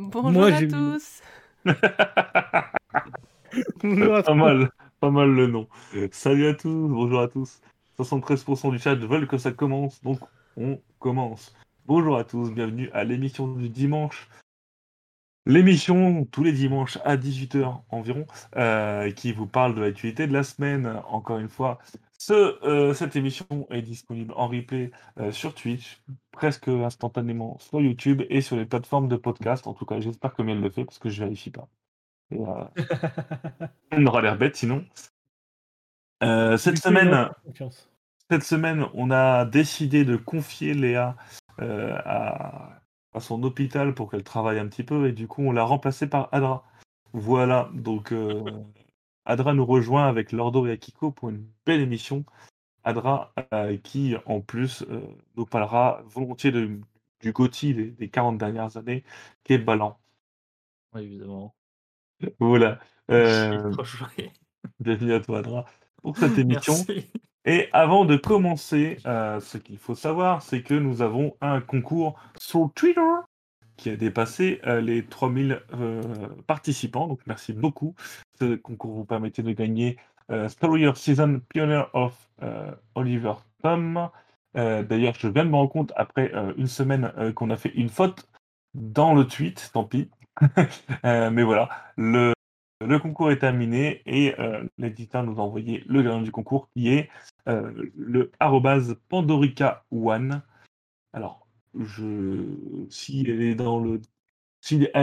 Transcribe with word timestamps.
Bonjour 0.00 0.30
Moi, 0.30 0.52
à 0.52 0.60
tous. 0.64 1.22
Bonjour 3.82 4.14
à 4.14 4.22
Pas 4.22 4.34
mal, 4.34 4.70
pas 5.00 5.10
mal 5.10 5.28
le 5.28 5.48
nom. 5.48 5.66
Salut 6.12 6.46
à 6.46 6.54
tous, 6.54 6.86
bonjour 6.88 7.20
à 7.20 7.26
tous. 7.26 7.60
73% 7.98 8.70
du 8.70 8.78
chat 8.78 8.94
veulent 8.94 9.26
que 9.26 9.38
ça 9.38 9.50
commence, 9.50 10.00
donc 10.04 10.20
on 10.56 10.80
commence. 11.00 11.52
Bonjour 11.84 12.16
à 12.16 12.22
tous, 12.22 12.52
bienvenue 12.52 12.90
à 12.92 13.02
l'émission 13.02 13.48
du 13.48 13.68
dimanche. 13.68 14.28
L'émission 15.48 16.26
tous 16.26 16.44
les 16.44 16.52
dimanches 16.52 16.98
à 17.06 17.16
18h 17.16 17.80
environ, 17.88 18.26
euh, 18.56 19.10
qui 19.10 19.32
vous 19.32 19.46
parle 19.46 19.74
de 19.74 19.80
l'actualité 19.80 20.26
de 20.26 20.32
la 20.34 20.42
semaine. 20.42 21.00
Encore 21.08 21.38
une 21.38 21.48
fois, 21.48 21.78
ce, 22.18 22.62
euh, 22.66 22.92
cette 22.92 23.16
émission 23.16 23.46
est 23.70 23.80
disponible 23.80 24.34
en 24.36 24.46
replay 24.46 24.90
euh, 25.18 25.32
sur 25.32 25.54
Twitch, 25.54 26.02
presque 26.32 26.68
instantanément 26.68 27.58
sur 27.60 27.80
YouTube 27.80 28.24
et 28.28 28.42
sur 28.42 28.56
les 28.56 28.66
plateformes 28.66 29.08
de 29.08 29.16
podcast. 29.16 29.66
En 29.66 29.72
tout 29.72 29.86
cas, 29.86 30.00
j'espère 30.00 30.34
que 30.34 30.42
Miel 30.42 30.60
le 30.60 30.68
fait 30.68 30.84
parce 30.84 30.98
que 30.98 31.08
je 31.08 31.24
vérifie 31.24 31.50
pas. 31.50 31.66
Et, 32.30 32.36
on 33.92 34.04
aura 34.04 34.20
l'air 34.20 34.36
bête 34.36 34.54
sinon. 34.54 34.84
Cette 36.20 36.76
semaine, 36.76 37.30
cette 38.30 38.42
semaine, 38.42 38.84
on 38.92 39.10
a 39.10 39.46
décidé 39.46 40.04
de 40.04 40.16
confier 40.16 40.74
Léa 40.74 41.16
à, 41.58 42.78
à 43.14 43.20
son 43.20 43.42
hôpital 43.42 43.94
pour 43.94 44.10
qu'elle 44.10 44.24
travaille 44.24 44.58
un 44.58 44.68
petit 44.68 44.84
peu 44.84 45.08
et 45.08 45.12
du 45.12 45.26
coup 45.26 45.42
on 45.42 45.52
l'a 45.52 45.64
remplacée 45.64 46.08
par 46.08 46.28
Adra. 46.32 46.64
Voilà, 47.12 47.70
donc 47.74 48.12
euh, 48.12 48.42
Adra 49.24 49.54
nous 49.54 49.64
rejoint 49.64 50.06
avec 50.08 50.32
Lordo 50.32 50.66
et 50.66 50.72
Akiko 50.72 51.10
pour 51.10 51.30
une 51.30 51.46
belle 51.66 51.80
émission. 51.80 52.24
Adra 52.84 53.32
euh, 53.52 53.76
qui 53.78 54.14
en 54.26 54.40
plus 54.40 54.84
euh, 54.90 55.00
nous 55.36 55.46
parlera 55.46 56.02
volontiers 56.06 56.52
de- 56.52 56.80
du 57.20 57.32
GOTY 57.32 57.74
des, 57.74 57.90
des 57.90 58.08
40 58.08 58.38
dernières 58.38 58.76
années, 58.76 59.04
qui 59.44 59.54
est 59.54 59.58
Ballant. 59.58 59.98
Oui, 60.94 61.02
évidemment. 61.02 61.54
Voilà. 62.38 62.78
Bienvenue 64.80 65.14
à 65.14 65.20
toi 65.20 65.38
Adra 65.38 65.64
pour 66.02 66.16
cette 66.16 66.38
émission. 66.38 66.74
Merci. 66.88 67.06
Et 67.44 67.68
avant 67.72 68.04
de 68.04 68.16
commencer, 68.16 68.98
euh, 69.06 69.40
ce 69.40 69.56
qu'il 69.56 69.78
faut 69.78 69.94
savoir, 69.94 70.42
c'est 70.42 70.62
que 70.62 70.74
nous 70.74 71.02
avons 71.02 71.34
un 71.40 71.60
concours 71.60 72.18
sur 72.38 72.70
Twitter 72.74 73.00
qui 73.78 73.88
a 73.88 73.96
dépassé 73.96 74.60
euh, 74.66 74.82
les 74.82 75.06
3000 75.06 75.62
euh, 75.72 76.02
participants. 76.46 77.06
Donc 77.06 77.20
merci 77.26 77.54
beaucoup. 77.54 77.94
Ce 78.38 78.56
concours 78.56 78.92
vous 78.92 79.04
permettait 79.06 79.42
de 79.42 79.52
gagner 79.52 79.96
euh, 80.30 80.48
Story 80.48 80.86
of 80.86 80.98
Season 80.98 81.40
Pioneer 81.48 81.88
of 81.94 82.28
Oliver 82.94 83.34
Tom. 83.62 84.10
D'ailleurs, 84.54 85.14
je 85.18 85.28
viens 85.28 85.44
de 85.44 85.50
me 85.50 85.56
rendre 85.56 85.70
compte 85.70 85.92
après 85.96 86.32
une 86.56 86.66
semaine 86.66 87.12
qu'on 87.34 87.50
a 87.50 87.56
fait 87.56 87.72
une 87.74 87.88
faute 87.88 88.28
dans 88.74 89.14
le 89.14 89.26
tweet, 89.26 89.70
tant 89.72 89.84
pis. 89.84 90.08
Mais 91.04 91.42
voilà, 91.42 91.68
le, 91.96 92.32
le 92.80 92.98
concours 92.98 93.30
est 93.32 93.38
terminé 93.38 94.02
et 94.06 94.38
euh, 94.38 94.64
l'éditeur 94.78 95.24
nous 95.24 95.40
a 95.40 95.42
envoyé 95.42 95.82
le 95.86 96.02
gagnant 96.02 96.22
du 96.22 96.30
concours 96.30 96.68
qui 96.70 96.88
est 96.94 97.10
euh, 97.48 97.72
le 97.96 98.30
arrobase 98.38 98.96
Pandorica 99.08 99.84
One. 99.90 100.42
Alors, 101.12 101.46
je, 101.74 102.44
si 102.88 103.24
elle 103.26 103.56
dans 103.56 103.80
le, 103.80 104.00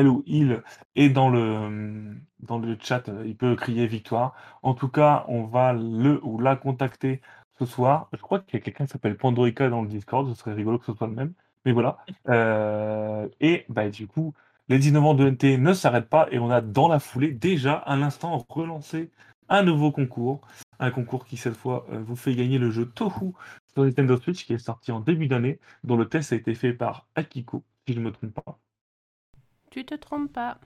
ou 0.08 0.24
il 0.26 0.62
est 0.96 1.10
dans 1.10 1.30
le 1.30 2.16
dans 2.40 2.60
le 2.60 2.78
chat, 2.80 3.10
euh, 3.10 3.24
il 3.26 3.36
peut 3.36 3.56
crier 3.56 3.88
victoire. 3.88 4.36
En 4.62 4.74
tout 4.74 4.90
cas, 4.90 5.26
on 5.28 5.44
va 5.44 5.74
le 5.74 6.20
ou 6.24 6.40
la 6.40 6.56
contacter 6.56 7.22
ce 7.60 7.66
soir. 7.66 8.10
Je 8.14 8.22
crois 8.22 8.40
qu'il 8.40 8.58
y 8.58 8.62
a 8.62 8.64
quelqu'un 8.64 8.86
qui 8.86 8.92
s'appelle 8.92 9.18
Pandorica 9.18 9.70
dans 9.70 9.82
le 9.82 9.90
Discord. 9.90 10.30
Ce 10.30 10.36
serait 10.36 10.54
rigolo 10.54 10.80
que 10.80 10.86
ce 10.86 10.94
soit 10.94 11.08
le 11.08 11.14
même. 11.14 11.34
Mais 11.66 11.72
voilà. 11.72 11.98
Et 13.42 13.66
bah, 13.70 13.90
du 13.90 14.08
coup, 14.08 14.34
les 14.70 14.80
19 14.80 15.04
ans 15.04 15.14
de 15.14 15.30
NT 15.30 15.58
ne 15.58 15.74
s'arrêtent 15.74 16.10
pas 16.10 16.28
et 16.32 16.40
on 16.40 16.50
a 16.50 16.62
dans 16.62 16.88
la 16.88 17.00
foulée 17.00 17.32
déjà 17.32 17.74
à 17.76 17.96
l'instant 17.96 18.46
relancé 18.50 19.12
un 19.50 19.64
nouveau 19.64 19.92
concours. 19.92 20.42
Un 20.80 20.92
concours 20.92 21.26
qui 21.26 21.38
cette 21.38 21.56
fois 21.56 21.86
euh, 21.92 22.00
vous 22.06 22.16
fait 22.16 22.36
gagner 22.36 22.58
le 22.58 22.72
jeu 22.72 22.86
Tohu 22.86 23.34
sur 23.74 23.84
Nintendo 23.84 24.18
Switch 24.18 24.46
qui 24.46 24.54
est 24.54 24.58
sorti 24.58 24.92
en 24.92 25.00
début 25.00 25.28
d'année, 25.28 25.60
dont 25.84 25.96
le 25.96 26.08
test 26.10 26.34
a 26.34 26.36
été 26.36 26.54
fait 26.56 26.74
par 26.74 27.08
Akiko, 27.16 27.64
si 27.88 27.94
je 27.94 28.00
ne 28.00 28.06
me 28.06 28.12
trompe 28.12 28.34
pas. 28.34 28.58
Tu 29.72 29.86
te 29.86 29.96
trompes 29.96 30.32
pas. 30.34 30.58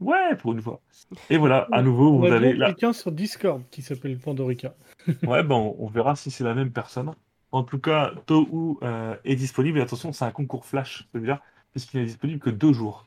Ouais, 0.00 0.34
pour 0.36 0.52
une 0.52 0.62
fois. 0.62 0.80
Et 1.28 1.36
voilà, 1.36 1.68
à 1.72 1.82
nouveau, 1.82 2.14
On 2.14 2.18
vous 2.20 2.26
a 2.26 2.36
avez 2.36 2.54
là. 2.54 2.66
quelqu'un 2.68 2.92
sur 2.94 3.12
Discord 3.12 3.62
qui 3.70 3.82
s'appelle 3.82 4.18
Pandorica. 4.18 4.74
Ouais, 5.26 5.42
ben 5.42 5.56
on, 5.56 5.76
on 5.78 5.86
verra 5.88 6.16
si 6.16 6.30
c'est 6.30 6.44
la 6.44 6.54
même 6.54 6.72
personne. 6.72 7.12
En 7.52 7.64
tout 7.64 7.78
cas, 7.78 8.12
Tohu 8.26 8.78
euh, 8.82 9.14
est 9.24 9.36
disponible. 9.36 9.78
Et 9.78 9.82
attention, 9.82 10.12
c'est 10.12 10.24
un 10.24 10.30
concours 10.30 10.64
flash, 10.64 11.06
celui-là, 11.12 11.42
puisqu'il 11.72 12.00
n'est 12.00 12.06
disponible 12.06 12.40
que 12.40 12.50
deux 12.50 12.72
jours. 12.72 13.06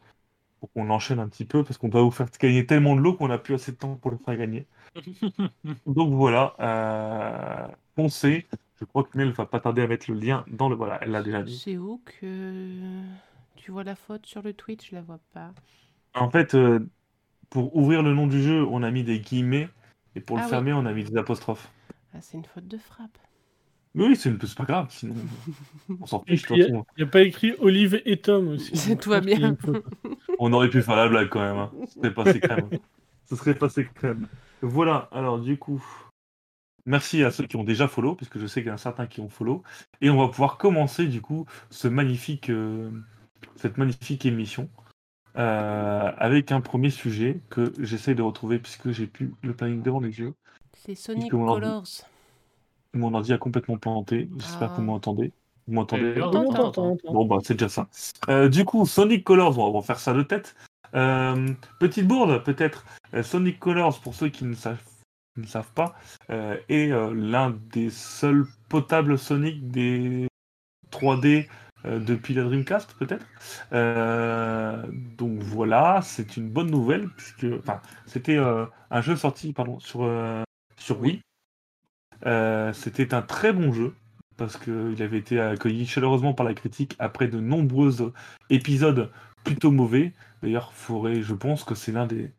Pour 0.63 0.72
qu'on 0.72 0.90
enchaîne 0.91 1.19
un 1.19 1.28
petit 1.28 1.44
peu, 1.44 1.66
parce 1.66 1.78
qu'on 1.78 1.90
doit 1.90 2.03
vous 2.03 2.09
faire 2.09 2.29
gagner 2.40 2.66
tellement 2.66 2.96
de 2.96 3.01
l'eau 3.01 3.16
qu'on 3.16 3.28
n'a 3.28 3.38
plus 3.38 3.53
assez 3.53 3.74
de 3.74 3.75
temps 3.75 3.96
pour 3.96 4.12
le 4.12 4.18
faire 4.18 4.38
gagner. 4.38 4.66
Donc 5.85 6.13
voilà, 6.13 6.56
euh, 6.62 7.68
foncez. 7.97 8.47
Je 8.79 8.85
crois 8.85 9.03
que 9.03 9.18
Mel 9.18 9.31
va 9.34 9.46
pas 9.46 9.59
tarder 9.59 9.81
à 9.81 9.88
mettre 9.88 10.09
le 10.09 10.18
lien 10.18 10.46
dans 10.47 10.69
le. 10.69 10.75
Voilà, 10.75 11.00
elle 11.01 11.12
l'a 11.12 11.22
déjà 11.22 11.44
dit. 11.44 11.57
C'est 11.57 11.75
où 11.78 12.01
que 12.06 13.01
tu 13.57 13.72
vois 13.72 13.84
la 13.84 13.96
faute 13.96 14.25
sur 14.25 14.41
le 14.41 14.53
tweet 14.53 14.85
Je 14.85 14.96
la 14.96 15.01
vois 15.01 15.19
pas. 15.34 15.51
En 16.16 16.29
fait, 16.29 16.56
euh, 16.56 16.80
pour 17.50 17.75
ouvrir 17.75 18.03
le 18.03 18.13
nom 18.13 18.28
du 18.28 18.41
jeu, 18.41 18.66
on 18.66 18.84
a 18.84 18.91
mis 18.91 19.03
des 19.03 19.19
guillemets. 19.19 19.68
Et 20.16 20.22
pour 20.22 20.38
le 20.38 20.44
Ah 20.44 20.45
oui. 20.45 20.50
fermer, 20.51 20.72
on 20.72 20.85
a 20.85 20.94
mis 20.94 21.03
des 21.03 21.18
apostrophes. 21.18 21.69
Ah, 22.13 22.22
c'est 22.22 22.38
une 22.38 22.45
faute 22.45 22.68
de 22.69 22.78
frappe. 22.78 23.18
Mais 23.96 24.06
oui, 24.06 24.16
c'est 24.16 24.30
une- 24.30 24.38
pas 24.40 24.64
grave, 24.66 24.88
sinon 24.90 25.16
on 26.02 26.06
s'en 26.06 26.24
fiche. 26.24 26.42
de 26.44 26.48
toute 26.48 26.58
Il 26.58 26.74
n'y 26.98 27.04
a 27.04 27.08
pas 27.12 27.22
écrit 27.22 27.54
Olive 27.59 28.02
et 28.06 28.18
Tom 28.18 28.48
aussi. 28.50 28.72
C'est- 28.78 28.96
tout 28.96 29.09
va 29.12 29.22
bien. 29.22 29.56
On 30.40 30.52
aurait 30.54 30.70
pu 30.70 30.81
faire 30.81 30.96
la 30.96 31.08
blague 31.08 31.30
quand 31.30 31.42
même. 31.42 31.58
Hein. 31.58 31.72
Ce 31.88 31.94
serait 32.00 32.14
passé 32.14 32.40
crème. 32.40 32.70
Ce 33.26 33.36
serait 33.36 33.56
passé 33.56 33.88
crème. 33.94 34.28
Voilà, 34.62 35.09
alors 35.12 35.40
du 35.40 35.58
coup, 35.58 35.84
merci 36.86 37.24
à 37.24 37.31
ceux 37.31 37.46
qui 37.46 37.56
ont 37.56 37.64
déjà 37.64 37.88
follow, 37.88 38.16
puisque 38.16 38.40
je 38.40 38.48
sais 38.48 38.62
qu'il 38.62 38.70
y 38.70 38.72
en 38.72 38.76
a 38.76 38.80
certains 38.80 39.08
qui 39.08 39.22
ont 39.22 39.30
follow. 39.30 39.64
Et 40.02 40.10
on 40.10 40.18
va 40.18 40.28
pouvoir 40.28 40.58
commencer 40.58 41.08
du 41.08 41.22
coup 41.22 41.46
ce 41.70 41.88
magnifique, 41.88 42.50
euh, 42.50 42.90
cette 43.56 43.78
magnifique 43.78 44.25
émission 44.25 44.70
euh, 45.38 46.12
avec 46.18 46.52
un 46.52 46.62
premier 46.62 46.90
sujet 46.90 47.40
que 47.50 47.74
j'essaye 47.80 48.16
de 48.16 48.22
retrouver 48.22 48.60
puisque 48.60 48.92
j'ai 48.92 49.08
plus 49.08 49.34
le 49.42 49.54
planning 49.54 49.81
devant 49.81 50.00
les 50.00 50.20
yeux. 50.20 50.34
C'est 50.74 50.96
Sonic 50.96 51.31
Colors. 51.31 51.84
Mon 52.94 53.14
ordi 53.14 53.34
a 53.34 53.38
complètement 53.38 53.78
planté. 53.78 54.30
J'espère 54.38 54.70
que 54.72 54.76
vous 54.76 54.81
Ah. 54.81 54.86
m'entendez. 54.86 55.31
Vous 55.68 55.74
m'entendez 55.74 56.14
t'entend. 56.16 56.98
Bon, 57.06 57.26
bah, 57.26 57.38
c'est 57.44 57.54
déjà 57.54 57.70
ça. 57.70 57.88
Euh, 58.30 58.50
du 58.50 58.66
coup, 58.66 58.86
Sonic 58.86 59.24
Colors, 59.24 59.58
on 59.58 59.72
va 59.72 59.81
faire 59.81 60.00
ça 60.00 60.14
de 60.14 60.22
tête. 60.22 60.56
Euh, 60.94 61.48
petite 61.80 62.08
bourde, 62.08 62.44
peut-être. 62.44 62.86
Euh, 63.14 63.24
Sonic 63.24 63.59
Colors, 63.59 64.00
pour 64.02 64.14
ceux 64.14 64.30
qui 64.30 64.44
ne 64.46 64.54
savent, 64.54 64.84
qui 65.34 65.42
ne 65.42 65.48
savent 65.48 65.72
pas, 65.74 65.96
euh, 66.30 66.58
est 66.70 66.92
euh, 66.92 67.14
l'un 67.16 67.56
des 67.72 67.90
seuls 67.90 68.46
potables 68.70 69.18
Sonic 69.18 69.70
des 69.72 70.28
3D 70.92 71.48
euh, 71.86 72.00
depuis 72.00 72.34
la 72.34 72.44
Dreamcast, 72.44 72.94
peut-être. 73.00 73.25
Euh, 73.72 74.84
donc 75.18 75.40
voilà, 75.40 76.02
c'est 76.04 76.38
une 76.38 76.50
bonne 76.50 76.70
nouvelle, 76.70 77.10
puisque 77.18 77.46
enfin, 77.60 77.81
c'était 78.06 78.38
euh, 78.38 78.66
un 78.92 79.02
jeu 79.02 79.16
sorti 79.16 79.54
pardon, 79.54 79.80
sur, 79.80 80.04
euh, 80.04 80.44
sur 80.78 81.00
Wii. 81.00 81.22
Euh, 82.26 82.74
c'était 82.74 83.14
un 83.14 83.22
très 83.22 83.54
bon 83.54 83.72
jeu 83.74 83.94
parce 84.38 84.58
qu'il 84.58 85.02
avait 85.02 85.18
été 85.18 85.40
accueilli 85.40 85.86
chaleureusement 85.86 86.34
par 86.34 86.46
la 86.46 86.54
critique 86.54 86.96
après 87.00 87.28
de 87.28 87.40
nombreux 87.40 88.14
épisodes 88.50 89.12
plutôt 89.44 89.72
mauvais. 89.72 90.14
D'ailleurs, 90.42 90.72
je 90.76 91.34
pense 91.34 91.64
que 91.64 91.76
c'est 91.76 91.92
l'un 91.92 92.08
des 92.08 92.32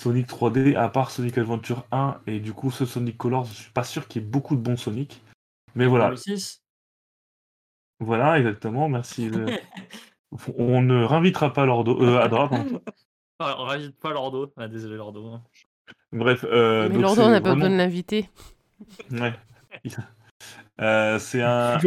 Sonic 0.00 0.26
3D, 0.28 0.74
à 0.76 0.88
part 0.88 1.10
Sonic 1.10 1.38
Adventure 1.38 1.86
1 1.92 2.20
et 2.26 2.40
du 2.40 2.52
coup 2.52 2.70
ce 2.70 2.84
Sonic 2.84 3.16
Colors, 3.16 3.44
je 3.46 3.54
suis 3.54 3.72
pas 3.72 3.84
sûr 3.84 4.08
qu'il 4.08 4.22
y 4.22 4.24
ait 4.24 4.28
beaucoup 4.28 4.56
de 4.56 4.60
bons 4.60 4.76
Sonic. 4.76 5.22
Mais 5.74 5.86
voilà, 5.86 6.10
Le 6.10 6.16
6. 6.16 6.62
voilà 8.00 8.38
exactement, 8.38 8.88
merci. 8.88 9.30
On 10.58 10.82
ne 10.82 11.04
réinvitera 11.04 11.52
pas 11.52 11.64
Lordo, 11.64 12.02
euh, 12.02 12.18
Adra, 12.20 12.48
pardon. 12.48 12.80
Ah, 13.38 13.56
on 13.58 13.64
rajoute 13.64 13.96
pas 13.96 14.12
Lordo. 14.12 14.52
Ah, 14.56 14.68
désolé, 14.68 14.96
Lordo. 14.96 15.26
hein. 15.26 15.42
Bref, 16.12 16.44
euh, 16.48 16.88
Mais 16.88 16.94
donc 16.94 17.02
Lordo, 17.02 17.22
on 17.22 17.30
n'a 17.30 17.40
pas 17.40 17.54
besoin 17.54 17.70
de 17.70 17.76
l'inviter. 17.76 18.28
Ouais. 19.10 19.32
Euh, 20.80 21.20
c'est 21.20 21.40
un, 21.42 21.78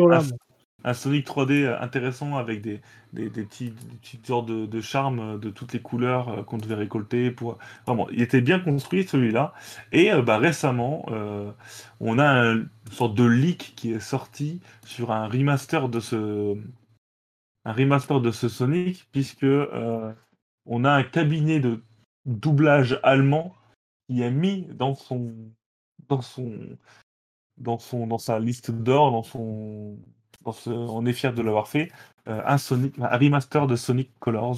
Sonic 0.93 1.27
3D 1.27 1.67
intéressant 1.81 2.37
avec 2.37 2.61
des, 2.61 2.81
des, 3.11 3.29
des 3.29 3.43
petits, 3.43 3.71
des 3.71 3.97
petites 3.97 4.25
sortes 4.27 4.45
de, 4.47 4.65
de 4.65 4.81
charme 4.81 5.19
euh, 5.19 5.37
de 5.37 5.49
toutes 5.49 5.73
les 5.73 5.81
couleurs 5.81 6.29
euh, 6.29 6.43
qu'on 6.43 6.57
devait 6.57 6.75
récolter. 6.75 7.31
Pour... 7.31 7.57
Vraiment, 7.85 8.09
il 8.09 8.21
était 8.21 8.39
bien 8.41 8.59
construit 8.59 9.05
celui-là. 9.05 9.53
Et 9.91 10.13
euh, 10.13 10.21
bah, 10.21 10.37
récemment, 10.37 11.05
euh, 11.09 11.51
on 11.99 12.17
a 12.19 12.25
un- 12.25 12.55
une 12.59 12.69
sorte 12.91 13.15
de 13.15 13.25
leak 13.25 13.73
qui 13.75 13.91
est 13.91 13.99
sorti 13.99 14.61
sur 14.85 15.11
un 15.11 15.27
remaster 15.27 15.89
de 15.89 15.99
ce, 15.99 16.55
un 17.65 17.73
remaster 17.73 18.21
de 18.21 18.31
ce 18.31 18.47
Sonic, 18.47 19.07
puisque 19.11 19.43
euh, 19.43 20.13
on 20.65 20.85
a 20.85 20.91
un 20.91 21.03
cabinet 21.03 21.59
de 21.59 21.81
doublage 22.25 22.99
allemand 23.03 23.53
qui 24.09 24.23
a 24.23 24.29
mis 24.29 24.67
dans 24.73 24.95
son, 24.95 25.33
dans 26.09 26.21
son, 26.21 26.53
dans 27.57 27.79
son, 27.79 28.07
dans 28.07 28.17
sa 28.17 28.39
liste 28.39 28.71
d'or, 28.71 29.11
dans 29.11 29.23
son, 29.23 29.97
pense, 30.43 30.67
euh, 30.67 30.71
on 30.73 31.05
est 31.05 31.13
fiers 31.13 31.31
de 31.33 31.41
l'avoir 31.41 31.67
fait. 31.67 31.91
euh, 32.27 32.41
un 32.45 32.57
Sonic, 32.57 32.95
un 32.99 33.17
remaster 33.17 33.67
de 33.67 33.75
Sonic 33.75 34.11
Colors. 34.19 34.57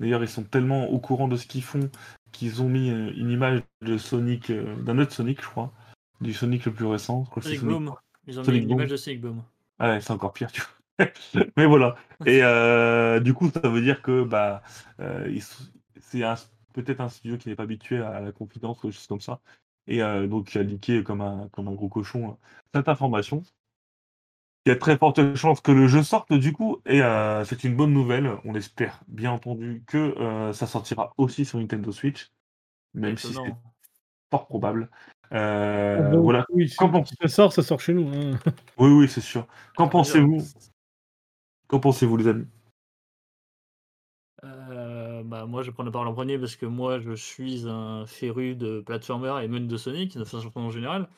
D'ailleurs, 0.00 0.22
ils 0.22 0.28
sont 0.28 0.44
tellement 0.44 0.86
au 0.90 0.98
courant 0.98 1.28
de 1.28 1.36
ce 1.36 1.46
qu'ils 1.46 1.62
font 1.62 1.90
qu'ils 2.32 2.62
ont 2.62 2.68
mis 2.68 2.90
euh, 2.90 3.12
une 3.16 3.30
image 3.30 3.62
de 3.82 3.98
Sonic, 3.98 4.50
euh, 4.50 4.74
d'un 4.82 4.98
autre 4.98 5.12
Sonic, 5.12 5.42
je 5.42 5.46
crois, 5.48 5.72
du 6.20 6.32
Sonic 6.32 6.64
le 6.64 6.72
plus 6.72 6.86
récent. 6.86 7.24
Je 7.36 7.42
Sonic. 7.54 7.60
Ils 8.26 8.38
ont 8.38 8.44
Sonic 8.44 8.62
mis 8.62 8.64
une 8.64 8.70
image 8.70 8.90
de 8.90 8.96
Sonic 8.96 9.20
Boom. 9.20 9.42
Ah 9.78 9.90
ouais, 9.90 10.00
c'est 10.00 10.12
encore 10.12 10.32
pire, 10.32 10.50
tu 10.50 10.62
vois. 10.62 11.08
Mais 11.56 11.66
voilà. 11.66 11.96
Et 12.26 12.40
euh, 12.42 13.20
du 13.20 13.34
coup, 13.34 13.50
ça 13.50 13.68
veut 13.68 13.82
dire 13.82 14.02
que 14.02 14.24
bah, 14.24 14.62
c'est 16.00 16.22
un- 16.24 16.34
peut-être 16.72 17.00
un 17.00 17.08
studio 17.08 17.36
qui 17.36 17.48
n'est 17.48 17.56
pas 17.56 17.64
habitué 17.64 18.00
à 18.00 18.20
la 18.20 18.32
confidence 18.32 18.82
ou 18.82 18.88
des 18.88 18.92
choses 18.92 19.06
comme 19.06 19.20
ça. 19.20 19.40
Et 19.86 20.02
euh, 20.02 20.26
donc, 20.26 20.54
il 20.54 20.58
a 20.60 20.62
leaké 20.62 21.02
comme 21.02 21.20
un, 21.20 21.48
comme 21.52 21.68
un 21.68 21.72
gros 21.72 21.88
cochon 21.88 22.30
euh, 22.30 22.34
cette 22.74 22.88
information. 22.88 23.42
Il 24.64 24.68
y 24.68 24.72
a 24.72 24.76
très 24.76 24.96
forte 24.96 25.34
chance 25.34 25.60
que 25.60 25.72
le 25.72 25.88
jeu 25.88 26.04
sorte 26.04 26.32
du 26.32 26.52
coup, 26.52 26.78
et 26.86 27.02
euh, 27.02 27.44
c'est 27.44 27.64
une 27.64 27.74
bonne 27.74 27.92
nouvelle. 27.92 28.30
On 28.44 28.54
espère 28.54 29.00
bien 29.08 29.32
entendu 29.32 29.82
que 29.88 29.98
euh, 29.98 30.52
ça 30.52 30.68
sortira 30.68 31.12
aussi 31.16 31.44
sur 31.44 31.58
Nintendo 31.58 31.90
Switch, 31.90 32.30
même 32.94 33.16
si 33.16 33.34
c'est 33.34 33.54
fort 34.30 34.46
probable. 34.46 34.88
Euh, 35.32 35.98
Ah, 35.98 36.12
donc, 36.12 36.22
voilà. 36.22 36.46
Oui, 36.50 36.68
ça 36.68 36.86
sort, 37.26 37.52
ça 37.52 37.62
sort 37.62 37.80
chez 37.80 37.92
nous. 37.92 38.08
hein. 38.08 38.38
Oui, 38.78 38.90
oui, 38.90 39.08
c'est 39.08 39.20
sûr. 39.20 39.48
Qu'en 39.76 39.86
Ah, 39.86 39.90
pensez-vous? 39.90 40.38
Qu'en 41.66 41.80
pensez-vous, 41.80 42.16
les 42.18 42.28
amis? 42.28 42.42
Euh, 42.42 42.61
bah, 45.32 45.46
moi, 45.46 45.62
je 45.62 45.68
vais 45.68 45.72
prendre 45.72 45.88
la 45.88 45.92
parole 45.92 46.08
en 46.08 46.12
premier 46.12 46.38
parce 46.38 46.56
que 46.56 46.66
moi, 46.66 47.00
je 47.00 47.12
suis 47.14 47.66
un 47.66 48.04
féru 48.06 48.54
de 48.54 48.82
platformer 48.82 49.42
et 49.42 49.48
même 49.48 49.66
de 49.66 49.78
Sonic, 49.78 50.18
de 50.18 50.24
façon 50.24 50.50
en 50.54 50.70
général. 50.70 51.08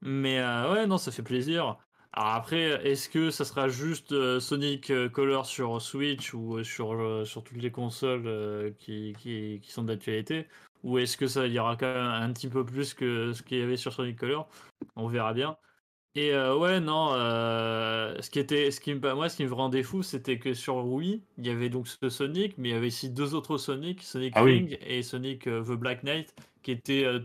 Mais 0.00 0.40
euh, 0.40 0.72
ouais, 0.72 0.86
non, 0.88 0.98
ça 0.98 1.12
fait 1.12 1.22
plaisir. 1.22 1.78
Alors 2.12 2.30
après, 2.30 2.84
est-ce 2.84 3.08
que 3.08 3.30
ça 3.30 3.44
sera 3.44 3.68
juste 3.68 4.10
euh, 4.10 4.40
Sonic 4.40 4.90
euh, 4.90 5.08
Color 5.08 5.46
sur 5.46 5.80
Switch 5.80 6.34
ou 6.34 6.64
sur, 6.64 7.24
sur 7.24 7.44
toutes 7.44 7.62
les 7.62 7.70
consoles 7.70 8.74
qui, 8.80 9.14
qui, 9.20 9.60
qui 9.62 9.70
sont 9.70 9.84
d'actualité? 9.84 10.48
Ou 10.82 10.98
est-ce 10.98 11.16
que 11.16 11.28
ça 11.28 11.46
aura 11.46 11.76
quand 11.76 11.94
même 11.94 12.04
un 12.04 12.32
petit 12.32 12.48
peu 12.48 12.64
plus 12.66 12.94
que 12.94 13.32
ce 13.32 13.44
qu'il 13.44 13.58
y 13.58 13.62
avait 13.62 13.76
sur 13.76 13.92
Sonic 13.92 14.18
Color? 14.18 14.48
On 14.96 15.06
verra 15.06 15.34
bien. 15.34 15.56
Et 16.14 16.34
euh, 16.34 16.56
ouais, 16.56 16.78
non, 16.80 17.14
euh, 17.14 18.20
ce 18.20 18.28
qui 18.28 18.38
était, 18.38 18.70
ce 18.70 18.80
qui 18.80 18.92
me, 18.94 19.14
moi, 19.14 19.30
ce 19.30 19.36
qui 19.36 19.46
me 19.46 19.52
rendait 19.54 19.82
fou, 19.82 20.02
c'était 20.02 20.38
que 20.38 20.52
sur 20.52 20.84
Wii, 20.86 21.22
il 21.38 21.46
y 21.46 21.50
avait 21.50 21.70
donc 21.70 21.88
ce 21.88 22.08
Sonic, 22.10 22.58
mais 22.58 22.68
il 22.68 22.72
y 22.72 22.74
avait 22.74 22.88
aussi 22.88 23.08
deux 23.08 23.34
autres 23.34 23.56
Sonic, 23.56 24.02
Sonic 24.02 24.34
Ah 24.36 24.44
oui. 24.44 24.52
Ring 24.58 24.78
et 24.82 25.02
Sonic 25.02 25.46
euh, 25.46 25.62
The 25.62 25.78
Black 25.78 26.02
Knight, 26.02 26.34
qui 26.62 26.72
étaient, 26.72 27.04
euh, 27.04 27.20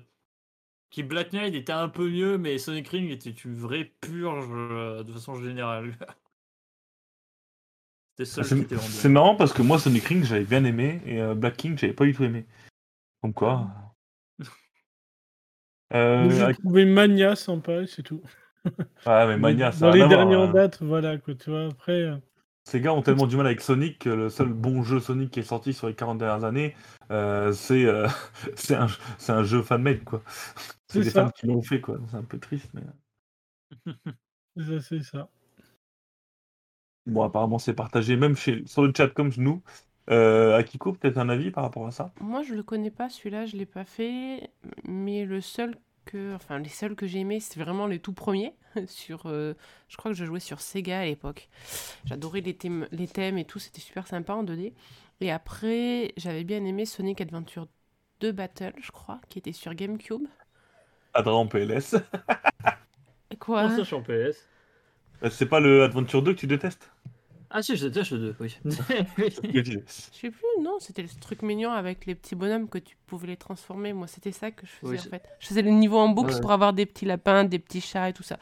qui 0.90 1.04
Black 1.04 1.34
Knight 1.34 1.54
était 1.54 1.74
un 1.74 1.90
peu 1.90 2.10
mieux, 2.10 2.38
mais 2.38 2.58
Sonic 2.58 2.88
Ring 2.88 3.12
était 3.12 3.30
une 3.30 3.56
vraie 3.56 3.92
purge 4.00 4.48
euh, 4.52 5.04
de 5.04 5.12
façon 5.12 5.36
générale. 5.36 5.94
C'était 8.18 8.42
le 8.42 8.46
seul 8.46 8.68
qui 8.68 8.76
C'est 8.80 9.00
était 9.00 9.10
marrant 9.10 9.36
parce 9.36 9.54
que 9.54 9.62
moi, 9.62 9.80
Sonic 9.80 10.06
Ring, 10.06 10.24
j'avais 10.24 10.46
bien 10.46 10.64
aimé, 10.64 11.02
et 11.06 11.22
euh, 11.22 11.36
Black 11.36 11.58
King, 11.58 11.78
j'avais 11.78 11.94
pas 11.94 12.06
du 12.06 12.14
tout 12.14 12.24
aimé. 12.24 12.46
Comme 13.22 13.34
quoi. 13.34 13.68
Euh, 15.94 16.30
J'ai 16.30 16.54
trouvé 16.56 16.84
Mania 16.84 17.38
sympa, 17.38 17.84
et 17.84 17.88
c'est 17.88 18.04
tout. 18.04 18.22
Ah, 19.06 19.26
mais 19.28 19.38
Mania, 19.38 19.72
ça 19.72 19.88
Dans 19.88 19.94
les 19.94 20.08
dernières 20.08 20.42
hein. 20.42 20.54
dates, 20.54 20.82
voilà, 20.82 21.18
quoi, 21.18 21.36
tu 21.36 21.50
vois. 21.50 21.68
Après, 21.68 22.02
euh, 22.04 22.18
Ces 22.64 22.82
gars 22.82 22.94
ont 22.94 23.02
tellement 23.02 23.28
du 23.28 23.38
mal 23.38 23.46
avec 23.46 23.62
Sonic 23.62 24.00
que 24.00 24.10
le 24.10 24.30
seul 24.30 24.50
bon 24.54 24.84
jeu 24.84 25.00
Sonic 25.00 25.32
qui 25.32 25.40
est 25.40 25.44
sorti 25.44 25.74
sur 25.74 25.88
les 25.88 25.96
40 25.96 26.18
dernières 26.18 26.44
années, 26.44 26.76
euh, 27.12 27.52
c'est 27.54 27.86
euh, 27.86 28.08
c'est 28.56 28.76
un, 28.76 28.88
c'est 29.18 29.32
un 29.32 29.44
jeu 29.44 29.62
fan-made, 29.62 30.04
quoi. 30.04 30.22
C'est 30.88 31.02
des 31.02 31.10
ça. 31.10 31.26
fans 31.26 31.32
qui 31.32 31.48
l'ont 31.48 31.62
fait, 31.62 31.82
quoi. 31.82 32.00
C'est 32.10 32.18
un 32.18 32.24
peu 32.24 32.40
triste, 32.40 32.70
mais. 32.74 32.82
c'est 34.58 34.64
ça, 34.64 34.82
c'est 34.82 35.04
ça. 35.04 35.30
Bon, 37.06 37.24
apparemment, 37.24 37.58
c'est 37.58 37.74
partagé 37.74 38.18
même 38.18 38.36
chez... 38.36 38.64
sur 38.66 38.84
le 38.84 38.92
chat 38.96 39.08
comme 39.08 39.32
nous. 39.38 39.64
Euh, 40.10 40.58
Akiko, 40.58 40.94
peut-être 40.94 41.18
un 41.18 41.30
avis 41.30 41.52
par 41.52 41.64
rapport 41.64 41.86
à 41.86 41.92
ça? 41.92 42.14
Moi, 42.20 42.44
je 42.44 42.54
le 42.54 42.64
connais 42.64 42.92
pas, 42.92 43.10
celui-là, 43.10 43.46
je 43.46 43.58
l'ai 43.58 43.66
pas 43.66 43.86
fait. 43.86 44.52
Mais 44.84 45.26
le 45.26 45.42
seul 45.42 45.78
que. 46.08 46.34
Enfin, 46.36 46.60
les 46.60 46.70
seuls 46.70 46.96
que 46.96 47.06
j'ai 47.08 47.20
aimés, 47.20 47.40
c'est 47.40 47.60
vraiment 47.60 47.88
les 47.88 48.00
tout 48.00 48.14
premiers. 48.14 48.56
sur, 48.88 49.28
euh, 49.28 49.54
je 49.90 49.98
crois 49.98 50.12
que 50.12 50.18
je 50.18 50.26
jouais 50.26 50.40
sur 50.40 50.62
Sega 50.62 51.02
à 51.02 51.06
l'époque. 51.06 51.50
J'adorais 52.06 52.42
les 52.42 52.56
thèmes, 52.56 52.88
les 52.92 53.08
thèmes 53.08 53.38
et 53.38 53.46
tout, 53.46 53.60
c'était 53.60 53.82
super 53.82 54.08
sympa 54.08 54.34
en 54.34 54.44
2D. 54.44 54.74
Et 55.22 55.32
après, 55.32 56.14
j'avais 56.18 56.44
bien 56.44 56.64
aimé 56.66 56.86
Sonic 56.86 57.22
Adventure 57.22 57.68
2 58.22 58.32
Battle, 58.32 58.74
je 58.82 58.92
crois, 58.92 59.20
qui 59.30 59.40
était 59.40 59.52
sur 59.52 59.74
GameCube. 59.76 60.28
Adran 61.14 61.48
PLS. 61.48 61.96
Et 63.32 63.38
quoi? 63.38 63.70
Ça, 63.70 63.78
je 63.80 63.84
suis 63.84 63.96
en. 63.96 64.04
Euh, 64.10 65.30
C'est 65.30 65.48
pas 65.48 65.60
le 65.60 65.84
Adventure 65.84 66.22
2 66.22 66.34
que 66.34 66.40
tu 66.40 66.48
détestes? 66.48 66.92
Ah 67.60 67.64
si, 67.64 67.76
je 67.76 67.88
déteste 67.88 68.12
le 68.12 68.18
2, 68.20 68.36
oui. 68.40 68.56
Je 68.68 69.80
sais 69.88 70.30
plus, 70.30 70.62
non, 70.62 70.78
c'était 70.80 71.02
le 71.02 71.10
truc 71.20 71.42
mignon 71.42 71.72
avec 71.72 72.06
les 72.06 72.14
petits 72.14 72.36
bonhommes 72.36 72.70
que 72.70 72.78
tu 72.78 72.96
pouvais 73.08 73.26
les 73.28 73.38
transformer. 73.38 73.94
Moi, 73.94 74.06
c'était 74.06 74.32
ça 74.32 74.52
que 74.52 74.66
je 74.68 74.72
faisais 74.72 74.92
Oui, 74.92 75.00
en 75.00 75.10
fait. 75.10 75.24
Je 75.40 75.48
faisais 75.48 75.64
le 75.64 75.72
niveau 75.72 75.98
en 75.98 76.10
boucle 76.10 76.34
Ouais. 76.36 76.42
pour 76.42 76.52
avoir 76.52 76.74
des 76.74 76.86
petits 76.86 77.06
lapins, 77.06 77.46
des 77.46 77.58
petits 77.58 77.82
chats 77.82 78.10
et 78.10 78.14
tout 78.14 78.22
ça. 78.22 78.38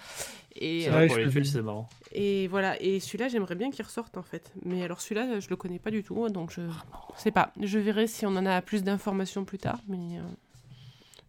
Et, 0.57 0.81
C'est 0.81 0.88
euh, 0.89 0.91
vrai, 0.91 1.01
Ouais, 1.03 1.07
pour 1.23 1.31
je 1.31 1.39
les 1.39 1.45
c'est 1.45 1.62
marrant. 1.62 1.88
et 2.12 2.47
voilà, 2.50 2.81
et 2.81 3.00
celui-là, 3.00 3.29
j'aimerais 3.29 3.56
bien 3.56 3.71
qu'il 3.71 3.85
ressorte 3.85 4.17
en 4.17 4.23
fait. 4.23 4.51
Mais 4.63 4.83
alors 4.83 5.00
celui-là, 5.00 5.39
je 5.39 5.50
le 5.50 5.56
connais 5.56 5.79
pas 5.79 5.91
du 5.91 6.03
tout, 6.03 6.27
donc 6.27 6.51
je 6.51 6.62
sais 7.15 7.31
pas. 7.31 7.53
Je 7.62 7.79
verrai 7.79 8.07
si 8.07 8.25
on 8.25 8.35
en 8.35 8.45
a 8.45 8.62
plus 8.62 8.83
d'informations 8.83 9.45
plus 9.45 9.59
tard, 9.59 9.79
mais. 9.88 10.17
euh, 10.19 10.23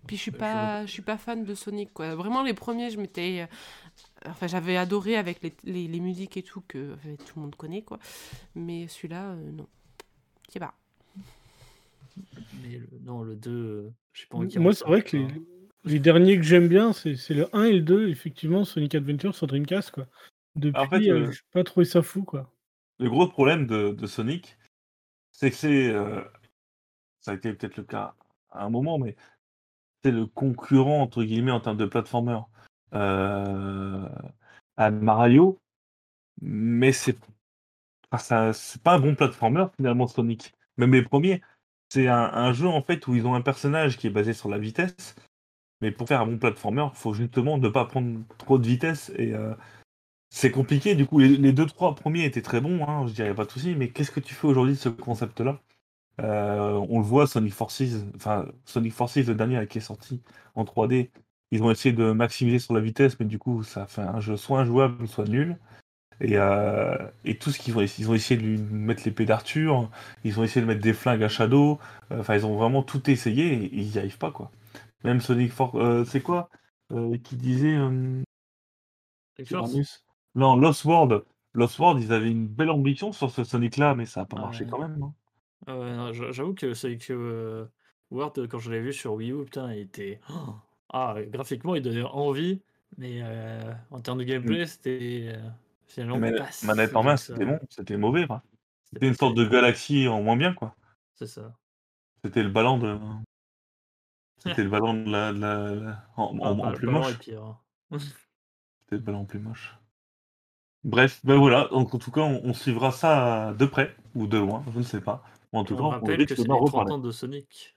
Puis 0.08 0.16
je 0.16 0.22
suis 0.22 0.32
Je 0.32 0.36
pas, 0.36 0.86
je 0.86 0.90
suis 0.92 1.02
pas 1.02 1.18
fan 1.18 1.44
de 1.44 1.54
Sonic 1.54 1.92
quoi. 1.92 2.14
Vraiment 2.16 2.42
les 2.42 2.54
premiers, 2.54 2.90
je 2.90 2.98
m'étais, 2.98 3.42
euh, 3.42 3.46
enfin 4.26 4.46
j'avais 4.46 4.76
adoré 4.76 5.16
avec 5.16 5.42
les, 5.42 5.52
les, 5.64 5.88
les 5.88 6.00
musiques 6.00 6.36
et 6.36 6.42
tout 6.42 6.62
que 6.68 6.94
tout 7.26 7.32
le 7.36 7.42
monde 7.42 7.54
connaît 7.56 7.82
quoi. 7.82 7.98
Mais 8.54 8.88
celui-là, 8.88 9.32
euh, 9.32 9.50
non. 9.52 9.66
Je 10.48 10.52
sais 10.54 10.60
pas. 10.60 10.74
Mais 12.62 12.78
le- 12.78 12.88
non, 13.02 13.22
le 13.22 13.36
2, 13.36 13.50
euh, 13.50 13.90
je 14.12 14.22
sais 14.22 14.26
pas 14.28 14.38
envie 14.38 14.48
qu'il 14.48 14.60
Moi, 14.60 14.74
c'est 14.74 14.84
vrai 14.86 15.02
que 15.02 15.16
les, 15.16 15.26
les 15.84 15.98
derniers 15.98 16.36
que 16.36 16.42
j'aime 16.42 16.68
bien, 16.68 16.92
c'est 16.92 17.16
c'est 17.16 17.34
le 17.34 17.54
1 17.54 17.64
et 17.64 17.72
le 17.72 17.80
2, 17.80 18.08
effectivement, 18.08 18.64
Sonic 18.64 18.94
Adventure 18.94 19.34
sur 19.34 19.46
Dreamcast, 19.46 19.90
quoi. 19.90 20.06
Depuis, 20.56 20.80
En 20.80 20.88
fait, 20.88 21.08
euh, 21.10 21.26
euh, 21.26 21.30
j'ai 21.32 21.40
pas 21.52 21.64
trouvé 21.64 21.84
ça 21.84 22.02
fou, 22.02 22.22
quoi. 22.24 22.50
Le 22.98 23.10
gros 23.10 23.28
problème 23.28 23.66
de, 23.66 23.90
de 23.92 24.06
Sonic, 24.06 24.56
c'est 25.32 25.50
que 25.50 25.56
c'est. 25.56 25.88
euh, 25.90 26.22
ça 27.20 27.32
a 27.32 27.34
été 27.34 27.52
peut-être 27.52 27.76
le 27.76 27.84
cas 27.84 28.14
à 28.50 28.64
un 28.64 28.70
moment, 28.70 28.98
mais 28.98 29.16
c'est 30.02 30.12
le 30.12 30.26
concurrent, 30.26 31.02
entre 31.02 31.24
guillemets, 31.24 31.50
en 31.50 31.60
termes 31.60 31.76
de 31.76 31.84
platformer 31.86 32.38
à 34.76 34.90
Mario, 34.90 35.58
mais 36.42 36.92
c'est 36.92 37.18
enfin, 38.12 38.52
c'est 38.52 38.82
pas 38.82 38.94
un 38.94 39.00
bon 39.00 39.14
platformer 39.14 39.66
finalement, 39.76 40.06
Sonic. 40.06 40.54
Même 40.78 40.92
les 40.94 41.02
premiers, 41.02 41.42
c'est 41.90 42.08
un, 42.08 42.52
jeu 42.52 42.68
en 42.68 42.82
fait 42.82 43.06
où 43.08 43.14
ils 43.14 43.26
ont 43.26 43.34
un 43.34 43.42
personnage 43.42 43.98
qui 43.98 44.06
est 44.08 44.10
basé 44.10 44.32
sur 44.34 44.48
la 44.50 44.58
vitesse, 44.58 45.16
mais 45.80 45.92
pour 45.92 46.08
faire 46.08 46.22
un 46.22 46.26
bon 46.26 46.38
platformer, 46.38 46.88
faut 46.94 47.14
justement 47.14 47.58
ne 47.58 47.68
pas 47.68 47.86
prendre 47.86 48.20
trop 48.38 48.58
de 48.58 48.66
vitesse 48.66 49.12
et. 49.16 49.34
euh, 49.34 49.54
c'est 50.30 50.50
compliqué, 50.50 50.94
du 50.94 51.06
coup, 51.06 51.18
les, 51.20 51.28
les 51.36 51.52
deux, 51.52 51.66
trois 51.66 51.94
premiers 51.94 52.24
étaient 52.24 52.42
très 52.42 52.60
bons, 52.60 52.84
hein, 52.86 53.06
je 53.06 53.12
dirais 53.14 53.34
pas 53.34 53.44
de 53.44 53.50
souci, 53.50 53.74
mais 53.74 53.90
qu'est-ce 53.90 54.10
que 54.10 54.20
tu 54.20 54.34
fais 54.34 54.46
aujourd'hui 54.46 54.74
de 54.74 54.78
ce 54.78 54.88
concept-là? 54.88 55.60
Euh, 56.20 56.72
On 56.90 56.98
le 57.00 57.04
voit, 57.04 57.26
Sonic 57.26 57.54
Forces, 57.54 57.82
enfin, 58.16 58.46
Sonic 58.64 58.92
Forces, 58.92 59.18
le 59.18 59.34
dernier 59.34 59.66
qui 59.68 59.78
est 59.78 59.80
sorti 59.82 60.22
en 60.54 60.64
3D, 60.64 61.10
ils 61.50 61.62
ont 61.62 61.70
essayé 61.70 61.94
de 61.94 62.12
maximiser 62.12 62.58
sur 62.58 62.74
la 62.74 62.80
vitesse, 62.80 63.18
mais 63.20 63.26
du 63.26 63.38
coup, 63.38 63.62
ça 63.62 63.86
fait 63.86 64.02
un 64.02 64.20
jeu 64.20 64.36
soit 64.36 64.60
injouable, 64.60 65.06
soit 65.08 65.26
nul. 65.26 65.56
Et, 66.20 66.38
euh, 66.38 66.96
et 67.24 67.36
tout 67.36 67.50
ce 67.50 67.58
qu'ils 67.58 67.76
ont, 67.76 67.82
ils 67.82 68.10
ont 68.10 68.14
essayé 68.14 68.40
de 68.40 68.46
lui 68.46 68.58
mettre 68.58 69.02
l'épée 69.04 69.26
d'Arthur, 69.26 69.90
ils 70.24 70.40
ont 70.40 70.44
essayé 70.44 70.62
de 70.62 70.66
mettre 70.66 70.80
des 70.80 70.94
flingues 70.94 71.22
à 71.22 71.28
Shadow, 71.28 71.78
euh, 72.10 72.20
enfin, 72.20 72.34
ils 72.36 72.46
ont 72.46 72.56
vraiment 72.56 72.82
tout 72.82 73.10
essayé 73.10 73.52
et, 73.52 73.74
ils 73.74 73.90
n'y 73.90 73.98
arrivent 73.98 74.18
pas, 74.18 74.30
quoi. 74.30 74.50
Même 75.04 75.20
Sonic 75.20 75.52
Forces, 75.52 75.74
euh, 75.76 76.04
c'est 76.04 76.22
quoi 76.22 76.48
Qui 77.22 77.36
disait. 77.36 77.76
Non, 80.34 80.56
Lost 80.56 80.84
World. 80.84 81.22
Lost 81.52 81.78
World, 81.78 82.02
ils 82.02 82.12
avaient 82.12 82.30
une 82.30 82.46
belle 82.46 82.70
ambition 82.70 83.12
sur 83.12 83.30
ce 83.30 83.44
Sonic-là, 83.44 83.94
mais 83.94 84.06
ça 84.06 84.20
n'a 84.20 84.26
pas 84.26 84.36
Ah 84.38 84.42
marché 84.42 84.64
ouais. 84.64 84.70
quand 84.70 84.78
même. 84.78 85.02
hein. 85.02 85.12
Ah 85.66 86.12
j'avoue 86.12 86.54
que 86.54 86.74
Sonic 86.74 87.10
World, 88.10 88.48
quand 88.48 88.58
je 88.58 88.70
l'ai 88.70 88.80
vu 88.80 88.92
sur 88.92 89.14
Wii 89.14 89.32
U, 89.32 89.44
putain, 89.44 89.72
il 89.72 89.80
était. 89.80 90.20
Oh 90.30 90.54
ah, 90.90 91.16
graphiquement, 91.28 91.74
il 91.74 91.82
donnait 91.82 92.02
envie, 92.02 92.60
mais 92.98 93.20
euh, 93.22 93.72
en 93.90 94.00
termes 94.00 94.18
de 94.18 94.24
gameplay, 94.24 94.66
c'était. 94.66 95.34
euh, 95.34 95.48
finalement 95.86 96.20
Mais 96.20 96.32
pas 96.32 96.50
si 96.50 96.66
manette 96.66 96.96
en 96.96 97.02
main, 97.02 97.16
c'était 97.16 97.44
bon, 97.44 97.58
c'était 97.70 97.96
mauvais. 97.96 98.26
quoi. 98.26 98.42
C'était 98.92 99.08
une 99.08 99.14
sorte 99.14 99.34
de 99.36 99.44
galaxie 99.44 100.08
en 100.08 100.22
moins 100.22 100.36
bien, 100.36 100.52
quoi. 100.54 100.74
C'est 101.14 101.26
ça. 101.26 101.56
C'était 102.22 102.42
le 102.42 102.50
ballon 102.50 102.78
de. 102.78 102.98
C'était 104.38 104.62
le 104.64 104.70
ballon 104.70 104.94
de 104.94 105.10
la. 105.10 105.32
de 105.32 105.38
la- 105.40 105.74
la- 105.74 106.04
En, 106.16 106.38
Ah, 106.42 106.50
en- 106.50 106.58
en 106.60 106.72
plus 106.72 106.86
moche. 106.86 107.18
hein. 107.32 107.58
C'était 108.84 108.96
le 108.96 109.02
ballon 109.02 109.24
plus 109.26 109.38
moche. 109.38 109.76
Bref, 110.84 111.20
ben 111.24 111.36
voilà. 111.36 111.68
Donc 111.70 111.94
en 111.94 111.98
tout 111.98 112.10
cas, 112.10 112.22
on, 112.22 112.40
on 112.44 112.54
suivra 112.54 112.90
ça 112.90 113.52
de 113.58 113.66
près 113.66 113.94
ou 114.14 114.26
de 114.26 114.38
loin, 114.38 114.64
je 114.72 114.78
ne 114.78 114.84
sais 114.84 115.00
pas. 115.02 115.22
Ou 115.52 115.58
en 115.58 115.64
tout 115.64 115.74
On 115.74 115.78
cas, 115.78 115.82
on 115.82 115.88
rappelle 115.90 116.26
que 116.26 116.34
c'est 116.34 116.42
les 116.42 116.48
d'en 116.48 116.56
30 116.64 116.74
reparler. 116.74 116.92
ans 116.92 116.98
de 116.98 117.10
Sonic. 117.12 117.75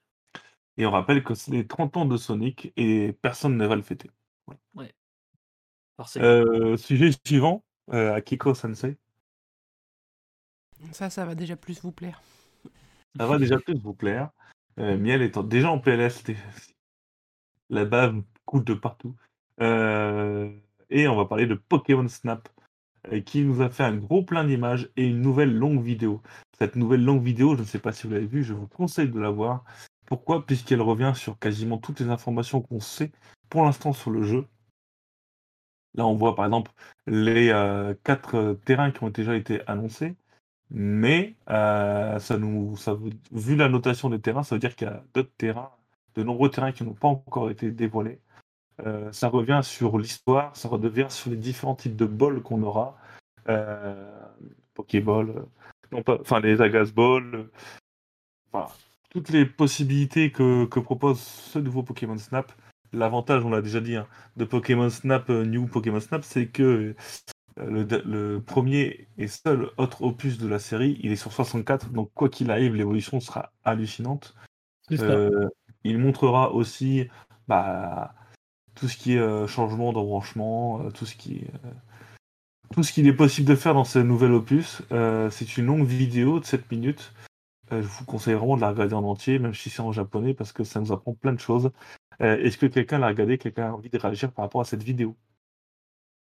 Et 0.79 0.85
on 0.85 0.91
rappelle 0.91 1.23
que 1.25 1.35
c'est 1.35 1.51
les 1.51 1.67
30 1.67 1.97
ans 1.97 2.05
de 2.05 2.15
Sonic 2.15 2.71
et 2.77 3.11
personne 3.21 3.57
ne 3.57 3.67
va 3.67 3.75
le 3.75 3.81
fêter. 3.81 4.09
Sega. 6.07 6.25
Euh, 6.25 6.77
sujet 6.77 7.11
suivant, 7.25 7.65
euh, 7.91 8.13
Akiko 8.13 8.53
Sensei. 8.53 8.97
Ça, 10.93 11.09
ça 11.09 11.25
va 11.25 11.35
déjà 11.35 11.57
plus 11.57 11.81
vous 11.81 11.91
plaire. 11.91 12.21
Ça 13.17 13.25
va 13.25 13.37
déjà 13.37 13.59
plus 13.59 13.77
vous 13.77 13.93
plaire. 13.93 14.29
Euh, 14.79 14.97
Miel 14.97 15.21
étant 15.21 15.43
déjà 15.43 15.69
en 15.69 15.79
PLS, 15.79 16.23
la 17.69 17.83
bave 17.83 18.21
coule 18.45 18.63
de 18.63 18.73
partout. 18.73 19.13
Euh, 19.61 20.49
et 20.89 21.09
on 21.09 21.17
va 21.17 21.25
parler 21.25 21.45
de 21.45 21.55
Pokémon 21.55 22.07
Snap, 22.07 22.47
euh, 23.11 23.19
qui 23.19 23.43
nous 23.43 23.61
a 23.61 23.69
fait 23.69 23.83
un 23.83 23.97
gros 23.97 24.23
plein 24.23 24.45
d'images 24.45 24.89
et 24.95 25.05
une 25.05 25.21
nouvelle 25.21 25.53
longue 25.53 25.83
vidéo. 25.83 26.21
Cette 26.57 26.77
nouvelle 26.77 27.03
longue 27.03 27.23
vidéo, 27.23 27.55
je 27.55 27.61
ne 27.61 27.67
sais 27.67 27.79
pas 27.79 27.91
si 27.91 28.07
vous 28.07 28.13
l'avez 28.13 28.27
vue, 28.27 28.45
je 28.45 28.53
vous 28.53 28.67
conseille 28.67 29.09
de 29.09 29.19
la 29.19 29.31
voir. 29.31 29.65
Pourquoi? 30.09 30.43
Puisqu'elle 30.43 30.81
revient 30.81 31.13
sur 31.15 31.37
quasiment 31.37 31.77
toutes 31.77 31.99
les 31.99 32.09
informations 32.09 32.61
qu'on 32.61 32.79
sait 32.79 33.11
pour 33.47 33.63
l'instant 33.63 33.93
sur 33.93 34.09
le 34.09 34.23
jeu. 34.23 34.47
Là, 35.93 36.07
on 36.07 36.15
voit 36.15 36.35
par 36.35 36.45
exemple 36.45 36.71
les 37.05 37.49
euh, 37.49 37.93
quatre 38.03 38.35
euh, 38.35 38.53
terrains 38.55 38.91
qui 38.91 39.03
ont 39.03 39.09
déjà 39.09 39.35
été 39.35 39.61
annoncés. 39.67 40.15
Mais 40.71 41.35
euh, 41.49 42.19
ça 42.19 42.37
nous, 42.39 42.75
vu 43.31 43.55
la 43.55 43.69
notation 43.69 44.09
des 44.09 44.19
terrains, 44.19 44.43
ça 44.43 44.55
veut 44.55 44.59
dire 44.59 44.75
qu'il 44.75 44.87
y 44.87 44.91
a 44.91 45.03
d'autres 45.13 45.33
terrains, 45.37 45.71
de 46.15 46.23
nombreux 46.23 46.49
terrains 46.49 46.71
qui 46.71 46.83
n'ont 46.83 46.93
pas 46.93 47.07
encore 47.07 47.51
été 47.51 47.71
dévoilés. 47.71 48.19
Ça 49.11 49.27
revient 49.27 49.59
sur 49.63 49.97
l'histoire, 49.97 50.55
ça 50.55 50.69
redevient 50.69 51.07
sur 51.09 51.31
les 51.31 51.37
différents 51.37 51.75
types 51.75 51.97
de 51.97 52.05
balls 52.05 52.41
qu'on 52.41 52.63
aura. 52.63 52.97
Pokéball, 54.73 55.45
enfin 55.91 56.39
les 56.39 56.61
Agas 56.61 56.91
Balls, 56.95 57.49
enfin, 58.53 58.73
toutes 59.09 59.29
les 59.29 59.45
possibilités 59.45 60.31
que, 60.31 60.65
que 60.65 60.79
propose 60.79 61.19
ce 61.19 61.59
nouveau 61.59 61.83
Pokémon 61.83 62.17
Snap. 62.17 62.51
L'avantage, 62.91 63.45
on 63.45 63.49
l'a 63.49 63.61
déjà 63.61 63.81
dit, 63.81 63.95
hein, 63.95 64.07
de 64.37 64.45
Pokémon 64.45 64.89
Snap, 64.89 65.29
euh, 65.29 65.45
New 65.45 65.67
Pokémon 65.67 65.99
Snap, 65.99 66.23
c'est 66.23 66.47
que 66.47 66.63
euh, 66.63 66.95
le, 67.57 67.83
le 68.05 68.41
premier 68.41 69.07
et 69.17 69.27
seul 69.27 69.69
autre 69.77 70.01
opus 70.03 70.37
de 70.37 70.47
la 70.47 70.59
série, 70.59 70.99
il 71.03 71.11
est 71.11 71.15
sur 71.15 71.31
64, 71.31 71.91
donc 71.91 72.11
quoi 72.13 72.29
qu'il 72.29 72.51
arrive, 72.51 72.75
l'évolution 72.75 73.19
sera 73.19 73.51
hallucinante. 73.63 74.35
Euh, 74.91 75.49
il 75.83 75.97
montrera 75.97 76.51
aussi 76.53 77.07
bah, 77.47 78.13
tout 78.75 78.87
ce 78.87 78.97
qui 78.97 79.13
est 79.13 79.19
euh, 79.19 79.47
changement 79.47 79.93
d'embranchement, 79.93 80.81
euh, 80.81 80.91
tout 80.91 81.05
ce 81.05 81.15
qui 81.15 81.37
est, 81.37 81.51
tout 82.73 82.83
ce 82.83 82.91
qu'il 82.91 83.07
est 83.07 83.13
possible 83.13 83.47
de 83.47 83.55
faire 83.55 83.73
dans 83.73 83.83
ce 83.83 83.99
nouvel 83.99 84.33
opus. 84.33 84.81
C'est 85.31 85.57
une 85.57 85.65
longue 85.65 85.85
vidéo 85.85 86.39
de 86.39 86.45
7 86.45 86.71
minutes. 86.71 87.13
Euh, 87.71 87.81
je 87.81 87.87
vous 87.87 88.05
conseille 88.05 88.33
vraiment 88.33 88.55
de 88.55 88.61
la 88.61 88.69
regarder 88.71 88.93
en 88.95 89.03
entier, 89.03 89.39
même 89.39 89.53
si 89.53 89.69
c'est 89.69 89.81
en 89.81 89.91
japonais, 89.91 90.33
parce 90.33 90.51
que 90.53 90.63
ça 90.63 90.79
nous 90.79 90.91
apprend 90.91 91.13
plein 91.13 91.33
de 91.33 91.39
choses. 91.39 91.71
Euh, 92.21 92.37
Est-ce 92.37 92.57
que 92.57 92.65
quelqu'un 92.65 92.99
l'a 92.99 93.07
regardé, 93.07 93.37
quelqu'un 93.37 93.67
a 93.69 93.71
envie 93.73 93.89
de 93.89 93.97
réagir 93.97 94.31
par 94.31 94.45
rapport 94.45 94.61
à 94.61 94.65
cette 94.65 94.83
vidéo? 94.83 95.15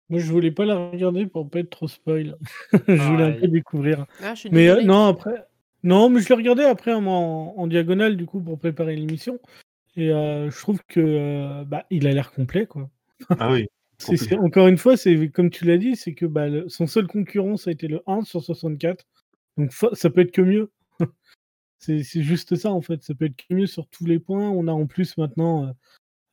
Moi, 0.09 0.19
je 0.19 0.31
voulais 0.31 0.51
pas 0.51 0.65
la 0.65 0.89
regarder 0.91 1.25
pour 1.25 1.49
pas 1.49 1.59
être 1.59 1.69
trop 1.69 1.87
spoil. 1.87 2.37
je 2.87 3.01
voulais 3.01 3.23
un 3.23 3.31
peu 3.33 3.47
découvrir. 3.47 4.05
Ah, 4.21 4.33
Mais 4.51 4.69
euh, 4.69 4.83
non, 4.83 5.07
après. 5.07 5.45
Non, 5.81 6.09
mais 6.09 6.21
je 6.21 6.29
l'ai 6.29 6.35
regardé 6.35 6.63
après 6.63 6.93
en, 6.93 7.03
en 7.03 7.67
diagonale, 7.67 8.15
du 8.15 8.25
coup, 8.25 8.39
pour 8.41 8.59
préparer 8.59 8.95
l'émission. 8.95 9.39
Et 9.95 10.11
euh, 10.11 10.49
je 10.49 10.57
trouve 10.59 10.79
que 10.87 10.99
euh, 10.99 11.63
bah, 11.65 11.85
il 11.89 12.07
a 12.07 12.11
l'air 12.11 12.31
complet, 12.31 12.65
quoi. 12.65 12.89
Ah 13.39 13.51
oui, 13.51 13.67
encore 14.39 14.67
une 14.67 14.77
fois, 14.77 14.97
c'est 14.97 15.29
comme 15.29 15.49
tu 15.49 15.65
l'as 15.65 15.77
dit, 15.77 15.95
c'est 15.95 16.13
que 16.13 16.25
bah, 16.25 16.47
le- 16.47 16.67
son 16.69 16.87
seul 16.87 17.07
concurrent, 17.07 17.57
ça 17.57 17.69
a 17.69 17.73
été 17.73 17.87
le 17.87 18.01
1 18.07 18.23
sur 18.23 18.43
64. 18.43 19.05
Donc 19.57 19.71
ça 19.93 20.09
peut 20.09 20.21
être 20.21 20.31
que 20.31 20.41
mieux. 20.41 20.71
C'est, 21.83 22.03
c'est 22.03 22.23
juste 22.23 22.55
ça, 22.55 22.71
en 22.71 22.81
fait. 22.81 23.01
Ça 23.03 23.13
peut 23.15 23.25
être 23.25 23.35
que 23.35 23.53
mieux 23.53 23.67
sur 23.67 23.87
tous 23.87 24.05
les 24.05 24.19
points. 24.19 24.49
On 24.49 24.67
a 24.67 24.71
en 24.71 24.85
plus 24.87 25.17
maintenant, 25.17 25.67
euh, 25.67 25.71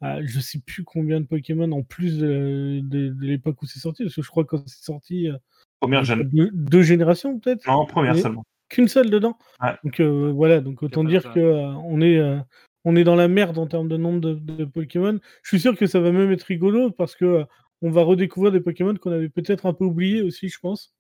ah, 0.01 0.19
je 0.25 0.41
sais 0.41 0.61
plus 0.65 0.85
combien 0.85 1.21
de 1.21 1.27
Pokémon 1.27 1.71
en 1.73 1.83
plus 1.83 2.19
de, 2.19 2.81
de- 2.83 3.09
de 3.11 3.25
l'époque 3.27 3.61
où 3.63 3.67
c'est 3.67 3.81
sorti. 3.81 4.05
Parce 4.05 4.15
que 4.15 4.23
je 4.23 4.29
crois 4.31 4.45
que 4.45 4.57
c'est 4.67 4.85
sorti, 4.85 5.29
euh, 5.29 5.37
première 5.81 6.05
jeune. 6.05 6.29
deux, 6.29 6.51
deux 6.53 6.83
générations 6.83 7.39
peut-être. 7.39 7.67
Non, 7.67 7.87
première 7.87 8.15
Mais- 8.15 8.21
seulement. 8.23 8.45
Qu'une 8.69 8.87
seule 8.89 9.11
dedans. 9.11 9.37
Ouais. 9.61 9.75
Donc 9.83 9.99
euh, 9.99 10.31
voilà, 10.33 10.61
donc 10.61 10.81
autant 10.85 11.03
dire 11.03 11.23
longtemps. 11.25 11.35
que 11.35 11.41
euh, 11.41 11.73
on 11.87 12.01
est 12.01 12.19
euh, 12.19 12.39
on 12.85 12.95
est 12.95 13.03
dans 13.03 13.17
la 13.17 13.27
merde 13.27 13.59
en 13.59 13.67
termes 13.67 13.89
de 13.89 13.97
nombre 13.97 14.21
de, 14.21 14.35
de 14.35 14.65
Pokémon. 14.65 15.19
Je 15.43 15.49
suis 15.49 15.59
sûr 15.61 15.77
que 15.77 15.87
ça 15.89 15.99
va 15.99 16.13
même 16.13 16.31
être 16.31 16.45
rigolo 16.45 16.93
parce 16.93 17.17
que 17.17 17.25
euh, 17.25 17.45
on 17.83 17.91
va 17.91 18.03
redécouvrir 18.05 18.53
des 18.53 18.61
Pokémon 18.61 18.95
qu'on 18.95 19.11
avait 19.11 19.29
peut-être 19.29 19.67
un 19.67 19.73
peu 19.75 19.85
oubliés 19.85 20.23
aussi, 20.23 20.49
je 20.49 20.59
pense. 20.61 20.95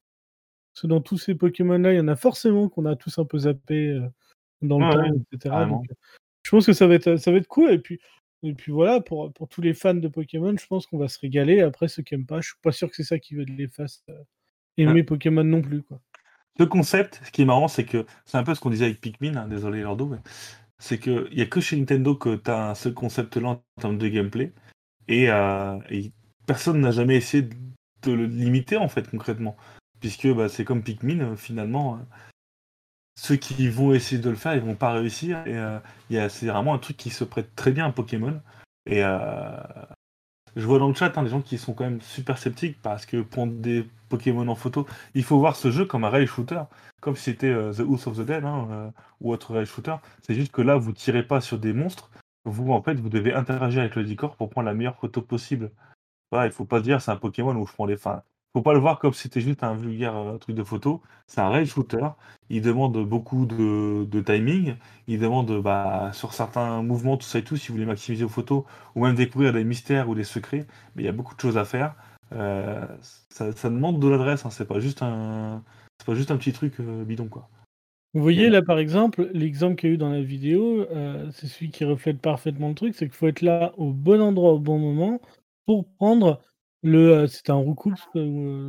Parce 0.74 0.82
que 0.82 0.86
dans 0.88 1.00
tous 1.00 1.16
ces 1.18 1.36
Pokémon-là, 1.36 1.92
il 1.92 1.96
y 1.96 2.00
en 2.00 2.08
a 2.08 2.16
forcément 2.16 2.68
qu'on 2.68 2.86
a 2.86 2.96
tous 2.96 3.18
un 3.20 3.24
peu 3.24 3.38
zappé 3.38 3.90
euh, 3.90 4.00
dans 4.62 4.78
le 4.78 4.92
temps, 4.92 5.00
ouais, 5.00 5.20
etc. 5.32 5.54
Donc, 5.68 5.86
euh, 5.90 5.94
je 6.42 6.50
pense 6.50 6.66
que 6.66 6.72
ça 6.72 6.86
va 6.86 6.94
être 6.94 7.16
ça 7.16 7.30
va 7.30 7.38
être 7.38 7.48
cool. 7.48 7.70
Et 7.70 7.78
puis 7.78 8.00
et 8.42 8.54
puis 8.54 8.72
voilà, 8.72 9.00
pour, 9.00 9.32
pour 9.32 9.48
tous 9.48 9.60
les 9.60 9.74
fans 9.74 9.94
de 9.94 10.08
Pokémon, 10.08 10.56
je 10.56 10.66
pense 10.66 10.86
qu'on 10.86 10.98
va 10.98 11.08
se 11.08 11.18
régaler. 11.18 11.60
Après, 11.60 11.88
ceux 11.88 12.02
qui 12.02 12.14
aiment 12.14 12.26
pas, 12.26 12.40
je 12.40 12.48
suis 12.48 12.58
pas 12.62 12.72
sûr 12.72 12.88
que 12.88 12.96
c'est 12.96 13.04
ça 13.04 13.18
qui 13.18 13.34
les 13.34 13.68
fasse 13.68 14.02
euh, 14.08 14.14
aimer 14.78 15.02
Pokémon 15.02 15.44
non 15.44 15.60
plus. 15.60 15.82
Quoi. 15.82 16.00
Ce 16.58 16.64
concept, 16.64 17.20
ce 17.24 17.30
qui 17.30 17.42
est 17.42 17.46
marrant, 17.46 17.68
c'est 17.68 17.84
que 17.84 18.06
c'est 18.24 18.38
un 18.38 18.42
peu 18.42 18.54
ce 18.54 18.60
qu'on 18.60 18.70
disait 18.70 18.86
avec 18.86 19.00
Pikmin, 19.00 19.36
hein, 19.36 19.48
désolé 19.48 19.82
Lordo, 19.82 20.06
mais 20.06 20.18
c'est 20.78 20.98
qu'il 20.98 21.28
n'y 21.34 21.42
a 21.42 21.46
que 21.46 21.60
chez 21.60 21.76
Nintendo 21.76 22.14
que 22.14 22.36
tu 22.36 22.50
as 22.50 22.74
ce 22.74 22.88
concept-là 22.88 23.48
en 23.48 23.62
termes 23.80 23.98
de 23.98 24.08
gameplay, 24.08 24.52
et, 25.08 25.30
euh, 25.30 25.78
et 25.90 26.12
personne 26.46 26.80
n'a 26.80 26.90
jamais 26.90 27.16
essayé 27.16 27.48
de, 28.02 28.12
le 28.12 28.26
limiter 28.26 28.76
en 28.76 28.88
fait 28.88 29.08
concrètement, 29.08 29.56
puisque 30.00 30.26
bah, 30.28 30.48
c'est 30.48 30.64
comme 30.64 30.82
Pikmin, 30.82 31.20
euh, 31.20 31.36
finalement, 31.36 31.96
euh, 31.96 31.98
ceux 33.16 33.36
qui 33.36 33.68
vont 33.68 33.92
essayer 33.92 34.20
de 34.20 34.30
le 34.30 34.36
faire, 34.36 34.54
ils 34.54 34.62
vont 34.62 34.74
pas 34.74 34.92
réussir, 34.92 35.38
et 35.46 35.56
euh, 35.56 36.28
c'est 36.28 36.46
vraiment 36.46 36.74
un 36.74 36.78
truc 36.78 36.96
qui 36.96 37.10
se 37.10 37.24
prête 37.24 37.54
très 37.54 37.72
bien 37.72 37.86
à 37.86 37.92
Pokémon, 37.92 38.40
et 38.86 39.04
euh, 39.04 39.56
je 40.56 40.66
vois 40.66 40.78
dans 40.78 40.88
le 40.88 40.94
chat 40.94 41.16
hein, 41.16 41.22
des 41.22 41.30
gens 41.30 41.42
qui 41.42 41.58
sont 41.58 41.74
quand 41.74 41.84
même 41.84 42.00
super 42.00 42.38
sceptiques 42.38 42.80
parce 42.82 43.06
que 43.06 43.22
prendre 43.22 43.52
des 43.52 43.88
Pokémon 44.08 44.46
en 44.48 44.54
photo, 44.54 44.86
il 45.14 45.22
faut 45.22 45.38
voir 45.38 45.56
ce 45.56 45.70
jeu 45.70 45.84
comme 45.84 46.04
un 46.04 46.10
rail 46.10 46.26
shooter, 46.26 46.62
comme 47.00 47.16
si 47.16 47.24
c'était 47.24 47.48
euh, 47.48 47.72
The 47.72 47.80
House 47.80 48.06
of 48.06 48.16
the 48.16 48.22
Dead 48.22 48.44
hein, 48.44 48.68
euh, 48.70 48.90
ou 49.20 49.32
autre 49.32 49.54
rail 49.54 49.66
shooter. 49.66 49.96
C'est 50.22 50.34
juste 50.34 50.52
que 50.52 50.62
là, 50.62 50.76
vous 50.76 50.92
tirez 50.92 51.22
pas 51.22 51.40
sur 51.40 51.58
des 51.58 51.72
monstres, 51.72 52.10
vous 52.44 52.72
en 52.72 52.82
fait, 52.82 52.94
vous 52.94 53.08
devez 53.08 53.32
interagir 53.32 53.80
avec 53.80 53.94
le 53.94 54.04
décor 54.04 54.36
pour 54.36 54.50
prendre 54.50 54.66
la 54.66 54.74
meilleure 54.74 54.96
photo 54.96 55.22
possible. 55.22 55.70
Voilà, 56.32 56.46
il 56.46 56.52
faut 56.52 56.64
pas 56.64 56.78
se 56.78 56.84
dire 56.84 57.00
c'est 57.00 57.10
un 57.12 57.16
Pokémon 57.16 57.54
où 57.54 57.66
je 57.66 57.72
prends 57.72 57.86
les 57.86 57.96
fins. 57.96 58.22
Faut 58.52 58.62
pas 58.62 58.72
le 58.72 58.80
voir 58.80 58.98
comme 58.98 59.12
si 59.12 59.22
c'était 59.22 59.40
juste 59.40 59.62
un 59.62 59.74
vulgaire 59.74 60.16
euh, 60.16 60.38
truc 60.38 60.56
de 60.56 60.64
photo. 60.64 61.00
C'est 61.28 61.40
un 61.40 61.50
rail 61.50 61.66
shooter. 61.66 62.08
Il 62.48 62.62
demande 62.62 62.98
beaucoup 63.06 63.46
de, 63.46 64.20
timing. 64.22 64.74
Il 65.06 65.20
demande 65.20 65.62
bah, 65.62 66.10
sur 66.12 66.34
certains 66.34 66.82
mouvements, 66.82 67.16
tout 67.16 67.26
ça 67.26 67.38
et 67.38 67.44
tout, 67.44 67.56
si 67.56 67.68
vous 67.68 67.74
voulez 67.74 67.86
maximiser 67.86 68.24
vos 68.24 68.30
photos 68.30 68.64
ou 68.96 69.04
même 69.04 69.14
découvrir 69.14 69.52
des 69.52 69.62
mystères 69.62 70.08
ou 70.08 70.16
des 70.16 70.24
secrets, 70.24 70.66
mais 70.96 71.04
il 71.04 71.06
y 71.06 71.08
a 71.08 71.12
beaucoup 71.12 71.36
de 71.36 71.40
choses 71.40 71.58
à 71.58 71.64
faire. 71.64 71.94
Euh, 72.32 72.84
ça, 73.28 73.52
demande 73.70 74.00
de 74.00 74.08
l'adresse, 74.08 74.44
hein, 74.44 74.50
c'est 74.50 74.66
pas 74.66 74.80
juste 74.80 75.02
un 75.02 75.62
c'est 75.98 76.06
pas 76.06 76.14
juste 76.14 76.30
un 76.30 76.36
petit 76.36 76.52
truc 76.52 76.74
euh, 76.80 77.04
bidon 77.04 77.28
quoi. 77.28 77.48
Vous 78.14 78.22
voyez 78.22 78.48
là 78.48 78.62
par 78.62 78.78
exemple, 78.78 79.30
l'exemple 79.32 79.76
qu'il 79.76 79.90
y 79.90 79.92
a 79.92 79.94
eu 79.94 79.98
dans 79.98 80.10
la 80.10 80.22
vidéo, 80.22 80.86
c'est 81.32 81.46
celui 81.46 81.70
qui 81.70 81.84
reflète 81.84 82.20
parfaitement 82.20 82.68
le 82.68 82.74
truc, 82.74 82.94
c'est 82.96 83.06
qu'il 83.06 83.14
faut 83.14 83.28
être 83.28 83.42
là 83.42 83.72
au 83.76 83.92
bon 83.92 84.20
endroit 84.20 84.52
au 84.52 84.58
bon 84.58 84.78
moment 84.78 85.20
pour 85.66 85.86
prendre 85.94 86.40
le. 86.82 86.98
euh, 87.12 87.26
C'était 87.26 87.50
un 87.52 87.56
roucoups 87.56 88.00
euh, 88.16 88.20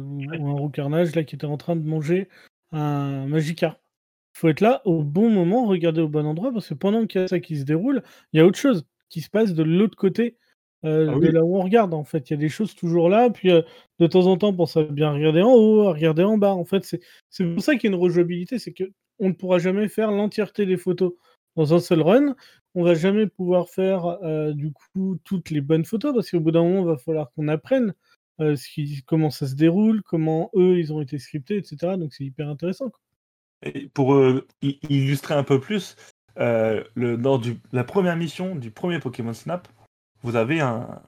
ou 0.04 0.22
ou 0.40 0.48
un 0.50 0.54
roucarnage 0.54 1.16
là 1.16 1.24
qui 1.24 1.36
était 1.36 1.46
en 1.48 1.58
train 1.58 1.76
de 1.76 1.84
manger 1.88 2.28
un 2.72 3.28
Magikarp. 3.28 3.80
Il 4.36 4.40
faut 4.40 4.50
être 4.50 4.62
là 4.62 4.82
au 4.86 5.04
bon 5.04 5.30
moment, 5.30 5.66
regarder 5.68 6.02
au 6.02 6.08
bon 6.10 6.26
endroit 6.26 6.52
parce 6.54 6.70
que 6.70 6.74
pendant 6.74 7.06
qu'il 7.08 7.22
y 7.22 7.24
a 7.26 7.28
ça 7.28 7.40
qui 7.40 7.58
se 7.58 7.64
déroule, 7.66 8.04
il 8.34 8.38
y 8.40 8.42
a 8.42 8.46
autre 8.46 8.58
chose 8.60 8.86
qui 9.10 9.22
se 9.22 9.30
passe 9.30 9.54
de 9.54 9.64
l'autre 9.64 9.98
côté 9.98 10.38
euh, 10.86 11.12
Ah 11.16 11.20
de 11.20 11.28
là 11.30 11.44
où 11.44 11.58
on 11.58 11.62
regarde. 11.64 11.94
En 11.94 12.04
fait, 12.06 12.30
il 12.30 12.34
y 12.34 12.36
a 12.36 12.38
des 12.38 12.50
choses 12.50 12.74
toujours 12.76 13.10
là, 13.10 13.30
puis 13.30 13.52
euh, 13.52 13.62
de 14.00 14.08
temps 14.08 14.28
en 14.28 14.38
temps, 14.38 14.54
pense 14.54 14.78
à 14.78 14.84
bien 14.84 15.12
regarder 15.12 15.42
en 15.42 15.54
haut, 15.54 15.88
à 15.90 15.94
regarder 15.94 16.24
en 16.24 16.38
bas. 16.38 16.54
En 16.54 16.66
fait, 16.66 16.84
c'est 16.86 17.02
c'est 17.30 17.46
pour 17.54 17.64
ça 17.64 17.76
qu'il 17.76 17.90
y 17.92 17.94
a 17.94 17.96
une 17.98 18.02
rejouabilité, 18.02 18.58
c'est 18.60 18.74
que 18.74 18.86
on 19.20 19.30
ne 19.30 19.34
pourra 19.34 19.60
jamais 19.60 19.88
faire 19.90 20.12
l'entièreté 20.12 20.66
des 20.66 20.78
photos 20.78 21.14
dans 21.56 21.74
un 21.74 21.80
seul 21.80 22.02
run. 22.02 22.36
On 22.74 22.84
va 22.84 22.94
jamais 22.94 23.28
pouvoir 23.28 23.70
faire 23.70 24.06
euh, 24.06 24.54
du 24.54 24.72
coup 24.72 25.18
toutes 25.24 25.50
les 25.50 25.62
bonnes 25.62 25.86
photos 25.86 26.14
parce 26.14 26.32
qu'au 26.32 26.40
bout 26.40 26.52
d'un 26.52 26.64
moment, 26.64 26.82
il 26.82 26.88
va 26.88 26.98
falloir 26.98 27.32
qu'on 27.32 27.48
apprenne 27.48 27.94
euh, 28.40 28.56
ce 28.56 28.68
qui, 28.70 29.04
comment 29.06 29.30
ça 29.30 29.48
se 29.48 29.56
déroule, 29.56 30.02
comment 30.04 30.50
eux 30.56 30.80
ils 30.80 30.94
ont 30.94 31.02
été 31.02 31.20
scriptés, 31.20 31.58
etc. 31.58 31.98
Donc 31.98 32.14
c'est 32.14 32.24
hyper 32.24 32.48
intéressant. 32.48 32.92
Et 33.64 33.90
pour 33.90 34.14
euh, 34.14 34.48
illustrer 34.62 35.34
un 35.34 35.44
peu 35.44 35.60
plus, 35.60 35.96
le, 36.38 36.86
lors 36.96 37.42
la 37.72 37.84
première 37.84 38.16
mission 38.16 38.56
du 38.56 38.72
premier 38.72 39.00
Pokémon 39.00 39.34
Snap, 39.34 39.68
vous 40.24 40.36
avez 40.36 40.62
un. 40.62 41.02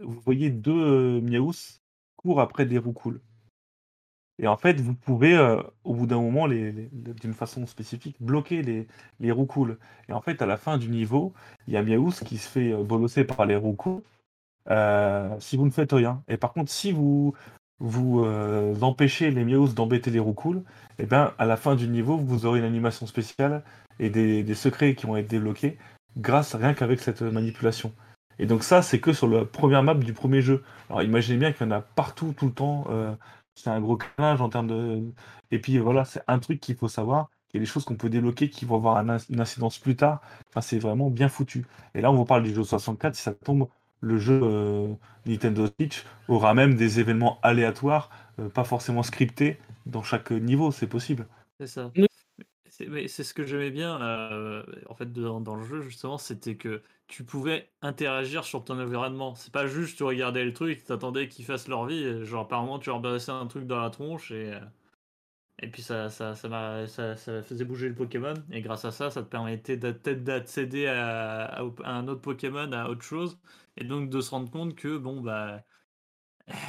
Vous 0.00 0.20
voyez 0.20 0.50
deux 0.50 1.20
Miaous 1.20 1.80
courent 2.16 2.40
après 2.40 2.64
des 2.64 2.78
roucoules. 2.78 3.20
Et 4.42 4.48
en 4.48 4.56
fait, 4.56 4.80
vous 4.80 4.94
pouvez, 4.94 5.36
euh, 5.36 5.60
au 5.84 5.94
bout 5.94 6.06
d'un 6.06 6.20
moment, 6.20 6.48
d'une 6.48 7.34
façon 7.34 7.66
spécifique, 7.66 8.16
bloquer 8.20 8.62
les, 8.62 8.86
les 9.20 9.32
roucoules. 9.32 9.76
Et 10.08 10.12
en 10.12 10.22
fait, 10.22 10.40
à 10.40 10.46
la 10.46 10.56
fin 10.56 10.78
du 10.78 10.88
niveau, 10.88 11.34
il 11.68 11.74
y 11.74 11.76
a 11.76 11.82
Miaous 11.82 12.12
qui 12.24 12.38
se 12.38 12.48
fait 12.48 12.72
euh, 12.72 12.82
bolosser 12.82 13.24
par 13.24 13.44
les 13.44 13.56
roucoules 13.56 14.02
euh, 14.70 15.28
si 15.40 15.56
vous 15.58 15.66
ne 15.66 15.70
faites 15.70 15.92
rien. 15.92 16.22
Et 16.26 16.38
par 16.38 16.54
contre, 16.54 16.70
si 16.70 16.90
vous, 16.90 17.34
vous 17.80 18.24
euh, 18.24 18.74
empêchez 18.80 19.30
les 19.30 19.44
Miaous 19.44 19.68
d'embêter 19.68 20.10
les 20.10 20.18
roucoules, 20.18 20.62
et 20.98 21.04
bien 21.04 21.34
à 21.38 21.44
la 21.44 21.56
fin 21.56 21.76
du 21.76 21.86
niveau, 21.86 22.16
vous 22.16 22.46
aurez 22.46 22.60
une 22.60 22.64
animation 22.64 23.06
spéciale 23.06 23.62
et 23.98 24.08
des, 24.08 24.42
des 24.42 24.54
secrets 24.54 24.94
qui 24.94 25.06
vont 25.06 25.16
être 25.16 25.28
débloqués 25.28 25.76
grâce 26.16 26.54
rien 26.54 26.72
qu'avec 26.72 27.00
cette 27.00 27.22
manipulation. 27.22 27.92
Et 28.38 28.46
donc 28.46 28.64
ça, 28.64 28.80
c'est 28.80 29.00
que 29.00 29.12
sur 29.12 29.28
la 29.28 29.44
première 29.44 29.82
map 29.82 29.94
du 29.94 30.14
premier 30.14 30.40
jeu. 30.40 30.62
Alors 30.88 31.02
imaginez 31.02 31.38
bien 31.38 31.52
qu'il 31.52 31.66
y 31.66 31.68
en 31.68 31.72
a 31.72 31.82
partout, 31.82 32.32
tout 32.36 32.46
le 32.46 32.52
temps, 32.52 32.86
c'est 33.54 33.70
un 33.70 33.80
gros 33.80 33.96
carnage 33.96 34.40
en 34.40 34.48
termes 34.48 34.68
de. 34.68 35.02
Et 35.50 35.58
puis 35.58 35.78
voilà, 35.78 36.04
c'est 36.04 36.22
un 36.28 36.38
truc 36.38 36.60
qu'il 36.60 36.76
faut 36.76 36.88
savoir. 36.88 37.30
Il 37.52 37.56
y 37.56 37.58
a 37.58 37.60
des 37.60 37.66
choses 37.66 37.84
qu'on 37.84 37.96
peut 37.96 38.08
débloquer 38.10 38.48
qui 38.48 38.64
vont 38.64 38.76
avoir 38.76 38.96
un 38.96 39.18
une 39.28 39.40
incidence 39.40 39.78
plus 39.78 39.96
tard. 39.96 40.20
Enfin, 40.48 40.60
c'est 40.60 40.78
vraiment 40.78 41.10
bien 41.10 41.28
foutu. 41.28 41.66
Et 41.94 42.00
là, 42.00 42.10
on 42.10 42.14
vous 42.14 42.24
parle 42.24 42.44
du 42.44 42.54
jeu 42.54 42.62
64. 42.62 43.14
Si 43.14 43.22
ça 43.22 43.34
tombe, 43.34 43.68
le 44.00 44.18
jeu 44.18 44.40
euh, 44.42 44.94
Nintendo 45.26 45.66
Switch 45.66 46.04
aura 46.28 46.54
même 46.54 46.74
des 46.74 47.00
événements 47.00 47.38
aléatoires, 47.42 48.10
euh, 48.38 48.48
pas 48.48 48.64
forcément 48.64 49.02
scriptés, 49.02 49.58
dans 49.86 50.02
chaque 50.02 50.30
niveau. 50.30 50.70
C'est 50.70 50.86
possible. 50.86 51.26
C'est 51.58 51.66
ça. 51.66 51.90
C'est 53.08 53.24
ce 53.24 53.34
que 53.34 53.44
j'aimais 53.44 53.70
bien, 53.70 54.00
heu, 54.00 54.64
en 54.88 54.94
fait, 54.94 55.12
dans 55.12 55.54
le 55.56 55.64
jeu, 55.64 55.82
justement, 55.82 56.16
c'était 56.18 56.56
que 56.56 56.82
tu 57.08 57.24
pouvais 57.24 57.70
interagir 57.82 58.44
sur 58.44 58.64
ton 58.64 58.78
environnement. 58.80 59.34
C'est 59.34 59.52
pas 59.52 59.66
juste 59.66 59.96
tu 59.98 60.04
regardais 60.04 60.44
le 60.44 60.52
truc, 60.54 60.84
tu 60.84 60.92
attendais 60.92 61.28
qu'ils 61.28 61.44
fassent 61.44 61.68
leur 61.68 61.84
vie, 61.86 61.98
et 62.02 62.24
genre, 62.24 62.48
par 62.48 62.62
moment, 62.62 62.78
tu 62.78 62.88
leur 62.88 63.00
balançais 63.00 63.32
un 63.32 63.46
truc 63.46 63.66
dans 63.66 63.80
la 63.80 63.90
tronche 63.90 64.30
et 64.30 64.52
heu, 64.54 64.60
et 65.62 65.68
puis 65.70 65.82
ça 65.82 66.10
ça 66.10 66.34
ça 66.36 66.86
ça 66.88 67.16
ça 67.16 67.42
faisait 67.42 67.64
bouger 67.66 67.88
le 67.88 67.94
Pokémon 67.96 68.34
et 68.52 68.62
grâce 68.62 68.84
à 68.86 68.92
ça, 68.92 69.10
ça 69.10 69.22
te 69.22 69.28
permettait 69.28 69.78
peut-être 69.78 70.24
d'accéder 70.24 70.86
à 70.88 71.60
un 71.84 72.08
autre 72.08 72.22
Pokémon, 72.22 72.72
à 72.72 72.88
autre 72.90 73.02
chose 73.02 73.38
et 73.78 73.84
donc 73.84 74.10
de 74.10 74.20
se 74.22 74.30
rendre 74.30 74.50
compte 74.50 74.74
que, 74.76 74.98
bon, 74.98 75.20
bah, 75.22 75.64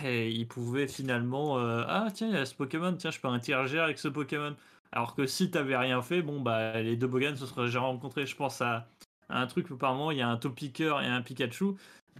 eh, 0.06 0.32
ils 0.32 0.48
pouvaient 0.48 0.88
finalement, 0.88 1.60
heu: 1.60 1.84
«Ah 1.88 2.08
tiens, 2.13 2.30
il 2.30 2.34
y 2.36 2.38
a 2.38 2.46
ce 2.46 2.56
Pokémon, 2.56 2.96
tiens, 2.98 3.12
je 3.12 3.20
peux 3.22 3.27
interagir 3.30 3.84
avec 3.84 4.00
ce 4.00 4.08
Pokémon». 4.10 4.56
Alors 4.91 5.15
que 5.15 5.25
si 5.25 5.50
tu 5.51 5.57
avais 5.57 5.77
rien 5.77 6.01
fait, 6.01 6.21
bon, 6.21 6.41
bah, 6.41 6.81
les 6.81 6.98
2 6.98 7.07
Bogan 7.07 7.36
se 7.38 7.45
seraient 7.45 7.69
jamais 7.69 7.86
rencontrés. 7.86 8.25
Je 8.25 8.36
pense 8.36 8.62
à 8.62 8.88
à 9.29 9.39
un 9.41 9.48
truc 9.48 9.69
où 9.71 9.77
par 9.77 9.93
moment, 9.93 10.12
il 10.12 10.17
y 10.17 10.21
a 10.21 10.27
un 10.27 10.36
Topiqueur 10.36 11.01
et 11.01 11.05
un 11.07 11.21
Pikachu. 11.21 11.75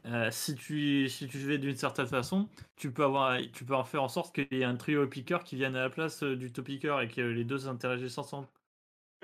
Heu, 0.06 0.32
si 0.32 0.56
tu 0.56 1.10
si 1.10 1.28
tu 1.28 1.38
fais 1.40 1.58
d'une 1.58 1.76
certaine 1.76 2.08
façon, 2.08 2.48
tu 2.78 2.94
peux 2.94 3.04
avoir 3.04 3.38
tu 3.54 3.66
peux 3.66 3.76
en 3.76 3.84
faire 3.84 4.04
en 4.04 4.08
sorte 4.08 4.34
qu'il 4.34 4.48
y 4.52 4.62
ait 4.62 4.64
un 4.64 4.78
trio 4.78 5.06
Piqueur 5.08 5.44
qui 5.44 5.58
vienne 5.58 5.76
à 5.76 5.82
la 5.82 5.90
place, 5.90 6.24
heu, 6.24 6.38
du 6.38 6.54
Topiqueur 6.54 7.02
et 7.02 7.10
que 7.10 7.20
les 7.22 7.44
2 7.44 7.68
interagissent 7.68 8.18
ensemble. 8.18 8.48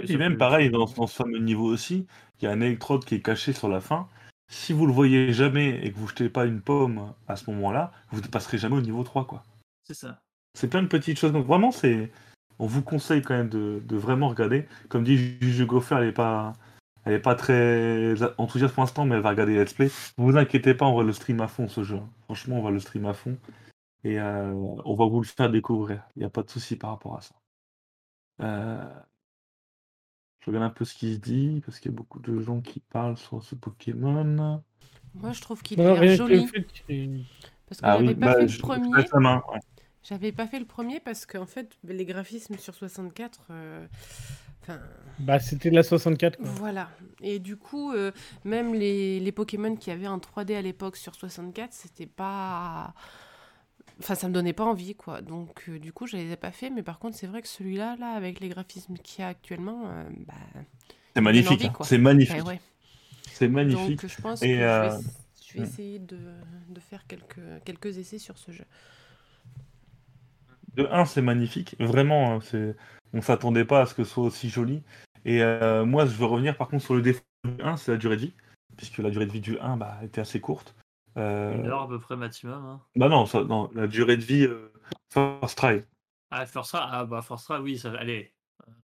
Et 0.07 0.17
même 0.17 0.37
pareil, 0.37 0.69
dans 0.69 0.85
dans 0.85 1.07
ce 1.07 1.15
fameux 1.15 1.37
niveau 1.39 1.65
aussi, 1.71 2.07
il 2.39 2.45
y 2.45 2.47
a 2.47 2.51
un 2.51 2.61
électrode 2.61 3.05
qui 3.05 3.15
est 3.15 3.21
caché 3.21 3.53
sur 3.53 3.69
la 3.69 3.79
fin. 3.79 4.07
Si 4.49 4.73
vous 4.73 4.85
le 4.85 4.93
voyez 4.93 5.31
jamais 5.33 5.79
et 5.85 5.91
que 5.91 5.97
vous 5.97 6.07
jetez 6.07 6.29
pas 6.29 6.45
une 6.45 6.61
pomme 6.61 7.13
à 7.27 7.35
ce 7.35 7.49
moment-là, 7.51 7.91
vous 8.11 8.21
ne 8.21 8.27
passerez 8.27 8.57
jamais 8.57 8.75
au 8.77 8.81
niveau 8.81 9.03
3, 9.03 9.25
quoi. 9.25 9.43
C'est 9.83 9.93
ça. 9.95 10.21
C'est 10.55 10.69
plein 10.69 10.81
de 10.83 10.87
petites 10.87 11.19
choses. 11.19 11.31
Donc 11.31 11.45
vraiment, 11.45 11.71
c'est 11.71 12.11
on 12.59 12.65
vous 12.65 12.81
conseille 12.81 13.21
quand 13.21 13.35
même 13.35 13.49
de 13.49 13.81
de 13.85 13.95
vraiment 13.97 14.29
regarder. 14.29 14.67
Comme 14.89 15.03
dit 15.03 15.17
Juju 15.41 15.65
Goffer, 15.65 15.95
elle 15.99 16.07
est 16.09 16.11
pas 16.11 16.53
elle 17.05 17.13
est 17.13 17.19
pas 17.19 17.35
très 17.35 18.15
enthousiaste 18.37 18.73
pour 18.73 18.83
l'instant, 18.83 19.05
mais 19.05 19.15
elle 19.15 19.21
va 19.21 19.29
regarder 19.29 19.55
Let's 19.55 19.73
Play. 19.73 19.89
Vous 20.17 20.35
inquiétez 20.37 20.73
pas, 20.73 20.85
on 20.85 20.95
va 20.97 21.03
le 21.03 21.13
stream 21.13 21.39
à 21.41 21.47
fond 21.47 21.67
ce 21.69 21.83
jeu. 21.83 21.99
Franchement, 22.25 22.57
on 22.59 22.63
va 22.63 22.71
le 22.71 22.79
stream 22.79 23.05
à 23.05 23.13
fond 23.13 23.37
et 24.03 24.19
heu, 24.19 24.53
on 24.85 24.95
va 24.95 25.05
vous 25.05 25.21
le 25.21 25.25
faire 25.25 25.49
découvrir. 25.49 26.03
Il 26.15 26.21
y 26.21 26.25
a 26.25 26.29
pas 26.29 26.43
de 26.43 26.49
souci 26.49 26.75
par 26.75 26.91
rapport 26.91 27.17
à 27.17 27.21
ça. 27.21 27.35
Heu 28.41 28.79
je 30.47 30.51
regarde 30.51 30.71
un 30.71 30.73
peu 30.73 30.85
ce 30.85 30.95
qui 30.95 31.13
se 31.13 31.19
dit, 31.19 31.61
parce 31.65 31.77
qu'il 31.77 31.91
y 31.91 31.93
a 31.93 31.97
beaucoup 31.97 32.19
de 32.21 32.39
gens 32.39 32.61
qui 32.61 32.79
parlent 32.79 33.17
sur 33.17 33.43
ce 33.43 33.53
Pokémon. 33.53 34.63
Moi, 35.13 35.33
je 35.33 35.41
trouve 35.41 35.61
qu'il 35.61 35.75
que 35.75 35.81
le 35.81 36.15
joli. 36.15 36.47
Parce 37.67 37.81
Ah 37.83 37.97
j'avais 37.97 38.07
oui, 38.07 38.15
pas 38.15 38.27
bah, 38.27 38.33
fait 38.35 38.41
le 38.43 38.47
je 38.47 38.55
je 38.55 38.61
premier. 38.61 39.05
main, 39.19 39.43
ouais. 39.51 39.59
J'avais 40.07 40.31
pas 40.31 40.47
fait 40.47 40.59
le 40.59 40.65
premier 40.65 40.99
parce 41.01 41.25
qu'en 41.25 41.45
fait, 41.45 41.77
les 41.83 42.05
graphismes 42.05 42.57
sur 42.57 42.73
64, 42.75 43.47
euh, 43.51 43.87
enfin, 44.61 44.79
bah, 45.19 45.39
c'était 45.39 45.69
de 45.69 45.75
la 45.75 45.83
64, 45.83 46.37
quoi. 46.37 46.53
voilà. 46.55 46.89
Et 47.21 47.39
du 47.39 47.57
coup, 47.57 47.91
euh, 47.91 48.11
même 48.45 48.73
les, 48.73 49.19
les 49.19 49.31
Pokémon 49.33 49.75
qui 49.75 49.91
avaient 49.91 50.05
un 50.05 50.19
3D 50.19 50.55
à 50.55 50.61
l'époque 50.61 50.95
sur 50.95 51.15
64, 51.15 51.73
c'était 51.73 52.05
pas. 52.05 52.93
Enfin, 53.99 54.15
ça 54.15 54.27
me 54.29 54.33
donnait 54.33 54.53
pas 54.53 54.63
envie, 54.65 54.95
quoi. 54.95 55.21
Donc, 55.21 55.65
euh, 55.69 55.79
du 55.79 55.91
coup, 55.91 56.07
je 56.07 56.15
les 56.17 56.31
ai 56.31 56.35
pas 56.37 56.51
fait. 56.51 56.69
Mais 56.69 56.83
par 56.83 56.99
contre, 56.99 57.17
c'est 57.17 57.27
vrai 57.27 57.41
que 57.41 57.47
celui-là, 57.47 57.95
là, 57.99 58.11
avec 58.11 58.39
les 58.39 58.49
graphismes 58.49 58.97
qu'il 58.97 59.21
y 59.21 59.23
a 59.25 59.27
actuellement, 59.29 59.89
euh, 59.89 60.09
bah, 60.25 60.33
C'est 61.15 61.21
magnifique, 61.21 61.65
hein. 61.65 61.73
c'est 61.81 61.97
magnifique. 61.97 62.37
bah 62.37 62.43
ouais. 62.43 62.61
C'est 63.33 63.47
magnifique. 63.47 64.01
Donc, 64.01 64.11
je 64.11 64.21
pense 64.21 64.41
Et, 64.43 64.53
que 64.53 64.53
je 64.55 64.63
vais, 64.63 64.89
je 65.41 65.53
vais 65.53 65.61
essayer 65.63 65.99
de, 65.99 66.19
de 66.69 66.79
faire 66.79 67.07
quelques, 67.07 67.63
quelques 67.65 67.97
essais 67.97 68.19
sur 68.19 68.37
ce 68.37 68.51
jeu. 68.51 68.65
De 70.77 70.87
1, 70.91 71.05
c'est 71.05 71.21
magnifique. 71.21 71.75
Vraiment, 71.79 72.33
hein, 72.35 72.39
c'est... 72.41 72.75
on 73.13 73.21
s'attendait 73.21 73.65
pas 73.65 73.81
à 73.81 73.85
ce 73.85 73.93
que 73.93 74.03
ce 74.03 74.11
soit 74.11 74.23
aussi 74.23 74.49
joli. 74.49 74.83
Et 75.25 75.41
euh, 75.41 75.85
moi, 75.85 76.05
je 76.05 76.11
veux 76.11 76.25
revenir 76.25 76.55
par 76.55 76.67
contre 76.69 76.83
sur 76.85 76.93
le 76.95 77.01
défaut 77.01 77.21
du 77.43 77.61
1, 77.63 77.77
c'est 77.77 77.91
la 77.91 77.97
durée 77.97 78.15
de 78.15 78.21
vie. 78.21 78.33
Puisque 78.77 78.99
la 78.99 79.09
durée 79.09 79.25
de 79.25 79.31
vie 79.31 79.41
du 79.41 79.57
1 79.59 79.75
bah, 79.77 79.97
était 80.03 80.21
assez 80.21 80.39
courte. 80.39 80.75
Euh, 81.17 81.55
Une 81.57 81.65
heure 81.67 81.81
à 81.81 81.87
peu 81.87 81.99
près 81.99 82.15
maximum, 82.15 82.63
hein. 82.63 82.81
Bah 82.95 83.09
non, 83.09 83.25
ça, 83.25 83.43
non, 83.43 83.71
la 83.73 83.87
durée 83.87 84.17
de 84.17 84.21
vie 84.23 84.43
euh, 84.45 84.71
First 85.11 85.57
Try, 85.57 85.81
Ah, 86.29 86.45
Forza, 86.45 86.87
ah 86.91 87.05
bah 87.05 87.23
Forza, 87.23 87.59
oui, 87.59 87.79
ça 87.79 87.91
allez, 87.97 88.33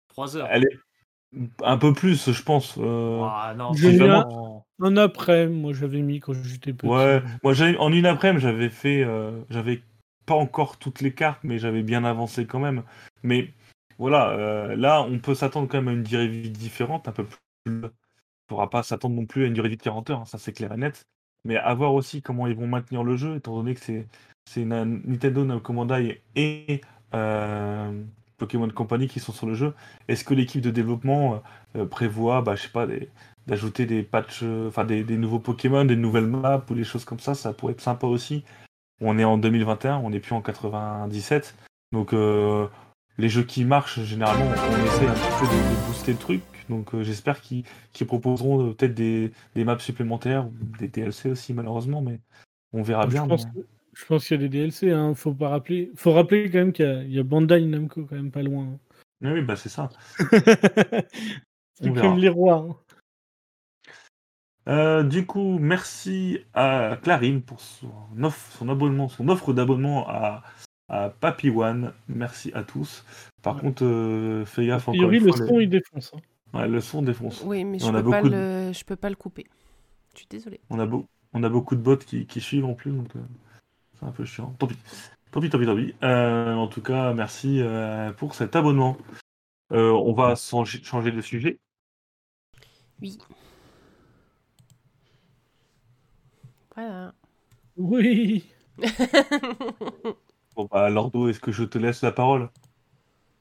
3 0.07 0.35
heures. 0.37 0.47
elle 0.49 0.63
est 0.63 0.79
un 1.63 1.77
peu 1.77 1.93
plus, 1.93 2.31
je 2.31 2.43
pense. 2.43 2.75
euh, 2.79 3.21
Ah 3.23 3.53
non, 3.55 3.73
J'ai 3.73 3.99
Un 4.79 4.97
après, 4.97 5.47
moi 5.47 5.73
j'avais 5.73 6.01
mis 6.01 6.19
quand 6.19 6.33
j'étais 6.33 6.73
petit. 6.73 6.87
Ouais, 6.91 7.21
moi 7.43 7.53
j'avais 7.53 7.77
en 7.77 7.91
une 7.93 8.07
après-midi, 8.07 8.41
j'avais 8.41 8.69
fait, 8.69 9.03
euh, 9.03 9.39
j'avais 9.51 9.83
pas 10.25 10.35
encore 10.35 10.77
toutes 10.77 11.01
les 11.01 11.13
cartes, 11.13 11.39
mais 11.43 11.59
j'avais 11.59 11.83
bien 11.83 12.03
avancé 12.03 12.45
quand 12.45 12.59
même. 12.59 12.83
Mais 13.23 13.53
voilà, 13.97 14.29
euh, 14.31 14.75
là 14.75 15.01
on 15.03 15.19
peut 15.19 15.35
s'attendre 15.35 15.67
quand 15.67 15.77
même 15.77 15.87
à 15.87 15.93
une 15.93 16.03
durée 16.03 16.27
de 16.27 16.33
vie 16.33 16.49
différente, 16.49 17.07
un 17.07 17.11
peu 17.11 17.25
plus. 17.25 17.39
On 17.85 17.89
pourra 18.47 18.69
pas 18.69 18.83
s'attendre 18.83 19.15
non 19.15 19.25
plus 19.25 19.45
à 19.45 19.47
une 19.47 19.53
durée 19.53 19.69
de 19.69 19.73
vie 19.73 19.77
de 19.77 19.83
40 19.83 20.09
heures, 20.09 20.19
hein, 20.21 20.25
ça 20.25 20.37
c'est 20.37 20.53
clair 20.53 20.71
et 20.73 20.77
net. 20.77 21.05
Mais 21.45 21.57
à 21.57 21.73
voir 21.73 21.93
aussi 21.93 22.21
comment 22.21 22.47
ils 22.47 22.55
vont 22.55 22.67
maintenir 22.67 23.03
le 23.03 23.17
jeu, 23.17 23.35
étant 23.35 23.55
donné 23.55 23.75
que 23.75 23.81
c'est 23.81 24.65
Nintendo, 24.65 25.45
Namco 25.45 25.73
et 26.35 26.81
euh, 27.13 28.03
Pokémon 28.37 28.69
Company 28.69 29.07
qui 29.07 29.19
sont 29.19 29.33
sur 29.33 29.47
le 29.47 29.53
jeu. 29.55 29.73
Est-ce 30.07 30.23
que 30.23 30.33
l'équipe 30.33 30.61
de 30.61 30.71
développement 30.71 31.41
euh, 31.75 31.85
prévoit, 31.85 32.41
bah, 32.41 32.55
je 32.55 32.63
sais 32.63 32.69
pas, 32.69 32.87
d'ajouter 33.47 33.85
des 33.85 34.03
patchs, 34.03 34.43
enfin 34.67 34.85
des 34.85 35.03
nouveaux 35.17 35.39
Pokémon, 35.39 35.85
des 35.85 35.95
nouvelles 35.97 36.27
maps 36.27 36.63
ou 36.69 36.75
des 36.75 36.85
choses 36.85 37.05
comme 37.05 37.19
ça, 37.19 37.35
ça 37.35 37.53
pourrait 37.53 37.73
être 37.73 37.81
sympa 37.81 38.07
aussi. 38.07 38.43
On 39.05 39.19
est 39.19 39.23
en 39.25 39.37
2021, 39.37 39.97
on 39.97 40.09
n'est 40.11 40.19
plus 40.19 40.33
en 40.33 40.41
97, 40.41 41.55
donc 41.91 42.13
euh, 42.13 42.67
les 43.17 43.27
jeux 43.29 43.43
qui 43.43 43.65
marchent, 43.65 43.99
généralement, 44.01 44.45
on 44.45 44.85
essaie 44.85 45.07
un 45.07 45.13
petit 45.13 45.39
peu 45.39 45.45
de, 45.47 45.51
de 45.51 45.87
booster 45.87 46.11
le 46.13 46.17
truc. 46.17 46.41
Donc 46.69 46.95
euh, 46.95 47.03
j'espère 47.03 47.41
qu'ils 47.41 47.65
proposeront 48.07 48.69
euh, 48.69 48.73
peut-être 48.73 48.93
des, 48.93 49.31
des 49.55 49.65
maps 49.65 49.77
supplémentaires, 49.79 50.47
ou 50.47 50.53
des 50.79 50.87
DLC 50.87 51.29
aussi 51.29 51.53
malheureusement, 51.53 52.01
mais 52.01 52.19
on 52.71 52.81
verra 52.81 53.03
je 53.03 53.09
bien. 53.09 53.27
pense, 53.27 53.45
mais- 53.53 53.61
que- 53.61 53.67
je 53.93 54.05
pense 54.05 54.25
qu'il 54.25 54.37
y 54.37 54.39
a 54.39 54.47
des 54.47 54.49
DLC, 54.49 54.89
hein. 54.91 55.13
Faut 55.15 55.33
pas 55.33 55.49
rappeler. 55.49 55.91
Faut 55.95 56.13
rappeler 56.13 56.49
quand 56.49 56.59
même 56.59 56.71
qu'il 56.73 56.85
y 56.85 56.87
a, 56.89 57.03
il 57.03 57.13
y 57.13 57.19
a 57.19 57.23
Bandai 57.23 57.61
Namco 57.65 58.05
quand 58.05 58.15
même 58.15 58.31
pas 58.31 58.41
loin. 58.41 58.63
hein. 58.63 58.79
Oui, 59.33 59.41
bah 59.41 59.55
c'est 59.55 59.69
ça. 59.69 59.89
C'est 61.75 61.89
comme 62.01 62.17
les 62.17 62.29
rois. 62.29 62.67
hein. 62.69 62.75
Euh, 64.67 65.03
du 65.03 65.25
coup, 65.25 65.57
merci 65.59 66.39
à 66.53 66.97
Clarine 67.01 67.41
pour 67.41 67.59
son 67.59 67.91
offre, 68.21 68.51
son 68.57 68.69
abonnement, 68.69 69.09
son 69.09 69.27
offre 69.27 69.51
d'abonnement 69.53 70.07
à, 70.09 70.43
à 70.87 71.09
Papy 71.09 71.49
One. 71.49 71.93
Merci 72.07 72.51
à 72.53 72.63
tous. 72.63 73.03
Par 73.41 73.55
Ouais. 73.55 73.61
contre, 73.61 73.83
euh, 73.83 74.45
fais 74.45 74.65
gaffe 74.65 74.87
encore 74.87 74.93
priori, 74.93 75.17
une 75.17 75.25
le 75.25 75.31
fois. 75.33 75.47
son 75.47 75.57
les- 75.57 75.63
il 75.65 75.69
défonce. 75.69 76.11
hein. 76.15 76.19
Ouais, 76.57 76.67
le 76.67 76.79
son 76.81 77.01
défonce. 77.01 77.41
Oui, 77.45 77.65
mais 77.65 77.83
On 77.83 77.91
je 77.91 77.97
a 77.97 78.03
peux, 78.03 78.09
pas 78.09 78.21
de- 78.21 78.29
le, 78.29 78.73
je 78.73 78.83
peux 78.85 78.95
pas 78.95 79.09
le 79.09 79.15
couper. 79.15 79.45
Je 80.13 80.19
suis 80.19 80.27
désolée. 80.29 80.61
On 80.69 80.79
a, 80.79 80.85
beau- 80.85 81.07
on 81.33 81.43
a 81.43 81.49
beaucoup 81.49 81.75
de 81.75 81.81
bots 81.81 81.97
qui, 81.97 82.25
qui 82.25 82.39
suivent 82.39 82.65
en 82.65 82.73
plus, 82.75 82.91
donc 82.91 83.07
euh, 83.15 83.19
c'est 83.99 84.05
un 84.05 84.11
peu 84.11 84.23
chiant. 84.23 84.55
Tant 84.59 84.67
pis. 84.67 84.77
Tant 85.31 85.41
pis, 85.41 85.49
tant 85.49 85.57
pis, 85.59 85.65
tant 85.65 85.75
pis. 85.75 85.93
Euh, 86.03 86.53
en 86.53 86.67
tout 86.67 86.81
cas, 86.81 87.11
merci 87.13 87.59
euh, 87.59 88.11
pour 88.13 88.35
cet 88.35 88.55
abonnement. 88.55 88.97
Euh, 89.71 89.89
on 89.91 90.13
va 90.13 90.35
changer 90.35 91.11
de 91.11 91.21
sujet. 91.21 91.57
Oui. 93.01 93.17
Voilà. 96.75 97.13
Oui. 97.77 98.45
Bon, 100.55 100.67
bah, 100.71 100.87
Lordo, 100.91 101.29
est-ce 101.29 101.39
que 101.39 101.51
je 101.51 101.63
te 101.63 101.79
laisse 101.79 102.03
la 102.03 102.11
parole? 102.11 102.47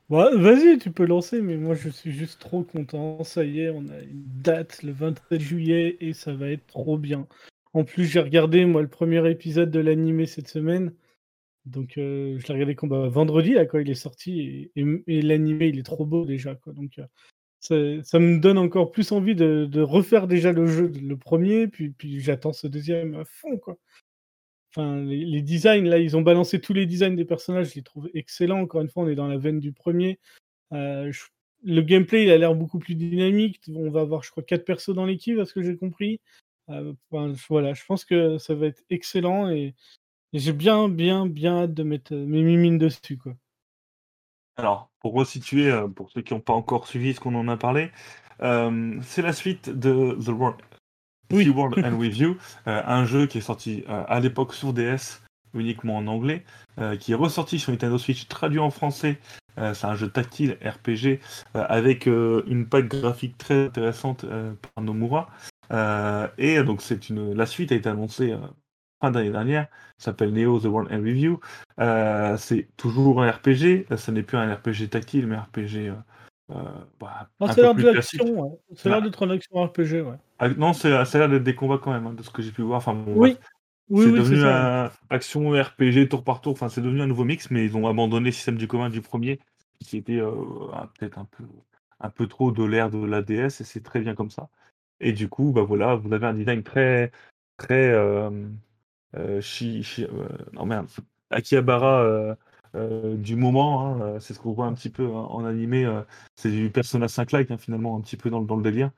Ouais, 0.09 0.35
Vas-y, 0.35 0.79
tu 0.79 0.90
peux 0.90 1.05
lancer, 1.05 1.42
mais 1.42 1.59
moi 1.59 1.75
je 1.75 1.90
suis 1.90 2.11
juste 2.11 2.40
trop 2.40 2.62
content. 2.62 3.23
Ça 3.23 3.45
y 3.45 3.61
est, 3.61 3.68
on 3.71 3.87
a 3.90 3.99
une 4.01 4.25
date 4.42 4.83
le 4.83 4.92
27 4.92 5.38
juillet 5.40 5.99
et 6.01 6.14
ça 6.14 6.33
va 6.33 6.49
être 6.49 6.66
trop 6.66 6.97
bien. 6.97 7.27
En 7.75 7.85
plus, 7.85 8.07
j'ai 8.07 8.21
regardé 8.21 8.64
moi 8.64 8.81
le 8.81 8.88
premier 8.88 9.31
épisode 9.31 9.71
de 9.71 9.79
l'animé 9.81 10.25
cette 10.27 10.49
semaine. 10.49 10.95
Donc 11.66 11.99
euh, 11.99 12.38
je 12.38 12.47
l'ai 12.47 12.55
regardé 12.55 12.75
quand, 12.75 12.87
bah, 12.87 13.09
vendredi 13.09 13.53
là, 13.53 13.66
quand 13.66 13.79
il 13.79 13.90
est 13.90 13.95
sorti 13.95 14.40
et, 14.40 14.73
et- 14.77 15.05
et 15.07 15.23
l'animé 15.23 15.68
il 15.68 15.79
est 15.79 15.83
trop 15.85 16.07
beau 16.07 16.25
déjà. 16.25 16.55
Quoi. 16.55 16.73
Donc 16.73 16.99
euh, 16.99 17.05
ça, 17.62 18.18
me 18.18 18.38
donne 18.38 18.59
encore 18.59 18.90
plus 18.90 19.12
envie 19.12 19.37
de, 19.37 19.81
refaire 19.81 20.27
déjà 20.27 20.53
le 20.53 20.66
jeu, 20.66 20.88
le 20.88 21.16
premier, 21.16 21.68
puis, 21.68 21.94
j'attends 22.20 22.53
ce 22.53 22.66
deuxième 22.66 23.14
à 23.14 23.25
fond. 23.25 23.57
Quoi. 23.57 23.79
Les, 24.77 25.42
designs, 25.42 25.85
là, 25.85 25.98
ils 25.98 26.16
ont 26.16 26.22
balancé 26.22 26.61
tous 26.61 26.72
les 26.72 26.87
designs 26.87 27.14
des 27.14 27.25
personnages, 27.25 27.70
je 27.70 27.77
les 27.77 27.83
trouve 27.83 28.11
excellents. 28.14 28.61
Encore 28.61 28.81
une 28.81 28.88
fois, 28.88 29.05
on 29.05 29.09
est 29.09 29.14
dans 29.14 29.29
la 29.29 29.38
veine 29.38 29.61
du 29.61 29.72
premier. 29.72 30.18
Euh, 30.72 31.12
le 31.62 31.83
gameplay, 31.83 32.25
il 32.25 32.31
a 32.31 32.38
l'air 32.38 32.55
beaucoup 32.57 32.81
plus 32.81 32.96
dynamique. 32.96 33.61
On 33.68 33.90
va 33.90 34.01
avoir, 34.01 34.25
je 34.25 34.31
crois, 34.33 34.42
quatre 34.42 34.64
persos 34.64 34.94
dans 34.94 35.07
l'équipe, 35.07 35.38
à 35.38 35.44
ce 35.44 35.53
que 35.53 35.62
j'ai 35.62 35.77
compris. 35.77 36.20
Euh, 36.68 36.92
voilà, 37.48 37.75
je 37.75 37.85
pense 37.87 38.05
que 38.05 38.38
ça 38.38 38.55
va 38.55 38.66
être 38.66 38.83
excellent 38.90 39.51
et, 39.51 39.75
Et 40.33 40.38
j'ai 40.38 40.53
bien, 40.53 40.88
bien, 40.88 41.27
bien 41.27 41.62
hâte 41.64 41.75
de 41.75 41.83
mettre 41.85 42.14
euh, 42.14 42.27
mes 42.27 42.42
mimines 42.42 42.79
dessus, 42.79 43.18
quoi. 43.18 43.35
Alors, 44.62 44.90
pour 45.01 45.14
resituer, 45.14 45.72
euh, 45.72 45.88
pour 45.88 46.12
ceux 46.12 46.22
qui 46.22 46.33
n'ont 46.33 46.40
pas 46.40 46.53
encore 46.53 46.87
suivi 46.87 47.14
ce 47.14 47.18
qu'on 47.18 47.35
en 47.35 47.48
a 47.48 47.57
parlé, 47.57 47.90
euh, 48.42 48.96
c'est 49.03 49.20
la 49.20 49.33
suite 49.33 49.70
de 49.70 50.16
The 50.25 50.29
World, 50.29 50.61
Oui. 51.33 51.46
The 51.46 51.55
World 51.55 51.85
and 51.85 51.94
With 51.94 52.16
You, 52.16 52.37
euh, 52.68 52.81
un 52.87 53.05
jeu 53.05 53.27
qui 53.27 53.38
est 53.38 53.42
sorti 53.42 53.83
euh, 53.88 54.05
à 54.07 54.20
l'époque 54.20 54.55
sur 54.55 54.72
DS, 54.72 55.20
uniquement 55.53 55.96
en 55.96 56.07
anglais, 56.07 56.44
qui 57.01 57.12
est 57.12 57.16
ressorti 57.16 57.59
sur 57.59 57.72
Nintendo 57.72 57.98
Switch, 57.98 58.27
traduit 58.29 58.61
en 58.61 58.70
français. 58.70 59.18
C'est 59.59 59.85
un 59.85 59.96
jeu 59.96 60.09
tactile 60.09 60.57
RPG 60.64 61.20
avec 61.53 62.07
une 62.07 62.66
patte 62.66 62.87
graphique 62.87 63.37
très 63.37 63.66
intéressante 63.66 64.25
par 64.25 64.83
Nomura. 64.83 65.29
Et 66.38 66.62
donc, 66.62 66.81
c'est 66.81 67.11
une, 67.11 67.35
la 67.35 67.44
suite 67.44 67.70
a 67.70 67.75
été 67.75 67.90
annoncée 67.90 68.35
fin 69.02 69.10
d'année 69.10 69.30
dernière. 69.30 69.66
Ça 69.98 70.06
s'appelle 70.06 70.32
Neo 70.32 70.58
The 70.60 70.64
World 70.64 70.90
and 70.92 71.02
Review. 71.02 71.40
Euh, 71.80 72.36
c'est 72.38 72.68
toujours 72.76 73.22
un 73.22 73.30
RPG. 73.30 73.86
Ce 73.96 74.10
n'est 74.10 74.22
plus 74.22 74.38
un 74.38 74.54
RPG 74.54 74.88
tactile, 74.88 75.26
mais 75.26 75.34
un 75.36 75.40
RPG. 75.42 75.88
euh, 75.88 75.94
euh, 76.50 76.54
bah, 77.00 77.28
l'air 77.40 77.74
plus 77.74 77.82
de 77.84 77.90
l'action, 77.90 78.24
ouais. 78.24 78.58
L'air 78.84 78.96
Ouais. 78.98 79.02
d'être 79.02 79.26
un 79.26 79.30
action 79.30 79.62
RPG, 79.62 80.02
ouais. 80.02 80.16
Ah, 80.38 80.48
non, 80.50 80.72
c'est- 80.72 81.04
ça 81.04 81.18
a 81.18 81.20
l'air 81.20 81.28
d'être 81.28 81.42
des 81.42 81.54
combats 81.54 81.78
quand 81.82 81.92
même, 81.92 82.06
hein, 82.06 82.14
de 82.14 82.22
ce 82.22 82.30
que 82.30 82.42
j'ai 82.42 82.52
pu 82.52 82.62
voir. 82.62 82.78
Enfin, 82.78 82.94
bon, 82.94 83.12
Oui, 83.16 83.32
bref. 83.32 83.38
oui, 83.90 84.04
c'est 84.04 84.10
oui, 84.10 84.18
devenu 84.18 84.36
c'est 84.40 84.48
un 84.48 84.90
action 85.10 85.50
RPG 85.50 86.08
tour 86.08 86.22
par 86.24 86.40
tour. 86.40 86.52
Enfin, 86.52 86.68
c'est 86.68 86.80
devenu 86.80 87.00
un 87.02 87.06
nouveau 87.06 87.24
mix, 87.24 87.50
mais 87.50 87.64
ils 87.64 87.76
ont 87.76 87.86
abandonné 87.88 88.26
le 88.26 88.32
système 88.32 88.56
du 88.56 88.68
commun 88.68 88.88
du 88.90 89.00
premier, 89.00 89.40
qui 89.80 89.96
était 89.96 90.18
euh, 90.20 90.30
peut-être 90.98 91.18
un 91.18 91.24
peu, 91.24 91.44
un 92.00 92.10
peu 92.10 92.26
trop 92.28 92.52
de 92.52 92.62
l'ère 92.64 92.90
de 92.90 93.04
la 93.04 93.22
DS, 93.22 93.60
et 93.60 93.64
c'est 93.64 93.82
très 93.82 94.00
bien 94.00 94.14
comme 94.14 94.30
ça. 94.30 94.48
Et 95.00 95.12
du 95.12 95.28
coup, 95.28 95.52
bah 95.52 95.62
voilà, 95.62 95.94
vous 95.96 96.12
avez 96.12 96.26
un 96.26 96.34
design 96.34 96.62
très, 96.62 97.10
très 97.56 97.88
euh, 97.90 98.30
euh, 99.16 99.40
chi- 99.42 100.05
euh, 100.05 100.29
non 100.53 100.66
merde, 100.66 100.88
Akihabara 101.31 102.03
euh, 102.75 103.16
du 103.16 103.37
moment. 103.37 103.87
hein, 104.03 104.20
c'est 104.20 104.35
ce 104.35 104.38
qu'on 104.38 104.53
voit 104.53 104.66
un 104.66 104.72
petit 104.75 104.90
peu 104.90 105.05
hein, 105.07 105.27
en 105.31 105.44
animé. 105.44 105.85
c'est 106.37 106.51
du 106.51 106.70
Persona 106.70 107.07
5-like 107.07 107.51
hein, 107.51 107.59
finalement, 107.59 107.96
un 107.96 108.01
petit 108.01 108.16
peu 108.16 108.31
dans, 108.31 108.40
le- 108.40 108.46
dans 108.46 108.57
le 108.57 108.62
délire. 108.62 108.90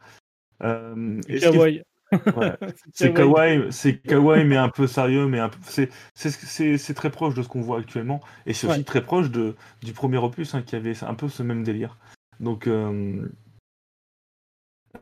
Kawaii. 1.41 1.83
ouais, 2.13 2.53
c'est 2.95 3.13
kawaii, 3.13 3.73
c'est 3.73 3.99
kawaii, 3.99 4.45
mais 4.45 4.57
un 4.57 4.69
peu 4.69 4.87
sérieux, 4.87 5.27
mais 5.27 5.41
peu, 5.49 5.59
c'est, 5.63 5.91
très 6.95 7.11
proche 7.11 7.35
de 7.35 7.43
ce 7.43 7.49
qu'on 7.49 7.61
voit 7.61 7.79
actuellement, 7.79 8.21
et 8.47 8.53
c'est 8.53 8.67
aussi 8.67 8.79
Ouais. 8.79 8.85
très 8.85 9.03
proche 9.03 9.31
de, 9.31 9.57
du 9.83 9.93
premier 9.93 10.19
opus, 10.19 10.55
hein, 10.55 10.63
qui 10.63 10.77
avait 10.77 11.03
un 11.03 11.15
peu 11.15 11.29
ce 11.29 11.43
même 11.43 11.65
délire. 11.65 11.97
Donc, 12.41 12.67
euh, 12.67 13.29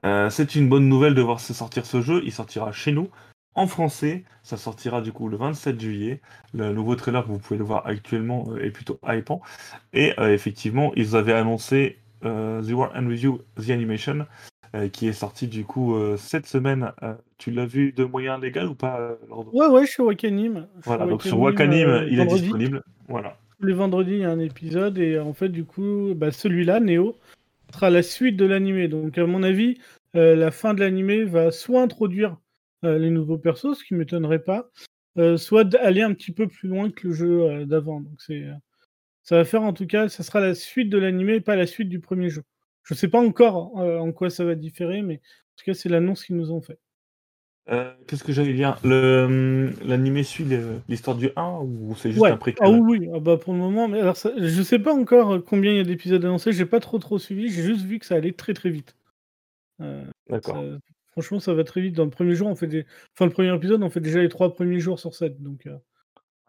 euh, 0.04 0.30
c'est 0.30 0.54
une 0.54 0.68
bonne 0.68 0.88
nouvelle 0.88 1.14
de 1.14 1.22
voir 1.22 1.40
se 1.40 1.52
sortir 1.54 1.86
ce 1.86 2.00
jeu. 2.00 2.22
Il 2.24 2.32
sortira 2.32 2.72
chez 2.72 2.92
nous 2.92 3.10
en 3.54 3.66
français. 3.66 4.24
Ça 4.42 4.56
sortira 4.56 5.00
du 5.00 5.12
coup 5.12 5.28
le 5.28 5.36
27 5.36 5.80
juillet. 5.80 6.20
Le 6.54 6.72
nouveau 6.72 6.96
trailer 6.96 7.24
que 7.24 7.28
vous 7.28 7.38
pouvez 7.38 7.58
le 7.58 7.64
voir 7.64 7.86
actuellement 7.86 8.46
euh, 8.50 8.64
est 8.64 8.70
plutôt 8.70 8.98
hypant. 9.06 9.40
Et 9.92 10.12
euh, 10.18 10.32
effectivement, 10.32 10.92
ils 10.96 11.16
avaient 11.16 11.32
annoncé 11.32 11.98
euh, 12.24 12.62
The 12.62 12.72
War 12.72 12.92
and 12.94 13.06
Review 13.08 13.40
The 13.64 13.70
Animation, 13.70 14.26
euh, 14.74 14.88
qui 14.88 15.06
est 15.08 15.12
sorti 15.12 15.48
du 15.48 15.64
coup 15.64 15.94
euh, 15.94 16.16
cette 16.16 16.46
semaine. 16.46 16.92
Euh, 17.02 17.14
tu 17.38 17.50
l'as 17.50 17.66
vu 17.66 17.92
de 17.92 18.04
moyen 18.04 18.38
légal 18.38 18.68
ou 18.68 18.74
pas 18.74 18.98
euh, 19.00 19.14
Lord 19.28 19.54
Ouais, 19.54 19.66
ouais, 19.66 19.86
chez 19.86 20.02
Wakanim. 20.02 20.66
Voilà, 20.84 21.06
donc 21.06 21.22
sur 21.22 21.38
Wakanim, 21.40 21.88
euh, 21.88 22.06
il 22.08 22.14
est 22.20 22.24
vendredi. 22.24 22.42
disponible. 22.42 22.82
Voilà. 23.08 23.36
Tous 23.60 23.66
les 23.66 23.74
vendredis, 23.74 24.12
il 24.12 24.18
y 24.18 24.24
a 24.24 24.30
un 24.30 24.38
épisode, 24.40 24.98
et 24.98 25.18
en 25.18 25.34
fait, 25.34 25.48
du 25.48 25.64
coup, 25.64 26.14
bah, 26.16 26.32
celui-là, 26.32 26.80
Neo, 26.80 27.16
sera 27.72 27.90
la 27.90 28.02
suite 28.02 28.36
de 28.36 28.44
l'animé. 28.44 28.88
Donc, 28.88 29.16
à 29.18 29.26
mon 29.26 29.42
avis, 29.42 29.78
euh, 30.16 30.34
la 30.36 30.50
fin 30.50 30.74
de 30.74 30.80
l'animé 30.80 31.24
va 31.24 31.50
soit 31.50 31.80
introduire 31.82 32.30
euh, 32.32 32.36
les 32.82 33.10
nouveaux 33.10 33.38
persos, 33.38 33.78
ce 33.78 33.84
qui 33.84 33.94
m'étonnerait 33.94 34.42
pas, 34.42 34.70
euh, 35.18 35.36
soit 35.36 35.64
d- 35.64 35.76
aller 35.78 36.02
un 36.02 36.14
petit 36.14 36.32
peu 36.32 36.48
plus 36.48 36.68
loin 36.68 36.90
que 36.90 37.08
le 37.08 37.14
jeu 37.14 37.42
euh, 37.42 37.64
d'avant. 37.66 38.00
Donc, 38.00 38.20
c'est, 38.20 38.42
euh, 38.44 38.52
ça 39.22 39.36
va 39.36 39.44
faire 39.44 39.62
en 39.62 39.72
tout 39.72 39.86
cas, 39.86 40.08
ça 40.08 40.22
sera 40.22 40.40
la 40.40 40.54
suite 40.54 40.90
de 40.90 40.98
l'animé, 40.98 41.40
pas 41.40 41.56
la 41.56 41.66
suite 41.66 41.88
du 41.88 42.00
premier 42.00 42.28
jeu. 42.30 42.42
Je 42.84 42.94
sais 42.94 43.08
pas 43.08 43.20
encore 43.20 43.78
euh, 43.80 43.98
en 43.98 44.12
quoi 44.12 44.30
ça 44.30 44.44
va 44.44 44.54
différer, 44.56 45.02
mais 45.02 45.16
en 45.16 45.54
tout 45.56 45.64
cas, 45.66 45.74
c'est 45.74 45.88
l'annonce 45.88 46.24
qu'ils 46.24 46.36
nous 46.36 46.50
ont 46.52 46.60
fait. 46.60 46.78
Euh, 47.68 47.92
Qu'est-ce 48.08 48.24
que 48.24 48.32
j'allais 48.32 48.54
dire? 48.54 48.76
Hum, 48.84 49.70
L'animé 49.84 50.24
suit 50.24 50.44
l'histoire 50.88 51.16
du 51.16 51.30
1 51.36 51.60
ou 51.60 51.94
c'est 51.94 52.10
juste 52.10 52.20
Ouais. 52.22 52.32
un 52.32 52.36
préquel 52.36 52.66
Ah 52.66 52.70
oui. 52.70 53.08
Ah 53.14 53.20
bah 53.20 53.36
pour 53.36 53.52
le 53.52 53.60
moment, 53.60 53.86
mais 53.86 54.00
alors 54.00 54.16
ça- 54.16 54.32
je 54.36 54.62
sais 54.62 54.80
pas 54.80 54.92
encore 54.92 55.44
combien 55.44 55.70
il 55.70 55.76
y 55.76 55.80
a 55.80 55.84
d'épisodes 55.84 56.24
annoncés. 56.24 56.52
J'ai 56.52 56.66
pas 56.66 56.80
trop 56.80 56.98
trop 56.98 57.20
suivi. 57.20 57.48
J'ai 57.50 57.62
juste 57.62 57.84
vu 57.84 58.00
que 58.00 58.06
ça 58.06 58.16
allait 58.16 58.32
très 58.32 58.52
très 58.54 58.70
vite. 58.70 58.96
Euh, 59.80 60.04
D'accord. 60.28 60.64
Franchement, 61.12 61.40
ça 61.40 61.54
va 61.54 61.64
très 61.64 61.80
vite. 61.80 61.94
Dans 61.94 62.04
le 62.04 62.10
premier 62.10 62.34
jour, 62.34 62.48
on 62.48 62.54
fait 62.56 62.66
des, 62.66 62.84
enfin 63.14 63.26
le 63.26 63.32
premier 63.32 63.54
épisode, 63.54 63.82
on 63.82 63.90
fait 63.90 64.00
déjà 64.00 64.20
les 64.20 64.28
trois 64.28 64.52
premiers 64.54 64.80
jours 64.80 64.98
sur 64.98 65.14
7 65.14 65.40
Donc, 65.42 65.66
euh, 65.66 65.76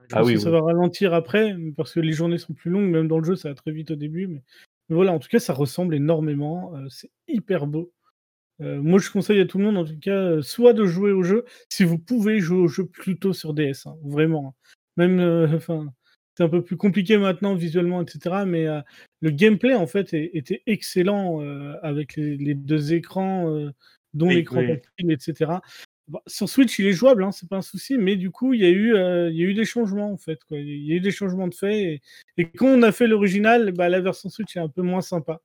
je 0.09 0.15
Ah 0.15 0.19
pense 0.19 0.27
oui, 0.27 0.33
que 0.33 0.39
ça 0.39 0.49
va 0.51 0.61
ralentir 0.61 1.13
après 1.13 1.55
parce 1.77 1.93
que 1.93 1.99
les 1.99 2.13
journées 2.13 2.37
sont 2.37 2.53
plus 2.53 2.71
longues. 2.71 2.89
Même 2.89 3.07
dans 3.07 3.19
le 3.19 3.25
jeu, 3.25 3.35
ça 3.35 3.49
va 3.49 3.55
très 3.55 3.71
vite 3.71 3.91
au 3.91 3.95
début. 3.95 4.27
Mais, 4.27 4.41
mais 4.89 4.95
voilà, 4.95 5.13
en 5.13 5.19
tout 5.19 5.29
cas, 5.29 5.39
ça 5.39 5.53
ressemble 5.53 5.95
énormément. 5.95 6.75
euh, 6.75 6.87
c'est 6.89 7.11
hyper 7.27 7.67
beau. 7.67 7.91
Euh, 8.61 8.81
moi, 8.81 8.99
je 8.99 9.09
conseille 9.11 9.39
à 9.41 9.45
tout 9.45 9.57
le 9.57 9.65
monde, 9.65 9.77
en 9.77 9.85
tout 9.85 9.97
cas, 9.99 10.41
soit 10.41 10.73
de 10.73 10.85
jouer 10.85 11.11
au 11.11 11.23
jeu, 11.23 11.45
si 11.69 11.83
vous 11.83 11.97
pouvez 11.97 12.39
jouer 12.39 12.59
au 12.59 12.67
jeu 12.67 12.85
plutôt 12.85 13.33
sur 13.33 13.53
DS, 13.53 13.87
hein, 13.87 13.95
vraiment. 14.03 14.49
hein. 14.49 14.71
Même, 14.97 15.19
enfin, 15.55 15.87
c'est 16.37 16.43
un 16.43 16.49
peu 16.49 16.63
plus 16.63 16.77
compliqué 16.77 17.17
maintenant 17.17 17.55
visuellement, 17.55 18.01
etc. 18.03 18.45
Mais 18.45 18.67
le 19.21 19.29
gameplay, 19.31 19.73
en 19.75 19.87
fait, 19.87 20.13
est- 20.13 20.31
était 20.33 20.61
excellent 20.67 21.39
avec 21.81 22.15
les, 22.15 22.37
les 22.37 22.53
deux 22.55 22.93
écrans, 22.93 23.47
dont 24.13 24.27
Oui, 24.27 24.35
l'écran 24.35 24.57
oui. 24.59 24.67
tactile, 24.67 25.11
etc. 25.11 25.51
Bon, 26.09 26.19
sur 26.27 26.49
Switch, 26.49 26.77
il 26.79 26.87
est 26.87 26.91
jouable, 26.93 27.23
hein, 27.23 27.31
c'est 27.31 27.47
pas 27.47 27.55
un 27.57 27.61
souci, 27.61 27.97
mais 27.97 28.15
du 28.17 28.29
coup, 28.29 28.53
il 28.53 28.59
y 28.61 28.65
a 28.65 28.69
eu, 28.69 28.93
euh, 28.93 29.29
il 29.29 29.37
y 29.37 29.41
a 29.43 29.45
eu 29.45 29.53
des 29.53 29.63
changements, 29.65 30.11
en 30.11 30.17
fait. 30.17 30.43
Quoi. 30.43 30.57
Il 30.59 30.85
y 30.85 30.91
a 30.91 30.95
eu 30.95 30.99
des 30.99 31.11
changements 31.11 31.47
de 31.47 31.55
fait. 31.55 31.81
Et, 31.81 32.01
et 32.37 32.49
quand 32.49 32.67
on 32.67 32.81
a 32.83 32.91
fait 32.91 33.07
l'original, 33.07 33.71
bah, 33.71 33.87
la 33.89 34.01
version 34.01 34.29
Switch 34.29 34.55
est 34.57 34.59
un 34.59 34.67
peu 34.67 34.81
moins 34.81 35.01
sympa. 35.01 35.39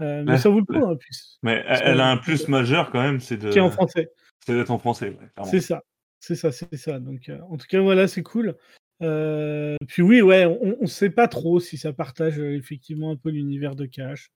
Euh, 0.00 0.22
mais 0.24 0.32
Ouais, 0.32 0.38
ça 0.38 0.48
vaut 0.50 0.60
le 0.60 0.72
ouais. 0.74 0.80
coup, 0.80 0.86
hein, 0.86 0.96
puis 0.98 1.10
Mais 1.42 1.64
elle, 1.66 1.80
elle 1.84 2.00
a 2.00 2.08
un 2.10 2.16
plus 2.16 2.46
majeur 2.48 2.90
quand 2.90 3.02
même, 3.02 3.18
c'est 3.20 3.36
de, 3.36 3.50
qui 3.50 3.58
est 3.58 3.60
en 3.60 3.70
français. 3.70 4.10
c'est 4.46 4.54
d'être 4.54 4.70
en 4.70 4.78
français. 4.78 5.10
ouais. 5.10 5.44
C'est 5.50 5.60
ça, 5.60 5.82
c'est 6.20 6.36
ça, 6.36 6.52
c'est 6.52 6.76
ça. 6.76 7.00
Donc, 7.00 7.28
euh, 7.28 7.38
en 7.50 7.56
tout 7.56 7.66
cas, 7.68 7.80
voilà, 7.80 8.06
c'est 8.06 8.22
cool. 8.22 8.54
Puis 9.00 10.02
oui, 10.02 10.22
ouais, 10.22 10.44
on 10.46 10.76
ne 10.80 10.86
sait 10.86 11.10
pas 11.10 11.26
trop 11.28 11.58
si 11.60 11.76
ça 11.76 11.92
partage 11.92 12.38
effectivement 12.38 13.10
un 13.10 13.16
peu 13.16 13.30
l'univers 13.30 13.74
de 13.76 13.84
Cash. 13.86 14.30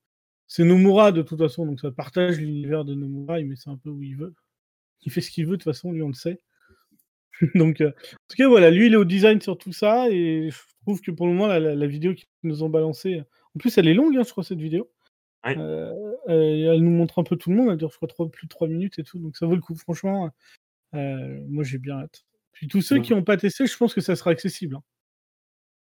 C'est 0.48 0.64
Nomura 0.64 1.12
de 1.12 1.22
toute 1.22 1.38
façon, 1.38 1.66
donc 1.66 1.78
ça 1.80 1.90
partage 1.92 2.38
l'univers 2.38 2.84
de 2.84 2.94
Nomura, 2.94 3.38
il 3.40 3.46
met 3.46 3.56
ça 3.56 3.70
un 3.70 3.76
peu 3.76 3.90
où 3.90 4.02
il 4.02 4.16
veut. 4.16 4.34
Il 5.02 5.12
fait 5.12 5.20
ce 5.20 5.30
qu'il 5.30 5.44
veut, 5.46 5.52
de 5.52 5.62
toute 5.62 5.64
façon, 5.72 5.92
lui 5.92 6.02
on 6.02 6.08
le 6.08 6.14
sait. 6.14 6.40
donc, 7.54 7.80
euh, 7.80 7.90
en 7.90 8.26
tout 8.28 8.36
cas, 8.36 8.48
voilà, 8.48 8.70
lui 8.70 8.86
il 8.86 8.94
est 8.94 8.96
au 8.96 9.04
design 9.04 9.40
sur 9.40 9.56
tout 9.58 9.72
ça, 9.72 10.08
et 10.10 10.50
je 10.50 10.58
trouve 10.82 11.00
que 11.00 11.10
pour 11.10 11.26
le 11.26 11.32
moment, 11.34 11.46
la, 11.46 11.60
la- 11.60 11.74
la 11.74 11.86
vidéo 11.86 12.14
qu'ils 12.14 12.26
nous 12.42 12.62
ont 12.62 12.68
balancée, 12.70 13.22
en 13.54 13.58
plus 13.58 13.76
elle 13.78 13.86
est 13.88 13.94
longue, 13.94 14.16
hein, 14.16 14.22
je 14.24 14.30
crois, 14.30 14.42
cette 14.42 14.60
vidéo. 14.60 14.90
Euh, 15.56 15.92
euh, 16.28 16.72
elle 16.74 16.80
nous 16.82 16.90
montre 16.90 17.18
un 17.20 17.24
peu 17.24 17.36
tout 17.36 17.50
le 17.50 17.56
monde, 17.56 17.68
elle 17.70 17.76
dure, 17.76 17.90
je 17.90 17.96
crois, 17.96 18.08
trois- 18.08 18.30
plus 18.30 18.46
de 18.46 18.50
3 18.50 18.66
minutes 18.68 18.98
et 18.98 19.04
tout, 19.04 19.18
donc 19.18 19.36
ça 19.36 19.46
vaut 19.46 19.54
le 19.54 19.60
coup, 19.60 19.76
franchement. 19.76 20.30
euh, 20.94 21.44
moi 21.48 21.64
j'ai 21.64 21.78
bien 21.78 21.98
hâte. 22.00 22.24
Puis 22.52 22.66
tous 22.68 22.80
ceux 22.82 22.96
qui 23.02 23.12
n'ont 23.12 23.22
pas 23.24 23.36
testé, 23.36 23.66
je 23.66 23.76
pense 23.76 23.94
que 23.94 24.00
ça 24.00 24.16
sera 24.16 24.30
accessible. 24.30 24.76
hein. 24.76 24.82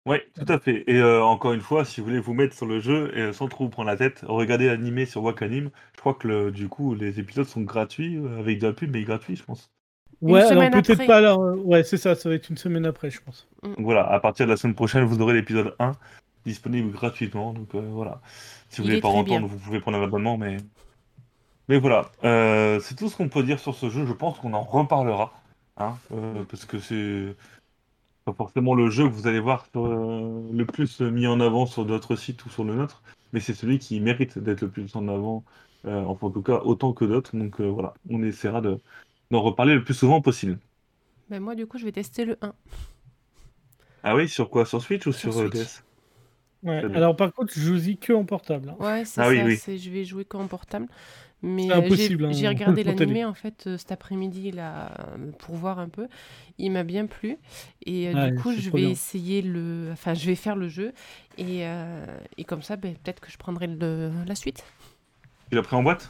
Oui, 0.07 0.17
tout 0.35 0.45
à 0.51 0.59
fait. 0.59 0.83
Et 0.87 0.97
euh, 0.97 1.23
encore 1.23 1.53
une 1.53 1.61
fois, 1.61 1.83
si 1.83 1.99
vous 1.99 2.07
voulez 2.07 2.19
vous 2.19 2.33
mettre 2.35 2.55
sur 2.55 2.67
le 2.67 2.79
jeu 2.79 3.11
et 3.17 3.21
euh, 3.21 3.33
sans 3.33 3.47
trop 3.47 3.63
vous 3.63 3.69
prendre 3.71 3.87
la 3.89 3.97
tête, 3.97 4.23
regardez 4.27 4.67
l'animé 4.67 5.05
sur 5.05 5.23
Wakanim. 5.23 5.71
Je 5.95 5.99
crois 5.99 6.13
que 6.13 6.27
le- 6.27 6.51
du 6.51 6.67
coup, 6.69 6.93
les 6.93 7.19
épisodes 7.19 7.47
sont 7.47 7.61
gratuits, 7.61 8.17
euh, 8.17 8.39
avec 8.39 8.59
de 8.59 8.67
la 8.67 8.73
pub, 8.73 8.91
mais 8.93 9.01
gratuits, 9.03 9.35
je 9.35 9.43
pense. 9.43 9.71
Une 10.21 10.31
Ouais, 10.31 10.43
alors 10.43 10.69
peut-être 10.69 11.07
pas 11.07 11.21
là. 11.21 11.35
Ouais, 11.37 11.83
c'est 11.83 11.97
ça, 11.97 12.13
ça 12.15 12.29
va 12.29 12.35
être 12.35 12.49
une 12.49 12.57
semaine 12.57 12.85
après, 12.85 13.09
je 13.09 13.19
pense. 13.21 13.47
Donc 13.63 13.79
voilà, 13.79 14.07
à 14.07 14.19
partir 14.19 14.45
de 14.45 14.51
la 14.51 14.57
semaine 14.57 14.75
prochaine, 14.75 15.03
vous 15.05 15.21
aurez 15.21 15.33
l'épisode 15.33 15.75
1 15.79 15.93
disponible 16.45 16.91
gratuitement. 16.91 17.53
Donc 17.53 17.73
euh, 17.73 17.81
voilà. 17.91 18.21
Si 18.69 18.81
vous 18.81 18.87
voulez 18.87 19.01
pas 19.01 19.07
entendre, 19.09 19.25
bien. 19.25 19.39
vous 19.41 19.57
pouvez 19.57 19.79
prendre 19.79 19.97
un 19.97 20.03
abonnement, 20.03 20.37
mais. 20.37 20.57
Mais 21.67 21.79
voilà, 21.79 22.11
Euh, 22.23 22.79
c'est 22.79 22.93
tout 22.95 23.09
ce 23.09 23.17
qu'on 23.17 23.27
peut 23.27 23.41
dire 23.41 23.59
sur 23.59 23.73
ce 23.73 23.89
jeu. 23.89 24.05
Je 24.05 24.13
pense 24.13 24.37
qu'on 24.39 24.53
en 24.53 24.61
reparlera. 24.61 25.33
Hein, 25.77 25.97
euh, 26.13 26.43
parce 26.49 26.63
que 26.65 26.77
c'est 26.79 27.35
pas 28.25 28.33
forcément 28.33 28.73
le 28.73 28.89
jeu 28.89 29.07
que 29.07 29.13
vous 29.13 29.27
allez 29.27 29.39
voir 29.39 29.67
sur, 29.71 29.85
euh, 29.85 30.49
le 30.51 30.65
plus 30.65 30.99
mis 31.01 31.27
en 31.27 31.39
avant 31.39 31.65
sur 31.67 31.85
d'autres 31.85 32.15
sites 32.15 32.43
ou 32.45 32.49
sur 32.49 32.63
le 32.63 32.75
nôtre, 32.75 33.03
mais 33.33 33.39
c'est 33.39 33.53
celui 33.53 33.77
qui 33.79 33.99
mérite 33.99 34.39
d'être 34.39 34.61
le 34.61 34.69
plus 34.69 34.95
en 34.95 35.07
avant, 35.07 35.43
euh, 35.85 36.03
enfin 36.05 36.27
en 36.27 36.31
tout 36.31 36.41
cas 36.41 36.59
autant 36.63 36.91
que 36.93 37.05
d'autres. 37.05 37.35
Donc 37.37 37.61
euh, 37.61 37.67
voilà, 37.69 37.93
on 38.09 38.23
essaiera 38.23 38.61
de 38.61 38.79
d'en 39.31 39.41
reparler 39.41 39.75
le 39.75 39.83
plus 39.83 39.93
souvent 39.93 40.21
possible. 40.21 40.57
Ben, 41.29 41.39
moi, 41.39 41.55
du 41.55 41.65
coup, 41.65 41.79
je 41.79 41.85
vais 41.85 41.91
tester 41.91 42.25
le 42.25 42.37
1. 42.41 42.53
Ah 44.03 44.15
oui, 44.15 44.29
sur 44.29 44.49
quoi? 44.49 44.65
Sur 44.65 44.81
Switch 44.81 45.05
ou 45.07 45.11
Sur 45.11 45.31
sur, 45.33 45.41
euh, 45.41 45.49
Switch. 45.49 45.63
DS 45.63 45.83
Ouais. 46.63 46.83
Alors 46.95 47.15
par 47.15 47.31
contre, 47.31 47.53
je 47.55 47.75
joue 47.75 47.95
que 47.99 48.11
en 48.13 48.25
portable. 48.25 48.69
hein. 48.69 48.75
Ouais, 48.79 49.05
c'est 49.05 49.21
Ah 49.21 49.29
oui, 49.29 49.37
ça. 49.37 49.45
oui. 49.45 49.57
c'est- 49.57 49.77
Je 49.77 49.91
vais 49.91 50.03
jouer 50.03 50.25
qu'en 50.25 50.47
portable. 50.47 50.87
Mais 51.45 51.69
euh, 51.71 51.89
j'ai- 51.91 52.15
hein, 52.47 52.49
regardé 52.49 52.83
l'animé 52.83 53.23
en 53.25 53.33
fait 53.33 53.67
euh, 53.67 53.77
cet 53.77 53.91
après-midi 53.91 54.51
là 54.51 54.91
euh, 55.17 55.31
pour 55.39 55.55
voir 55.55 55.79
un 55.79 55.89
peu. 55.89 56.07
Il 56.57 56.71
m'a 56.71 56.83
bien 56.83 57.05
plu 57.05 57.37
et 57.85 58.07
euh, 58.09 58.13
Ouais, 58.13 58.31
du 58.31 58.33
coup 58.35 58.51
je 58.53 58.69
vais 58.69 58.81
bien. 58.81 58.89
essayer 58.91 59.41
le, 59.41 59.89
enfin 59.91 60.13
je 60.13 60.25
vais 60.25 60.35
faire 60.35 60.55
le 60.55 60.69
jeu 60.69 60.93
et, 61.37 61.65
euh, 61.67 62.05
et 62.37 62.43
comme 62.45 62.61
ça 62.61 62.77
ben, 62.77 62.95
peut-être 62.95 63.19
que 63.19 63.31
je 63.31 63.37
prendrai 63.37 63.67
le- 63.67 64.11
la 64.25 64.35
suite. 64.35 64.63
Tu 65.49 65.55
l'as 65.55 65.61
pris 65.63 65.75
en 65.75 65.83
boîte? 65.83 66.09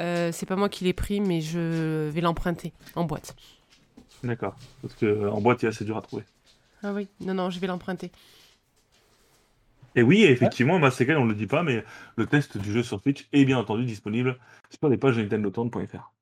Euh, 0.00 0.32
c'est 0.32 0.46
pas 0.46 0.56
moi 0.56 0.68
qui 0.68 0.84
l'ai 0.84 0.92
pris 0.92 1.20
mais 1.20 1.40
je 1.40 2.08
vais 2.08 2.20
l'emprunter 2.20 2.72
en 2.94 3.04
boîte. 3.04 3.34
D'accord. 4.24 4.56
Parce 4.80 4.94
que 4.94 5.06
euh, 5.06 5.30
en 5.30 5.40
boîte, 5.40 5.62
il 5.62 5.66
est 5.66 5.68
assez 5.68 5.84
dur 5.84 5.96
à 5.96 6.02
trouver. 6.02 6.24
Ah 6.82 6.92
oui, 6.92 7.08
non, 7.20 7.34
non, 7.34 7.50
je 7.50 7.60
vais 7.60 7.66
l'emprunter. 7.66 8.10
Et 9.94 10.02
oui, 10.02 10.24
effectivement, 10.24 10.78
Mass 10.78 11.00
Effect, 11.00 11.18
on 11.18 11.24
ne 11.24 11.30
le 11.30 11.34
dit 11.36 11.46
pas, 11.46 11.62
mais 11.62 11.84
le 12.16 12.26
test 12.26 12.56
du 12.58 12.72
jeu 12.72 12.82
sur 12.82 13.00
Twitch 13.00 13.28
est 13.32 13.44
bien 13.44 13.58
entendu 13.58 13.84
disponible 13.84 14.38
sur 14.70 14.88
les 14.88 14.96
pages 14.96 15.18
nintendotown.fr. 15.18 16.12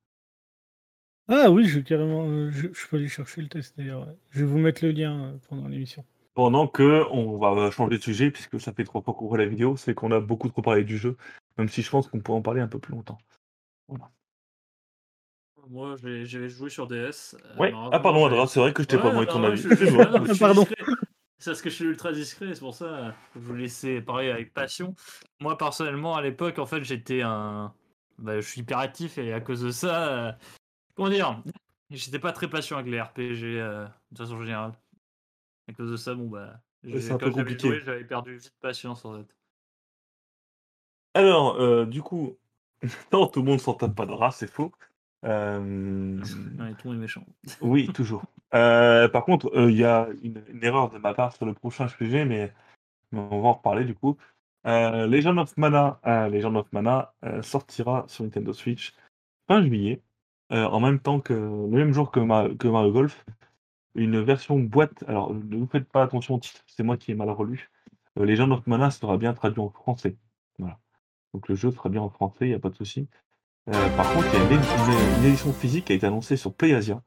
Ah 1.29 1.51
oui, 1.51 1.65
je 1.67 1.79
vais 1.79 1.85
carrément. 1.85 2.27
euh, 2.29 2.51
Je, 2.51 2.69
je 2.73 2.89
peux 2.89 2.97
aller 2.97 3.07
chercher 3.09 3.43
le 3.43 3.49
test 3.49 3.77
d'ailleurs. 3.79 4.09
Je 4.31 4.41
vais 4.41 4.47
vous 4.51 4.59
mettre 4.59 4.85
le 4.85 4.91
lien 4.91 5.27
euh, 5.27 5.37
pendant 5.49 5.69
l'émission. 5.69 6.05
Pendant 6.35 6.67
que 6.67 7.05
on 7.13 7.39
va 7.39 7.71
changer 7.71 7.99
de 7.99 8.03
sujet, 8.03 8.31
puisque 8.31 8.61
ça 8.61 8.73
fait 8.73 8.85
trois 8.85 9.03
fois 9.03 9.15
qu'on 9.15 9.29
voit 9.29 9.39
la 9.39 9.47
vidéo, 9.47 9.77
c'est 9.77 9.95
qu'on 9.95 10.11
a 10.11 10.21
beaucoup 10.21 10.49
trop 10.49 10.63
parlé 10.63 10.83
du 10.85 10.97
jeu, 10.99 11.17
même 11.59 11.69
si 11.69 11.83
je 11.83 11.91
pense 11.91 12.09
qu'on 12.09 12.19
pourrait 12.21 12.39
en 12.39 12.43
parler 12.43 12.61
un 12.61 12.69
peu 12.69 12.79
plus 12.79 12.93
longtemps. 12.93 13.19
Moi, 15.69 15.95
j'ai 16.03 16.49
joué 16.49 16.69
sur 16.71 16.89
DS. 16.89 17.37
euh, 17.45 17.57
Ouais. 17.57 17.73
Ah 17.93 18.01
pardon, 18.01 18.27
Adra, 18.27 18.47
c'est 18.49 18.59
vrai 18.59 18.73
que 18.73 18.83
je 18.83 18.89
t'ai 18.89 18.97
Ouais, 18.97 19.03
pas 19.03 19.13
non, 19.13 19.25
ton 19.27 19.45
avis. 19.45 19.63
Pardon. 20.41 20.67
C'est 21.41 21.51
parce 21.53 21.63
que 21.63 21.71
je 21.71 21.75
suis 21.75 21.85
ultra 21.87 22.13
discret, 22.13 22.55
c'est 22.55 22.61
pour 22.61 22.75
ça 22.75 23.15
que 23.33 23.41
je 23.41 23.47
vous 23.47 23.55
laissais 23.55 24.03
parler 24.03 24.31
avec 24.31 24.53
passion. 24.53 24.95
Moi, 25.41 25.57
personnellement, 25.57 26.15
à 26.15 26.21
l'époque, 26.21 26.59
en 26.59 26.67
fait, 26.67 26.85
j'étais 26.85 27.23
un. 27.23 27.75
Bah, 28.19 28.39
je 28.41 28.47
suis 28.47 28.61
hyperactif 28.61 29.17
et 29.17 29.33
à 29.33 29.41
cause 29.41 29.63
de 29.63 29.71
ça. 29.71 30.27
euh, 30.29 30.33
Comment 30.95 31.09
dire 31.09 31.43
J'étais 31.89 32.19
pas 32.19 32.33
très 32.33 32.51
patient 32.51 32.77
avec 32.77 32.93
les 32.93 33.01
RPG 33.01 33.59
euh, 33.59 33.87
de 34.13 34.19
façon 34.19 34.39
générale. 34.43 34.73
À 35.67 35.73
cause 35.73 35.91
de 35.91 35.97
ça, 35.97 36.15
bon, 36.15 36.29
bah. 36.29 36.61
c'est 36.85 37.11
un 37.11 37.17
peu 37.17 37.31
compliqué. 37.31 37.81
J'avais 37.81 38.05
perdu 38.05 38.37
vite 38.37 38.53
patience 38.61 39.07
en 39.07 39.17
fait. 39.17 39.35
Alors, 41.15 41.57
euh, 41.59 41.87
du 41.87 42.03
coup, 42.03 42.39
non, 43.13 43.27
tout 43.29 43.41
le 43.41 43.47
monde 43.47 43.61
s'en 43.61 43.73
tape 43.73 43.95
pas 43.95 44.05
de 44.05 44.13
rat, 44.13 44.31
c'est 44.31 44.47
faux. 44.47 44.73
Euh, 45.25 45.59
Non, 45.61 46.67
et 46.67 46.75
tout 46.75 46.89
le 46.89 46.91
monde 46.91 46.97
est 46.97 47.03
méchant. 47.03 47.25
Oui, 47.61 47.89
toujours. 47.95 48.23
Euh, 48.55 49.09
par 49.09 49.25
contre, 49.25 49.51
euh, 49.57 49.71
il 49.71 49.77
y 49.77 49.85
a 49.85 50.09
une, 50.23 50.43
une 50.49 50.65
erreur 50.65 50.91
de 50.91 50.99
ma 50.99 51.15
part 51.15 51.33
sur 51.35 51.47
le 51.47 51.55
prochain 51.55 51.89
sujet, 51.89 52.25
mais, 52.25 52.53
mais 53.13 53.21
on 53.21 53.41
va 53.43 53.49
en 53.49 53.53
reparler 53.55 53.85
du 53.85 53.95
coup. 53.95 54.17
Legend 54.65 55.39
of 55.39 55.57
Mana, 55.57 55.99
Legend 56.31 56.57
of 56.57 56.71
Mana 56.73 57.15
sortira 57.41 58.05
sur 58.09 58.25
Nintendo 58.25 58.53
Switch 58.53 58.95
fin 59.49 59.63
juillet, 59.65 60.03
en 60.51 60.81
même 60.81 61.01
temps 61.01 61.19
que 61.21 61.33
le 61.33 61.67
même 61.79 61.95
jour 61.95 62.11
que, 62.11 62.21
Ma- 62.21 62.49
que 62.55 62.69
Mario 62.69 62.93
Golf, 62.93 63.25
une 63.95 64.21
version 64.21 64.59
boîte. 64.59 65.03
Alors, 65.09 65.33
ne 65.33 65.57
vous 65.57 65.67
faites 65.67 65.89
pas 65.89 66.03
attention 66.03 66.35
au 66.35 66.39
titre, 66.39 66.63
c'est 66.67 66.83
moi 66.83 66.99
qui 66.99 67.11
ai 67.11 67.15
mal 67.15 67.31
relu. 67.31 67.71
Legend 68.17 68.53
of 68.53 68.67
Mana 68.67 68.91
sera 68.91 69.17
bien 69.17 69.33
traduit 69.33 69.61
en 69.61 69.71
français. 69.71 70.17
Voilà. 70.59 70.79
Donc 71.33 71.49
le 71.49 71.55
jeu 71.55 71.71
sera 71.71 71.89
bien 71.89 72.03
en 72.03 72.11
français, 72.11 72.45
il 72.47 72.49
n'y 72.49 72.55
a 72.55 72.59
pas 72.59 72.71
de 72.71 72.77
souci. 72.77 73.09
Euh, 73.69 73.97
par 73.97 74.13
contre, 74.13 74.27
il 74.33 74.39
y 74.39 74.43
a 74.43 74.45
une, 74.47 74.53
une- 74.53 75.19
une 75.21 75.25
édition 75.27 75.53
physique 75.53 75.85
qui 75.87 75.93
a 75.93 75.97
été 75.97 76.07
annoncée 76.07 76.37
sur 76.37 76.53
PlayAsia. 76.53 77.03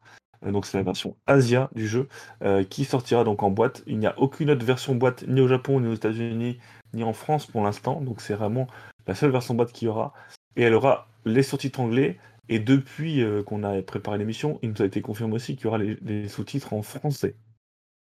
Euh, 0.45 0.51
donc 0.51 0.65
c'est 0.65 0.77
la 0.77 0.83
version 0.83 1.17
Asia 1.25 1.69
du 1.73 1.87
jeu 1.87 2.07
euh, 2.43 2.63
qui 2.63 2.85
sortira 2.85 3.23
donc 3.23 3.43
en 3.43 3.49
boîte. 3.49 3.83
Il 3.87 3.97
n'y 3.97 4.07
a 4.07 4.17
aucune 4.19 4.49
autre 4.51 4.65
version 4.65 4.95
boîte 4.95 5.25
ni 5.27 5.41
au 5.41 5.47
Japon, 5.47 5.79
ni 5.79 5.87
aux 5.87 5.93
États-Unis, 5.95 6.59
ni 6.93 7.03
en 7.03 7.13
France 7.13 7.45
pour 7.47 7.63
l'instant. 7.63 8.01
Donc 8.01 8.21
c'est 8.21 8.35
vraiment 8.35 8.67
la 9.07 9.15
seule 9.15 9.31
version 9.31 9.55
boîte 9.55 9.71
qu'il 9.71 9.87
y 9.87 9.89
aura. 9.89 10.13
Et 10.55 10.61
elle 10.63 10.73
aura 10.73 11.07
les 11.25 11.43
sous-titres 11.43 11.79
anglais. 11.79 12.19
Et 12.49 12.59
depuis 12.59 13.21
euh, 13.23 13.41
qu'on 13.41 13.63
a 13.63 13.81
préparé 13.81 14.17
l'émission, 14.17 14.59
il 14.61 14.69
nous 14.71 14.81
a 14.81 14.85
été 14.85 15.01
confirmé 15.01 15.35
aussi 15.35 15.55
qu'il 15.55 15.65
y 15.65 15.67
aura 15.67 15.77
les, 15.77 15.97
les 16.01 16.27
sous-titres 16.27 16.73
en 16.73 16.81
français. 16.81 17.35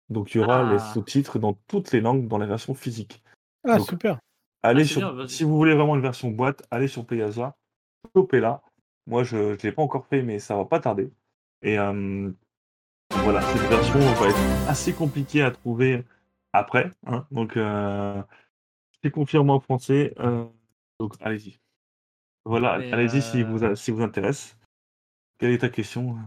Donc 0.09 0.33
il 0.35 0.39
y 0.39 0.43
aura 0.43 0.63
les 0.69 0.77
Ah. 0.79 0.93
sous-titres 0.93 1.39
dans 1.39 1.53
toutes 1.67 1.91
les 1.91 2.01
langues 2.01 2.27
dans 2.27 2.37
la 2.39 2.45
version 2.47 2.73
physique. 2.73 3.23
Ah, 3.65 3.77
Donc, 3.77 3.87
super. 3.87 4.17
Allez 4.63 4.81
Ah, 4.81 4.85
sur, 4.85 5.13
bien, 5.13 5.27
si 5.27 5.43
vous 5.43 5.55
voulez 5.55 5.75
vraiment 5.75 5.95
une 5.95 6.01
version 6.01 6.29
boîte, 6.31 6.63
allez 6.71 6.87
sur 6.87 7.05
PlayAsia, 8.03 8.11
chopez-la. 8.15 8.61
Moi, 9.07 9.23
je 9.23 9.37
ne 9.37 9.55
l'ai 9.55 9.71
pas 9.71 9.81
encore 9.81 10.05
fait, 10.07 10.21
mais 10.23 10.39
ça 10.39 10.55
va 10.55 10.65
pas 10.65 10.79
tarder. 10.79 11.11
Et 11.61 11.77
euh, 11.79 12.31
voilà, 13.11 13.41
cette 13.41 13.69
version 13.69 13.99
va 13.99 14.27
être 14.29 14.69
assez 14.69 14.93
compliquée 14.93 15.41
à 15.41 15.51
trouver 15.51 16.03
après. 16.53 16.91
hein. 17.05 17.25
Donc, 17.31 17.57
euh, 17.57 18.21
c'est 19.03 19.11
confirmé 19.11 19.51
en 19.51 19.59
français. 19.59 20.13
euh, 20.19 20.45
donc, 20.99 21.15
allez-y. 21.21 21.59
Voilà, 22.45 22.77
Mais, 22.79 22.91
allez-y 22.91 23.21
si 23.21 23.41
euh, 23.41 23.45
vous, 23.45 23.75
si 23.75 23.91
vous 23.91 24.01
intéresse. 24.01 24.57
Quelle 25.37 25.51
est 25.51 25.59
ta 25.59 25.69
question 25.69 26.17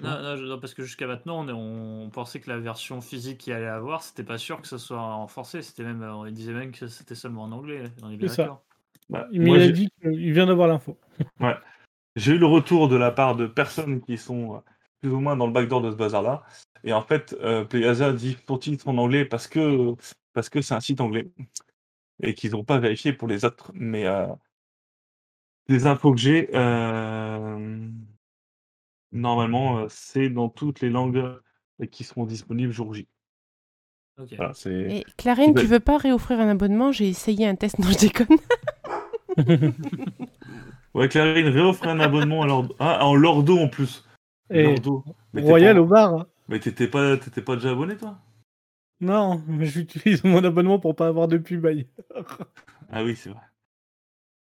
Non, 0.00 0.22
non, 0.22 0.36
je- 0.36 0.44
non, 0.44 0.58
parce 0.60 0.74
que 0.74 0.82
jusqu'à 0.82 1.06
maintenant, 1.06 1.40
on, 1.44 1.48
est- 1.48 1.52
on 1.52 2.10
pensait 2.10 2.40
que 2.40 2.50
la 2.50 2.58
version 2.58 3.00
physique 3.00 3.38
qu'il 3.38 3.52
allait 3.52 3.66
avoir, 3.66 4.02
c'était 4.02 4.24
pas 4.24 4.38
sûr 4.38 4.60
que 4.60 4.66
ce 4.68 4.78
soit 4.78 5.00
en 5.00 5.26
français. 5.28 5.62
C'était 5.62 5.84
même, 5.84 6.02
euh, 6.02 6.14
on 6.14 6.30
disait 6.30 6.52
même 6.52 6.72
que 6.72 6.86
c'était 6.88 7.14
seulement 7.14 7.44
en 7.44 7.52
anglais. 7.52 7.92
On 8.02 8.10
est 8.10 8.16
bien 8.16 8.28
C'est 8.28 8.36
ça. 8.36 8.42
d'accord. 8.44 8.64
Bah, 9.08 9.28
moi, 9.32 9.58
il 9.58 9.62
a 9.62 9.68
dit 9.68 9.88
qu'il 10.00 10.32
vient 10.32 10.46
d'avoir 10.46 10.68
l'info. 10.68 10.98
J'ai 12.16 12.32
eu 12.32 12.38
le 12.38 12.46
retour 12.46 12.88
de 12.88 12.96
la 12.96 13.10
part 13.10 13.36
de 13.36 13.46
personnes 13.46 14.00
qui 14.00 14.16
sont 14.16 14.56
euh, 14.56 14.58
plus 15.00 15.10
ou 15.10 15.20
moins 15.20 15.36
dans 15.36 15.46
le 15.46 15.52
backdoor 15.52 15.82
de 15.82 15.90
ce 15.90 15.96
bazar-là. 15.96 16.44
Et 16.84 16.92
en 16.92 17.02
fait, 17.02 17.36
euh, 17.40 17.64
PlayAsia 17.64 18.12
dit 18.12 18.36
son 18.46 18.58
titre 18.58 18.88
en 18.88 18.96
anglais 18.96 19.24
parce 19.24 19.48
que 19.48 19.94
parce 20.32 20.48
que 20.48 20.60
c'est 20.60 20.74
un 20.74 20.80
site 20.80 21.00
anglais 21.00 21.30
et 22.22 22.34
qu'ils 22.34 22.52
n'ont 22.52 22.64
pas 22.64 22.78
vérifié 22.78 23.12
pour 23.12 23.28
les 23.28 23.44
autres. 23.44 23.70
Mais 23.74 24.06
euh, 24.06 24.26
les 25.68 25.86
infos 25.86 26.12
que 26.12 26.20
j'ai, 26.20 26.48
euh, 26.54 27.88
normalement, 29.12 29.86
c'est 29.88 30.30
dans 30.30 30.48
toutes 30.48 30.80
les 30.80 30.90
langues 30.90 31.40
qui 31.90 32.04
seront 32.04 32.24
disponibles 32.24 32.72
jour 32.72 32.94
J. 32.94 33.08
Voilà. 34.16 34.52
Et 34.66 35.04
Clarine, 35.18 35.54
tu 35.54 35.66
veux 35.66 35.80
pas 35.80 35.98
réoffrir 35.98 36.40
un 36.40 36.48
abonnement? 36.48 36.90
J'ai 36.90 37.08
essayé 37.08 37.46
un 37.46 37.54
test, 37.54 37.78
non, 37.78 37.90
je 37.90 37.98
déconne. 37.98 38.38
Ouais, 40.94 41.08
Clarine, 41.10 41.48
réoffre 41.48 41.86
un 41.86 42.00
abonnement 42.00 42.42
à 42.42 42.46
Lordo. 42.46 42.74
Ah, 42.78 43.04
en 43.04 43.14
Lordo 43.14 43.58
en 43.58 43.68
plus. 43.68 44.02
Et 44.48 44.62
Lordo. 44.62 45.04
Royal 45.34 45.74
pas- 45.76 45.80
au 45.82 45.84
bar. 45.86 46.14
hein. 46.14 46.26
Mais 46.48 46.58
t'étais 46.58 46.88
pas, 46.88 47.18
t'étais 47.18 47.42
pas 47.42 47.56
déjà 47.56 47.70
abonné, 47.72 47.96
toi? 47.98 48.18
Non, 49.02 49.42
mais 49.46 49.66
j'utilise 49.66 50.24
mon 50.24 50.42
abonnement 50.42 50.78
pour 50.78 50.96
pas 50.96 51.06
avoir 51.08 51.28
de 51.28 51.36
pub 51.36 51.66
ailleurs. 51.66 51.84
Ah 52.90 53.04
oui, 53.04 53.14
c'est 53.14 53.28
vrai. 53.28 53.40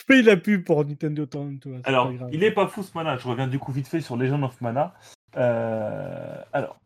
Je 0.01 0.05
paye 0.07 0.23
la 0.23 0.35
pub 0.35 0.63
pour 0.63 0.83
Nintendo 0.83 1.27
Town, 1.27 1.59
toi. 1.59 1.77
Alors, 1.83 2.11
il 2.31 2.43
est 2.43 2.51
pas 2.51 2.67
fou 2.67 2.81
ce 2.81 2.91
mana. 2.97 3.17
Je 3.17 3.27
reviens 3.27 3.47
du 3.47 3.59
coup 3.59 3.71
vite 3.71 3.87
fait 3.87 4.01
sur 4.01 4.17
Legend 4.17 4.43
of 4.43 4.59
Mana. 4.61 4.95
Euh, 5.35 6.43
alors, 6.53 6.79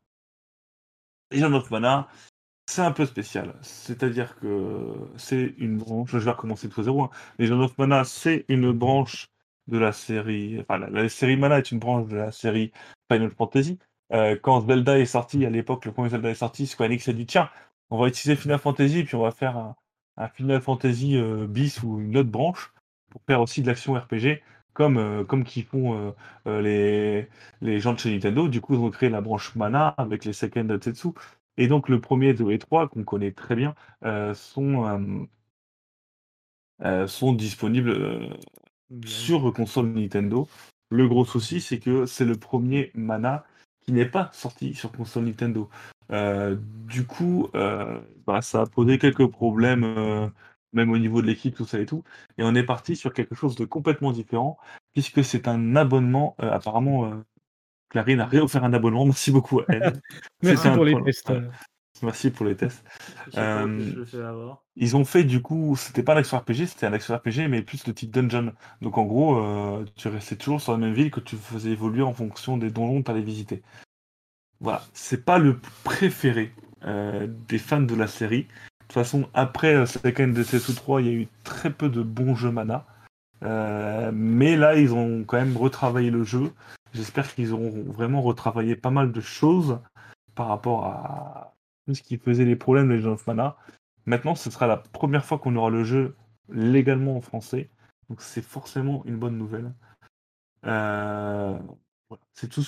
Legend 1.31 1.53
of 1.53 1.71
Mana, 1.71 2.10
c'est 2.65 2.82
un 2.82 2.91
peu 2.91 3.06
spécial. 3.06 3.56
C'est-à-dire 3.62 4.38
que 4.39 4.93
c'est 5.17 5.54
une 5.58 5.78
branche. 5.78 6.12
Je 6.12 6.17
vais 6.17 6.32
recommencer 6.32 6.69
tout 6.69 6.82
à 6.82 6.84
zéro. 6.84 7.04
hein. 7.04 7.10
Legend 7.39 7.62
of 7.62 7.78
Mana, 7.78 8.04
c'est 8.04 8.45
une 8.49 8.71
branche 8.71 9.28
de 9.67 9.78
la 9.78 9.91
série. 9.91 10.60
Enfin, 10.62 10.80
la, 10.80 11.10
série 11.10 11.38
Mana 11.38 11.60
est 11.60 11.71
une 11.71 11.80
branche 11.80 12.08
de 12.08 12.17
la 12.17 12.32
série 12.32 12.71
Final 13.12 13.32
Fantasy. 13.32 13.80
Euh, 14.13 14.38
quand 14.41 14.62
Zelda 14.67 14.99
est 14.99 15.06
sorti, 15.06 15.45
à 15.45 15.49
l'époque, 15.49 15.86
le 15.86 15.91
premier 15.91 16.10
Zelda 16.10 16.30
est 16.30 16.36
sorti, 16.36 16.67
Square 16.67 16.89
Enix 16.89 17.08
a 17.08 17.13
dit 17.13 17.25
tiens, 17.25 17.49
on 17.89 17.97
va 17.97 18.08
utiliser 18.08 18.36
Final 18.39 18.60
Fantasy, 18.60 19.04
puis 19.04 19.15
on 19.15 19.21
va 19.23 19.32
faire 19.32 19.58
un, 19.58 19.75
Final 20.30 20.62
Fantasy 20.62 21.17
euh, 21.17 21.47
bis 21.47 21.82
ou 21.84 21.99
une 21.99 22.17
autre 22.17 22.30
branche 22.30 22.73
pour 23.10 23.21
faire 23.28 23.41
aussi 23.41 23.62
de 23.62 23.67
l'action 23.67 23.93
RPG 23.93 24.41
comme, 24.73 24.97
euh, 24.97 25.23
comme 25.23 25.43
qu'ils 25.43 25.65
font 25.65 26.13
les, 26.45 27.28
les 27.62 27.80
gens 27.80 27.93
de 27.93 27.99
chez 27.99 28.12
Nintendo. 28.12 28.47
Du 28.47 28.62
coup, 28.62 28.75
ils 28.75 28.80
ont 28.80 28.91
créé 28.91 29.10
la 29.10 29.21
branche 29.21 29.56
Mana 29.56 29.89
avec 29.97 30.25
les 30.25 30.34
Seiken 30.34 30.80
Tetsu. 30.80 31.10
Et 31.58 31.68
donc, 31.68 31.89
le 31.89 32.02
premier, 32.02 32.30
et 32.30 32.60
trois, 32.60 32.88
qu'on 32.88 33.04
connaît 33.04 33.32
très 33.32 33.56
bien, 33.56 33.76
euh, 34.04 34.34
sont, 34.34 34.86
euh, 34.86 35.26
euh, 36.84 37.08
sont 37.08 37.34
disponibles 37.34 38.38
sur 39.06 39.54
console 39.54 39.88
Nintendo. 39.88 40.48
Le 40.89 41.08
gros 41.08 41.26
souci, 41.26 41.62
c'est 41.62 41.80
que 41.80 42.06
c'est 42.06 42.26
le 42.26 42.36
premier 42.36 42.91
Mana 42.96 43.46
qui 43.82 43.91
n'est 43.91 44.06
pas 44.06 44.30
sorti 44.34 44.74
sur 44.74 44.91
console 44.91 45.26
Nintendo. 45.26 45.70
Euh, 46.12 46.58
du 46.88 47.06
coup, 47.06 47.50
euh, 47.56 48.00
bah, 48.26 48.41
ça 48.41 48.62
a 48.62 48.65
posé 48.65 49.00
quelques 49.00 49.28
problèmes, 49.28 49.84
euh, 49.84 50.28
même 50.74 50.91
au 50.91 50.98
niveau 50.98 51.22
de 51.22 51.28
l'équipe, 51.28 51.56
tout 51.56 51.65
ça 51.65 51.80
et 51.80 51.86
tout. 51.86 52.04
Et 52.38 52.44
on 52.44 52.56
est 52.56 52.63
parti 52.63 52.96
sur 52.96 53.13
quelque 53.13 53.36
chose 53.36 53.56
de 53.56 53.65
complètement 53.65 54.12
différent, 54.12 54.58
puisque 54.94 55.24
c'est 55.24 55.48
un 55.48 55.76
abonnement. 55.76 56.36
apparemment, 56.39 57.24
Clarine 57.89 58.19
a 58.21 58.26
réoffert 58.26 58.63
un 58.63 58.74
abonnement. 58.74 59.06
Merci 59.06 59.32
beaucoup 59.32 59.60
à 59.62 59.65
elle. 59.69 60.02
Merci 60.41 60.58
C'était 60.58 60.69
un 60.69 60.76
pour 60.76 60.86
les 60.86 61.02
tests. 61.04 61.34
Merci 62.04 62.30
pour 62.30 62.45
les 62.45 62.56
tests. 62.58 62.84
Euh. 63.38 64.06
Ils 64.76 64.98
ont 64.98 65.06
fait 65.06 65.24
du 65.24 65.41
coup, 65.41 65.76
c'était 65.78 66.04
pas 66.04 66.13
un 66.13 66.17
action 66.17 66.38
RPG, 66.38 66.65
c'était 66.67 66.86
un 66.86 66.93
action 66.93 67.15
RPG, 67.15 67.48
mais 67.50 67.62
plus 67.62 67.88
le 67.88 67.93
type 67.93 68.12
dungeon. 68.12 68.52
Donc 68.82 68.98
en 68.98 69.06
gros, 69.06 69.38
euh, 69.38 69.86
tu 69.95 70.10
restais 70.10 70.36
toujours 70.36 70.60
sur 70.60 70.74
la 70.74 70.78
même 70.78 70.93
ville 70.93 71.10
que 71.10 71.21
tu 71.21 71.38
faisais 71.38 71.69
évoluer 71.69 72.04
en 72.04 72.13
fonction 72.13 72.58
des 72.58 72.69
donjons 72.69 73.00
que 73.00 73.06
tu 73.06 73.12
allais 73.12 73.21
visiter. 73.21 73.63
Voilà, 74.60 74.84
c'est 74.93 75.26
pas 75.26 75.38
le 75.38 75.60
préféré 75.84 76.54
euh, 76.86 77.28
des 77.48 77.58
fans 77.58 77.82
de 77.82 77.95
la 77.95 78.08
série. 78.08 78.43
De 78.43 78.48
toute 78.88 78.93
façon, 78.93 79.28
après 79.34 79.74
euh, 79.74 79.86
Seiken 79.86 80.34
Densetsu 80.34 80.74
3, 80.74 81.02
il 81.02 81.08
y 81.08 81.10
a 81.10 81.13
eu 81.13 81.28
très 81.43 81.71
peu 81.71 81.89
de 81.89 82.02
bons 82.02 82.36
jeux 82.36 82.52
mana. 82.52 82.86
Euh, 83.43 84.12
mais 84.13 84.56
là, 84.56 84.76
ils 84.76 84.93
ont 84.93 85.24
quand 85.24 85.38
même 85.38 85.58
retravaillé 85.58 86.12
le 86.12 86.24
jeu. 86.24 86.52
J'espère 86.95 87.36
qu'ils 87.36 87.51
auront 87.51 87.84
vraiment 87.91 88.21
retravaillé 88.21 88.77
pas 88.77 88.89
mal 88.89 89.12
de 89.12 89.19
choses 89.19 89.81
par 90.34 90.47
rapport 90.47 90.86
à 90.86 91.53
ce 91.91 92.01
qui 92.01 92.17
faisait 92.17 92.45
les 92.45 92.55
problèmes 92.55 92.88
de 92.88 92.93
Legend 92.93 93.15
of 93.15 93.27
Mana. 93.27 93.58
Maintenant, 94.05 94.34
ce 94.34 94.49
sera 94.49 94.65
la 94.65 94.77
première 94.77 95.25
fois 95.25 95.38
qu'on 95.38 95.58
aura 95.58 95.69
le 95.69 95.84
jeu 95.84 96.15
légalement 96.47 97.17
en 97.17 97.21
français. 97.21 97.69
Donc 98.10 98.21
c'est 98.21 98.41
forcément 98.41 99.03
une 99.05 99.17
bonne 99.17 99.38
nouvelle. 99.38 99.73
Euh, 100.65 101.60
voilà. 102.08 102.23
C'est 102.31 102.47
tout, 102.47 102.63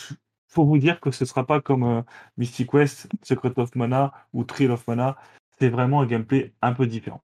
faut 0.50 0.66
vous 0.66 0.78
dire 0.78 1.00
que 1.00 1.12
ce 1.12 1.24
sera 1.24 1.48
pas 1.48 1.62
comme 1.62 1.84
euh, 1.84 2.02
Mystic 2.36 2.74
West, 2.74 3.08
Secret 3.24 3.54
of 3.58 3.76
Mana 3.76 4.12
ou 4.34 4.44
Trail 4.44 4.68
of 4.72 4.86
Mana. 4.88 5.16
C'est 5.58 5.70
vraiment 5.70 6.02
un 6.02 6.06
gameplay 6.06 6.54
un 6.62 6.74
peu 6.74 6.86
différent. 6.86 7.24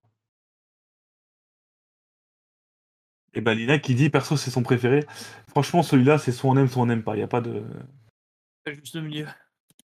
Et 3.34 3.40
ben 3.40 3.54
Lina 3.54 3.78
qui 3.78 3.94
dit 3.94 4.10
perso 4.10 4.36
c'est 4.36 4.50
son 4.50 4.62
préféré. 4.62 5.04
Franchement 5.48 5.82
celui-là 5.82 6.18
c'est 6.18 6.32
soit 6.32 6.50
on 6.50 6.56
aime 6.56 6.68
soit 6.68 6.82
on 6.82 6.86
n'aime 6.86 7.02
pas. 7.02 7.16
Il 7.16 7.20
y 7.20 7.22
a 7.22 7.28
pas 7.28 7.40
de. 7.40 7.62
Juste 8.66 8.96
au 8.96 9.02
milieu. 9.02 9.26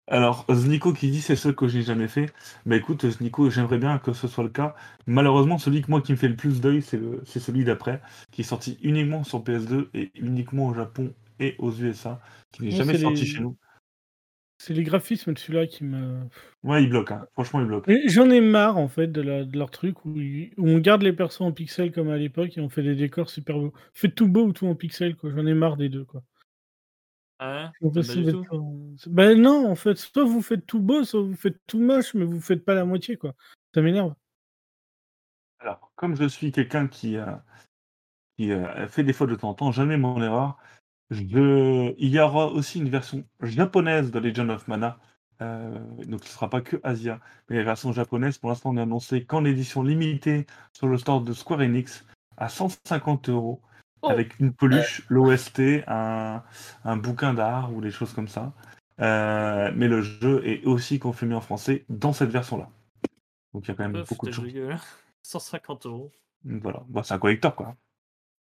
Alors 0.07 0.45
Znico 0.51 0.93
qui 0.93 1.09
dit 1.09 1.21
c'est 1.21 1.35
ce 1.35 1.49
que 1.49 1.67
j'ai 1.67 1.81
jamais 1.81 2.07
fait. 2.07 2.31
Bah 2.65 2.75
écoute 2.75 3.05
Znico 3.09 3.49
j'aimerais 3.49 3.77
bien 3.79 3.97
que 3.97 4.13
ce 4.13 4.27
soit 4.27 4.43
le 4.43 4.49
cas. 4.49 4.75
Malheureusement 5.07 5.57
celui 5.57 5.81
que 5.81 5.89
moi 5.89 6.01
qui 6.01 6.11
me 6.11 6.17
fait 6.17 6.27
le 6.27 6.35
plus 6.35 6.61
d'œil 6.61 6.81
c'est 6.81 6.97
le... 6.97 7.21
c'est 7.25 7.39
celui 7.39 7.63
d'après 7.63 8.01
qui 8.31 8.41
est 8.41 8.45
sorti 8.45 8.77
uniquement 8.81 9.23
sur 9.23 9.43
PS2 9.43 9.89
et 9.93 10.11
uniquement 10.15 10.67
au 10.67 10.73
Japon 10.73 11.13
et 11.39 11.55
aux 11.59 11.71
USA 11.71 12.21
qui 12.51 12.63
n'est 12.63 12.71
jamais 12.71 12.97
sorti 12.97 13.21
les- 13.21 13.25
chez 13.27 13.39
nous. 13.41 13.57
C'est 14.57 14.73
les 14.73 14.83
graphismes 14.83 15.33
de 15.33 15.37
celui-là 15.39 15.67
qui 15.67 15.83
me. 15.83 16.21
Ouais 16.63 16.81
il 16.83 16.89
bloque 16.89 17.11
hein. 17.11 17.27
franchement 17.33 17.59
il 17.59 17.67
bloque. 17.67 17.87
Mais 17.87 18.07
J'en 18.07 18.29
ai 18.29 18.39
marre 18.41 18.77
en 18.77 18.87
fait 18.87 19.07
de, 19.07 19.21
la- 19.21 19.43
de 19.43 19.57
leur 19.57 19.69
truc 19.69 20.05
où, 20.05 20.19
ils- 20.19 20.53
où 20.57 20.67
on 20.69 20.79
garde 20.79 21.01
les 21.03 21.11
persos 21.13 21.41
en 21.41 21.51
pixels 21.51 21.91
comme 21.91 22.09
à 22.09 22.17
l'époque 22.17 22.57
et 22.57 22.61
on 22.61 22.69
fait 22.69 22.83
des 22.83 22.95
décors 22.95 23.29
super 23.29 23.57
beaux. 23.57 23.73
Faites 23.93 24.15
tout 24.15 24.27
beau 24.29 24.45
ou 24.45 24.53
tout 24.53 24.65
en 24.67 24.75
pixels 24.75 25.15
quoi. 25.17 25.29
J'en 25.31 25.45
ai 25.45 25.53
marre 25.53 25.75
des 25.77 25.89
deux 25.89 26.05
quoi. 26.05 26.23
Ah 27.39 27.73
ouais? 27.81 27.89
Pas 28.01 28.01
tout? 28.31 28.45
en- 28.55 28.95
Ben 29.07 29.39
non 29.41 29.69
en 29.69 29.75
fait, 29.75 29.97
soit 29.97 30.23
vous 30.23 30.41
faites 30.41 30.65
tout 30.65 30.79
beau, 30.79 31.03
soit 31.03 31.21
vous 31.21 31.35
faites 31.35 31.59
tout 31.67 31.79
moche, 31.79 32.13
mais 32.13 32.23
vous 32.23 32.39
faites 32.39 32.63
pas 32.63 32.75
la 32.75 32.85
moitié 32.85 33.17
quoi. 33.17 33.35
Ça 33.73 33.81
m'énerve. 33.81 34.15
Alors 35.59 35.91
comme 35.95 36.15
je 36.15 36.27
suis 36.27 36.51
quelqu'un 36.53 36.87
qui, 36.87 37.17
euh, 37.17 37.25
qui 38.37 38.51
euh, 38.51 38.87
fait 38.87 39.03
des 39.03 39.13
fautes 39.13 39.29
de 39.29 39.35
temps 39.35 39.49
en 39.49 39.53
temps, 39.53 39.71
jamais 39.73 39.97
mon 39.97 40.21
erreur. 40.23 40.57
Je... 41.11 41.93
Il 41.97 42.09
y 42.09 42.19
aura 42.19 42.47
aussi 42.47 42.79
une 42.79 42.89
version 42.89 43.23
japonaise 43.41 44.11
de 44.11 44.19
Legend 44.19 44.49
of 44.51 44.67
Mana. 44.67 44.97
euh, 45.41 45.77
donc 46.05 46.23
ce 46.23 46.29
ne 46.29 46.33
sera 46.33 46.49
pas 46.49 46.61
que 46.61 46.77
Asia. 46.83 47.19
Mais 47.49 47.57
la 47.57 47.63
version 47.63 47.91
japonaise, 47.93 48.37
pour 48.37 48.49
l'instant, 48.49 48.71
on 48.71 48.77
est 48.77 48.81
annoncé 48.81 49.23
qu'en 49.25 49.45
édition 49.45 49.83
limitée 49.83 50.45
sur 50.73 50.87
le 50.87 50.97
store 50.97 51.21
de 51.21 51.33
Square 51.33 51.59
Enix 51.61 52.05
à 52.37 52.49
150 52.49 53.29
euros. 53.29 53.61
Oh. 54.01 54.09
Avec 54.09 54.39
une 54.39 54.53
peluche, 54.53 55.03
l'OST, 55.09 55.83
un, 55.87 56.43
un 56.83 56.97
bouquin 56.97 57.33
d'art 57.33 57.73
ou 57.73 57.81
des 57.81 57.91
choses 57.91 58.13
comme 58.13 58.27
ça. 58.27 58.53
Euh, 59.01 59.71
mais 59.75 59.87
le 59.87 60.01
jeu 60.01 60.45
est 60.47 60.63
aussi 60.65 60.99
confirmé 60.99 61.33
en 61.35 61.41
français 61.41 61.85
dans 61.89 62.13
cette 62.13 62.29
version-là. 62.29 62.69
Donc 63.53 63.65
il 63.65 63.69
y 63.69 63.71
a 63.71 63.75
quand 63.75 63.83
même 63.83 63.93
Meuf, 63.93 64.09
beaucoup 64.09 64.25
de 64.27 64.31
choses. 64.31 64.45
de 64.45 64.51
gueule. 64.51 64.77
150 65.23 65.85
euros. 65.87 66.11
Voilà, 66.43 66.83
Bah, 66.89 67.01
c'est 67.03 67.13
un 67.13 67.17
collector 67.19 67.55
quoi. 67.55 67.75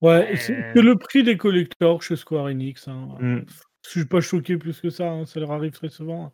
Ouais, 0.05 0.29
Ouais. 0.31 0.37
c'est 0.37 0.75
le 0.75 0.97
prix 0.97 1.23
des 1.23 1.39
collectors 1.39 2.03
chez 2.03 2.17
Square 2.17 2.47
Enix. 2.47 2.89
Hein. 2.89 3.17
Mm. 3.21 3.47
Je 3.85 3.91
suis 3.91 4.05
pas 4.05 4.21
choqué 4.21 4.59
plus 4.59 4.81
que 4.81 4.91
ça, 4.91 5.11
hein, 5.11 5.25
ça 5.25 5.41
leur 5.41 5.53
arrive 5.53 5.73
très 5.73 5.89
souvent. 5.89 6.33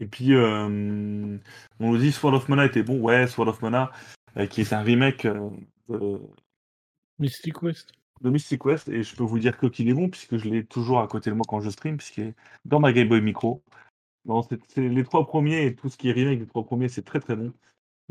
Et 0.00 0.06
puis, 0.06 0.32
euh, 0.32 1.38
on 1.80 1.92
nous 1.92 1.98
dit 1.98 2.10
Sword 2.12 2.34
of 2.34 2.48
Mana 2.48 2.64
était 2.64 2.82
bon. 2.82 2.98
Ouais, 2.98 3.26
Sword 3.26 3.48
of 3.48 3.60
Mana, 3.62 3.92
euh, 4.38 4.46
qui 4.46 4.62
est 4.62 4.72
un 4.72 4.80
remake 4.80 5.26
euh, 5.26 5.50
de, 5.90 6.18
Mystic 7.18 7.62
West. 7.62 7.92
de 8.22 8.30
Mystic 8.30 8.64
West. 8.64 8.88
Et 8.88 9.02
je 9.02 9.14
peux 9.14 9.24
vous 9.24 9.38
dire 9.38 9.58
que 9.58 9.66
qu'il 9.66 9.88
est 9.88 9.94
bon, 9.94 10.08
puisque 10.08 10.38
je 10.38 10.48
l'ai 10.48 10.64
toujours 10.64 11.00
à 11.00 11.06
côté 11.08 11.30
de 11.30 11.34
moi 11.36 11.44
quand 11.46 11.60
je 11.60 11.70
stream, 11.70 11.98
puisqu'il 11.98 12.24
est 12.24 12.34
dans 12.64 12.80
ma 12.80 12.92
Game 12.92 13.08
Boy 13.08 13.20
Micro. 13.20 13.62
Bon, 14.24 14.42
c'est 14.42 14.58
c'est 14.68 14.88
les 14.88 15.04
trois 15.04 15.26
premiers 15.26 15.66
et 15.66 15.74
tout 15.74 15.88
ce 15.88 15.96
qui 15.98 16.08
est 16.08 16.12
remake 16.12 16.38
des 16.38 16.46
trois 16.46 16.64
premiers, 16.64 16.88
c'est 16.88 17.02
très 17.02 17.20
très 17.20 17.36
bon. 17.36 17.52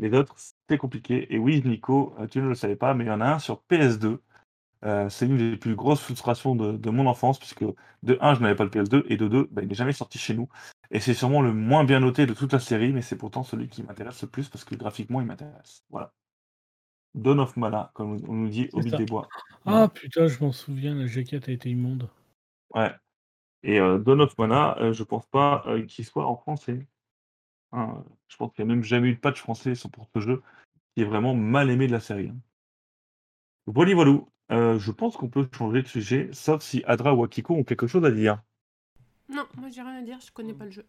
Les 0.02 0.12
autres, 0.14 0.34
c'est 0.68 0.78
compliqué. 0.78 1.32
Et 1.32 1.38
oui, 1.38 1.62
Nico, 1.64 2.12
euh, 2.18 2.26
tu 2.26 2.40
ne 2.40 2.48
le 2.48 2.56
savais 2.56 2.74
pas, 2.74 2.92
mais 2.92 3.04
il 3.04 3.06
y 3.06 3.10
en 3.12 3.20
a 3.20 3.34
un 3.34 3.38
sur 3.38 3.62
PS2. 3.70 4.18
Euh, 4.84 5.08
c'est 5.08 5.26
l'une 5.26 5.36
des 5.36 5.56
plus 5.56 5.76
grosses 5.76 6.00
frustrations 6.00 6.56
de, 6.56 6.72
de 6.72 6.90
mon 6.90 7.06
enfance, 7.06 7.38
puisque 7.38 7.64
de 8.02 8.18
1, 8.20 8.34
je 8.34 8.40
n'avais 8.40 8.56
pas 8.56 8.64
le 8.64 8.70
PS2, 8.70 9.04
et 9.06 9.16
de 9.16 9.28
2, 9.28 9.48
bah, 9.52 9.62
il 9.62 9.68
n'est 9.68 9.76
jamais 9.76 9.92
sorti 9.92 10.18
chez 10.18 10.34
nous. 10.34 10.48
Et 10.90 10.98
c'est 10.98 11.14
sûrement 11.14 11.40
le 11.40 11.52
moins 11.52 11.84
bien 11.84 12.00
noté 12.00 12.26
de 12.26 12.34
toute 12.34 12.52
la 12.52 12.58
série, 12.58 12.92
mais 12.92 13.00
c'est 13.00 13.14
pourtant 13.14 13.44
celui 13.44 13.68
qui 13.68 13.84
m'intéresse 13.84 14.20
le 14.22 14.28
plus, 14.28 14.48
parce 14.48 14.64
que 14.64 14.74
graphiquement, 14.74 15.20
il 15.20 15.26
m'intéresse. 15.28 15.84
Voilà. 15.88 16.12
Dawn 17.14 17.38
of 17.38 17.56
Mana, 17.56 17.92
comme 17.94 18.18
on 18.26 18.32
nous 18.32 18.48
dit, 18.48 18.70
au 18.72 18.80
des 18.80 19.04
Bois. 19.04 19.28
Ah 19.66 19.88
putain, 19.88 20.26
je 20.26 20.42
m'en 20.42 20.50
souviens, 20.50 20.96
la 20.96 21.06
jaquette 21.06 21.48
a 21.48 21.52
été 21.52 21.70
immonde. 21.70 22.10
Ouais. 22.74 22.90
Et 23.62 23.78
euh, 23.78 23.98
Dawn 24.00 24.20
of 24.20 24.36
Mana, 24.36 24.76
euh, 24.80 24.92
je 24.92 25.04
pense 25.04 25.26
pas 25.26 25.64
qu'il 25.86 26.04
soit 26.04 26.26
en 26.26 26.34
français. 26.34 26.88
Hein, 27.72 28.04
je 28.28 28.36
pense 28.36 28.52
qu'il 28.52 28.64
n'y 28.64 28.70
a 28.70 28.74
même 28.74 28.84
jamais 28.84 29.08
eu 29.08 29.14
de 29.14 29.20
patch 29.20 29.40
français 29.40 29.74
sur- 29.74 29.90
pour 29.90 30.06
ce 30.14 30.20
jeu, 30.20 30.42
qui 30.94 31.02
est 31.02 31.06
vraiment 31.06 31.34
mal 31.34 31.70
aimé 31.70 31.86
de 31.86 31.92
la 31.92 32.00
série. 32.00 32.28
hein. 32.28 32.36
Voilà, 33.66 33.94
voilà. 33.94 34.18
Euh, 34.50 34.78
je 34.78 34.90
pense 34.90 35.16
qu'on 35.16 35.28
peut 35.28 35.48
changer 35.56 35.82
de 35.82 35.88
sujet, 35.88 36.28
sauf 36.32 36.62
si 36.62 36.82
Adra 36.84 37.14
ou 37.14 37.24
Akiko 37.24 37.54
ont 37.54 37.64
quelque 37.64 37.86
chose 37.86 38.04
à 38.04 38.10
dire. 38.10 38.42
Non, 39.28 39.46
moi 39.56 39.70
j'ai 39.70 39.82
rien 39.82 39.98
à 39.98 40.02
dire, 40.02 40.18
je 40.20 40.30
connais 40.32 40.52
pas 40.52 40.64
le 40.64 40.70
jeu. 40.70 40.84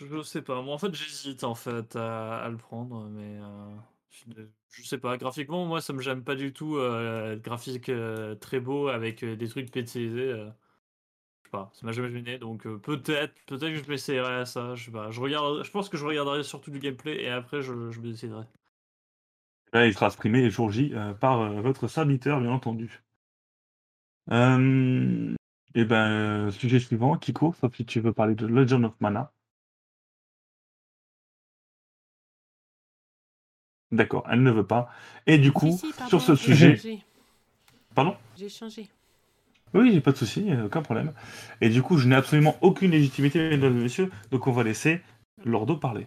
Je 0.00 0.22
sais 0.22 0.42
pas. 0.42 0.62
Moi, 0.62 0.74
en 0.74 0.78
fait, 0.78 0.94
j'hésite 0.94 1.44
en 1.44 1.54
fait 1.54 1.94
à, 1.96 2.38
à 2.38 2.48
le 2.48 2.56
prendre, 2.56 3.06
mais 3.10 3.38
euh, 3.38 3.76
je, 4.10 4.42
je 4.70 4.82
sais 4.82 4.98
pas. 4.98 5.16
Graphiquement, 5.18 5.66
moi, 5.66 5.80
ça 5.82 5.92
me 5.92 6.00
gêne 6.00 6.24
pas 6.24 6.34
du 6.34 6.52
tout. 6.52 6.76
Euh, 6.76 7.36
graphique 7.36 7.90
euh, 7.90 8.34
très 8.34 8.60
beau 8.60 8.88
avec 8.88 9.22
euh, 9.22 9.36
des 9.36 9.48
trucs 9.48 9.70
pixelisés. 9.70 10.34
Pas, 11.54 11.70
ça 11.74 11.86
m'a 11.86 11.92
jamais 11.92 12.10
gêné. 12.10 12.38
Donc 12.38 12.66
euh, 12.66 12.78
peut-être, 12.78 13.34
peut-être 13.46 13.72
que 13.72 13.82
je 13.84 13.88
m'essayerai 13.90 14.34
à 14.42 14.44
ça. 14.46 14.74
Je 14.74 14.84
sais 14.84 14.90
pas. 14.90 15.10
Je 15.10 15.20
regarde. 15.20 15.62
Je 15.64 15.70
pense 15.70 15.88
que 15.88 15.96
je 15.96 16.04
regarderai 16.04 16.42
surtout 16.42 16.70
du 16.70 16.78
gameplay 16.78 17.22
et 17.22 17.28
après 17.30 17.62
je, 17.62 17.72
je 17.90 18.00
me 18.00 18.10
déciderai. 18.10 18.44
Là, 19.72 19.86
il 19.86 19.94
sera 19.94 20.10
streamé 20.10 20.42
le 20.42 20.50
jour 20.50 20.70
J 20.70 20.92
euh, 20.94 21.14
par 21.14 21.40
euh, 21.40 21.60
votre 21.60 21.88
serviteur, 21.88 22.40
bien 22.40 22.50
entendu. 22.50 23.02
Euh, 24.30 25.34
et 25.74 25.84
ben, 25.84 26.46
euh, 26.46 26.50
sujet 26.50 26.78
suivant, 26.80 27.16
Kiko, 27.18 27.52
sauf 27.60 27.74
si 27.74 27.84
tu 27.84 28.00
veux 28.00 28.12
parler 28.12 28.34
de 28.34 28.46
Legend 28.46 28.84
of 28.84 28.94
Mana. 29.00 29.32
D'accord, 33.90 34.26
elle 34.30 34.42
ne 34.42 34.50
veut 34.50 34.66
pas. 34.66 34.90
Et 35.26 35.38
du 35.38 35.52
coup, 35.52 35.70
Si, 35.72 35.86
si, 35.86 35.92
pardon, 35.92 36.08
sur 36.08 36.20
ce 36.22 36.34
sujet. 36.36 36.76
changé. 36.76 37.02
Pardon? 37.94 38.16
J'ai 38.36 38.48
changé. 38.48 38.88
Oui, 39.74 39.92
j'ai 39.92 40.00
pas 40.00 40.12
de 40.12 40.16
souci, 40.16 40.50
euh, 40.50 40.66
aucun 40.66 40.82
problème. 40.82 41.12
Et 41.60 41.68
du 41.68 41.82
coup, 41.82 41.98
je 41.98 42.08
n'ai 42.08 42.14
absolument 42.14 42.56
aucune 42.60 42.92
légitimité, 42.92 43.50
mesdames 43.50 43.76
et 43.76 43.82
messieurs, 43.82 44.10
donc 44.30 44.46
on 44.46 44.52
va 44.52 44.62
laisser 44.62 45.00
Lordo 45.44 45.76
parler. 45.76 46.06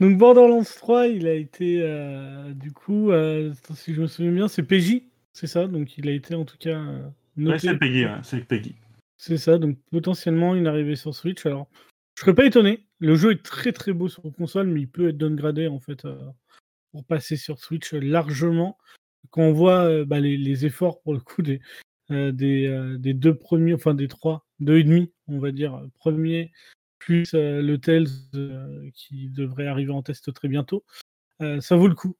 Donc 0.00 0.18
Borderlands 0.18 0.64
3, 0.64 1.06
il 1.08 1.26
a 1.26 1.34
été 1.34 1.80
euh, 1.82 2.52
du 2.54 2.72
coup, 2.72 3.10
euh, 3.12 3.52
si 3.74 3.94
je 3.94 4.02
me 4.02 4.06
souviens 4.06 4.32
bien, 4.32 4.48
c'est 4.48 4.62
PJ, 4.62 5.02
c'est 5.32 5.46
ça? 5.46 5.66
Donc 5.66 5.96
il 5.96 6.08
a 6.08 6.12
été 6.12 6.34
en 6.34 6.44
tout 6.44 6.58
cas 6.58 6.80
euh, 6.80 7.02
Ouais, 7.36 7.44
noté. 7.44 7.68
c'est 7.68 7.78
Peggy, 7.78 8.04
ouais, 8.04 8.18
c'est 8.22 8.44
Peggy. 8.44 8.74
C'est 9.16 9.36
ça, 9.36 9.58
donc 9.58 9.78
potentiellement 9.90 10.54
une 10.54 10.66
arrivée 10.66 10.96
sur 10.96 11.14
Switch. 11.14 11.44
Alors, 11.46 11.68
je 12.16 12.22
serais 12.22 12.34
pas 12.34 12.46
étonné. 12.46 12.86
Le 12.98 13.14
jeu 13.14 13.32
est 13.32 13.44
très 13.44 13.72
très 13.72 13.92
beau 13.92 14.08
sur 14.08 14.22
console, 14.36 14.68
mais 14.68 14.80
il 14.80 14.88
peut 14.88 15.08
être 15.08 15.18
downgradé 15.18 15.68
en 15.68 15.78
fait 15.78 16.04
euh, 16.04 16.16
pour 16.90 17.04
passer 17.04 17.36
sur 17.36 17.58
Switch 17.58 17.92
largement. 17.92 18.76
Quand 19.30 19.42
on 19.42 19.52
voit 19.52 20.04
bah, 20.04 20.20
les, 20.20 20.36
les 20.36 20.64
efforts 20.64 21.00
pour 21.02 21.12
le 21.12 21.20
coup 21.20 21.42
des, 21.42 21.60
euh, 22.10 22.32
des, 22.32 22.66
euh, 22.66 22.96
des 22.98 23.14
deux 23.14 23.34
premiers, 23.34 23.74
enfin 23.74 23.94
des 23.94 24.08
trois, 24.08 24.46
deux 24.60 24.78
et 24.78 24.84
demi, 24.84 25.12
on 25.28 25.38
va 25.38 25.52
dire, 25.52 25.82
premiers, 25.98 26.52
plus 26.98 27.34
euh, 27.34 27.60
le 27.60 27.78
Tales 27.78 28.06
qui 28.94 29.28
devrait 29.28 29.66
arriver 29.66 29.92
en 29.92 30.02
test 30.02 30.32
très 30.32 30.48
bientôt, 30.48 30.84
ça 31.60 31.76
vaut 31.76 31.88
le 31.88 31.94
coup. 31.94 32.16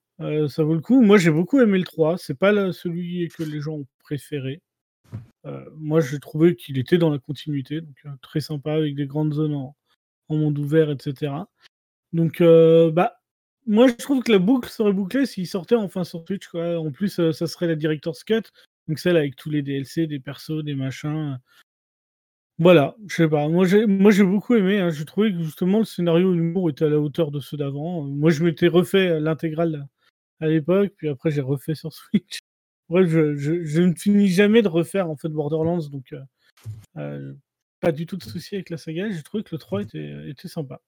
Ça 0.49 0.63
vaut 0.63 0.75
le 0.75 0.81
coup. 0.81 1.01
Moi, 1.01 1.17
j'ai 1.17 1.31
beaucoup 1.31 1.61
aimé 1.61 1.77
le 1.77 1.85
3. 1.85 2.17
C'est 2.17 2.37
pas 2.37 2.73
celui 2.73 3.29
que 3.29 3.43
les 3.43 3.61
gens 3.61 3.75
ont 3.75 3.87
préféré. 3.99 4.61
Moi, 5.77 6.01
j'ai 6.01 6.19
trouvé 6.19 6.55
qu'il 6.55 6.77
était 6.77 6.97
dans 6.97 7.09
la 7.09 7.19
continuité, 7.19 7.81
donc 7.81 7.95
très 8.21 8.41
sympa 8.41 8.73
avec 8.73 8.95
des 8.95 9.05
grandes 9.05 9.33
zones 9.33 9.55
en, 9.55 9.75
monde 10.29 10.57
ouvert, 10.57 10.91
etc. 10.91 11.33
Donc, 12.11 12.41
bah, 12.41 13.19
moi, 13.69 13.87
je 13.87 13.93
trouve 13.93 14.23
que 14.23 14.31
la 14.31 14.39
boucle 14.39 14.67
serait 14.67 14.93
bouclée 14.93 15.27
s'il 15.27 15.45
sortait 15.45 15.75
enfin 15.75 16.03
sur 16.03 16.25
Twitch. 16.25 16.49
En 16.55 16.89
plus, 16.89 17.19
euh, 17.19 17.31
ça 17.31 17.45
serait 17.45 17.67
la 17.67 17.75
Director's 17.75 18.23
Cut, 18.23 18.41
donc 18.89 18.97
celle 18.97 19.17
avec 19.17 19.35
tous 19.35 19.51
les 19.51 19.61
DLC, 19.61 20.07
des 20.07 20.19
persos, 20.19 20.63
des 20.63 20.73
machins. 20.73 21.39
Voilà, 22.57 22.95
je 23.07 23.15
sais 23.15 23.29
pas. 23.29 23.47
Moi, 23.47 23.65
j'ai, 23.65 23.85
beaucoup 23.85 24.55
aimé. 24.55 24.79
hein. 24.79 24.89
J'ai 24.89 25.05
trouvé 25.05 25.31
que 25.31 25.43
justement 25.43 25.77
le 25.77 25.85
scénario 25.85 26.33
et 26.33 26.37
l'humour 26.37 26.71
étaient 26.71 26.85
à 26.85 26.89
la 26.89 26.99
hauteur 26.99 27.29
de 27.29 27.39
ceux 27.39 27.55
d'avant. 27.55 28.03
Euh, 28.03 28.09
Moi, 28.09 28.31
je 28.31 28.43
m'étais 28.43 28.67
refait 28.67 29.09
euh, 29.09 29.19
l'intégrale 29.19 29.87
à 30.41 30.47
l'époque, 30.47 30.91
puis 30.97 31.07
après, 31.07 31.29
j'ai 31.29 31.41
refait 31.41 31.75
sur 31.75 31.93
Switch. 31.93 32.39
Bref, 32.89 33.07
je, 33.07 33.81
ne 33.81 33.93
finis 33.93 34.27
jamais 34.27 34.63
de 34.63 34.67
refaire 34.67 35.07
en 35.07 35.15
fait 35.15 35.29
Borderlands, 35.29 35.87
donc 35.89 36.11
euh, 36.11 36.21
euh, 36.97 37.33
pas 37.79 37.91
du 37.91 38.07
tout 38.07 38.17
de 38.17 38.23
souci 38.23 38.55
avec 38.55 38.71
la 38.71 38.77
saga. 38.77 39.07
J'ai 39.11 39.21
trouvé 39.21 39.43
que 39.43 39.53
le 39.53 39.59
3 39.59 39.83
était, 39.83 40.27
était 40.27 40.47
sympa. 40.47 40.81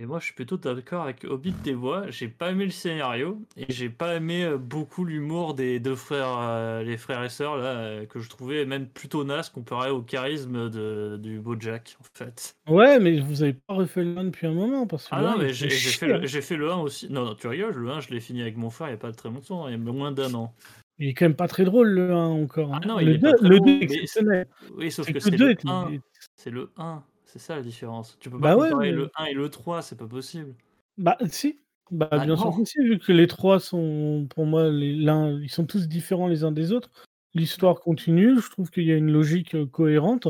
Et 0.00 0.06
moi, 0.06 0.20
je 0.20 0.26
suis 0.26 0.34
plutôt 0.34 0.56
d'accord 0.56 1.02
avec 1.02 1.24
Hobbit 1.24 1.54
des 1.64 1.74
voix. 1.74 2.08
J'ai 2.08 2.28
pas 2.28 2.52
aimé 2.52 2.64
le 2.64 2.70
scénario 2.70 3.42
et 3.56 3.66
j'ai 3.68 3.90
pas 3.90 4.14
aimé 4.14 4.44
euh, 4.44 4.56
beaucoup 4.56 5.04
l'humour 5.04 5.54
des 5.54 5.80
deux 5.80 5.96
frères, 5.96 6.38
euh, 6.38 6.84
les 6.84 6.96
frères 6.96 7.24
et 7.24 7.28
sœurs 7.28 7.56
là, 7.56 7.64
euh, 7.74 8.06
que 8.06 8.20
je 8.20 8.28
trouvais 8.28 8.64
même 8.64 8.86
plutôt 8.86 9.24
naze 9.24 9.48
comparé 9.48 9.90
au 9.90 10.00
charisme 10.00 10.70
de, 10.70 11.16
du 11.20 11.40
beau 11.40 11.56
Jack 11.58 11.96
en 12.00 12.04
fait. 12.16 12.54
Ouais, 12.68 13.00
mais 13.00 13.18
vous 13.18 13.42
avez 13.42 13.54
pas 13.54 13.74
refait 13.74 14.04
le 14.04 14.16
1 14.16 14.24
depuis 14.24 14.46
un 14.46 14.52
moment 14.52 14.86
parce 14.86 15.06
que 15.06 15.08
Ah 15.10 15.20
non, 15.20 15.28
1, 15.30 15.34
il 15.34 15.42
mais 15.42 15.52
j'ai 15.52 15.68
fait, 15.68 16.12
hein. 16.12 16.18
le, 16.18 16.26
j'ai 16.28 16.42
fait 16.42 16.56
le 16.56 16.70
1 16.70 16.76
aussi. 16.76 17.10
Non, 17.12 17.24
non, 17.24 17.34
tu 17.34 17.48
rigoles, 17.48 17.74
le 17.74 17.90
1, 17.90 17.98
je 17.98 18.10
l'ai 18.10 18.20
fini 18.20 18.40
avec 18.40 18.56
mon 18.56 18.70
frère 18.70 18.86
il 18.86 18.92
y 18.92 18.94
a 18.94 18.98
pas 18.98 19.10
très 19.10 19.30
longtemps, 19.30 19.66
il 19.66 19.72
y 19.72 19.74
a 19.74 19.78
moins 19.78 20.12
d'un 20.12 20.32
an. 20.34 20.54
Il 21.00 21.08
est 21.08 21.14
quand 21.14 21.24
même 21.24 21.34
pas 21.34 21.48
très 21.48 21.64
drôle 21.64 21.88
le 21.88 22.12
1 22.12 22.24
encore. 22.24 22.70
Ah 22.72 22.76
hein. 22.76 22.86
non, 22.86 23.00
il 23.00 23.08
le 23.08 23.14
est 23.14 23.18
2, 23.18 23.30
pas 23.32 23.36
très 23.36 23.48
le 23.48 23.56
drôle, 23.56 23.80
2 23.80 23.94
est 23.96 24.22
mais. 24.22 24.46
Oui, 24.76 24.92
sauf 24.92 25.08
que 25.08 25.14
que 25.14 25.18
c'est 25.20 25.30
le 25.32 25.38
2 25.38 25.44
le 25.46 25.50
est 25.50 25.66
1. 25.66 25.90
est- 25.90 26.00
C'est 26.36 26.50
le 26.50 26.70
1. 26.76 27.02
C'est 27.30 27.38
ça 27.38 27.56
la 27.56 27.62
différence. 27.62 28.18
Tu 28.20 28.30
peux 28.30 28.40
pas 28.40 28.54
Bah 28.54 28.56
ouais, 28.56 28.70
comparer 28.70 28.90
mais- 28.90 28.96
le 28.96 29.10
1 29.14 29.26
et 29.26 29.34
le 29.34 29.50
3, 29.50 29.82
c'est 29.82 29.96
pas 29.98 30.06
possible. 30.08 30.54
Bah 30.96 31.16
si. 31.28 31.60
Bah 31.90 32.08
Ah 32.10 32.18
bien 32.18 32.36
sûr 32.36 32.50
non. 32.50 32.56
que 32.56 32.64
si, 32.64 32.78
vu 32.80 32.98
que 32.98 33.12
les 33.12 33.26
trois 33.26 33.60
sont 33.60 34.26
pour 34.34 34.44
moi 34.46 34.68
les 34.70 34.94
l'un 34.94 35.38
ils 35.40 35.48
sont 35.50 35.64
tous 35.66 35.88
différents 35.88 36.26
les 36.26 36.44
uns 36.44 36.52
des 36.52 36.72
autres. 36.72 36.90
L'histoire 37.34 37.80
continue, 37.80 38.40
je 38.40 38.50
trouve 38.50 38.70
qu'il 38.70 38.84
y 38.84 38.92
a 38.92 38.96
une 38.96 39.10
logique, 39.12 39.54
heu, 39.54 39.66
cohérente. 39.66 40.28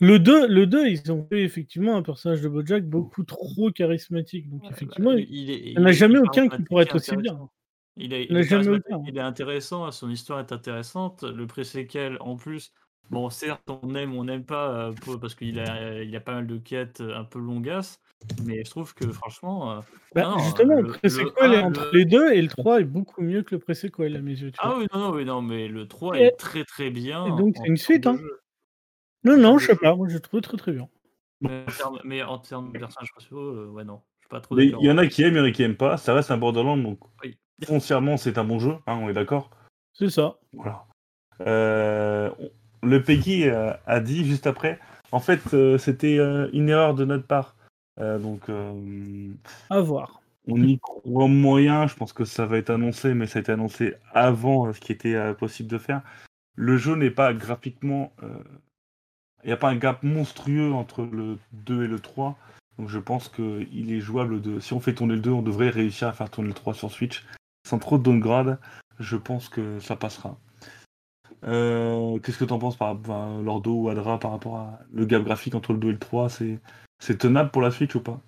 Le 0.00 0.18
2 0.18 0.48
le 0.48 0.66
2, 0.66 0.88
ils 0.88 1.12
ont 1.12 1.26
fait 1.30 1.42
effectivement 1.44 1.96
un 1.96 2.02
personnage 2.02 2.42
de 2.42 2.48
BoJack 2.48 2.86
beaucoup 2.88 3.24
trop 3.24 3.70
charismatique. 3.72 4.50
Donc 4.50 4.62
Ouais, 4.64 4.70
effectivement, 4.70 5.12
bah, 5.14 5.20
il 5.20 5.30
il 5.30 5.50
est, 5.50 5.60
il 5.60 5.72
y 5.74 5.78
en 5.78 5.84
a 5.86 5.92
jamais 5.92 6.18
aucun 6.18 6.48
qui 6.48 6.62
pourrait 6.64 6.84
être 6.84 6.96
aussi 6.96 7.16
bien. 7.16 7.48
Il 7.96 8.12
est, 8.12 8.26
Il 8.30 8.36
aucun. 8.68 9.02
il 9.06 9.16
est 9.18 9.20
intéressant, 9.20 9.90
son 9.92 10.10
histoire 10.10 10.40
est 10.40 10.52
intéressante. 10.52 11.22
Le 11.24 11.46
pré-séquel, 11.46 12.16
en 12.20 12.36
plus, 12.36 12.72
bon, 13.10 13.30
certes, 13.30 13.62
on 13.68 13.94
aime 13.94 14.14
ou 14.16 14.20
on 14.20 14.24
n'aime 14.24 14.44
pas, 14.44 14.88
euh, 14.88 14.92
parce 15.20 15.34
qu'il 15.34 15.58
a, 15.60 16.02
il 16.02 16.14
a 16.16 16.20
pas 16.20 16.34
mal 16.34 16.46
de 16.46 16.58
quêtes 16.58 17.00
un 17.00 17.24
peu 17.24 17.38
longasses, 17.38 17.98
mais 18.44 18.64
je 18.64 18.70
trouve 18.70 18.94
que 18.94 19.10
franchement. 19.12 19.72
euh, 19.72 19.80
Bah, 20.14 20.22
non, 20.22 20.38
justement, 20.38 20.80
le- 20.80 20.88
pré-sequel 20.88 21.54
est 21.54 21.58
1, 21.58 21.62
entre 21.62 21.88
le- 21.92 21.98
les 21.98 22.04
2 22.04 22.32
et 22.32 22.40
le 22.42 22.48
3 22.48 22.80
est 22.80 22.84
beaucoup 22.84 23.22
mieux 23.22 23.42
que 23.42 23.54
le 23.54 23.58
pré-sequel 23.60 24.16
à 24.16 24.20
mes 24.20 24.32
yeux, 24.32 24.50
tu 24.50 24.58
Ah 24.62 24.68
vois? 24.68 24.78
oui, 24.78 24.86
non, 24.92 24.98
non, 25.00 25.10
oui, 25.14 25.24
non, 25.24 25.42
mais 25.42 25.68
le 25.68 25.86
3 25.88 26.18
Et- 26.18 26.24
est 26.26 26.30
très 26.32 26.64
très 26.64 26.90
bien. 26.90 27.26
et 27.26 27.32
donc, 27.32 27.54
c'est 27.56 27.68
une 27.68 27.76
suite, 27.76 28.06
hein. 28.06 28.16
jeu. 28.16 28.40
Non, 29.24 29.36
non, 29.38 29.58
je 29.58 29.66
sais 29.66 29.76
pas, 29.76 29.94
moi 29.96 30.06
je 30.08 30.18
trouve 30.18 30.40
très, 30.42 30.56
très 30.58 30.72
bien. 30.72 30.88
Mais 31.40 31.64
en 31.66 31.72
termes, 31.72 32.00
mais 32.04 32.22
en 32.22 32.38
termes 32.38 32.72
de 32.72 32.78
personnages 32.78 33.10
principaux, 33.12 33.38
euh, 33.40 33.66
ouais, 33.68 33.84
non, 33.84 34.02
je 34.18 34.24
suis 34.24 34.28
pas 34.28 34.40
trop 34.40 34.58
il 34.58 34.70
y 34.80 34.90
en 34.90 34.98
a 34.98 35.06
qui 35.06 35.22
aiment, 35.22 35.34
il 35.34 35.38
y 35.38 35.40
en 35.40 35.44
a 35.44 35.50
qui 35.50 35.62
aiment 35.62 35.76
pas. 35.76 35.96
Ça 35.96 36.12
reste 36.14 36.30
un 36.30 36.36
Borderlands, 36.36 36.76
donc 36.76 37.00
Oui. 37.22 37.38
foncièrement, 37.64 38.16
c'est 38.18 38.36
un 38.38 38.44
bon 38.44 38.58
jeu, 38.58 38.74
hein, 38.86 38.98
on 39.02 39.08
est 39.08 39.14
d'accord 39.14 39.50
C'est 39.94 40.10
ça. 40.10 40.38
Voilà. 40.52 40.84
Euh, 41.40 42.30
le 42.84 43.02
Peggy 43.02 43.48
euh, 43.48 43.72
a 43.86 44.00
dit 44.00 44.24
juste 44.24 44.46
après, 44.46 44.78
en 45.12 45.20
fait, 45.20 45.54
euh, 45.54 45.78
c'était 45.78 46.18
euh, 46.18 46.48
une 46.52 46.68
erreur 46.68 46.94
de 46.94 47.04
notre 47.04 47.26
part. 47.26 47.56
Donc, 47.96 48.50
À 49.70 49.80
voir. 49.80 50.20
on 50.48 50.60
y 50.60 50.80
croit 50.80 51.28
moyen. 51.28 51.86
Je 51.86 51.94
pense 51.94 52.12
que 52.12 52.24
ça 52.24 52.44
va 52.44 52.58
être 52.58 52.70
annoncé, 52.70 53.14
mais 53.14 53.28
ça 53.28 53.38
a 53.38 53.42
été 53.42 53.52
annoncé 53.52 53.94
avant 54.12 54.72
ce 54.72 54.80
qui 54.80 54.90
était 54.90 55.32
possible 55.34 55.68
de 55.68 55.78
faire. 55.78 56.02
Le 56.56 56.76
jeu 56.76 56.96
n'est 56.96 57.12
pas 57.12 57.32
graphiquement. 57.32 58.12
Il 59.44 59.46
n'y 59.46 59.52
a 59.52 59.56
pas 59.56 59.68
un 59.68 59.76
gap 59.76 60.02
monstrueux 60.02 60.72
entre 60.72 61.04
le 61.04 61.38
2 61.52 61.84
et 61.84 61.86
le 61.86 62.00
3. 62.00 62.36
Donc 62.80 62.88
je 62.88 62.98
pense 62.98 63.28
qu'il 63.28 63.92
est 63.92 64.00
jouable 64.00 64.40
de. 64.40 64.58
Si 64.58 64.72
on 64.72 64.80
fait 64.80 64.94
tourner 64.94 65.14
le 65.14 65.20
2, 65.20 65.30
on 65.30 65.42
devrait 65.42 65.70
réussir 65.70 66.08
à 66.08 66.12
faire 66.12 66.30
tourner 66.30 66.48
le 66.48 66.54
3 66.54 66.74
sur 66.74 66.90
Switch. 66.90 67.24
Sans 67.64 67.78
trop 67.78 67.96
de 67.96 68.02
downgrade, 68.02 68.58
je 68.98 69.16
pense 69.16 69.48
que 69.48 69.78
ça 69.78 69.94
passera. 69.94 70.36
Euh, 71.46 72.18
Qu'est-ce 72.20 72.38
que 72.38 72.44
tu 72.44 72.52
en 72.52 72.58
penses 72.58 72.76
par 72.76 72.92
enfin, 72.96 73.40
Lordo 73.42 73.72
ou 73.74 73.88
Adra 73.88 74.18
par 74.18 74.30
rapport 74.30 74.56
à 74.56 74.78
le 74.92 75.04
gap 75.04 75.22
graphique 75.24 75.54
entre 75.54 75.72
le 75.72 75.78
2 75.78 75.88
et 75.88 75.92
le 75.92 75.98
3 75.98 76.28
C'est 76.28 76.60
c'est 77.00 77.18
tenable 77.18 77.50
pour 77.50 77.60
la 77.62 77.70
Switch 77.70 77.94
ou 77.94 78.00
pas? 78.00 78.20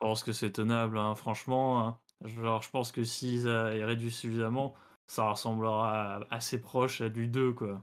Je 0.00 0.06
pense 0.06 0.22
que 0.24 0.32
c'est 0.32 0.52
tenable, 0.52 0.98
hein, 0.98 1.14
franchement. 1.14 1.86
hein. 1.86 1.98
Genre, 2.24 2.62
je 2.62 2.70
pense 2.70 2.92
que 2.92 3.04
s'ils 3.04 3.46
euh, 3.48 3.76
ils 3.76 3.84
réduisent 3.84 4.16
suffisamment, 4.16 4.74
ça 5.06 5.30
ressemblera 5.30 6.20
assez 6.30 6.60
proche 6.60 7.00
à 7.00 7.08
du 7.08 7.26
2, 7.28 7.52
quoi. 7.52 7.82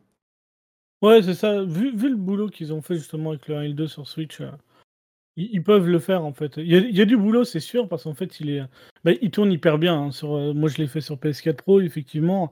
Ouais, 1.01 1.21
c'est 1.21 1.33
ça. 1.33 1.63
Vu, 1.63 1.95
vu 1.95 2.09
le 2.09 2.15
boulot 2.17 2.49
qu'ils 2.49 2.73
ont 2.73 2.81
fait 2.81 2.95
justement 2.95 3.29
avec 3.31 3.47
le 3.47 3.55
1 3.57 3.61
et 3.63 3.67
le 3.69 3.73
2 3.73 3.87
sur 3.87 4.07
Switch, 4.07 4.41
euh, 4.41 4.51
ils, 5.37 5.49
ils 5.53 5.63
peuvent 5.63 5.87
le 5.87 5.99
faire 5.99 6.23
en 6.25 6.33
fait. 6.33 6.57
Il 6.57 6.67
y 6.67 6.75
a, 6.75 6.79
il 6.79 6.95
y 6.95 7.01
a 7.01 7.05
du 7.05 7.17
boulot, 7.17 7.43
c'est 7.45 7.59
sûr, 7.59 7.87
parce 7.87 8.03
qu'en 8.03 8.13
fait, 8.13 8.39
il 8.39 8.49
est, 8.49 8.63
bah, 9.03 9.11
il 9.21 9.31
tourne 9.31 9.51
hyper 9.51 9.77
bien. 9.77 9.95
hein, 10.01 10.11
sur, 10.11 10.35
euh, 10.35 10.53
moi, 10.53 10.69
je 10.69 10.77
l'ai 10.77 10.87
fait 10.87 11.01
sur 11.01 11.17
PS4 11.19 11.57
Pro, 11.63 11.79
effectivement, 11.81 12.51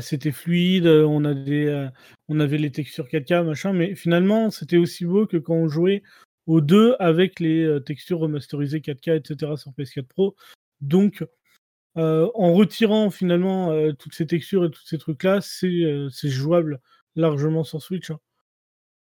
c'était 0.00 0.32
fluide. 0.32 0.86
euh, 0.86 1.04
On 1.06 1.24
a 1.24 1.34
des, 1.34 1.66
euh, 1.66 1.88
on 2.28 2.40
avait 2.40 2.58
les 2.58 2.70
textures 2.70 3.08
4K, 3.08 3.44
machin, 3.44 3.72
mais 3.72 3.94
finalement, 3.94 4.50
c'était 4.50 4.76
aussi 4.76 5.04
beau 5.04 5.26
que 5.26 5.36
quand 5.36 5.54
on 5.54 5.68
jouait 5.68 6.02
aux 6.46 6.60
deux 6.60 6.94
avec 6.98 7.40
les 7.40 7.64
euh, 7.64 7.80
textures 7.80 8.18
remasterisées 8.18 8.80
4K, 8.80 9.16
etc. 9.16 9.56
sur 9.56 9.72
PS4 9.72 10.02
Pro. 10.06 10.36
Donc, 10.80 11.24
euh, 11.96 12.28
en 12.34 12.52
retirant 12.52 13.10
finalement 13.10 13.70
euh, 13.70 13.92
toutes 13.92 14.14
ces 14.14 14.26
textures 14.26 14.64
et 14.64 14.70
tous 14.70 14.84
ces 14.84 14.98
trucs-là, 14.98 15.40
c'est 15.40 15.84
euh, 15.84 16.08
c'est 16.10 16.28
jouable 16.28 16.80
largement 17.14 17.62
sur 17.64 17.80
Switch. 17.80 18.10
hein. 18.10 18.18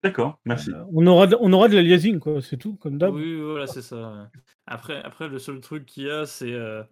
D'accord, 0.03 0.39
merci. 0.45 0.69
Euh, 0.69 0.83
on, 0.93 1.07
aura 1.07 1.25
de, 1.25 1.35
on 1.39 1.51
aura 1.51 1.67
de 1.67 1.73
l'aliasing, 1.75 2.19
quoi, 2.19 2.39
c'est 2.39 2.57
tout, 2.57 2.75
comme 2.75 2.99
d'hab. 2.99 3.15
Oui, 3.15 3.41
voilà, 3.41 3.65
c'est 3.65 3.81
ça. 3.81 4.29
Après, 4.67 5.01
après, 5.01 5.27
le 5.27 5.39
seul 5.39 5.59
truc 5.61 5.87
qu'il 5.87 6.03
y 6.03 6.09
a, 6.11 6.27
c'est 6.27 6.53
euh, 6.53 6.83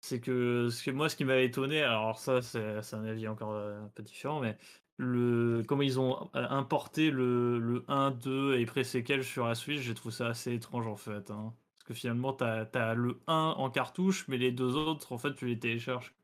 c'est 0.00 0.20
que, 0.20 0.68
ce 0.70 0.82
que 0.84 0.90
moi, 0.90 1.08
ce 1.08 1.16
qui 1.16 1.24
m'avait 1.24 1.46
étonné, 1.46 1.82
alors 1.82 2.18
ça, 2.18 2.42
c'est 2.42 2.82
c'est 2.82 2.96
un 2.96 3.04
avis 3.04 3.28
encore 3.28 3.52
euh, 3.52 3.82
un 3.84 3.88
peu 3.88 4.02
différent, 4.02 4.40
mais 4.40 4.56
le 4.98 5.62
comment 5.66 5.82
ils 5.82 6.00
ont 6.00 6.30
euh, 6.36 6.46
importé 6.48 7.10
le, 7.10 7.58
le 7.58 7.84
1, 7.88 8.10
2 8.12 8.56
et 8.58 8.66
pré-séquel 8.66 9.24
sur 9.24 9.46
la 9.46 9.54
Switch, 9.54 9.80
j'ai 9.80 9.94
trouvé 9.94 10.14
ça 10.14 10.28
assez 10.28 10.54
étrange 10.54 10.86
en 10.86 10.96
fait. 10.96 11.30
hein. 11.30 11.54
Parce 11.78 11.84
que 11.88 11.94
finalement, 11.94 12.32
tu 12.32 12.44
as, 12.44 12.94
le 12.94 13.20
1 13.26 13.54
en 13.56 13.70
cartouche, 13.70 14.26
mais 14.28 14.38
les 14.38 14.52
deux 14.52 14.76
autres, 14.76 15.12
en 15.12 15.18
fait, 15.18 15.34
tu 15.34 15.46
les 15.46 15.58
télécharges. 15.58 16.14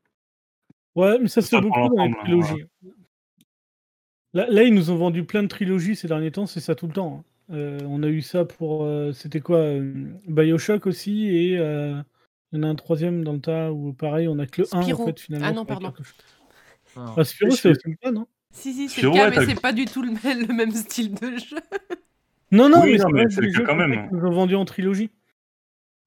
Ouais, 0.95 1.17
mais 1.19 1.27
ça 1.27 1.41
se 1.41 1.49
Ça 1.49 1.57
fait 1.57 1.61
prend 1.61 1.85
beaucoup 1.85 1.89
dans 1.89 2.03
les 2.03 2.09
hein, 2.11 2.15
trilogies. 2.23 2.63
Là, 4.33 4.47
là, 4.49 4.63
ils 4.63 4.73
nous 4.73 4.89
ont 4.89 4.95
vendu 4.95 5.25
plein 5.25 5.43
de 5.43 5.47
trilogies 5.47 5.95
ces 5.95 6.07
derniers 6.07 6.31
temps, 6.31 6.45
c'est 6.47 6.59
ça 6.59 6.75
tout 6.75 6.87
le 6.87 6.93
temps. 6.93 7.17
hein. 7.49 7.55
Euh, 7.55 7.79
on 7.85 8.01
a 8.03 8.07
eu 8.07 8.21
ça 8.21 8.45
pour. 8.45 8.83
euh, 8.85 9.11
C'était 9.13 9.41
quoi 9.41 9.57
euh, 9.57 9.93
Bioshock 10.27 10.87
aussi, 10.87 11.27
et 11.27 11.57
euh, 11.59 12.01
il 12.53 12.57
y 12.57 12.59
en 12.59 12.67
a 12.67 12.71
un 12.71 12.75
troisième 12.75 13.23
dans 13.23 13.33
le 13.33 13.41
tas 13.41 13.71
où 13.71 13.93
pareil, 13.93 14.27
on 14.27 14.37
a 14.39 14.45
que 14.45 14.61
le 14.61 14.67
1 14.71 14.93
en 14.93 15.05
fait 15.05 15.19
finalement. 15.19 15.47
Ah 15.47 15.51
non, 15.51 15.65
pardon. 15.65 15.91
Ah, 16.95 17.23
Spyro, 17.23 17.51
Oui, 17.51 17.57
c'est 17.57 17.69
aussi 17.71 17.79
le 17.89 17.95
cas, 17.95 18.11
non? 18.11 18.27
Si, 18.51 18.71
si, 18.73 18.87
c'est 18.87 19.01
le 19.01 19.09
cas, 19.11 19.29
ouais, 19.29 19.35
mais 19.39 19.45
c'est 19.47 19.59
pas 19.59 19.73
du 19.73 19.85
tout 19.85 20.03
le 20.03 20.11
même, 20.23 20.47
le 20.47 20.53
même 20.53 20.71
style 20.71 21.15
de 21.15 21.37
jeu. 21.37 21.57
Non, 22.51 22.69
non, 22.69 22.81
Oui, 22.83 22.91
mais 22.91 22.97
c'est 22.99 23.11
mais 23.11 23.23
le 23.23 23.51
cas 23.51 23.57
jeux 23.59 23.65
quand 23.65 23.75
même. 23.75 24.07
qu'ils 24.09 24.17
nous 24.17 24.25
ont 24.27 24.31
vendus 24.31 24.55
en 24.55 24.65
trilogie. 24.65 25.09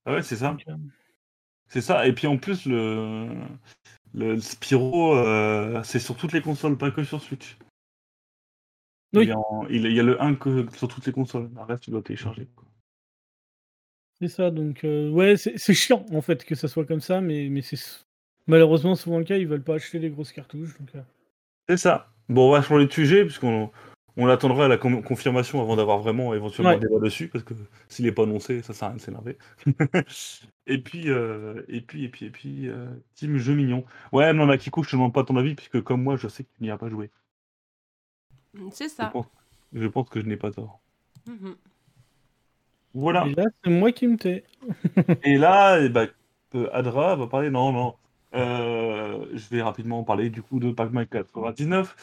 Ah 0.05 0.12
ouais, 0.12 0.22
c'est 0.22 0.36
ça. 0.36 0.57
Euh, 0.68 0.74
C'est 1.66 1.80
ça. 1.80 2.07
Et 2.07 2.12
puis 2.12 2.28
en 2.28 2.36
plus, 2.38 2.66
le, 2.66 3.28
le 4.14 4.38
Spyro, 4.40 5.16
euh, 5.16 5.82
c'est 5.82 5.99
sur 5.99 6.16
toutes 6.16 6.32
les 6.32 6.40
consoles, 6.42 6.78
pas 6.78 6.92
que 6.92 7.03
sur 7.03 7.20
Switch. 7.20 7.59
Oui. 9.12 9.24
Il, 9.24 9.32
en- 9.34 9.66
y 9.68 9.99
a 9.99 10.03
le 10.05 10.22
1 10.22 10.34
que 10.36 10.66
sur 10.76 10.86
toutes 10.86 11.07
les 11.07 11.12
consoles. 11.12 11.51
Le 11.53 11.62
reste, 11.62 11.82
tu 11.82 11.90
dois 11.90 12.03
télécharger. 12.03 12.47
quoi. 12.55 12.65
C'est 14.20 14.28
ça, 14.28 14.50
donc 14.50 14.82
euh, 14.84 15.10
ouais, 15.10 15.36
c'est 15.36 15.74
chiant 15.74 16.04
en 16.12 16.22
fait 16.22 16.44
que 16.44 16.54
ça 16.54 16.68
soit 16.68 16.86
comme 16.86 17.00
ça, 17.00 17.20
mais, 17.20 17.48
mais 17.50 17.60
c'est 17.62 17.76
malheureusement 18.46 18.94
souvent 18.94 19.18
le 19.18 19.24
cas, 19.24 19.36
ils 19.36 19.46
veulent 19.46 19.62
pas 19.62 19.74
acheter 19.74 19.98
les 19.98 20.08
grosses 20.10 20.32
cartouches. 20.32 20.78
Donc, 20.78 20.88
euh, 20.94 21.02
C'est 21.68 21.76
ça. 21.76 22.10
Bon, 22.28 22.48
on 22.48 22.52
va 22.52 22.62
changer 22.62 22.86
de 22.86 22.92
sujet, 22.92 23.24
puisqu'on 23.24 23.70
on 24.16 24.24
l'attendra 24.24 24.64
à 24.64 24.68
la 24.68 24.78
confirmation 24.78 25.60
avant 25.60 25.76
d'avoir 25.76 25.98
vraiment 25.98 26.32
éventuellement 26.32 26.70
Ouais. 26.70 26.76
un 26.76 26.80
débat 26.80 26.98
dessus, 26.98 27.28
parce 27.28 27.44
que 27.44 27.52
s'il 27.88 28.06
n'est 28.06 28.12
pas 28.12 28.22
annoncé, 28.22 28.62
ça 28.62 28.72
sert 28.72 28.86
à 28.88 28.90
rien 28.92 28.96
de 28.96 29.02
s'énerver. 29.02 29.36
et 30.66 30.78
puis, 30.78 31.10
euh, 31.10 31.62
et 31.68 31.82
puis, 31.82 32.04
et 32.04 32.08
puis, 32.08 32.24
et 32.26 32.30
puis, 32.30 32.68
euh, 32.68 32.86
Team 33.14 33.36
Jeu 33.36 33.54
Mignon. 33.54 33.84
Ouais, 34.12 34.32
non, 34.32 34.46
Nakiko, 34.46 34.82
je 34.82 34.88
te 34.90 34.96
demande 34.96 35.12
pas 35.12 35.24
ton 35.24 35.36
avis, 35.36 35.54
puisque 35.54 35.82
comme 35.82 36.02
moi, 36.02 36.16
je 36.16 36.28
sais 36.28 36.44
que 36.44 36.48
tu 36.56 36.62
n'y 36.62 36.70
as 36.70 36.78
pas 36.78 36.88
joué. 36.88 37.10
C'est 38.72 38.88
Je 38.88 38.94
ça. 38.94 39.06
pense, 39.08 39.26
je 39.74 39.86
pense 39.86 40.08
que 40.08 40.20
je 40.20 40.26
n'ai 40.26 40.38
pas 40.38 40.50
tort. 40.50 40.80
Mhm. 41.26 41.54
Voilà. 42.97 43.26
Et 43.26 43.34
là, 43.34 43.44
c'est 43.62 43.70
moi 43.70 43.92
qui 43.92 44.09
me 44.09 44.16
tais. 44.16 44.42
Et 45.22 45.36
là, 45.36 45.76
euh, 45.76 46.70
Adra 46.72 47.14
va 47.14 47.26
parler. 47.26 47.51
Non, 47.51 47.70
non. 47.70 47.94
Euh, 48.34 49.26
je 49.34 49.49
vais 49.51 49.61
rapidement 49.61 50.03
parler 50.03 50.30
du 50.30 50.42
coup 50.42 50.59
de 50.59 50.72
Pac-Man 50.72 51.07
99. 51.07 51.94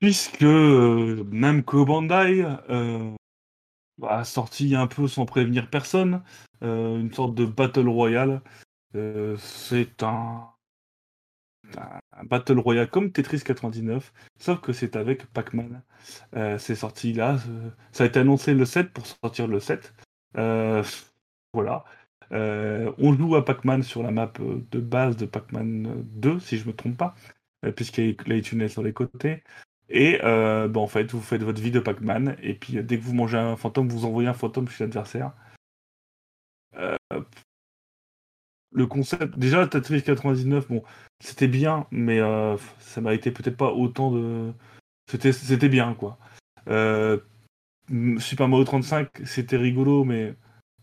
Puisque 0.00 0.42
euh, 0.42 1.24
Namco 1.30 1.84
Bandai 1.84 2.44
euh, 2.68 3.12
a 4.02 4.24
sorti 4.24 4.74
un 4.74 4.88
peu 4.88 5.06
sans 5.06 5.24
prévenir 5.24 5.70
personne 5.70 6.22
une 6.60 7.12
sorte 7.12 7.34
de 7.34 7.44
Battle 7.44 7.88
Royale. 7.88 8.40
C'est 8.94 10.02
un, 10.02 10.48
Battle 12.24 12.58
Royale 12.58 12.88
comme 12.88 13.10
Tetris 13.12 13.40
99, 13.42 14.12
sauf 14.38 14.60
que 14.60 14.72
c'est 14.72 14.96
avec 14.96 15.26
Pac-Man. 15.26 15.82
Euh, 16.36 16.58
c'est 16.58 16.74
sorti 16.74 17.12
là. 17.12 17.34
euh, 17.48 17.70
ça 17.92 18.04
a 18.04 18.06
été 18.06 18.20
annoncé 18.20 18.54
le 18.54 18.64
7 18.64 18.92
pour 18.92 19.06
sortir 19.06 19.46
le 19.46 19.60
7. 19.60 19.92
Euh, 20.36 20.82
voilà. 21.52 21.84
On 22.30 23.14
joue 23.16 23.36
à 23.36 23.44
Pac-Man 23.44 23.82
sur 23.82 24.02
la 24.02 24.10
map 24.10 24.32
de 24.40 24.80
base 24.80 25.16
de 25.16 25.26
Pac-Man 25.26 26.04
2, 26.14 26.40
si 26.40 26.58
je 26.58 26.66
me 26.66 26.72
trompe 26.72 26.96
pas, 26.96 27.14
puisqu'il 27.76 28.10
y 28.10 28.10
a 28.10 28.22
les 28.26 28.42
tunnels 28.42 28.70
sur 28.70 28.82
les 28.82 28.92
côtés. 28.92 29.42
Et 29.88 30.18
bah, 30.22 30.80
en 30.80 30.86
fait, 30.88 31.12
vous 31.12 31.20
faites 31.20 31.42
votre 31.42 31.60
vie 31.60 31.70
de 31.70 31.80
Pac-Man, 31.80 32.36
et 32.42 32.54
puis 32.54 32.82
dès 32.82 32.98
que 32.98 33.02
vous 33.02 33.14
mangez 33.14 33.38
un 33.38 33.56
fantôme, 33.56 33.88
vous 33.88 34.04
envoyez 34.04 34.28
un 34.28 34.34
fantôme 34.34 34.68
chez 34.68 34.84
l'adversaire. 34.84 35.32
Le 38.74 38.86
concept, 38.88 39.38
déjà, 39.38 39.66
Tetris 39.68 40.02
99, 40.02 40.66
bon, 40.66 40.82
c'était 41.20 41.46
bien, 41.46 41.86
mais 41.92 42.18
euh, 42.18 42.56
ça 42.80 43.14
été 43.14 43.30
peut-être 43.30 43.56
pas 43.56 43.72
autant 43.72 44.10
de. 44.10 44.52
C'était, 45.08 45.68
bien, 45.68 45.94
quoi. 45.94 46.18
Euh, 46.68 47.18
Super 48.18 48.48
Mario 48.48 48.64
35, 48.64 49.08
c'était 49.24 49.56
rigolo, 49.56 50.02
mais 50.02 50.34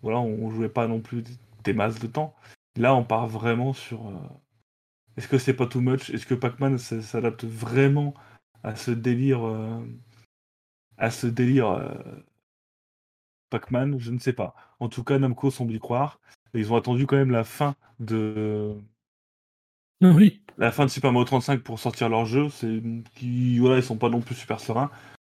voilà, 0.02 0.20
on 0.20 0.50
jouait 0.52 0.70
pas 0.70 0.88
non 0.88 1.02
plus 1.02 1.24
des 1.66 1.74
masses 1.74 2.00
de 2.00 2.08
temps. 2.08 2.34
Là, 2.78 2.96
on 2.96 3.04
part 3.04 3.28
vraiment 3.28 3.74
sur, 3.74 4.08
euh, 4.08 4.14
Est-ce 5.18 5.28
que 5.28 5.38
c'est 5.38 5.54
pas 5.54 5.68
too 5.68 5.82
much? 5.82 6.10
Est-ce 6.12 6.26
que 6.26 6.36
Pac-Man 6.36 6.78
s'adapte 6.78 7.44
vraiment 7.44 8.14
à 8.64 8.78
ce 8.78 8.92
délire 8.92 9.46
euh, 9.46 9.82
à 10.98 11.12
ce 11.12 11.28
délire 11.28 11.94
Pac-Man? 13.50 14.00
Je 14.00 14.12
ne 14.12 14.20
sais 14.20 14.34
pas. 14.34 14.56
En 14.80 14.88
tout 14.88 15.04
cas, 15.04 15.20
Namco 15.20 15.52
semble 15.52 15.74
y 15.74 15.80
croire. 15.80 16.22
Ils 16.54 16.72
ont 16.72 16.76
attendu 16.76 17.06
quand 17.08 17.16
même 17.16 17.32
la 17.32 17.44
fin 17.44 17.76
de 18.00 18.76
Oui. 20.02 20.42
la 20.58 20.72
fin 20.72 20.86
de 20.86 20.90
Super 20.90 21.12
Mario 21.12 21.26
35 21.26 21.62
pour 21.62 21.80
sortir 21.80 22.10
leur 22.10 22.26
jeu. 22.26 22.50
C'est 22.50 22.82
qui 23.16 23.60
voilà, 23.60 23.78
ils 23.78 23.84
sont 23.84 23.98
pas 23.98 24.10
non 24.10 24.22
plus 24.22 24.36
super 24.36 24.60
sereins. 24.60 24.90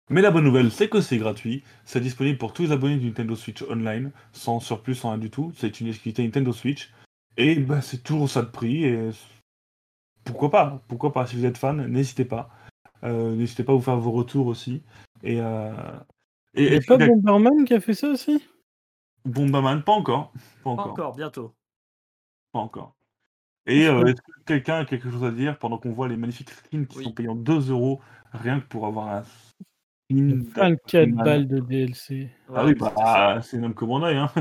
Mais 0.10 0.22
la 0.22 0.30
bonne 0.30 0.44
nouvelle, 0.44 0.72
c'est 0.72 0.88
que 0.90 1.02
c'est 1.02 1.18
gratuit. 1.18 1.64
C'est 1.84 2.00
disponible 2.00 2.38
pour 2.38 2.54
tous 2.54 2.64
les 2.64 2.72
abonnés 2.72 2.98
du 2.98 3.08
Nintendo 3.08 3.36
Switch 3.36 3.64
Online, 3.64 4.12
sans 4.34 4.60
surplus, 4.60 4.96
sans 4.96 5.10
rien 5.10 5.18
du 5.18 5.32
tout. 5.32 5.52
C'est 5.56 5.80
une 5.80 5.88
exclusivité 5.88 6.24
Nintendo 6.24 6.54
Switch. 6.54 6.92
Et 7.38 7.56
bah, 7.56 7.82
c'est 7.82 8.04
toujours 8.04 8.30
ça 8.30 8.44
de 8.44 8.48
prix. 8.50 8.84
Et 8.84 9.10
pourquoi 10.24 10.52
pas 10.52 10.84
Pourquoi 10.88 11.12
pas 11.12 11.26
Si 11.26 11.36
vous 11.36 11.46
êtes 11.46 11.58
fan, 11.58 11.88
n'hésitez 11.88 12.26
pas. 12.26 12.52
Euh, 13.04 13.36
n'hésitez 13.36 13.64
pas 13.64 13.74
à 13.74 13.76
vous 13.76 13.82
faire 13.82 13.98
vos 13.98 14.12
retours 14.12 14.48
aussi. 14.48 14.84
Et, 15.24 15.40
euh... 15.40 15.72
Et, 16.54 16.80
pas 16.82 16.98
Bomberman 16.98 17.66
qui 17.66 17.74
a 17.74 17.80
fait 17.80 17.94
ça 17.94 18.10
aussi? 18.10 18.44
Bomberman, 19.26 19.84
pas 19.84 19.92
encore. 19.94 20.32
Pas 20.64 20.76
Pas 20.76 20.82
encore. 20.84 21.16
bientôt. 21.16 21.56
Pas 22.52 22.60
encore. 22.60 22.96
Et 23.66 23.88
euh, 23.88 24.06
est-ce 24.06 24.22
que 24.22 24.32
quelqu'un 24.46 24.80
a 24.80 24.86
quelque 24.86 25.10
chose 25.10 25.24
à 25.24 25.32
dire 25.32 25.58
pendant 25.58 25.78
qu'on 25.80 25.92
voit 25.92 26.08
les 26.08 26.18
magnifiques 26.18 26.52
skins 26.52 26.86
qui 26.86 26.98
Oui. 27.00 27.04
sont 27.06 27.12
payants 27.14 27.36
2 27.36 27.72
euros 27.72 28.00
rien 28.32 28.60
que 28.60 28.68
pour 28.68 28.86
avoir 28.86 29.08
un 29.10 29.24
skin 29.24 30.38
24 30.54 30.56
d'Aquaman 30.86 31.24
balles 31.24 31.48
de 31.48 31.60
DLC. 31.60 32.30
Ah 32.50 32.64
Ouais, 32.66 32.74
oui, 32.74 32.76
bah, 32.80 33.42
c'est 33.42 33.58
même 33.58 33.74
commandé, 33.74 34.14
hein. 34.16 34.32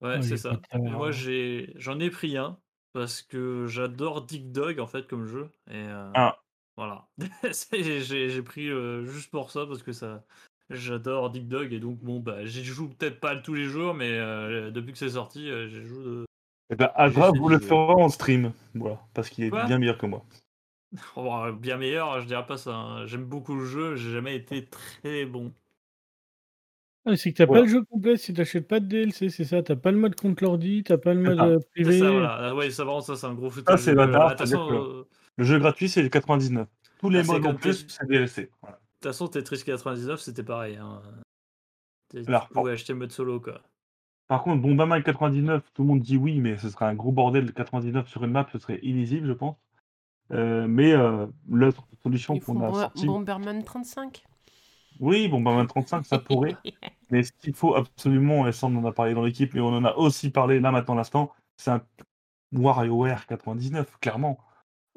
Ouais, 0.00 0.16
Oh, 0.18 0.22
c'est 0.22 0.36
ça. 0.36 0.60
pas 0.70 0.78
moi, 0.78 1.10
j'ai, 1.12 1.72
j'en 1.76 1.98
ai 2.00 2.10
pris 2.10 2.36
un 2.36 2.58
parce 2.92 3.22
que 3.22 3.66
j'adore 3.66 4.22
Dig 4.22 4.50
Dog 4.50 4.80
en 4.80 4.86
fait 4.86 5.06
comme 5.06 5.26
jeu. 5.26 5.50
Et 5.70 5.76
euh, 5.76 6.10
Ah. 6.14 6.38
voilà. 6.76 7.06
J'ai 7.72 8.42
pris 8.42 8.68
euh, 8.70 9.04
juste 9.04 9.30
pour 9.30 9.50
ça 9.50 9.66
parce 9.66 9.82
que 9.82 9.92
ça, 9.92 10.24
j'adore 10.70 11.30
Dig 11.30 11.48
Dog 11.48 11.72
et 11.72 11.80
donc 11.80 11.98
bon 11.98 12.20
bah 12.20 12.44
j'y 12.44 12.64
joue 12.64 12.88
peut-être 12.88 13.20
pas 13.20 13.36
tous 13.36 13.54
les 13.54 13.64
jours, 13.64 13.94
mais 13.94 14.10
euh, 14.10 14.70
depuis 14.70 14.92
que 14.92 14.98
c'est 14.98 15.10
sorti, 15.10 15.48
euh, 15.50 15.68
j'y 15.68 15.82
joue 15.86 16.02
de. 16.02 16.24
Eh 16.70 16.76
ben, 16.76 16.90
essayé 16.98 17.38
vous 17.38 17.48
le 17.48 17.58
ferez 17.58 18.02
en 18.02 18.08
stream. 18.08 18.52
Voilà, 18.74 19.00
parce 19.14 19.30
qu'il 19.30 19.44
est 19.44 19.50
Quoi? 19.50 19.64
bien 19.64 19.78
meilleur 19.78 19.98
que 19.98 20.06
moi. 20.06 20.24
Oh, 21.16 21.52
bien 21.52 21.76
meilleur, 21.76 22.20
je 22.22 22.26
dirais 22.26 22.46
pas 22.46 22.56
ça. 22.56 22.74
hein. 22.74 23.06
J'aime 23.06 23.24
beaucoup 23.26 23.54
le 23.54 23.64
jeu, 23.66 23.96
j'ai 23.96 24.10
jamais 24.10 24.36
été 24.36 24.66
très 24.66 25.26
bon. 25.26 25.52
Ah, 27.04 27.16
c'est 27.16 27.32
que 27.32 27.38
t'as 27.38 27.46
Voilà. 27.46 27.62
pas 27.62 27.66
le 27.66 27.72
jeu 27.72 27.82
complet 27.84 28.16
si 28.16 28.34
t'achètes 28.34 28.68
pas 28.68 28.80
de 28.80 28.86
DLC, 28.86 29.30
c'est 29.30 29.44
ça. 29.44 29.62
T'as 29.62 29.76
pas 29.76 29.90
le 29.92 29.98
mode 29.98 30.14
contre 30.14 30.44
l'ordi, 30.44 30.82
t'as 30.84 30.98
pas 30.98 31.14
le 31.14 31.22
C'est 31.22 31.36
mode 31.36 31.40
euh, 31.40 31.58
C'est 31.60 31.82
privé. 31.82 32.00
ça, 32.00 32.10
voilà. 32.10 32.32
Ah 32.38 32.54
Ouais, 32.54 32.70
ça, 32.70 32.84
vraiment, 32.84 33.00
ça, 33.00 33.16
c'est 33.16 33.26
un 33.26 33.34
gros 33.34 33.50
foutage 33.50 33.78
c'est 33.80 33.94
Ah, 33.98 34.34
façon, 34.36 34.68
que- 34.68 34.74
euh, 35.00 35.04
Le 35.36 35.44
jeu 35.44 35.58
gratuit, 35.58 35.88
c'est 35.88 36.02
le 36.02 36.08
99. 36.08 36.68
Tous 36.98 37.08
les 37.10 37.20
Ah, 37.20 37.24
c'est 37.24 37.32
modes 37.32 37.46
en 37.46 37.54
plus, 37.54 37.86
c'est 37.88 38.06
DLC. 38.06 38.50
Voilà. 38.60 38.77
De 38.98 39.02
toute 39.02 39.12
façon, 39.12 39.28
Tetris 39.28 39.62
99, 39.64 40.20
c'était 40.20 40.42
pareil. 40.42 40.76
Hein. 40.76 41.00
Tu 42.10 42.22
tu 42.22 42.28
Alors, 42.28 42.48
pouvais 42.48 42.72
acheter 42.72 42.92
le 42.92 42.98
mode 42.98 43.12
solo, 43.12 43.40
quoi. 43.40 43.60
Par 44.26 44.42
contre, 44.42 44.60
Bomberman 44.60 45.02
99, 45.02 45.62
tout 45.72 45.82
le 45.82 45.88
monde 45.88 46.00
dit 46.00 46.16
oui, 46.16 46.40
mais 46.40 46.58
ce 46.58 46.68
serait 46.68 46.86
un 46.86 46.94
gros 46.94 47.12
bordel 47.12 47.46
de 47.46 47.52
99 47.52 48.08
sur 48.08 48.24
une 48.24 48.32
map, 48.32 48.46
ce 48.52 48.58
serait 48.58 48.80
illisible, 48.82 49.28
je 49.28 49.32
pense. 49.32 49.56
Euh, 50.32 50.66
mais 50.68 50.92
euh, 50.92 51.26
l'autre 51.48 51.86
solution 52.02 52.38
qu'on 52.40 52.60
a 52.62 52.72
sortie. 52.72 53.06
Bomberman 53.06 53.62
35. 53.62 54.24
Oui, 55.00 55.28
Bomberman 55.28 55.66
35, 55.66 56.04
ça 56.04 56.18
pourrait. 56.18 56.56
mais 57.10 57.22
ce 57.22 57.32
qu'il 57.32 57.54
faut 57.54 57.74
absolument, 57.76 58.48
et 58.48 58.52
ça 58.52 58.66
on 58.66 58.76
en 58.76 58.84
a 58.84 58.92
parlé 58.92 59.14
dans 59.14 59.22
l'équipe, 59.22 59.54
mais 59.54 59.60
on 59.60 59.68
en 59.68 59.84
a 59.84 59.94
aussi 59.94 60.30
parlé 60.30 60.60
là 60.60 60.72
maintenant 60.72 60.96
l'instant, 60.96 61.32
c'est 61.56 61.70
un 61.70 61.82
WarioWare 62.52 63.26
99, 63.26 63.98
clairement. 64.00 64.38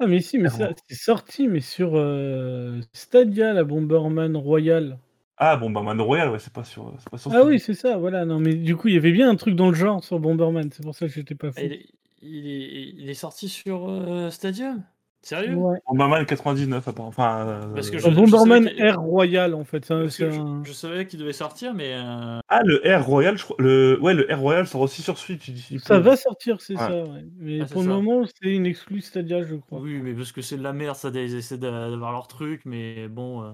Ah, 0.02 0.06
mais 0.08 0.20
si, 0.20 0.38
mais 0.38 0.48
ça, 0.48 0.70
c'est 0.88 0.94
sorti, 0.96 1.48
mais 1.48 1.60
sur 1.60 1.92
euh, 1.96 2.80
Stadia, 2.92 3.52
la 3.52 3.64
Bomberman 3.64 4.36
Royal. 4.36 4.98
Ah, 5.36 5.56
Bomberman 5.56 6.00
Royal, 6.00 6.30
ouais, 6.30 6.38
c'est 6.38 6.52
pas 6.52 6.64
sur. 6.64 6.94
C'est 6.98 7.08
pas 7.10 7.18
sur 7.18 7.30
Ah 7.32 7.36
Steam. 7.36 7.48
oui, 7.48 7.60
c'est 7.60 7.74
ça, 7.74 7.96
voilà. 7.98 8.24
Non, 8.24 8.38
mais 8.40 8.54
du 8.54 8.76
coup, 8.76 8.88
il 8.88 8.94
y 8.94 8.96
avait 8.96 9.12
bien 9.12 9.28
un 9.30 9.36
truc 9.36 9.54
dans 9.56 9.68
le 9.68 9.74
genre 9.74 10.02
sur 10.04 10.18
Bomberman, 10.20 10.70
c'est 10.72 10.82
pour 10.82 10.94
ça 10.94 11.06
que 11.06 11.12
j'étais 11.12 11.34
pas 11.34 11.52
fou. 11.52 11.58
Ah, 11.58 11.62
Il 11.64 11.72
est, 11.72 11.86
il 12.22 12.46
est, 12.46 12.94
il 12.98 13.10
est 13.10 13.14
sorti 13.14 13.48
sur 13.48 13.88
euh, 13.88 14.30
Stadium 14.30 14.82
Sérieux? 15.24 15.54
Ouais. 15.54 15.78
Bomberman 15.88 16.26
99, 16.26 16.88
apparemment. 16.88 17.08
Enfin, 17.08 17.46
euh, 17.46 17.74
Parce 17.74 17.90
que 17.90 17.96
Euh, 17.96 18.00
je- 18.00 18.08
Bomberman 18.10 18.64
savais 18.64 18.74
qu'il- 18.74 18.84
Air 18.84 19.00
Royal, 19.00 19.54
en 19.54 19.62
fait. 19.64 19.88
un- 19.92 20.08
je, 20.08 20.72
savais 20.72 21.06
qu'il 21.06 21.20
devait 21.20 21.32
sortir, 21.32 21.74
mais. 21.74 21.92
euh, 21.94 22.40
Ah, 22.48 22.62
le 22.64 22.84
Air 22.84 23.06
Royal, 23.06 23.38
je 23.38 23.44
crois. 23.44 23.56
Le... 23.60 23.98
Ouais, 24.02 24.14
le 24.14 24.28
Air 24.30 24.40
Royal 24.40 24.66
sort 24.66 24.80
aussi 24.80 25.00
sur 25.00 25.18
Switch. 25.18 25.48
d'ici 25.48 25.78
Ça 25.78 26.00
va 26.00 26.16
sortir, 26.16 26.60
c'est 26.60 26.74
Ouais. 26.74 26.80
ça, 26.80 27.04
ouais. 27.04 27.24
Mais 27.36 27.60
Ah, 27.62 27.66
pour 27.66 27.82
le 27.82 27.88
ça. 27.88 27.94
moment, 27.94 28.24
c'est 28.26 28.50
une 28.50 28.66
exclue 28.66 29.00
Stadia, 29.00 29.44
je 29.44 29.54
crois. 29.54 29.78
Oui, 29.80 30.00
mais 30.02 30.12
parce 30.12 30.32
que 30.32 30.42
c'est 30.42 30.56
de 30.56 30.62
la 30.62 30.72
merde, 30.72 30.96
ça, 30.96 31.10
ils 31.14 31.36
essaient 31.36 31.56
d'a- 31.58 31.88
d'avoir 31.90 32.10
leur 32.10 32.26
truc, 32.26 32.62
mais 32.64 33.06
bon. 33.08 33.42
euh, 33.44 33.52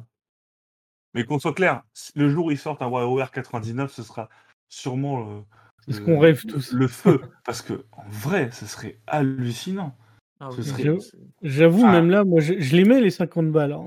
Mais 1.15 1.25
qu'on 1.25 1.39
soit 1.39 1.55
clair, 1.55 1.83
si 1.95 2.13
le 2.17 2.29
jour 2.31 2.47
où 2.47 2.51
ils 2.51 2.59
sortent 2.59 2.81
un 2.83 2.89
WarioWare 2.89 3.31
99, 3.31 3.93
ce 3.93 4.03
sera 4.03 4.29
sûrement 4.69 5.21
le, 5.21 5.43
C'est 5.87 5.93
ce 5.95 6.01
qu'on 6.01 6.19
rêve 6.19 6.45
tous. 6.47 6.73
le 6.73 6.87
feu. 6.89 7.21
Parce 7.45 7.61
que, 7.63 7.85
en 7.93 8.05
vrai, 8.09 8.51
ce 8.53 8.67
serait 8.67 9.01
hallucinant. 9.07 9.97
Ah, 10.41 10.51
Ce 10.53 10.59
oui, 10.59 10.65
serait- 10.65 10.97
J'avoue. 11.43 11.83
Ah. 11.85 11.91
même 11.93 12.11
là, 12.11 12.25
moi, 12.25 12.41
je, 12.41 12.55
je 12.61 12.77
les 12.77 12.85
mets 12.85 13.01
les 13.01 13.11
50 13.11 13.51
balles. 13.51 13.73
hein. 13.73 13.87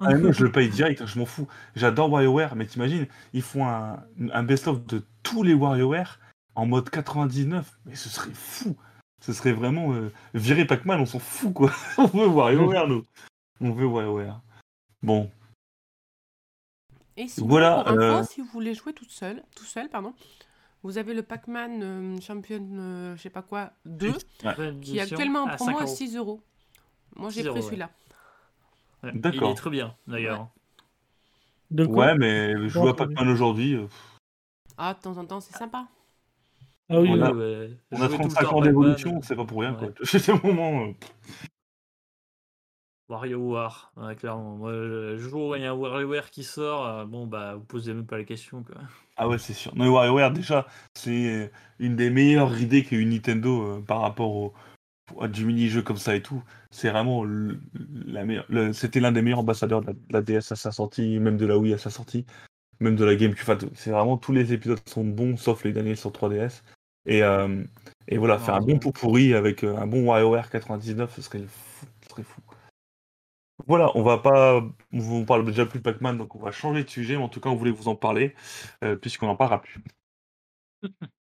Ah, 0.00 0.10
je 0.32 0.44
le 0.44 0.50
paye 0.50 0.68
direct, 0.68 1.06
je 1.06 1.18
m'en 1.18 1.26
fous. 1.26 1.46
J'adore 1.76 2.10
WarioWare, 2.10 2.56
mais 2.56 2.66
t'imagines, 2.66 3.06
ils 3.32 3.42
font 3.42 3.66
un, 3.68 4.02
un 4.32 4.42
best-of 4.42 4.84
de 4.86 5.02
tous 5.22 5.42
les 5.44 5.54
WarioWare 5.54 6.18
en 6.56 6.66
mode 6.66 6.90
99. 6.90 7.78
Mais 7.86 7.94
ce 7.94 8.08
serait 8.08 8.32
fou. 8.34 8.76
Ce 9.24 9.32
serait 9.32 9.52
vraiment 9.52 9.92
euh, 9.94 10.10
virer 10.34 10.64
Pac-Man, 10.66 11.00
on 11.00 11.06
s'en 11.06 11.18
fout 11.20 11.52
quoi. 11.52 11.70
on 11.98 12.06
veut 12.06 12.26
WarioWare, 12.26 12.88
nous. 12.88 13.04
On 13.60 13.70
veut 13.70 13.86
WarioWare. 13.86 14.40
Bon, 15.02 15.30
Et 17.16 17.28
sinon, 17.28 17.46
Voilà, 17.46 17.84
pour 17.84 17.92
info, 17.92 18.00
euh, 18.02 18.22
si 18.24 18.40
vous 18.40 18.48
voulez 18.52 18.74
jouer 18.74 18.92
toute 18.92 19.10
seule, 19.10 19.42
tout 19.54 19.64
seul, 19.64 19.88
pardon, 19.88 20.12
vous 20.86 20.98
avez 20.98 21.14
le 21.14 21.22
Pac-Man 21.22 21.82
euh, 21.82 22.20
Champion, 22.20 22.64
euh, 22.74 23.16
je 23.16 23.22
sais 23.22 23.30
pas 23.30 23.42
quoi, 23.42 23.72
2, 23.86 24.12
Nouvelle 24.44 24.78
qui 24.80 24.98
est 24.98 25.00
actuellement 25.00 25.42
en 25.42 25.48
promo 25.48 25.72
5 25.72 25.78
à 25.78 25.82
euros. 25.84 25.94
6 25.96 26.16
euros. 26.16 26.40
Moi, 27.16 27.30
j'ai 27.30 27.42
6 27.42 27.48
pris 27.48 27.48
euros, 27.48 27.56
ouais. 27.56 27.62
celui-là. 27.64 27.90
Ouais, 29.02 29.10
D'accord. 29.14 29.48
Il 29.48 29.52
est 29.52 29.56
très 29.56 29.70
bien, 29.70 29.94
d'ailleurs. 30.06 30.48
Quoi 31.76 31.86
ouais, 31.88 32.14
mais 32.16 32.68
je 32.68 32.78
vois 32.78 32.94
Pac-Man 32.94 33.28
aujourd'hui. 33.28 33.74
euh, 33.74 33.86
Ah, 34.78 34.94
de 34.94 35.00
temps 35.00 35.16
en 35.18 35.24
temps, 35.24 35.40
c'est 35.40 35.56
sympa. 35.56 35.88
Ah 36.88 37.00
oui, 37.00 37.08
On 37.10 37.20
a- 37.20 37.32
ouais, 37.32 37.70
On 37.90 38.00
a 38.00 38.06
tout 38.06 38.12
le 38.12 38.18
35 38.18 38.40
temps 38.42 38.56
ans 38.58 38.60
d'évolution, 38.60 39.20
c'est 39.22 39.34
pas 39.34 39.44
pour 39.44 39.60
rien 39.60 39.74
quoi. 39.74 39.88
ouais. 39.88 39.94
C'est 40.04 40.28
un 40.30 40.40
moment. 40.40 40.92
WarioWare, 43.08 43.92
ouais, 43.96 44.14
clairement. 44.16 44.56
Moi, 44.56 44.72
le 44.72 45.18
jour 45.18 45.50
où 45.50 45.54
il 45.54 45.62
y 45.62 45.64
a 45.64 45.70
un 45.70 45.74
WarioWare 45.74 46.30
qui 46.30 46.42
sort, 46.44 46.86
euh, 46.86 47.04
bon, 47.04 47.26
bah, 47.26 47.54
vous 47.54 47.64
posez 47.64 47.94
même 47.94 48.06
pas 48.06 48.18
la 48.18 48.24
question, 48.24 48.62
quoi. 48.62 48.76
Ah 49.16 49.28
ouais, 49.28 49.38
c'est 49.38 49.52
sûr. 49.54 49.74
Non, 49.76 49.84
mais 49.84 49.90
WarioWare, 49.90 50.32
déjà, 50.32 50.66
c'est 50.94 51.50
une 51.78 51.96
des 51.96 52.10
meilleures 52.10 52.60
idées 52.60 52.84
qu'a 52.84 52.96
eu 52.96 53.04
Nintendo 53.06 53.62
euh, 53.62 53.80
par 53.80 54.00
rapport 54.00 54.30
au, 54.34 54.52
à 55.20 55.28
du 55.28 55.44
mini-jeu 55.44 55.82
comme 55.82 55.96
ça 55.96 56.16
et 56.16 56.22
tout. 56.22 56.42
C'est 56.70 56.90
vraiment 56.90 57.22
le- 57.24 57.58
la 58.06 58.24
meilleure. 58.24 58.44
le- 58.48 58.72
C'était 58.72 59.00
l'un 59.00 59.12
des 59.12 59.22
meilleurs 59.22 59.38
ambassadeurs 59.38 59.80
de 59.82 59.86
la, 59.86 59.92
de 59.92 59.98
la 60.10 60.22
DS 60.22 60.52
à 60.52 60.56
sa 60.56 60.72
sortie, 60.72 61.18
même 61.20 61.36
de 61.36 61.46
la 61.46 61.56
Wii 61.56 61.72
à 61.74 61.78
sa 61.78 61.90
sortie, 61.90 62.26
même 62.80 62.96
de 62.96 63.04
la 63.04 63.14
GameCube. 63.14 63.40
Enfin, 63.48 63.58
c'est 63.74 63.90
vraiment 63.90 64.16
tous 64.18 64.32
les 64.32 64.52
épisodes 64.52 64.80
sont 64.86 65.04
bons, 65.04 65.36
sauf 65.36 65.64
les 65.64 65.72
derniers 65.72 65.94
sur 65.96 66.10
3DS. 66.10 66.62
Et, 67.08 67.22
euh, 67.22 67.62
et 68.08 68.18
voilà, 68.18 68.34
Non, 68.36 68.40
faire 68.44 68.54
un 68.56 68.60
bon. 68.60 68.78
pot 68.80 68.90
pourri 68.92 69.32
avec 69.32 69.62
euh, 69.62 69.76
un 69.76 69.86
bon 69.86 70.06
WarioWare 70.06 70.50
99, 70.50 71.14
ce 71.14 71.22
serait 71.22 71.38
fou. 71.46 71.86
Ce 72.02 72.10
serait 72.10 72.22
fou. 72.24 72.40
Voilà, 73.66 73.90
on 73.96 74.02
va 74.02 74.18
pas. 74.18 74.62
On 74.92 75.24
parle 75.24 75.44
déjà 75.44 75.66
plus 75.66 75.78
de 75.78 75.82
Pac-Man, 75.84 76.18
donc 76.18 76.34
on 76.34 76.38
va 76.38 76.50
changer 76.52 76.84
de 76.84 76.88
sujet, 76.90 77.16
mais 77.16 77.22
en 77.22 77.28
tout 77.28 77.40
cas, 77.40 77.48
on 77.50 77.54
voulait 77.56 77.70
vous 77.70 77.88
en 77.88 77.96
parler, 77.96 78.34
euh, 78.84 78.96
puisqu'on 78.96 79.26
n'en 79.26 79.36
parlera 79.36 79.60
plus. 79.62 79.80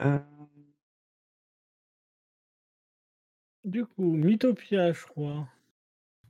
Euh, 0.00 0.18
Du 3.64 3.84
coup, 3.84 4.14
Mythopia, 4.16 4.94
je 4.94 5.04
crois. 5.04 5.46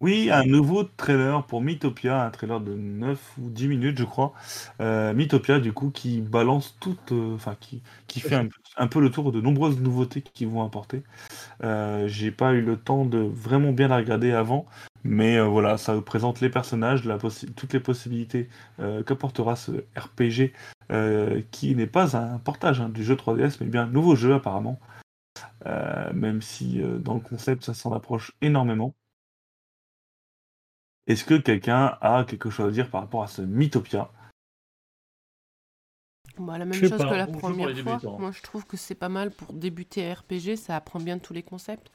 Oui, 0.00 0.28
un 0.30 0.44
nouveau 0.44 0.84
trailer 0.84 1.46
pour 1.46 1.62
Mythopia, 1.62 2.24
un 2.24 2.30
trailer 2.30 2.60
de 2.60 2.74
9 2.74 3.38
ou 3.38 3.48
10 3.48 3.68
minutes, 3.68 3.96
je 3.98 4.04
crois. 4.04 4.34
Euh, 4.80 5.14
Mythopia, 5.14 5.60
du 5.60 5.72
coup, 5.72 5.90
qui 5.90 6.20
balance 6.20 6.76
toute. 6.80 7.12
euh, 7.12 7.34
Enfin, 7.34 7.56
qui, 7.58 7.80
fait 8.20 8.34
un, 8.76 8.86
peu 8.86 9.00
le 9.00 9.10
tour 9.10 9.32
de 9.32 9.40
nombreuses 9.40 9.80
nouveautés 9.80 10.20
qu'ils 10.22 10.48
vont 10.48 10.62
apporter. 10.64 11.02
Euh, 11.64 12.08
J'ai 12.08 12.30
pas 12.32 12.52
eu 12.54 12.62
le 12.62 12.76
temps 12.78 13.04
de 13.06 13.18
vraiment 13.18 13.72
bien 13.72 13.88
la 13.88 13.96
regarder 13.98 14.32
avant, 14.32 14.66
mais 15.04 15.36
euh, 15.38 15.46
voilà, 15.46 15.78
ça 15.78 16.00
présente 16.02 16.40
les 16.40 16.50
personnages, 16.50 17.02
toutes 17.56 17.72
les 17.72 17.80
possibilités 17.80 18.48
euh, 18.80 19.02
qu'apportera 19.04 19.56
ce 19.56 19.72
RPG, 19.96 20.52
qui 21.52 21.74
n'est 21.76 21.86
pas 21.86 22.16
un 22.16 22.38
portage 22.38 22.80
hein, 22.80 22.88
du 22.90 23.04
jeu 23.04 23.16
3DS, 23.16 23.58
mais 23.60 23.66
bien 23.68 23.84
un 23.84 23.88
nouveau 23.88 24.16
jeu 24.16 24.34
apparemment. 24.34 24.80
Même 26.14 26.42
si 26.42 26.82
dans 27.00 27.14
le 27.14 27.20
concept 27.20 27.64
ça 27.64 27.74
s'en 27.74 27.92
approche 27.92 28.32
énormément. 28.42 28.94
Est-ce 31.06 31.24
que 31.24 31.34
quelqu'un 31.34 31.98
a 32.00 32.24
quelque 32.24 32.50
chose 32.50 32.68
à 32.68 32.70
dire 32.72 32.90
par 32.90 33.02
rapport 33.02 33.22
à 33.22 33.26
ce 33.26 33.42
Mythopia? 33.42 34.10
Bah, 36.38 36.58
la 36.58 36.64
même 36.64 36.74
chose 36.74 36.90
pas. 36.90 37.08
que 37.10 37.14
la 37.14 37.26
première 37.26 37.76
fois. 37.76 37.92
débutants. 37.96 38.18
Moi, 38.18 38.32
je 38.32 38.42
trouve 38.42 38.66
que 38.66 38.76
c'est 38.76 38.94
pas 38.94 39.08
mal 39.08 39.30
pour 39.30 39.52
débuter 39.52 40.10
à 40.10 40.14
RPG. 40.14 40.56
Ça 40.56 40.76
apprend 40.76 40.98
bien 40.98 41.18
tous 41.18 41.32
les 41.32 41.42
concepts. 41.42 41.90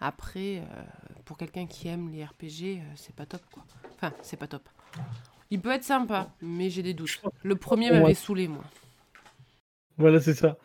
Après, 0.00 0.58
euh, 0.58 0.82
pour 1.24 1.36
quelqu'un 1.38 1.66
qui 1.66 1.88
aime 1.88 2.10
les 2.10 2.24
RPG, 2.24 2.80
euh, 2.80 2.92
c'est 2.96 3.14
pas 3.14 3.26
top, 3.26 3.42
quoi. 3.52 3.64
Enfin, 3.94 4.12
c'est 4.22 4.36
pas 4.36 4.46
top. 4.46 4.68
Il 5.50 5.60
peut 5.60 5.70
être 5.70 5.84
sympa, 5.84 6.30
mais 6.40 6.70
j'ai 6.70 6.82
des 6.82 6.94
doutes. 6.94 7.22
Le 7.42 7.56
premier 7.56 7.90
Ouais. 7.90 8.00
m'avait 8.00 8.14
saoulé, 8.14 8.48
moi. 8.48 8.64
Voilà, 9.96 10.20
c'est 10.20 10.34
ça. 10.34 10.58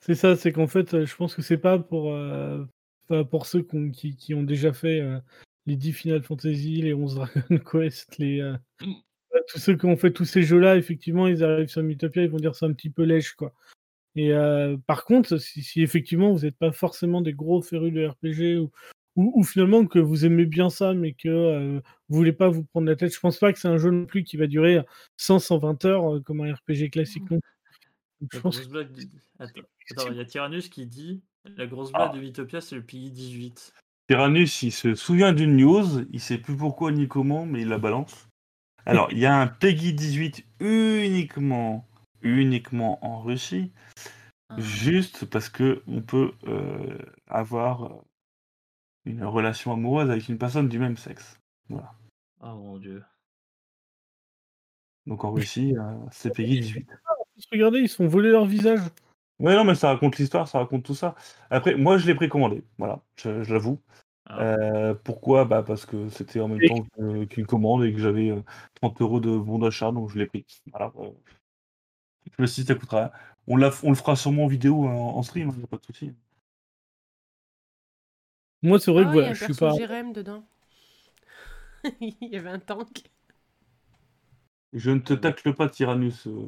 C'est 0.00 0.14
ça, 0.14 0.36
c'est 0.36 0.52
qu'en 0.52 0.66
fait, 0.66 0.94
euh, 0.94 1.06
je 1.06 1.16
pense 1.16 1.34
que 1.34 1.42
c'est 1.42 1.56
pas 1.58 1.78
pour, 1.78 2.12
euh, 2.12 2.64
pas 3.08 3.24
pour 3.24 3.46
ceux 3.46 3.62
qui, 3.92 4.16
qui 4.16 4.34
ont 4.34 4.42
déjà 4.42 4.72
fait 4.72 5.00
euh, 5.00 5.18
les 5.66 5.76
10 5.76 5.92
Final 5.92 6.22
Fantasy, 6.22 6.82
les 6.82 6.94
11 6.94 7.14
Dragon 7.16 7.30
Quest, 7.70 8.18
les, 8.18 8.40
euh, 8.40 8.56
Mm. 8.80 8.94
tous 9.48 9.58
ceux 9.58 9.76
qui 9.76 9.86
ont 9.86 9.96
fait 9.96 10.12
tous 10.12 10.24
ces 10.24 10.42
jeux-là, 10.42 10.76
effectivement, 10.76 11.26
ils 11.26 11.42
arrivent 11.44 11.68
sur 11.68 11.82
Mythopia, 11.82 12.22
ils 12.22 12.30
vont 12.30 12.38
dire 12.38 12.54
c'est 12.54 12.66
un 12.66 12.72
petit 12.72 12.90
peu 12.90 13.02
lèche, 13.04 13.32
quoi. 13.34 13.52
Et 14.14 14.32
euh, 14.32 14.76
par 14.86 15.04
contre, 15.04 15.36
si, 15.38 15.62
si 15.62 15.82
effectivement 15.82 16.32
vous 16.32 16.40
n'êtes 16.44 16.56
pas 16.56 16.72
forcément 16.72 17.20
des 17.20 17.34
gros 17.34 17.60
férus 17.60 17.92
de 17.92 18.06
RPG 18.06 18.58
ou, 18.60 18.70
ou, 19.16 19.32
ou 19.34 19.44
finalement 19.44 19.84
que 19.86 19.98
vous 19.98 20.24
aimez 20.24 20.46
bien 20.46 20.70
ça, 20.70 20.94
mais 20.94 21.12
que 21.12 21.28
euh, 21.28 21.80
vous 22.08 22.16
voulez 22.16 22.32
pas 22.32 22.48
vous 22.48 22.64
prendre 22.64 22.86
la 22.86 22.96
tête, 22.96 23.14
je 23.14 23.20
pense 23.20 23.38
pas 23.38 23.52
que 23.52 23.58
c'est 23.58 23.68
un 23.68 23.76
jeu 23.78 23.90
non 23.90 24.06
plus 24.06 24.24
qui 24.24 24.36
va 24.38 24.46
durer 24.46 24.80
100-120 25.18 25.86
heures 25.86 26.14
euh, 26.14 26.20
comme 26.20 26.40
un 26.40 26.54
RPG 26.54 26.90
classique 26.90 27.30
non. 27.30 27.40
Donc, 28.20 28.30
je 28.32 28.38
pense 28.40 28.60
Attends, 29.38 29.60
attends, 29.90 30.10
il 30.10 30.16
y 30.16 30.20
a 30.20 30.24
Tyrannus 30.24 30.70
qui 30.70 30.86
dit 30.86 31.22
la 31.56 31.66
grosse 31.66 31.90
Ah. 31.92 32.06
blague 32.06 32.16
de 32.16 32.26
Mythopia, 32.26 32.60
c'est 32.62 32.74
le 32.76 32.82
PI 32.82 33.10
18. 33.10 33.74
Tyrannus, 34.08 34.62
il 34.62 34.72
se 34.72 34.94
souvient 34.94 35.32
d'une 35.32 35.56
news, 35.56 36.06
il 36.12 36.20
sait 36.20 36.38
plus 36.38 36.56
pourquoi 36.56 36.92
ni 36.92 37.08
comment, 37.08 37.44
mais 37.44 37.62
il 37.62 37.68
la 37.68 37.78
balance. 37.78 38.28
Alors, 38.84 39.10
il 39.10 39.18
y 39.18 39.26
a 39.26 39.36
un 39.36 39.48
Peggy 39.48 39.92
18 39.94 40.44
uniquement, 40.60 41.88
uniquement 42.22 43.04
en 43.04 43.20
Russie, 43.20 43.72
Ah. 44.48 44.54
juste 44.58 45.24
parce 45.26 45.48
que 45.48 45.82
on 45.88 46.02
peut 46.02 46.32
euh, 46.46 46.98
avoir 47.26 48.04
une 49.04 49.24
relation 49.24 49.72
amoureuse 49.72 50.08
avec 50.08 50.28
une 50.28 50.38
personne 50.38 50.68
du 50.68 50.78
même 50.78 50.96
sexe. 50.96 51.40
Voilà. 51.68 51.92
Oh 52.42 52.54
mon 52.54 52.78
dieu. 52.78 53.02
Donc 55.06 55.24
en 55.24 55.32
Russie, 55.32 55.76
euh, 55.76 55.96
c'est 56.12 56.32
Peggy 56.32 56.60
18. 56.60 56.88
regardez, 57.50 57.80
ils 57.80 57.88
se 57.88 57.96
font 57.96 58.06
voler 58.06 58.30
leur 58.30 58.46
visage. 58.46 58.80
Ouais, 59.38 59.54
non, 59.54 59.64
mais 59.64 59.74
ça 59.74 59.88
raconte 59.88 60.16
l'histoire, 60.18 60.48
ça 60.48 60.58
raconte 60.58 60.82
tout 60.84 60.94
ça. 60.94 61.14
Après, 61.50 61.74
moi, 61.74 61.98
je 61.98 62.06
l'ai 62.06 62.14
précommandé, 62.14 62.64
voilà, 62.78 63.02
je, 63.16 63.42
je 63.42 63.52
l'avoue. 63.52 63.80
Ah. 64.28 64.40
Euh, 64.40 64.94
pourquoi? 64.94 65.44
Bah 65.44 65.62
Parce 65.62 65.86
que 65.86 66.08
c'était 66.08 66.40
en 66.40 66.48
même 66.48 66.60
Et- 66.62 66.68
temps 66.68 67.26
qu'une 67.26 67.46
commande 67.46 67.84
et 67.84 67.92
que 67.92 67.98
j'avais 67.98 68.30
euh, 68.30 68.42
30 68.74 69.00
euros 69.02 69.20
de 69.20 69.36
bon 69.36 69.58
d'achat, 69.58 69.92
donc 69.92 70.10
je 70.10 70.18
l'ai 70.18 70.26
pris. 70.26 70.44
Voilà. 70.72 70.90
euh. 70.98 71.10
Je 72.36 72.42
me 72.42 72.46
suis 72.46 72.62
dit, 72.62 72.66
ça 72.68 72.74
coûtera 72.74 72.98
rien. 73.00 73.10
On, 73.46 73.56
la- 73.56 73.70
on 73.84 73.90
le 73.90 73.94
fera 73.94 74.16
sûrement 74.16 74.44
en 74.44 74.48
vidéo, 74.48 74.84
en, 74.86 75.16
en 75.16 75.22
stream, 75.22 75.50
il 75.52 75.58
n'y 75.58 75.64
a 75.64 75.66
pas 75.68 75.76
de 75.76 75.84
souci. 75.84 76.12
Moi, 78.62 78.80
c'est 78.80 78.90
vrai 78.90 79.02
Ah, 79.02 79.06
que 79.08 79.12
voilà, 79.12 79.32
je 79.34 79.44
suis 79.44 79.54
pas. 79.54 79.74
Jérém 79.76 80.12
dedans. 80.12 80.44
il 82.00 82.16
y 82.20 82.36
avait 82.36 82.50
un 82.50 82.58
tank. 82.58 83.02
Je 84.72 84.90
ne 84.90 84.98
te 84.98 85.14
tacle 85.14 85.54
pas, 85.54 85.68
Tyrannus. 85.68 86.26
euh. 86.26 86.42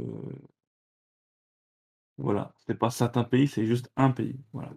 Voilà, 2.18 2.52
c'est 2.66 2.74
pas 2.78 2.90
certains 2.90 3.24
pays, 3.24 3.48
c'est 3.48 3.64
juste 3.66 3.90
un 3.96 4.10
pays. 4.10 4.36
Voilà. 4.52 4.72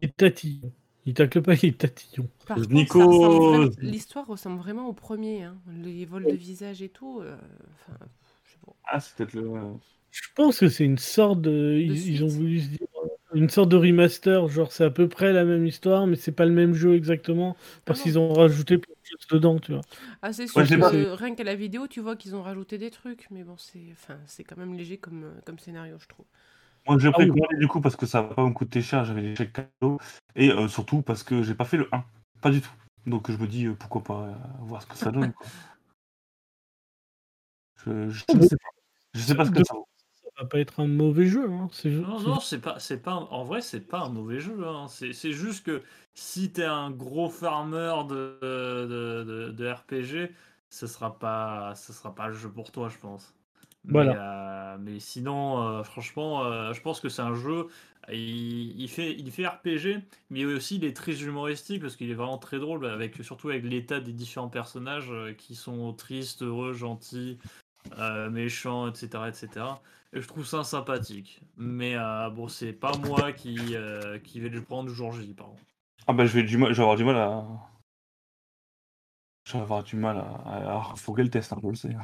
Il 0.00 0.08
est 0.08 0.16
tatillon. 0.16 0.72
Il 1.04 1.14
tacle 1.14 1.42
pas, 1.42 1.54
il 1.54 1.70
est 1.70 1.78
tatillon. 1.78 2.28
Par 2.46 2.56
contre, 2.58 2.72
Nico- 2.74 3.70
l'histoire 3.78 4.26
ressemble 4.26 4.58
vraiment 4.58 4.88
au 4.88 4.92
premier. 4.92 5.44
hein. 5.44 5.56
Les 5.68 6.04
vols 6.04 6.26
de 6.26 6.36
visage 6.36 6.82
et 6.82 6.88
tout. 6.88 7.20
euh, 7.20 7.36
Enfin, 7.74 7.98
je 8.44 8.52
sais 8.52 8.58
pas. 8.64 8.72
Ah, 8.84 9.00
c'est 9.00 9.14
peut-être 9.16 9.34
le. 9.34 9.50
Je 10.10 10.22
pense 10.36 10.58
que 10.60 10.68
c'est 10.68 10.84
une 10.84 10.98
sorte 10.98 11.40
de. 11.40 11.78
Ils, 11.80 12.08
ils 12.08 12.24
ont 12.24 12.28
voulu 12.28 12.60
se 12.60 12.68
dire. 12.68 12.86
euh, 13.02 13.08
Une 13.34 13.48
sorte 13.50 13.68
de 13.70 13.76
remaster, 13.76 14.46
genre 14.48 14.72
c'est 14.72 14.84
à 14.84 14.90
peu 14.90 15.08
près 15.08 15.32
la 15.32 15.44
même 15.44 15.66
histoire, 15.66 16.06
mais 16.06 16.16
c'est 16.16 16.32
pas 16.32 16.44
le 16.46 16.52
même 16.52 16.74
jeu 16.74 16.94
exactement, 16.94 17.56
parce 17.84 17.98
Ah 17.98 18.02
non. 18.02 18.04
qu'ils 18.04 18.18
ont 18.18 18.32
rajouté 18.32 18.78
choses 19.20 19.28
dedans, 19.40 19.58
tu 19.58 19.72
vois. 19.72 19.82
Ah, 20.22 20.32
c'est 20.32 20.46
sûr 20.46 20.56
Ouais, 20.60 20.66
que 20.68 21.10
rien 21.12 21.34
qu'à 21.34 21.44
la 21.44 21.54
vidéo, 21.54 21.86
tu 21.88 22.00
vois 22.00 22.16
qu'ils 22.16 22.34
ont 22.36 22.42
rajouté 22.42 22.78
des 22.78 22.90
trucs, 22.90 23.28
mais 23.30 23.44
bon, 23.44 23.56
c'est 23.58 23.88
enfin, 23.92 24.18
c'est 24.26 24.44
quand 24.44 24.56
même 24.56 24.74
léger 24.74 24.98
comme, 24.98 25.24
euh, 25.24 25.40
comme 25.44 25.58
scénario, 25.58 25.98
je 26.00 26.06
trouve. 26.08 26.26
Moi, 26.86 26.98
j'ai 26.98 27.08
Ah 27.12 27.18
oui. 27.18 27.26
précommandé 27.26 27.56
du 27.58 27.66
coup 27.68 27.80
parce 27.80 27.96
que 27.96 28.06
ça 28.06 28.22
va 28.22 28.34
pas 28.34 28.44
me 28.44 28.52
coûter 28.52 28.82
cher, 28.82 29.04
j'avais 29.04 29.22
les 29.22 29.36
chèques 29.36 29.52
cadeaux. 29.52 29.98
Et 30.36 30.50
euh, 30.50 30.68
surtout 30.68 31.02
parce 31.02 31.22
que 31.22 31.42
j'ai 31.42 31.54
pas 31.54 31.64
fait 31.64 31.76
le 31.78 31.88
1. 31.92 32.04
Pas 32.40 32.50
du 32.50 32.60
tout. 32.60 32.70
Donc 33.06 33.30
je 33.30 33.36
me 33.36 33.46
dis 33.46 33.66
euh, 33.66 33.74
pourquoi 33.74 34.02
pas 34.02 34.22
euh, 34.28 34.34
voir 34.60 34.82
ce 34.82 34.86
que 34.86 34.96
ça 34.96 35.10
donne. 35.10 35.32
quoi. 35.32 35.46
Je, 37.76 38.08
je, 38.10 38.24
je 38.34 38.42
sais 38.42 38.56
pas. 38.56 38.68
Je 39.14 39.20
sais 39.20 39.34
pas 39.34 39.44
ce 39.46 39.50
que 39.50 39.64
ça 39.64 39.74
vaut. 39.74 39.88
Ça 40.36 40.42
va 40.42 40.48
pas 40.48 40.58
être 40.58 40.80
un 40.80 40.88
mauvais 40.88 41.26
jeu, 41.26 41.48
hein. 41.48 41.68
Non, 41.84 42.20
non, 42.20 42.40
c'est 42.40 42.60
pas, 42.60 42.78
c'est 42.80 43.00
pas, 43.02 43.14
en 43.14 43.44
vrai, 43.44 43.60
c'est 43.60 43.80
pas 43.80 44.00
un 44.00 44.08
mauvais 44.08 44.40
jeu. 44.40 44.66
hein. 44.66 44.88
C'est, 44.88 45.12
c'est 45.12 45.32
juste 45.32 45.64
que 45.64 45.82
si 46.14 46.50
t'es 46.52 46.64
un 46.64 46.90
gros 46.90 47.28
farmer 47.30 47.94
de, 48.08 48.38
de, 48.42 49.24
de, 49.24 49.50
de 49.52 49.70
RPG, 49.70 50.34
ce 50.70 50.86
sera 50.88 51.18
pas, 51.18 51.74
ce 51.76 51.92
sera 51.92 52.14
pas 52.14 52.26
le 52.28 52.34
jeu 52.34 52.50
pour 52.50 52.72
toi, 52.72 52.88
je 52.88 52.98
pense. 52.98 53.32
Voilà. 53.84 54.12
Mais, 54.12 54.18
euh, 54.20 54.76
mais 54.94 55.00
sinon, 55.00 55.62
euh, 55.62 55.82
franchement, 55.84 56.44
euh, 56.44 56.72
je 56.72 56.80
pense 56.80 57.00
que 57.00 57.08
c'est 57.08 57.22
un 57.22 57.34
jeu. 57.34 57.68
Il, 58.10 58.80
il 58.80 58.88
fait, 58.88 59.12
il 59.12 59.30
fait 59.30 59.46
RPG, 59.46 60.02
mais 60.30 60.44
aussi 60.46 60.76
il 60.76 60.84
est 60.84 60.96
très 60.96 61.22
humoristique 61.22 61.80
parce 61.80 61.94
qu'il 61.96 62.10
est 62.10 62.14
vraiment 62.14 62.38
très 62.38 62.58
drôle, 62.58 62.86
avec 62.86 63.16
surtout 63.22 63.50
avec 63.50 63.62
l'état 63.64 64.00
des 64.00 64.12
différents 64.12 64.48
personnages 64.48 65.12
qui 65.38 65.54
sont 65.54 65.92
tristes, 65.92 66.42
heureux, 66.42 66.72
gentils, 66.72 67.38
méchants, 68.30 68.88
etc., 68.88 69.24
etc. 69.28 69.66
Je 70.14 70.26
trouve 70.26 70.46
ça 70.46 70.62
sympathique. 70.64 71.40
Mais 71.56 71.96
euh, 71.96 72.30
bon, 72.30 72.48
c'est 72.48 72.72
pas 72.72 72.96
moi 72.96 73.32
qui, 73.32 73.74
euh, 73.74 74.18
qui 74.20 74.40
vais 74.40 74.48
le 74.48 74.62
prendre 74.62 74.88
le 74.88 74.94
jour 74.94 75.12
J, 75.12 75.34
par 75.34 75.48
contre. 75.48 75.62
Ah 76.06 76.12
bah 76.12 76.24
je 76.26 76.32
vais, 76.34 76.42
du 76.44 76.56
mal, 76.56 76.70
je 76.72 76.76
vais 76.76 76.82
avoir 76.82 76.96
du 76.96 77.04
mal 77.04 77.16
à. 77.16 77.44
Je 79.44 79.52
vais 79.54 79.58
avoir 79.60 79.82
du 79.82 79.96
mal 79.96 80.18
à. 80.18 80.22
à... 80.46 80.78
refourguer 80.80 81.24
le 81.24 81.30
test, 81.30 81.52
hein, 81.52 81.58
je 81.62 81.68
le 81.68 81.74
sais. 81.74 81.96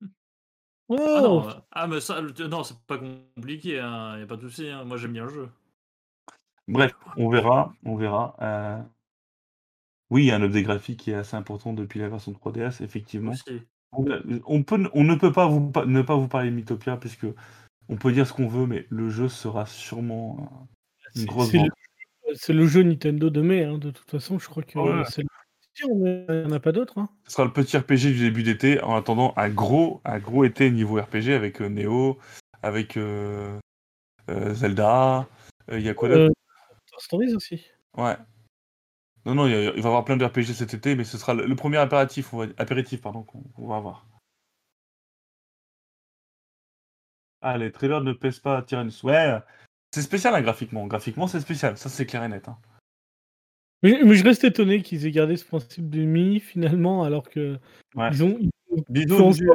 Oh 0.88 0.96
Ah 1.00 1.20
non, 1.20 1.48
euh, 1.48 1.52
ah, 1.72 1.86
mais 1.88 2.00
ça, 2.00 2.20
le- 2.20 2.30
non, 2.46 2.62
c'est 2.62 2.78
pas 2.86 2.96
compliqué, 2.98 3.80
hein, 3.80 4.18
y 4.20 4.22
a 4.22 4.26
pas 4.26 4.36
de 4.36 4.42
souci. 4.48 4.68
hein. 4.68 4.84
Moi, 4.84 4.96
j'aime 4.98 5.14
bien 5.14 5.24
le 5.24 5.30
jeu. 5.30 5.48
Bref, 6.68 6.92
on 7.16 7.28
verra. 7.28 7.74
On 7.84 7.96
verra. 7.96 8.36
Euh, 8.40 8.80
Oui, 10.10 10.22
il 10.22 10.26
y 10.26 10.30
a 10.30 10.36
un 10.36 10.42
update 10.42 10.62
graphique 10.62 11.00
qui 11.00 11.10
est 11.10 11.14
assez 11.14 11.34
important 11.36 11.72
depuis 11.72 11.98
la 11.98 12.08
version 12.08 12.30
3DS, 12.32 12.84
effectivement. 12.84 13.32
Aussi. 13.32 13.62
On, 13.92 14.62
peut, 14.62 14.90
on 14.92 15.04
ne 15.04 15.14
peut 15.14 15.32
pas 15.32 15.46
vous, 15.46 15.72
ne 15.86 16.02
pas 16.02 16.16
vous 16.16 16.28
parler 16.28 16.50
de 16.50 16.54
Mythopia, 16.54 16.96
puisque 16.96 17.26
on 17.88 17.96
peut 17.96 18.12
dire 18.12 18.26
ce 18.26 18.32
qu'on 18.32 18.48
veut, 18.48 18.66
mais 18.66 18.86
le 18.90 19.08
jeu 19.08 19.28
sera 19.28 19.64
sûrement 19.66 20.68
une 21.14 21.24
grosse 21.24 21.50
c'est 21.50 21.58
le, 21.58 21.70
c'est 22.34 22.52
le 22.52 22.66
jeu 22.66 22.82
Nintendo 22.82 23.30
de 23.30 23.40
mai, 23.40 23.64
hein, 23.64 23.78
de 23.78 23.90
toute 23.90 24.10
façon, 24.10 24.38
je 24.38 24.48
crois 24.48 24.62
que 24.62 24.78
Ouais. 24.78 25.04
c'est 25.08 25.22
le 25.22 25.28
il 25.78 26.26
n'y 26.28 26.44
en 26.46 26.52
a 26.52 26.60
pas 26.60 26.72
d'autres. 26.72 26.98
Hein. 26.98 27.10
Ce 27.26 27.32
sera 27.32 27.44
le 27.44 27.52
petit 27.52 27.76
RPG 27.76 28.12
du 28.12 28.20
début 28.20 28.42
d'été, 28.42 28.80
en 28.82 28.94
attendant 28.94 29.34
un 29.36 29.50
gros, 29.50 30.00
un 30.04 30.18
gros 30.18 30.44
été 30.44 30.70
niveau 30.70 31.00
RPG 31.00 31.34
avec 31.34 31.60
euh, 31.60 31.68
Neo, 31.68 32.18
avec 32.62 32.96
euh, 32.96 33.58
euh, 34.30 34.54
Zelda. 34.54 35.28
Il 35.70 35.80
y 35.80 35.88
a 35.88 35.94
quoi 35.94 36.08
d'autre? 36.08 36.34
Stories 36.98 37.34
aussi. 37.34 37.66
Ouais. 37.96 38.16
Non, 39.26 39.34
non, 39.34 39.46
il 39.46 39.52
y 39.52 39.54
a- 39.54 39.60
il 39.62 39.70
va 39.70 39.76
y 39.76 39.86
avoir 39.86 40.04
plein 40.04 40.16
de 40.16 40.24
RPG 40.24 40.54
cet 40.54 40.72
été, 40.72 40.94
mais 40.94 41.04
ce 41.04 41.18
sera 41.18 41.34
le, 41.34 41.46
le 41.46 41.56
premier 41.56 41.78
apéritif, 41.78 42.32
on 42.32 42.38
va, 42.38 42.46
apéritif 42.58 43.00
pardon, 43.02 43.24
qu'on 43.24 43.66
va 43.66 43.76
avoir. 43.76 44.06
Ah, 47.42 47.58
les 47.58 47.70
trailers 47.72 48.00
ne 48.02 48.12
pèsent 48.12 48.38
pas 48.38 48.58
à 48.58 48.62
Tyrannus. 48.62 49.02
Ouais, 49.02 49.36
c'est 49.92 50.02
spécial 50.02 50.34
hein, 50.34 50.40
graphiquement. 50.42 50.86
Graphiquement, 50.86 51.26
c'est 51.26 51.40
spécial, 51.40 51.76
ça 51.76 51.88
c'est 51.88 52.06
clair 52.06 52.22
et 52.24 52.28
net. 52.28 52.48
hein. 52.48 52.56
Mais, 53.82 54.00
mais 54.04 54.14
je 54.14 54.24
reste 54.24 54.44
étonné 54.44 54.80
qu'ils 54.82 55.06
aient 55.06 55.10
gardé 55.10 55.36
ce 55.36 55.44
principe 55.44 55.90
de 55.90 56.00
mi 56.02 56.40
finalement, 56.40 57.02
alors 57.04 57.28
que 57.28 57.58
Ouais. 57.94 58.08
ils 58.12 58.24
ont, 58.24 58.38
ils 58.40 58.50
ont 58.78 58.82
Bisous, 58.88 59.16
fait 59.16 59.22
en 59.22 59.30
bisous, 59.30 59.52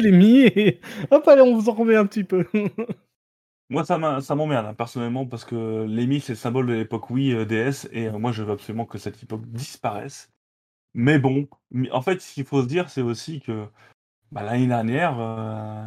les 0.00 0.12
mi 0.12 0.40
et 0.40 0.80
hop, 1.10 1.26
allez, 1.28 1.42
on 1.42 1.56
vous 1.56 1.68
en 1.68 1.72
remet 1.74 1.96
un 1.96 2.06
petit 2.06 2.24
peu. 2.24 2.46
Moi, 3.72 3.86
ça 3.86 3.96
m'emmerde 4.34 4.66
hein, 4.66 4.74
personnellement 4.74 5.24
parce 5.24 5.46
que 5.46 5.86
l'EMI, 5.88 6.20
c'est 6.20 6.34
le 6.34 6.36
symbole 6.36 6.66
de 6.66 6.74
l'époque 6.74 7.08
Wii 7.08 7.32
euh, 7.32 7.46
DS 7.46 7.88
et 7.90 8.08
euh, 8.08 8.18
moi, 8.18 8.30
je 8.30 8.42
veux 8.42 8.52
absolument 8.52 8.84
que 8.84 8.98
cette 8.98 9.22
époque 9.22 9.46
disparaisse. 9.46 10.30
Mais 10.92 11.18
bon, 11.18 11.48
en 11.90 12.02
fait, 12.02 12.20
ce 12.20 12.34
qu'il 12.34 12.44
faut 12.44 12.62
se 12.62 12.68
dire, 12.68 12.90
c'est 12.90 13.00
aussi 13.00 13.40
que 13.40 13.66
bah, 14.30 14.42
l'année 14.42 14.66
dernière, 14.66 15.18
euh, 15.18 15.86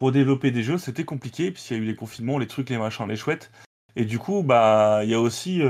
pour 0.00 0.10
développer 0.10 0.50
des 0.50 0.64
jeux, 0.64 0.78
c'était 0.78 1.04
compliqué 1.04 1.52
puisqu'il 1.52 1.76
y 1.76 1.80
a 1.80 1.82
eu 1.84 1.86
les 1.86 1.94
confinements, 1.94 2.38
les 2.38 2.48
trucs, 2.48 2.70
les 2.70 2.78
machins, 2.78 3.06
les 3.06 3.14
chouettes. 3.14 3.52
Et 3.94 4.04
du 4.04 4.18
coup, 4.18 4.42
bah, 4.42 5.02
il 5.04 5.10
y 5.10 5.14
a 5.14 5.20
aussi 5.20 5.62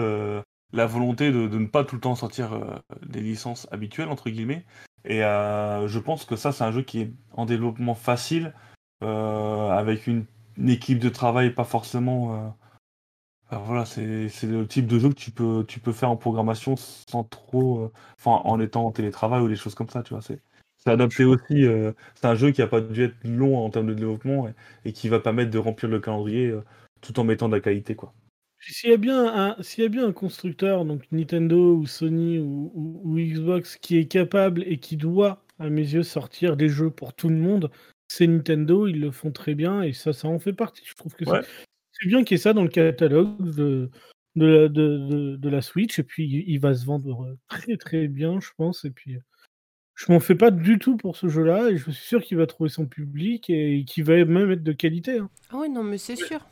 la 0.73 0.87
volonté 0.87 1.33
de, 1.33 1.49
de 1.49 1.59
ne 1.59 1.67
pas 1.67 1.85
tout 1.85 1.97
le 1.97 2.01
temps 2.01 2.15
sortir 2.15 2.83
des 3.07 3.21
licences 3.21 3.69
habituelles, 3.71 4.09
entre 4.09 4.31
guillemets. 4.31 4.65
Et 5.05 5.21
je 5.21 5.99
pense 5.99 6.25
que 6.25 6.35
ça, 6.35 6.51
c'est 6.51 6.65
un 6.65 6.73
jeu 6.73 6.83
qui 6.83 7.03
est 7.03 7.13
en 7.33 7.47
développement 7.47 7.95
facile, 7.95 8.53
avec 9.01 10.09
une, 10.09 10.25
une 10.59 10.71
équipe 10.71 10.99
de 10.99 11.09
travail 11.09 11.51
pas 11.55 11.65
forcément. 11.65 12.35
euh, 12.35 12.49
enfin, 13.51 13.59
voilà, 13.65 13.85
c'est 13.87 14.05
le 14.47 14.67
type 14.67 14.87
de 14.87 14.99
jeu 14.99 15.09
que 15.11 15.15
tu 15.15 15.31
peux, 15.31 15.65
tu 15.69 15.81
peux 15.81 15.93
faire 15.93 16.11
en 16.11 16.17
programmation 16.17 16.77
sans 16.77 17.25
trop. 17.25 17.81
euh, 17.85 17.93
Enfin, 18.19 18.43
en 18.45 18.61
étant 18.61 18.87
en 18.87 18.93
télétravail 18.93 19.41
ou 19.43 19.49
des 19.49 19.57
choses 19.57 19.75
comme 19.75 19.89
ça, 19.89 20.03
tu 20.03 20.15
vois. 20.15 20.23
C'est 20.23 20.41
adapté 20.91 21.25
aussi. 21.25 21.65
euh, 21.65 21.93
c'est 22.15 22.27
un 22.27 22.35
jeu 22.35 22.51
qui 22.53 22.63
a 22.63 22.67
pas 22.67 22.81
dû 22.81 23.05
être 23.05 23.17
long 23.25 23.59
en 23.65 23.71
termes 23.71 23.87
de 23.89 23.95
développement 23.95 24.49
et, 24.49 24.55
et 24.85 24.93
qui 24.93 25.09
va 25.09 25.21
permettre 25.21 25.51
de 25.51 25.59
remplir 25.59 25.91
le 25.91 26.01
calendrier 26.01 26.55
tout 27.01 27.19
en 27.21 27.25
mettant 27.25 27.49
de 27.49 27.55
la 27.57 27.61
qualité, 27.61 27.95
quoi. 27.97 28.13
S'il 28.61 28.91
y, 28.91 28.93
a 28.93 28.97
bien 28.97 29.25
un- 29.35 29.63
s'il 29.63 29.83
y 29.85 29.87
a 29.87 29.89
bien 29.91 30.07
un 30.07 30.13
constructeur, 30.13 30.85
donc 30.85 31.11
Nintendo 31.13 31.75
ou 31.77 31.87
Sony 31.87 32.39
ou, 32.39 32.71
ou- 32.75 33.01
ou 33.05 33.17
Xbox, 33.19 33.77
qui 33.77 33.97
est 33.99 34.07
capable 34.09 34.63
et 34.65 34.79
qui 34.79 34.97
doit, 34.97 35.43
à 35.59 35.71
mes 35.71 35.83
yeux, 35.83 36.03
sortir 36.03 36.57
des 36.57 36.69
jeux 36.69 36.91
pour 36.91 37.15
tout 37.15 37.29
le 37.29 37.37
monde, 37.37 37.71
c'est 38.09 38.27
Nintendo. 38.27 38.87
Ils 38.87 39.01
le 39.01 39.11
font 39.11 39.33
très 39.33 39.55
bien 39.55 39.83
et 39.83 39.93
ça, 39.93 40.13
ça 40.13 40.29
en 40.29 40.39
fait 40.39 40.53
partie. 40.53 40.83
Je 40.87 40.95
trouve 40.95 41.15
que 41.15 41.25
c'est- 41.25 41.31
Ouais. 41.31 41.41
c'est 41.93 42.09
bien 42.09 42.25
qu'il 42.25 42.37
y 42.37 42.41
ait 42.41 42.43
ça 42.43 42.53
dans 42.53 42.63
le 42.63 42.69
catalogue 42.69 43.55
de, 43.55 43.91
de, 44.37 44.47
la, 44.47 44.69
de, 44.69 44.99
de- 44.99 45.37
de 45.37 45.49
la 45.49 45.63
Switch. 45.63 45.99
Et 45.99 46.03
puis, 46.03 46.45
il, 46.47 46.59
va 46.59 46.75
se 46.75 46.85
vendre 46.85 47.37
très 47.49 47.77
très 47.77 48.09
bien, 48.09 48.39
je 48.41 48.51
pense. 48.57 48.85
Et 48.85 48.91
puis, 48.91 49.19
je 49.95 50.13
m'en 50.13 50.21
fais 50.21 50.35
pas 50.35 50.51
du 50.51 50.79
tout 50.79 50.97
pour 50.97 51.17
ce 51.17 51.29
jeu-là 51.29 51.71
et 51.71 51.77
je 51.79 51.91
suis 51.91 52.05
sûr 52.07 52.23
qu'il 52.23 52.37
va 52.37 52.47
trouver 52.47 52.69
son 52.69 52.87
public 52.87 53.49
et 53.51 53.85
qu'il 53.87 54.05
va 54.05 54.23
même 54.25 54.51
être 54.51 54.63
de 54.63 54.73
qualité. 54.73 55.19
hein. 55.19 55.31
Ah 55.51 55.57
oui, 55.59 55.71
non, 55.71 55.83
mais 55.83 55.99
c'est 55.99 56.17
sûr. 56.17 56.47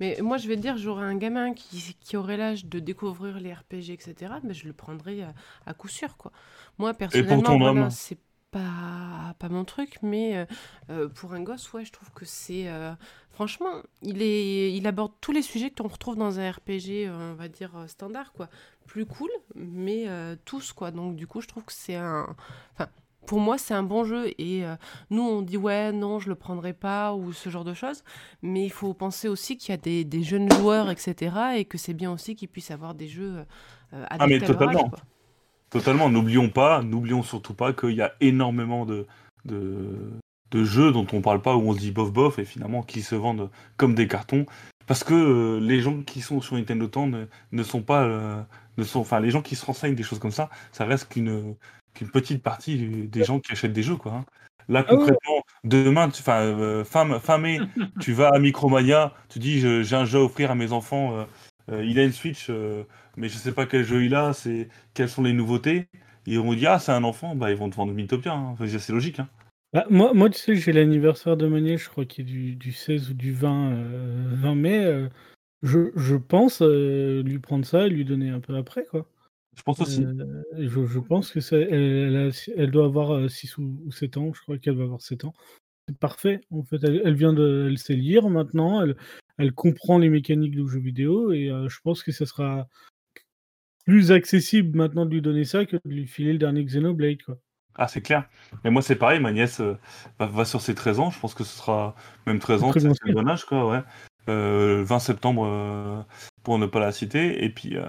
Mais 0.00 0.16
moi, 0.22 0.38
je 0.38 0.48
vais 0.48 0.56
te 0.56 0.62
dire, 0.62 0.78
j'aurais 0.78 1.04
un 1.04 1.14
gamin 1.16 1.52
qui, 1.52 1.94
qui 2.00 2.16
aurait 2.16 2.38
l'âge 2.38 2.64
de 2.64 2.78
découvrir 2.78 3.38
les 3.38 3.52
RPG, 3.52 3.90
etc. 3.90 4.32
Mais 4.42 4.54
je 4.54 4.66
le 4.66 4.72
prendrais 4.72 5.20
à, 5.20 5.34
à 5.66 5.74
coup 5.74 5.88
sûr, 5.88 6.16
quoi. 6.16 6.32
Moi, 6.78 6.94
personnellement, 6.94 7.42
ton 7.42 7.58
voilà, 7.58 7.82
homme 7.82 7.90
c'est 7.90 8.16
pas, 8.50 9.34
pas 9.38 9.48
mon 9.48 9.64
truc, 9.64 9.96
mais 10.02 10.36
euh, 10.36 10.44
euh, 10.90 11.08
pour 11.08 11.32
un 11.34 11.40
gosse, 11.42 11.72
ouais, 11.72 11.84
je 11.84 11.92
trouve 11.92 12.10
que 12.12 12.24
c'est... 12.24 12.68
euh, 12.68 12.92
franchement, 13.30 13.70
il, 14.02 14.22
est, 14.22 14.72
il 14.74 14.86
aborde 14.86 15.12
tous 15.20 15.32
les 15.32 15.42
sujets 15.42 15.70
que 15.70 15.82
l'on 15.82 15.88
retrouve 15.88 16.16
dans 16.16 16.38
un 16.40 16.50
RPG, 16.50 17.08
on 17.10 17.34
va 17.34 17.48
dire, 17.48 17.72
standard, 17.86 18.32
quoi. 18.32 18.48
Plus 18.86 19.06
cool, 19.06 19.30
mais 19.54 20.04
euh, 20.08 20.36
tous, 20.44 20.72
quoi. 20.72 20.90
Donc, 20.90 21.16
du 21.16 21.26
coup, 21.26 21.40
je 21.40 21.48
trouve 21.48 21.64
que 21.64 21.72
c'est 21.72 21.94
un... 21.96 22.34
Enfin, 22.74 22.88
pour 23.26 23.38
moi, 23.38 23.58
c'est 23.58 23.74
un 23.74 23.84
bon 23.84 24.02
jeu. 24.02 24.32
Et 24.38 24.64
nous, 25.10 25.22
on 25.22 25.42
dit, 25.42 25.56
ouais, 25.56 25.92
non, 25.92 26.18
je 26.18 26.28
le 26.28 26.34
prendrai 26.34 26.72
pas, 26.72 27.14
ou 27.14 27.32
ce 27.32 27.48
genre 27.50 27.62
de 27.64 27.74
choses. 27.74 28.02
Mais 28.42 28.64
il 28.64 28.72
faut 28.72 28.92
penser 28.94 29.28
aussi 29.28 29.56
qu'il 29.56 29.70
y 29.70 29.74
a 29.74 29.76
des, 29.76 30.04
des 30.04 30.22
jeunes 30.24 30.50
joueurs, 30.50 30.90
etc. 30.90 31.36
Et 31.56 31.64
que 31.64 31.78
c'est 31.78 31.94
bien 31.94 32.10
aussi 32.10 32.34
qu'ils 32.34 32.48
puissent 32.48 32.72
avoir 32.72 32.94
des 32.94 33.06
jeux 33.06 33.44
euh, 33.92 34.06
Ah, 34.18 34.26
mais 34.26 34.40
adaptés 34.40 34.46
à 34.46 34.48
leur 34.52 34.68
âge, 34.68 34.82
totalement. 34.82 34.90
quoi. 34.90 34.98
Totalement, 35.70 36.08
n'oublions 36.10 36.48
pas, 36.48 36.82
n'oublions 36.82 37.22
surtout 37.22 37.54
pas 37.54 37.72
qu'il 37.72 37.92
y 37.92 38.02
a 38.02 38.12
énormément 38.20 38.84
de, 38.86 39.06
de, 39.44 39.86
de 40.50 40.64
jeux 40.64 40.92
dont 40.92 41.06
on 41.12 41.20
parle 41.20 41.40
pas, 41.42 41.54
où 41.56 41.68
on 41.68 41.74
se 41.74 41.78
dit 41.78 41.92
bof 41.92 42.12
bof, 42.12 42.38
et 42.38 42.44
finalement 42.44 42.82
qui 42.82 43.02
se 43.02 43.14
vendent 43.14 43.50
comme 43.76 43.94
des 43.94 44.08
cartons. 44.08 44.46
Parce 44.86 45.04
que 45.04 45.14
euh, 45.14 45.60
les 45.60 45.80
gens 45.80 46.02
qui 46.02 46.20
sont 46.20 46.40
sur 46.40 46.56
Nintendo 46.56 46.88
Temps 46.88 47.06
ne, 47.06 47.26
ne 47.52 47.62
sont 47.62 47.82
pas. 47.82 48.02
euh, 48.04 48.42
ne 48.76 48.84
sont, 48.84 49.00
enfin, 49.00 49.20
les 49.20 49.30
gens 49.30 49.42
qui 49.42 49.54
se 49.56 49.64
renseignent 49.64 49.94
des 49.94 50.02
choses 50.02 50.18
comme 50.18 50.30
ça, 50.32 50.50
ça 50.72 50.84
reste 50.84 51.08
qu'une 51.12 51.54
qu'une 51.94 52.08
petite 52.10 52.42
partie 52.42 53.06
des 53.08 53.24
gens 53.24 53.40
qui 53.40 53.52
achètent 53.52 53.72
des 53.72 53.82
jeux, 53.82 53.96
quoi. 53.96 54.12
hein. 54.12 54.24
Là, 54.68 54.84
Ah 54.86 54.90
concrètement, 54.94 55.42
demain, 55.64 56.08
tu- 56.08 56.20
enfin, 56.20 56.40
euh, 56.42 56.84
fin, 56.84 57.18
fin 57.18 57.38
mai, 57.38 57.60
tu 58.00 58.12
vas 58.12 58.28
à 58.32 58.38
Micromania, 58.38 59.12
tu 59.28 59.38
dis 59.40 59.60
j'ai 59.60 59.96
un 59.96 60.04
jeu 60.04 60.18
à 60.18 60.22
offrir 60.22 60.50
à 60.50 60.54
mes 60.54 60.72
enfants, 60.72 61.26
euh, 61.70 61.84
il 61.84 61.98
a 61.98 62.04
une 62.04 62.12
Switch, 62.12 62.46
euh, 62.50 62.84
mais 63.16 63.28
je 63.28 63.36
sais 63.36 63.52
pas 63.52 63.66
quel 63.66 63.84
jeu 63.84 64.04
il 64.04 64.14
a, 64.14 64.32
c'est 64.32 64.68
quelles 64.94 65.08
sont 65.08 65.22
les 65.22 65.32
nouveautés. 65.32 65.86
Et 66.26 66.38
on 66.38 66.52
dit 66.54 66.66
ah 66.66 66.78
c'est 66.78 66.92
un 66.92 67.04
enfant, 67.04 67.34
bah 67.34 67.50
ils 67.50 67.56
vont 67.56 67.70
te 67.70 67.76
vendre 67.76 67.92
Mythopia, 67.92 68.32
hein. 68.32 68.48
Enfin, 68.50 68.66
c'est 68.66 68.92
logique. 68.92 69.20
Hein. 69.20 69.28
Bah, 69.72 69.86
moi, 69.88 70.12
moi, 70.14 70.28
tu 70.30 70.38
sais, 70.38 70.56
j'ai 70.56 70.72
l'anniversaire 70.72 71.36
de 71.36 71.46
Maniel, 71.46 71.78
je 71.78 71.88
crois 71.88 72.04
qu'il 72.04 72.24
est 72.28 72.30
du, 72.30 72.56
du 72.56 72.72
16 72.72 73.10
ou 73.10 73.14
du 73.14 73.32
20, 73.32 73.72
euh, 73.72 74.28
20 74.34 74.54
mai. 74.56 74.84
euh, 74.84 75.08
je, 75.62 75.90
je 75.94 76.16
pense 76.16 76.60
lui 76.60 77.38
prendre 77.38 77.64
ça 77.64 77.86
et 77.86 77.90
lui 77.90 78.04
donner 78.04 78.30
un 78.30 78.40
peu 78.40 78.56
après, 78.56 78.84
quoi. 78.84 79.06
Je 79.56 79.62
pense 79.62 79.80
aussi. 79.80 80.06
Je, 80.58 80.86
je 80.86 80.98
pense 80.98 81.30
que 81.30 81.40
ça, 81.40 81.56
elle, 81.56 81.72
elle 81.72 82.16
a- 82.16 82.50
elle 82.56 82.70
doit 82.70 82.86
avoir 82.86 83.30
6 83.30 83.58
ou, 83.58 83.80
ou 83.84 83.92
7 83.92 84.16
ans, 84.16 84.32
je 84.32 84.40
crois 84.40 84.58
qu'elle 84.58 84.76
va 84.76 84.84
avoir 84.84 85.02
7 85.02 85.24
ans. 85.24 85.34
C'est 85.88 85.98
parfait, 85.98 86.40
en 86.50 86.62
fait. 86.62 86.78
Elle, 86.82 87.02
elle 87.04 87.14
vient 87.14 87.32
de. 87.32 87.66
Elle 87.68 87.78
sait 87.78 87.94
lire 87.94 88.28
maintenant, 88.30 88.82
elle, 88.82 88.96
elle 89.40 89.52
comprend 89.52 89.98
les 89.98 90.08
mécaniques 90.08 90.52
du 90.52 90.68
jeu 90.68 90.78
vidéo 90.78 91.32
et 91.32 91.50
euh, 91.50 91.68
je 91.68 91.78
pense 91.82 92.02
que 92.02 92.12
ça 92.12 92.26
sera 92.26 92.68
plus 93.86 94.12
accessible 94.12 94.76
maintenant 94.76 95.06
de 95.06 95.10
lui 95.10 95.22
donner 95.22 95.44
ça 95.44 95.64
que 95.64 95.76
de 95.76 95.90
lui 95.90 96.06
filer 96.06 96.32
le 96.32 96.38
dernier 96.38 96.64
Xenoblade, 96.64 97.22
quoi. 97.22 97.38
Ah 97.76 97.88
c'est 97.88 98.02
clair. 98.02 98.28
Mais 98.62 98.70
moi 98.70 98.82
c'est 98.82 98.96
pareil, 98.96 99.20
ma 99.20 99.32
nièce 99.32 99.60
euh, 99.60 99.78
va, 100.18 100.26
va 100.26 100.44
sur 100.44 100.60
ses 100.60 100.74
13 100.74 101.00
ans, 101.00 101.10
je 101.10 101.18
pense 101.18 101.34
que 101.34 101.44
ce 101.44 101.56
sera 101.56 101.94
même 102.26 102.38
13 102.38 102.62
ans, 102.64 102.72
c'est 102.72 102.82
le 102.82 103.14
bon 103.14 103.28
âge 103.28 103.44
quoi, 103.44 103.68
ouais. 103.70 103.80
Euh, 104.28 104.84
20 104.84 104.98
septembre 104.98 105.46
euh, 105.46 106.02
pour 106.42 106.58
ne 106.58 106.66
pas 106.66 106.80
la 106.80 106.92
citer, 106.92 107.44
et 107.44 107.48
puis, 107.48 107.76
euh, 107.76 107.86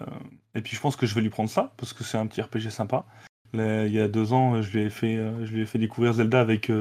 et 0.55 0.61
puis 0.61 0.75
je 0.75 0.81
pense 0.81 0.95
que 0.95 1.05
je 1.05 1.13
vais 1.13 1.21
lui 1.21 1.29
prendre 1.29 1.49
ça, 1.49 1.73
parce 1.77 1.93
que 1.93 2.03
c'est 2.03 2.17
un 2.17 2.25
petit 2.25 2.41
RPG 2.41 2.69
sympa. 2.69 3.05
Là, 3.53 3.85
il 3.85 3.93
y 3.93 3.99
a 3.99 4.07
deux 4.07 4.31
ans, 4.33 4.61
je 4.61 4.71
lui 4.71 4.85
ai 4.85 4.89
fait, 4.89 5.17
je 5.43 5.51
lui 5.51 5.61
ai 5.61 5.65
fait 5.65 5.77
découvrir 5.77 6.13
Zelda 6.13 6.39
avec 6.39 6.71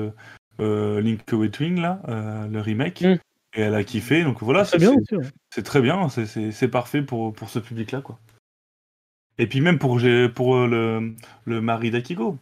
Link 0.61 1.33
Awakening, 1.33 1.81
là, 1.81 2.01
le 2.49 2.61
remake, 2.61 3.03
Mm. 3.03 3.19
Et 3.55 3.63
elle 3.63 3.75
a 3.75 3.83
kiffé, 3.85 4.23
donc 4.23 4.43
voilà, 4.43 4.65
Très 4.65 4.79
c'est 4.79 4.79
bien 4.79 4.95
c'est- 5.51 5.63
très 5.63 5.81
bien, 5.81 6.09
c'est- 6.09 6.69
parfait 6.69 7.03
pour, 7.03 7.33
pour 7.33 7.51
ce 7.51 7.59
public-là, 7.59 8.01
quoi. 8.01 8.19
Et 9.39 9.47
puis 9.47 9.61
même 9.61 9.79
pour, 9.79 9.99
pour 10.35 10.57
euh, 10.57 10.67
le, 10.67 11.15
le 11.47 11.61
mari 11.61 11.91
d'Akigo, 11.91 12.37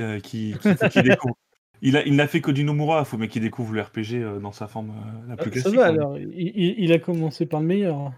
euh, 0.00 0.20
qui, 0.20 0.54
qui, 0.90 1.02
découvre. 1.18 1.36
Il 1.84 1.96
a- 1.96 2.06
il 2.06 2.14
n'a 2.16 2.28
fait 2.28 2.40
que 2.40 2.50
du 2.52 2.62
Nomura, 2.64 3.04
faut 3.04 3.18
mais 3.18 3.26
qu'il 3.28 3.42
découvre 3.42 3.72
le 3.74 3.82
RPG 3.82 4.14
euh, 4.22 4.38
dans 4.38 4.52
sa 4.52 4.68
forme 4.68 4.92
la 5.28 5.36
plus 5.36 5.50
Ah, 5.50 5.54
Ça 5.56 5.60
classique. 5.62 5.78
va 5.78 5.86
hein, 5.86 5.88
alors, 5.90 6.18
il, 6.18 6.30
il- 6.78 6.92
a 6.92 6.98
commencé 6.98 7.44
par 7.44 7.60
le 7.60 7.66
meilleur. 7.66 8.12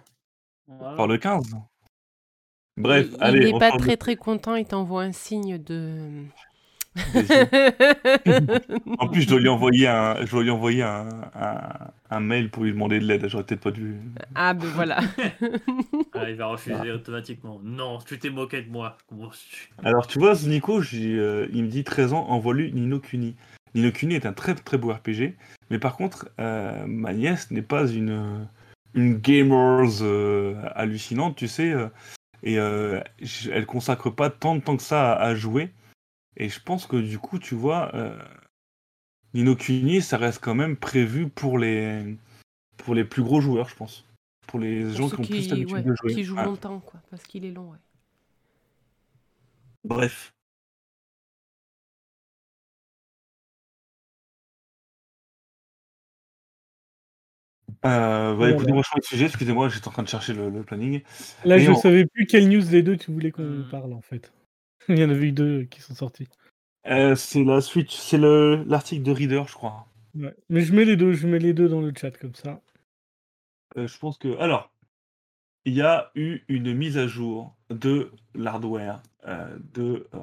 Voilà. 0.69 0.97
Par 0.97 1.07
le 1.07 1.17
15. 1.19 1.57
Bref, 2.77 3.09
il, 3.11 3.17
allez, 3.23 3.49
il 3.49 3.53
n'est 3.55 3.59
pas 3.59 3.73
très 3.79 3.97
très 3.97 4.17
content, 4.17 4.55
il 4.57 4.67
t'envoie 4.67 5.03
un 5.03 5.13
signe 5.13 5.59
de. 5.59 6.25
En 8.99 9.09
plus, 9.09 9.23
je 9.23 9.29
dois 9.29 9.41
lui 9.41 9.49
envoyer 9.49 9.89
un, 9.89 10.25
je 10.25 10.31
dois 10.31 10.43
lui 10.43 10.51
envoyer 10.51 10.83
un, 10.83 11.09
un, 11.35 11.59
un 12.11 12.21
mail 12.21 12.51
pour 12.51 12.65
lui 12.65 12.73
demander 12.73 13.01
de 13.01 13.05
l'aide. 13.05 13.27
J'aurais 13.29 13.45
peut-être 13.45 13.63
pas 13.63 13.71
dû. 13.71 13.97
ah 14.35 14.55
ben 14.55 14.67
voilà. 14.75 15.01
Ah, 16.17 16.31
il 16.31 16.37
va 16.37 16.47
refuser 16.47 16.93
automatiquement. 16.93 17.61
Non, 17.65 17.99
tu 17.99 18.19
t'es 18.19 18.31
moqué 18.31 18.63
de 18.63 18.71
moi. 18.71 18.97
Alors, 19.83 20.07
tu 20.07 20.21
vois, 20.21 20.37
ce 20.37 20.49
Nico, 20.49 20.81
euh, 20.95 21.49
il 21.53 21.65
me 21.65 21.69
dit 21.69 21.83
13 21.83 22.13
ans, 22.13 22.27
envoie-lui 22.29 22.73
Nino 22.73 23.01
Kuni. 23.01 23.35
Nino 23.75 23.91
Kuni 23.91 24.15
est 24.15 24.27
un 24.27 24.33
très 24.33 24.55
très 24.55 24.79
beau 24.79 24.93
RPG, 24.93 25.35
mais 25.71 25.79
par 25.81 25.97
contre, 25.97 26.29
euh, 26.41 26.85
ma 26.87 27.13
nièce 27.13 27.51
n'est 27.51 27.63
pas 27.63 27.89
une, 27.89 28.47
une 28.95 29.15
gamers 29.19 30.03
euh, 30.03 30.55
hallucinante, 30.77 31.35
tu 31.37 31.49
sais, 31.49 31.73
euh, 31.73 31.89
et 32.45 32.59
euh, 32.59 33.01
elle 33.51 33.67
consacre 33.67 34.11
pas 34.11 34.31
tant 34.31 34.55
de 34.55 34.61
temps 34.61 34.77
que 34.77 34.83
ça 34.85 35.15
à, 35.15 35.21
à 35.25 35.35
jouer. 35.35 35.71
Et 36.37 36.49
je 36.49 36.61
pense 36.61 36.87
que 36.87 36.97
du 36.97 37.19
coup, 37.19 37.39
tu 37.39 37.55
vois, 37.55 37.95
euh, 37.95 38.19
Nino 39.35 39.55
Kuni, 39.57 40.03
ça 40.03 40.17
reste 40.19 40.43
quand 40.43 40.55
même 40.55 40.77
prévu 40.77 41.29
pour 41.29 41.59
les, 41.59 42.17
pour 42.77 42.95
les 42.95 43.05
plus 43.05 43.23
gros 43.23 43.41
joueurs, 43.41 43.69
je 43.69 43.77
pense. 43.77 44.05
Pour 44.47 44.59
les 44.61 44.83
Pour 44.83 44.91
gens 44.97 45.09
qui 45.09 45.15
ont 45.21 45.25
plus 45.25 45.47
qui, 45.47 45.49
l'habitude 45.49 45.75
ouais, 45.77 45.83
de 45.83 45.95
jouer. 45.95 46.13
qui 46.15 46.25
jouent 46.25 46.37
Ouais. 46.37 46.45
longtemps, 46.45 46.81
quoi, 46.81 47.01
parce 47.11 47.23
qu'il 47.25 47.45
est 47.45 47.51
long, 47.53 47.71
ouais. 47.71 47.79
Bref. 49.85 50.33
Euh, 57.85 58.35
bah, 58.37 58.51
écoutez, 58.51 58.73
moi 58.73 58.83
je 58.83 58.89
change 58.89 59.01
de 59.01 59.05
sujet, 59.07 59.27
excusez-moi, 59.27 59.69
j'étais 59.69 59.89
en 59.89 59.91
train 59.91 60.03
de 60.03 60.09
chercher 60.09 60.33
le, 60.33 60.49
le 60.51 60.63
planning. 60.63 61.03
Là, 61.45 61.57
Et 61.59 61.61
je 61.61 61.71
on- 61.71 61.75
savais 61.77 62.07
plus 62.07 62.27
quelle 62.27 62.49
news 62.49 62.63
des 62.63 62.83
deux 62.83 62.97
tu 62.97 63.11
voulais 63.13 63.31
qu'on 63.31 63.43
Hmm. 63.43 63.69
parle 63.71 63.93
en 63.93 64.01
fait. 64.01 64.33
Il 64.89 64.99
y 64.99 65.05
en 65.05 65.11
avait 65.11 65.29
eu 65.29 65.33
deux 65.33 65.65
qui 65.65 65.81
sont 65.81 65.95
sortis. 65.95 66.29
Euh, 66.87 67.15
c'est 67.17 67.45
la 67.45 67.61
Switch, 67.61 67.95
c'est 67.95 68.19
le 68.19 68.63
l'article 68.67 69.03
de 69.03 69.11
Reader, 69.11 69.45
je 69.49 69.55
crois. 69.55 69.87
Ouais. 70.15 70.35
Mais 70.49 70.61
je 70.61 70.75
mets 70.75 70.85
les 70.85 70.97
deux, 70.97 71.13
je 71.15 71.27
mets 71.27 71.39
les 71.39 71.55
deux 71.55 71.69
dans 71.69 71.81
le 71.81 71.93
chat 71.99 72.11
comme 72.19 72.35
ça. 72.35 72.61
Euh, 73.77 73.87
je 73.87 73.99
pense 73.99 74.19
que. 74.19 74.37
Alors, 74.39 74.71
il 75.65 75.75
y 75.75 75.83
a 75.83 76.11
eu 76.15 76.41
une 76.49 76.75
mise 76.75 76.99
à 76.99 77.07
jour 77.07 77.57
de 77.71 78.11
l'hardware 78.35 79.03
euh, 79.27 79.57
de 79.73 80.07
euh, 80.15 80.19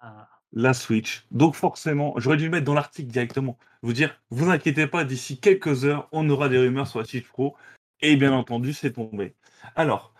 Ah. 0.00 0.28
la 0.52 0.72
Switch. 0.72 1.26
Donc 1.30 1.54
forcément, 1.54 2.14
j'aurais 2.16 2.38
dû 2.38 2.44
le 2.44 2.50
mettre 2.50 2.64
dans 2.64 2.74
l'article 2.74 3.10
directement. 3.10 3.58
Vous 3.82 3.92
dire, 3.92 4.18
vous 4.30 4.48
inquiétez 4.50 4.86
pas, 4.86 5.04
d'ici 5.04 5.38
quelques 5.38 5.84
heures, 5.84 6.08
on 6.10 6.28
aura 6.30 6.48
des 6.48 6.58
rumeurs 6.58 6.86
sur 6.88 6.98
la 7.00 7.04
Switch 7.04 7.26
Pro. 7.28 7.54
Et 8.00 8.16
bien 8.16 8.32
entendu, 8.32 8.72
c'est 8.72 8.92
tombé. 8.92 9.34
Alors, 9.76 10.14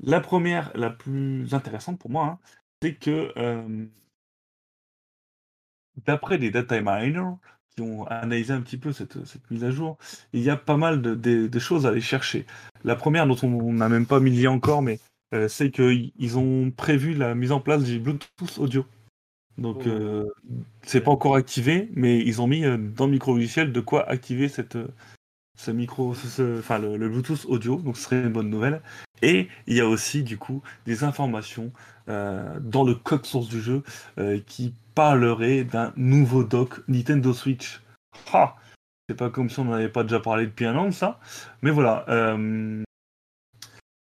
la 0.00 0.20
première, 0.20 0.70
la 0.74 0.90
plus 0.90 1.52
intéressante 1.52 1.98
pour 1.98 2.10
moi, 2.10 2.26
hein, 2.26 2.38
c'est 2.82 2.94
que 2.94 3.32
euh, 3.36 3.86
d'après 6.06 6.38
des 6.38 6.50
data 6.50 6.80
miners 6.80 7.36
qui 7.74 7.82
ont 7.82 8.06
analysé 8.06 8.52
un 8.52 8.60
petit 8.60 8.76
peu 8.76 8.92
cette, 8.92 9.24
cette 9.26 9.50
mise 9.50 9.64
à 9.64 9.70
jour, 9.70 9.98
il 10.32 10.42
y 10.42 10.50
a 10.50 10.56
pas 10.56 10.76
mal 10.76 11.02
de, 11.02 11.14
de- 11.14 11.46
de 11.46 11.58
choses 11.58 11.86
à 11.86 11.90
aller 11.90 12.00
chercher. 12.00 12.46
La 12.84 12.96
première 12.96 13.26
dont 13.26 13.36
on 13.42 13.72
n'a 13.72 13.88
même 13.88 14.06
pas 14.06 14.20
mis 14.20 14.30
le 14.34 14.42
lien 14.42 14.50
encore, 14.50 14.82
mais 14.82 14.98
euh, 15.34 15.48
c'est 15.48 15.70
qu'ils 15.70 16.38
ont 16.38 16.70
prévu 16.70 17.14
la 17.14 17.34
mise 17.34 17.52
en 17.52 17.60
place 17.60 17.84
du 17.84 17.98
Bluetooth 17.98 18.58
audio. 18.58 18.86
Donc, 19.58 19.82
Oh. 19.84 19.88
euh, 19.88 20.24
c'est 20.82 21.00
pas 21.00 21.10
encore 21.10 21.34
activé, 21.34 21.90
mais 21.94 22.20
ils 22.20 22.40
ont 22.40 22.46
mis 22.46 22.62
dans 22.62 23.06
le 23.06 23.12
micro 23.12 23.34
logiciel 23.34 23.72
de 23.72 23.80
quoi 23.80 24.08
activer 24.08 24.48
cette, 24.48 24.78
ce 25.56 25.70
micro, 25.72 26.14
ce- 26.14 26.28
ce- 26.28 26.58
enfin 26.60 26.78
le, 26.78 26.96
le 26.96 27.08
Bluetooth 27.08 27.44
audio. 27.46 27.76
Donc, 27.76 27.96
ce 27.96 28.04
serait 28.04 28.22
une 28.22 28.32
bonne 28.32 28.50
nouvelle. 28.50 28.80
Et 29.22 29.48
il 29.66 29.76
y 29.76 29.80
a 29.80 29.86
aussi 29.88 30.22
du 30.22 30.38
coup 30.38 30.62
des 30.86 31.04
informations 31.04 31.72
euh, 32.08 32.58
dans 32.60 32.84
le 32.84 32.94
code 32.94 33.26
source 33.26 33.48
du 33.48 33.60
jeu 33.60 33.82
euh, 34.18 34.38
qui 34.46 34.74
parlerai 34.94 35.64
d'un 35.64 35.92
nouveau 35.96 36.44
dock 36.44 36.80
Nintendo 36.88 37.32
Switch. 37.32 37.80
Ah 38.32 38.56
c'est 39.08 39.16
pas 39.16 39.30
comme 39.30 39.48
si 39.48 39.58
on 39.60 39.64
n'en 39.64 39.72
avait 39.72 39.88
pas 39.88 40.02
déjà 40.02 40.20
parlé 40.20 40.44
depuis 40.46 40.66
un 40.66 40.76
an 40.76 40.86
de 40.86 40.90
ça. 40.90 41.18
Mais 41.62 41.70
voilà. 41.70 42.04
euh, 42.08 42.82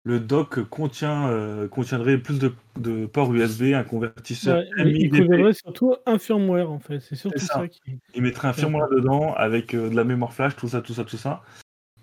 le 0.04 0.18
dock 0.20 0.62
contient, 0.68 1.30
contiendrait 1.70 2.18
plus 2.18 2.38
de, 2.40 2.52
de 2.76 3.06
ports 3.06 3.32
USB, 3.32 3.72
un 3.74 3.84
convertisseur 3.84 4.58
Ouais, 4.58 4.68
il 4.78 4.84
MIDP. 4.84 5.10
conviendrait 5.28 5.52
surtout 5.52 5.94
un 6.06 6.18
firmware 6.18 6.70
en 6.70 6.80
fait. 6.80 6.98
C'est 7.00 7.14
surtout 7.14 7.38
ça. 7.38 7.54
ça. 7.54 7.68
qui. 7.68 7.80
Il 8.14 8.22
mettrait 8.22 8.48
un 8.48 8.52
firmware 8.52 8.88
dedans 8.90 9.32
avec 9.34 9.76
de 9.76 9.94
la 9.94 10.02
mémoire 10.04 10.32
flash, 10.32 10.56
tout 10.56 10.68
ça, 10.68 10.82
tout 10.82 10.92
ça, 10.94 11.04
tout 11.04 11.16
ça. 11.16 11.42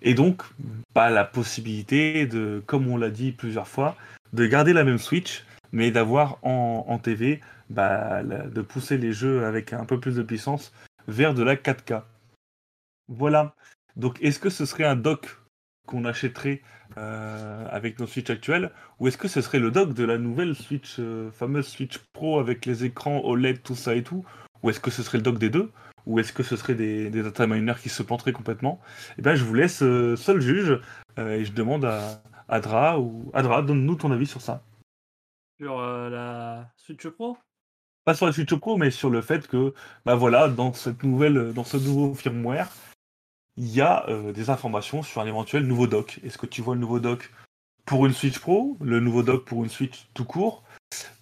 Et 0.01 0.13
donc, 0.13 0.43
pas 0.93 1.09
la 1.09 1.25
possibilité 1.25 2.25
de, 2.25 2.63
comme 2.65 2.87
on 2.87 2.97
l'a 2.97 3.09
dit 3.09 3.31
plusieurs 3.31 3.67
fois, 3.67 3.95
de 4.33 4.45
garder 4.45 4.73
la 4.73 4.83
même 4.83 4.97
Switch, 4.97 5.43
mais 5.71 5.91
d'avoir 5.91 6.39
en, 6.43 6.97
TV, 6.99 7.41
bah, 7.69 8.23
de 8.23 8.61
pousser 8.61 8.97
les 8.97 9.13
jeux 9.13 9.45
avec 9.45 9.73
un 9.73 9.85
peu 9.85 9.99
plus 9.99 10.15
de 10.15 10.23
puissance 10.23 10.73
vers 11.07 11.33
de 11.33 11.43
la 11.43 11.55
4K. 11.55 12.03
Voilà. 13.07 13.55
Donc, 13.95 14.21
est-ce 14.21 14.39
que 14.39 14.49
ce 14.49 14.65
serait 14.65 14.85
un 14.85 14.95
dock 14.95 15.37
qu'on 15.85 16.05
achèterait 16.05 16.61
euh, 16.97 17.67
avec 17.69 17.99
nos 17.99 18.07
Switch 18.07 18.29
actuelles, 18.29 18.71
ou 18.99 19.07
est-ce 19.07 19.17
que 19.17 19.27
ce 19.27 19.41
serait 19.41 19.59
le 19.59 19.71
dock 19.71 19.93
de 19.93 20.03
la 20.03 20.17
nouvelle 20.17 20.55
Switch, 20.55 20.95
euh, 20.99 21.29
fameuse 21.31 21.67
Switch 21.67 21.99
Pro 22.13 22.39
avec 22.39 22.65
les 22.65 22.83
écrans 22.83 23.21
OLED, 23.23 23.61
tout 23.61 23.75
ça 23.75 23.95
et 23.95 24.03
tout, 24.03 24.25
ou 24.63 24.69
est-ce 24.69 24.79
que 24.79 24.91
ce 24.91 25.03
serait 25.03 25.19
le 25.19 25.23
dock 25.23 25.37
des 25.37 25.49
deux? 25.49 25.71
Ou 26.09 26.17
est-ce 26.19 26.33
que 26.33 26.41
ce 26.41 26.55
serait 26.55 26.73
des, 26.73 27.11
des 27.11 27.21
data 27.21 27.45
miners 27.45 27.75
qui 27.79 27.89
se 27.89 28.01
planteraient 28.01 28.33
complètement? 28.33 28.81
Eh 29.19 29.21
bien, 29.21 29.35
je 29.35 29.43
vous 29.43 29.53
laisse 29.53 29.83
euh, 29.83 30.15
seul 30.15 30.41
juge 30.41 30.81
euh, 31.19 31.35
et 31.35 31.45
je 31.45 31.53
demande 31.53 31.85
à 31.85 32.23
Adra 32.47 32.99
ou 32.99 33.29
Adra, 33.35 33.61
donne-nous 33.61 33.93
ton 33.95 34.11
avis 34.11 34.25
sur 34.25 34.41
ça. 34.41 34.63
Sur 35.59 35.79
euh, 35.79 36.09
la 36.09 36.71
Switch 36.77 37.07
Pro? 37.07 37.37
Pas 38.05 38.15
sur 38.15 38.25
la 38.25 38.31
Switch 38.31 38.53
Pro, 38.55 38.75
mais 38.75 38.89
sur 38.89 39.11
le 39.11 39.21
fait 39.21 39.47
que, 39.47 39.75
bah 40.03 40.15
voilà, 40.15 40.47
dans 40.47 40.73
cette 40.73 41.03
nouvelle, 41.03 41.53
dans 41.53 41.63
ce 41.63 41.77
nouveau 41.77 42.15
firmware, 42.15 42.69
il 43.55 43.67
y 43.67 43.81
a 43.81 44.07
des 44.33 44.49
informations 44.49 45.03
sur 45.03 45.21
un 45.21 45.27
éventuel 45.27 45.67
nouveau 45.67 45.85
dock. 45.85 46.19
Est-ce 46.23 46.39
que 46.39 46.47
tu 46.47 46.61
vois 46.61 46.73
le 46.73 46.81
nouveau 46.81 46.99
dock 46.99 47.31
pour 47.85 48.07
une 48.07 48.13
Switch 48.13 48.39
Pro, 48.39 48.77
le 48.81 48.99
nouveau 48.99 49.21
dock 49.21 49.45
pour 49.45 49.63
une 49.63 49.69
Switch 49.69 50.07
tout 50.15 50.25
court? 50.25 50.63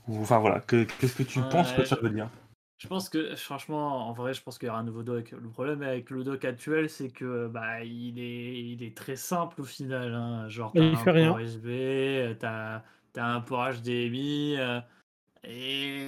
Ou, 0.07 0.21
Enfin 0.21 0.37
voilà, 0.37 0.61
que- 0.61 0.83
qu'est-ce 0.85 1.15
que 1.15 1.23
tu 1.23 1.39
Ouais, 1.39 1.49
penses 1.49 1.73
que 1.73 1.83
ça 1.83 1.97
veut 2.01 2.11
dire? 2.11 2.29
Je 2.77 2.87
pense 2.87 3.09
que, 3.09 3.35
franchement, 3.35 4.07
en 4.07 4.13
vrai, 4.13 4.33
je 4.35 4.43
pense 4.43 4.59
qu'il 4.59 4.67
y 4.67 4.69
aura 4.69 4.79
un 4.79 4.83
nouveau 4.83 5.01
dock. 5.01 5.31
Le 5.31 5.49
problème 5.49 5.81
avec 5.81 6.11
le 6.11 6.23
dock 6.23 6.45
actuel, 6.45 6.89
c'est 6.89 7.09
que 7.09 7.47
bah, 7.47 7.83
il, 7.83 8.19
est, 8.19 8.61
il 8.71 8.83
est 8.83 8.95
très 8.95 9.15
simple 9.15 9.61
au 9.61 9.63
final. 9.63 10.13
hein. 10.13 10.47
Genre, 10.47 10.75
Et 10.75 10.79
t'as 10.79 10.85
il 10.91 10.97
un 10.99 11.03
fait 11.03 11.11
rien. 11.11 11.31
port 11.31 11.39
USB, 11.39 11.65
euh, 11.69 12.35
t'as 12.35 12.83
as 13.15 13.25
un 13.33 13.41
port 13.41 13.67
HDMI, 13.73 14.57
euh, 14.59 14.79
et 15.43 16.07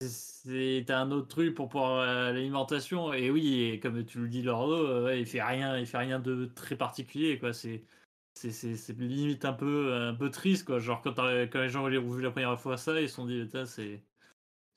c'est 0.00 0.84
t'as 0.86 1.00
un 1.00 1.10
autre 1.12 1.28
truc 1.28 1.54
pour 1.54 1.68
pouvoir 1.68 2.00
euh, 2.00 2.32
l'alimentation. 2.32 3.12
Et 3.14 3.30
oui, 3.30 3.62
et 3.64 3.80
comme 3.80 4.04
tu 4.04 4.20
le 4.20 4.28
dis, 4.28 4.42
Lordo, 4.42 4.74
euh, 4.74 5.04
ouais, 5.06 5.20
il 5.20 5.26
fait 5.26 5.42
rien, 5.42 5.78
il 5.78 5.86
fait 5.86 5.98
rien 5.98 6.20
de 6.20 6.46
très 6.46 6.76
particulier, 6.76 7.38
quoi. 7.38 7.52
C'est 7.52 7.84
c'est- 8.34 8.52
c'est 8.52 8.76
c'est 8.76 8.98
limite 8.98 9.44
un 9.46 9.52
peu, 9.54 9.94
un 9.94 10.14
peu 10.14 10.30
triste, 10.30 10.66
quoi. 10.66 10.78
Genre, 10.80 11.02
quand, 11.02 11.14
t'as- 11.14 11.46
quand 11.48 11.60
les 11.60 11.68
gens 11.70 11.84
ont 11.86 11.88
vu 12.10 12.22
la 12.22 12.30
première 12.32 12.60
fois 12.60 12.76
ça, 12.78 13.00
ils 13.00 13.08
se 13.08 13.16
sont 13.16 13.26
dit, 13.26 13.42
Putain, 13.44 13.66
c'est. 13.66 14.02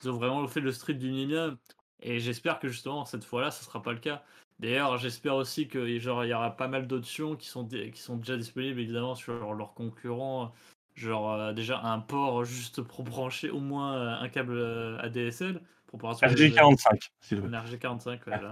Ils 0.06 0.10
ont 0.10 0.18
vraiment 0.18 0.48
fait 0.48 0.62
le 0.62 0.72
street 0.72 0.94
du 0.94 1.12
Nibia. 1.12 1.56
Et 2.02 2.20
j'espère 2.20 2.60
que 2.60 2.68
justement, 2.68 3.06
cette 3.06 3.24
fois-là, 3.24 3.50
ce 3.50 3.66
sera 3.66 3.82
pas 3.82 3.92
le 3.92 4.00
cas. 4.00 4.24
D'ailleurs, 4.60 4.98
j'espère 4.98 5.36
aussi 5.36 5.68
que 5.68 5.98
genre 6.00 6.24
il 6.24 6.30
y 6.30 6.34
aura 6.34 6.56
pas 6.56 6.68
mal 6.68 6.88
d'options 6.88 7.36
qui 7.36 7.48
sont, 7.48 7.68
qui 7.68 8.00
sont 8.00 8.18
déjà 8.18 8.38
disponibles 8.38 8.80
évidemment 8.80 9.16
sur 9.16 9.54
leurs 9.54 9.74
concurrents. 9.74 10.54
Genre 10.94 11.34
euh, 11.34 11.54
déjà 11.54 11.82
un 11.82 12.00
port 12.00 12.46
juste 12.46 12.82
pour 12.82 13.04
brancher 13.04 13.50
au 13.50 13.60
moins 13.60 13.98
euh, 13.98 14.24
un 14.24 14.30
câble 14.30 14.58
euh, 14.58 14.98
ADSL 15.00 15.62
pour 15.88 16.00
pouvoir 16.00 16.16
sur 16.18 16.28
les- 16.28 16.52
RG45, 16.52 17.10
s'il 17.20 17.40
vous 17.42 17.48
plaît. 17.50 17.58
un 17.58 17.64
RG45, 17.64 18.20
voilà. 18.28 18.52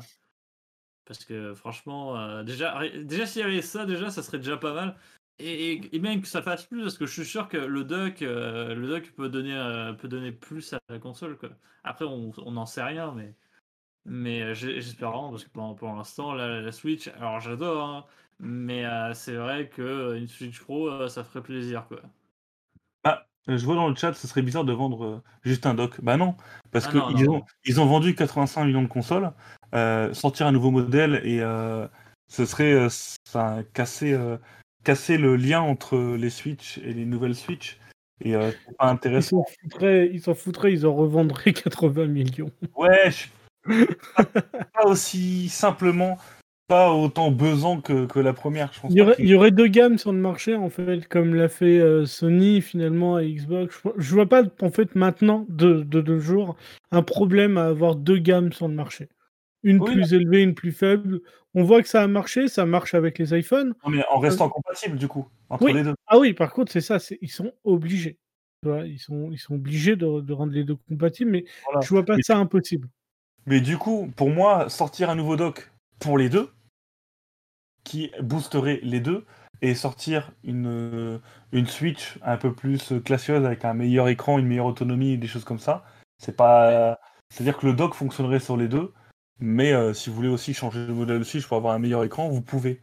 Parce 1.06 1.24
que 1.24 1.54
franchement, 1.54 2.44
déjà, 2.44 2.82
déjà 3.04 3.26
s'il 3.26 3.42
y 3.42 3.46
avait 3.46 3.62
ça, 3.62 3.86
déjà, 3.86 4.10
ça 4.10 4.24
serait 4.24 4.40
déjà 4.40 4.58
pas 4.58 4.74
mal. 4.74 4.96
Et, 5.40 5.96
et- 5.96 6.00
même 6.00 6.22
que 6.22 6.28
ça 6.28 6.42
fasse 6.42 6.66
plus, 6.66 6.82
parce 6.84 6.98
que 6.98 7.06
je 7.06 7.14
suis 7.14 7.26
sûr 7.26 7.48
que 7.50 7.58
le 7.58 7.84
dock, 7.84 8.22
euh, 8.22 8.76
le 8.76 8.88
dock 8.88 9.12
peut 9.16 9.30
donner, 9.30 9.54
euh, 9.56 9.94
peut 9.94 10.08
donner 10.08 10.32
plus 10.32 10.74
à 10.74 10.80
la 10.90 11.00
console. 11.00 11.38
Quoi. 11.38 11.50
Après, 11.84 12.06
on 12.06 12.32
n'en 12.52 12.66
sait 12.66 12.84
rien, 12.84 13.12
mais, 13.14 13.34
mais 14.06 14.42
euh, 14.42 14.54
j'espère 14.54 15.12
vraiment, 15.12 15.32
parce 15.32 15.44
que 15.44 15.50
pour, 15.50 15.76
pour 15.76 15.94
l'instant, 15.94 16.34
la, 16.34 16.62
la 16.62 16.72
Switch, 16.72 17.08
alors 17.20 17.40
j'adore, 17.40 17.84
hein, 17.88 18.06
mais 18.40 18.86
euh, 18.86 19.14
c'est 19.14 19.36
vrai 19.36 19.70
qu'une 19.70 20.28
Switch 20.28 20.60
Pro, 20.62 21.08
ça 21.08 21.24
ferait 21.24 21.42
plaisir. 21.44 21.88
Quoi. 21.88 22.02
Ah, 23.04 23.26
euh, 23.50 23.58
je 23.58 23.66
vois 23.66 23.76
dans 23.76 23.90
le 23.90 23.96
chat, 23.96 24.14
ce 24.14 24.28
serait 24.28 24.44
bizarre 24.44 24.66
de 24.66 24.74
vendre 24.74 25.24
juste 25.44 25.66
un 25.66 25.74
dock. 25.74 26.00
Bah 26.02 26.16
non, 26.16 26.36
parce 26.72 26.88
Ah 26.88 26.92
que 26.92 26.98
non, 26.98 27.10
ils, 27.10 27.26
non, 27.26 27.38
ont, 27.38 27.46
ils 27.66 27.82
ont 27.82 27.86
vendu 27.86 28.14
85 28.14 28.66
millions 28.66 28.84
de 28.84 28.88
consoles. 28.88 29.32
sortir 30.14 30.48
un 30.48 30.52
nouveau 30.52 30.72
modèle 30.72 31.22
et 31.26 31.40
ce 32.28 32.46
serait 32.46 32.88
ça, 32.90 33.58
casser, 33.74 34.18
casser 34.84 35.18
le 35.18 35.36
lien 35.36 35.62
entre 35.62 36.16
les 36.18 36.30
Switch 36.30 36.78
et 36.80 36.94
les 36.94 37.06
nouvelles 37.06 37.36
Switch. 37.36 37.78
Et 38.24 38.36
euh, 38.36 38.52
c'est 38.52 38.78
pas 38.78 38.88
Ils 38.88 38.90
intéressant. 38.92 39.44
s'en 39.44 39.46
foutraient, 39.64 40.10
ils 40.14 40.22
s'en 40.22 40.34
foutraient, 40.36 40.72
ils 40.74 40.86
en 40.86 40.94
revendraient 40.96 41.54
80 41.54 42.06
millions. 42.08 42.52
Ouais, 42.76 43.10
je 43.12 43.86
pas, 44.16 44.24
pas 44.26 44.86
aussi 44.86 45.50
simplement, 45.50 46.18
pas 46.68 46.92
autant 46.92 47.32
besoin 47.32 47.82
que, 47.82 48.06
que 48.06 48.20
la 48.20 48.34
première. 48.34 48.72
Je 48.74 48.82
pense 48.82 48.92
Il 48.92 48.98
y, 48.98 49.02
aurait, 49.02 49.16
que- 49.16 49.22
il 49.22 49.28
y 49.30 49.36
aurait 49.36 49.52
deux 49.52 49.68
gammes 49.68 49.98
sur 49.98 50.12
le 50.12 50.20
marché, 50.20 50.56
en 50.56 50.70
fait, 50.70 51.08
comme 51.08 51.34
l'a 51.36 51.50
fait 51.50 51.80
euh, 51.80 52.06
Sony 52.06 52.62
finalement 52.62 53.16
à 53.16 53.24
Xbox. 53.24 53.82
Je, 53.84 53.90
je 54.02 54.14
vois 54.14 54.28
pas, 54.28 54.44
en 54.62 54.70
fait, 54.70 54.96
maintenant, 54.96 55.46
de, 55.50 55.82
de 55.84 56.02
deux 56.02 56.20
jours, 56.20 56.56
un 56.92 57.04
problème 57.04 57.58
à 57.58 57.66
avoir 57.66 57.96
deux 57.96 58.18
gammes 58.18 58.52
sur 58.54 58.68
le 58.68 58.74
marché. 58.76 59.10
Une 59.64 59.80
Oui, 59.82 59.94
plus 59.94 60.14
élevée, 60.14 60.44
une 60.44 60.54
plus 60.56 60.72
faible. 60.72 61.22
On 61.56 61.64
voit 61.64 61.82
que 61.82 61.88
ça 61.88 62.02
a 62.04 62.08
marché, 62.08 62.48
ça 62.48 62.66
marche 62.66 62.94
avec 62.94 63.18
les 63.20 63.38
iPhones. 63.38 63.74
Non, 63.84 63.90
mais 63.90 64.04
en 64.12 64.20
restant 64.20 64.50
compatible 64.50 64.98
du 64.98 65.08
coup 65.08 65.28
entre 65.50 65.64
Oui. 65.66 65.74
les 65.74 65.84
deux. 65.84 65.94
Ah 66.08 66.18
oui, 66.20 66.34
par 66.34 66.52
contre, 66.52 66.72
c'est 66.72 66.82
ça, 66.82 66.98
ils 67.22 67.32
sont 67.32 67.52
obligés. 67.64 68.18
Ils, 68.66 68.98
sont, 69.00 69.30
ils 69.32 69.38
sont 69.38 69.56
obligés 69.56 69.96
de, 69.98 70.22
de 70.22 70.34
rendre 70.34 70.54
les 70.54 70.64
deux 70.64 70.78
compatibles, 70.90 71.32
mais 71.32 71.46
Voilà. 71.66 71.82
je 71.82 71.90
vois 71.90 72.04
pas 72.06 72.16
Mais- 72.16 72.24
ça 72.24 72.38
impossible. 72.38 72.88
Mais 73.46 73.60
du 73.60 73.78
coup, 73.78 74.10
pour 74.16 74.30
moi, 74.30 74.70
sortir 74.70 75.10
un 75.10 75.16
nouveau 75.16 75.36
dock 75.36 75.70
pour 76.00 76.18
les 76.18 76.30
deux, 76.30 76.50
qui 77.84 78.12
boosterait 78.22 78.80
les 78.84 79.00
deux, 79.02 79.26
et 79.62 79.76
sortir 79.76 80.32
une, 80.44 80.68
euh, 80.68 81.18
une 81.52 81.68
Switch 81.68 82.18
un 82.22 82.38
peu 82.38 82.54
plus 82.54 82.94
classieuse 83.04 83.46
avec 83.46 83.66
un 83.66 83.74
meilleur 83.74 84.08
écran, 84.10 84.40
une 84.40 84.48
meilleure 84.48 84.66
autonomie, 84.66 85.18
des 85.18 85.28
choses 85.28 85.44
comme 85.46 85.60
ça, 85.60 85.84
c'est 86.18 86.36
pas. 86.36 86.98
C'est-à-dire 87.30 87.58
que 87.58 87.66
le 87.68 87.74
dock 87.74 87.94
fonctionnerait 87.96 88.40
sur 88.40 88.56
les 88.58 88.68
deux, 88.68 88.94
mais 89.40 89.74
euh, 89.74 89.94
si 89.94 90.10
vous 90.10 90.16
voulez 90.16 90.30
aussi 90.30 90.54
changer 90.54 90.86
de 90.86 90.94
modèle 90.94 91.20
de 91.20 91.24
Switch 91.24 91.48
pour 91.48 91.58
avoir 91.58 91.74
un 91.74 91.80
meilleur 91.80 92.04
écran, 92.04 92.30
vous 92.30 92.42
pouvez. 92.42 92.82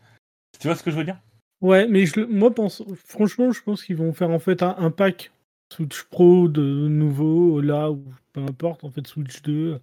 Tu 0.58 0.66
vois 0.66 0.76
ce 0.76 0.82
que 0.82 0.90
je 0.90 0.96
veux 0.96 1.04
dire? 1.04 1.18
Ouais, 1.60 1.86
mais 1.86 2.06
je, 2.06 2.20
moi, 2.20 2.54
pense, 2.54 2.82
franchement, 3.04 3.52
je 3.52 3.62
pense 3.62 3.84
qu'ils 3.84 3.96
vont 3.96 4.12
faire 4.12 4.30
en 4.30 4.38
fait 4.38 4.62
un, 4.62 4.90
pack 4.90 5.30
Switch 5.72 6.04
Pro 6.04 6.48
de 6.48 6.62
nouveau, 6.88 7.60
là, 7.60 7.90
ou 7.90 8.02
peu 8.32 8.40
importe, 8.40 8.82
en 8.84 8.90
fait, 8.90 9.06
Switch 9.06 9.42
2, 9.42 9.78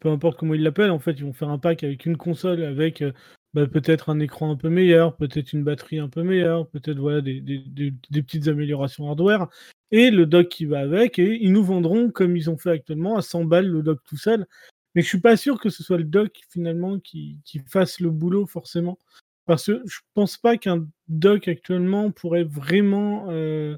peu 0.00 0.10
importe 0.10 0.38
comment 0.38 0.54
ils 0.54 0.62
l'appellent, 0.62 0.90
en 0.90 0.98
fait, 0.98 1.12
ils 1.12 1.24
vont 1.24 1.32
faire 1.32 1.50
un 1.50 1.58
pack 1.58 1.84
avec 1.84 2.06
une 2.06 2.16
console, 2.16 2.62
avec 2.64 3.02
euh, 3.02 3.12
bah, 3.54 3.66
peut-être 3.68 4.10
un 4.10 4.18
écran 4.20 4.50
un 4.50 4.56
peu 4.56 4.68
meilleur, 4.68 5.16
peut-être 5.16 5.52
une 5.52 5.62
batterie 5.64 6.00
un 6.00 6.08
peu 6.08 6.22
meilleure, 6.24 6.66
peut-être 6.68 6.98
voilà, 6.98 7.20
des, 7.20 7.40
des- 7.40 7.58
des- 7.66 7.94
des 8.10 8.22
petites 8.22 8.48
améliorations 8.48 9.08
hardware, 9.08 9.48
et 9.92 10.10
le 10.10 10.26
dock 10.26 10.48
qui 10.48 10.64
va 10.64 10.80
avec, 10.80 11.18
et 11.20 11.38
ils 11.40 11.52
nous 11.52 11.64
vendront, 11.64 12.10
comme 12.10 12.36
ils 12.36 12.50
ont 12.50 12.58
fait 12.58 12.70
actuellement, 12.70 13.16
à 13.16 13.22
100 13.22 13.44
balles 13.44 13.68
le 13.68 13.82
dock 13.82 14.00
tout 14.04 14.16
seul. 14.16 14.46
Mais 14.94 15.02
je 15.02 15.08
suis 15.08 15.20
pas 15.20 15.36
sûr 15.36 15.60
que 15.60 15.70
ce 15.70 15.82
soit 15.82 15.98
le 15.98 16.04
dock, 16.04 16.40
finalement, 16.50 16.98
qui, 16.98 17.38
qui 17.44 17.60
fasse 17.60 18.00
le 18.00 18.10
boulot, 18.10 18.46
forcément. 18.46 18.98
Parce 19.46 19.66
que 19.66 19.82
je 19.86 20.00
pense 20.14 20.36
pas 20.36 20.56
qu'un 20.56 20.86
dock 21.08 21.48
actuellement 21.48 22.10
pourrait 22.10 22.44
vraiment 22.44 23.26
euh, 23.30 23.76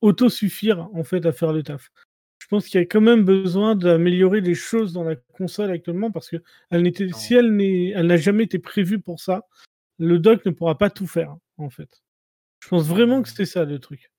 auto-suffire 0.00 0.88
en 0.94 1.04
fait 1.04 1.26
à 1.26 1.32
faire 1.32 1.52
le 1.52 1.62
taf. 1.62 1.90
Je 2.38 2.46
pense 2.46 2.66
qu'il 2.66 2.80
y 2.80 2.82
a 2.82 2.86
quand 2.86 3.00
même 3.00 3.24
besoin 3.24 3.74
d'améliorer 3.76 4.40
les 4.40 4.54
choses 4.54 4.92
dans 4.92 5.04
la 5.04 5.16
console 5.16 5.70
actuellement 5.70 6.10
parce 6.10 6.28
que 6.30 6.36
elle 6.70 6.82
n'était, 6.82 7.06
Non. 7.06 7.16
si 7.16 7.34
elle 7.34 7.54
n'est, 7.54 7.90
elle 7.90 8.06
n'a 8.06 8.16
jamais 8.16 8.44
été 8.44 8.58
prévue 8.58 8.98
pour 9.00 9.20
ça, 9.20 9.46
le 9.98 10.18
dock 10.18 10.44
ne 10.46 10.50
pourra 10.50 10.78
pas 10.78 10.90
tout 10.90 11.06
faire 11.06 11.36
en 11.58 11.70
fait. 11.70 12.02
Je 12.60 12.68
pense 12.68 12.86
vraiment 12.86 13.22
que 13.22 13.28
c'est 13.28 13.46
ça 13.46 13.64
le 13.64 13.78
truc. 13.78 14.10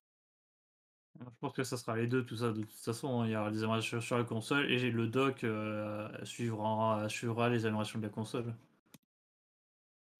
Je 1.24 1.30
pense 1.40 1.52
que 1.54 1.64
ça 1.64 1.76
sera 1.76 1.96
les 1.96 2.06
deux, 2.06 2.24
tout 2.24 2.36
ça. 2.36 2.52
De 2.52 2.60
toute 2.60 2.70
façon, 2.72 3.24
il 3.24 3.30
y 3.30 3.36
aura 3.36 3.50
des 3.50 3.58
améliorations 3.58 4.00
sur 4.00 4.18
la 4.18 4.24
console 4.24 4.70
et 4.70 4.90
le 4.90 5.06
dock 5.08 5.44
euh, 5.44 6.08
suivra, 6.24 7.06
les 7.50 7.64
améliorations 7.66 7.98
de 7.98 8.04
la 8.04 8.10
console. 8.10 8.54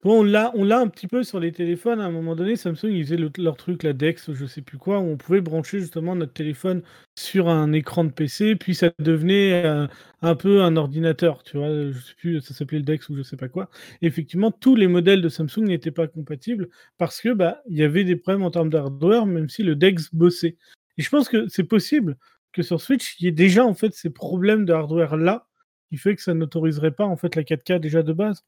Bon, 0.05 0.19
on 0.21 0.25
l'a, 0.25 0.51
on 0.57 0.65
l'a 0.65 0.81
un 0.81 0.89
petit 0.89 1.07
peu 1.07 1.23
sur 1.23 1.39
les 1.39 1.53
téléphones. 1.53 2.01
À 2.01 2.05
un 2.07 2.11
moment 2.11 2.35
donné, 2.35 2.57
Samsung, 2.57 2.89
ils 2.91 3.05
faisaient 3.05 3.17
le- 3.17 3.31
leur 3.39 3.57
truc, 3.57 3.85
la 3.85 3.93
Dex, 3.93 4.33
je 4.33 4.47
sais 4.47 4.61
plus 4.61 4.77
quoi, 4.77 4.99
où 4.99 5.05
on 5.05 5.17
pouvait 5.17 5.41
brancher 5.41 5.79
justement 5.79 6.17
notre 6.17 6.33
téléphone 6.33 6.83
sur 7.17 7.49
un 7.49 7.71
écran 7.73 8.03
de 8.05 8.11
PC, 8.11 8.57
puis 8.57 8.75
ça 8.75 8.91
devenait 8.99 9.65
euh, 9.65 9.87
un 10.21 10.35
peu 10.35 10.61
un 10.63 10.75
ordinateur, 10.77 11.45
tu 11.45 11.57
vois. 11.57 11.69
Je 11.93 11.99
sais 12.01 12.15
plus, 12.17 12.41
ça 12.41 12.53
s'appelait 12.53 12.79
le 12.79 12.85
Dex 12.85 13.09
ou 13.11 13.17
je 13.17 13.23
sais 13.23 13.37
pas 13.37 13.49
quoi. 13.49 13.71
Effectivement, 14.01 14.51
tous 14.51 14.75
les 14.75 14.89
modèles 14.89 15.23
de 15.23 15.29
Samsung 15.29 15.61
n'étaient 15.67 15.93
pas 15.93 16.09
compatibles 16.09 16.69
parce 16.99 17.21
que 17.21 17.33
bah 17.33 17.63
il 17.69 17.77
y 17.79 17.85
avait 17.85 18.03
des 18.03 18.17
problèmes 18.17 18.43
en 18.43 18.51
termes 18.51 18.71
d'hardware, 18.71 19.25
même 19.27 19.49
si 19.49 19.63
le 19.63 19.77
Dex 19.77 20.13
bossait. 20.13 20.57
Et 20.99 21.03
je 21.03 21.09
pense 21.11 21.29
que 21.29 21.49
c'est 21.49 21.65
possible 21.65 22.17
que 22.53 22.63
sur 22.63 22.81
Switch, 22.81 23.19
il 23.19 23.25
y 23.25 23.29
ait 23.29 23.33
déjà 23.33 23.65
en 23.65 23.75
fait 23.75 23.95
ces 23.95 24.11
problèmes 24.11 24.65
de 24.65 24.73
hardware 24.73 25.17
là 25.17 25.47
qui 25.89 25.97
fait 25.97 26.17
que 26.17 26.23
ça 26.23 26.35
n'autoriserait 26.35 26.93
pas 26.93 27.05
en 27.05 27.17
fait 27.17 27.37
la 27.37 27.43
4K 27.43 27.79
déjà 27.81 28.03
de 28.03 28.13
base, 28.13 28.45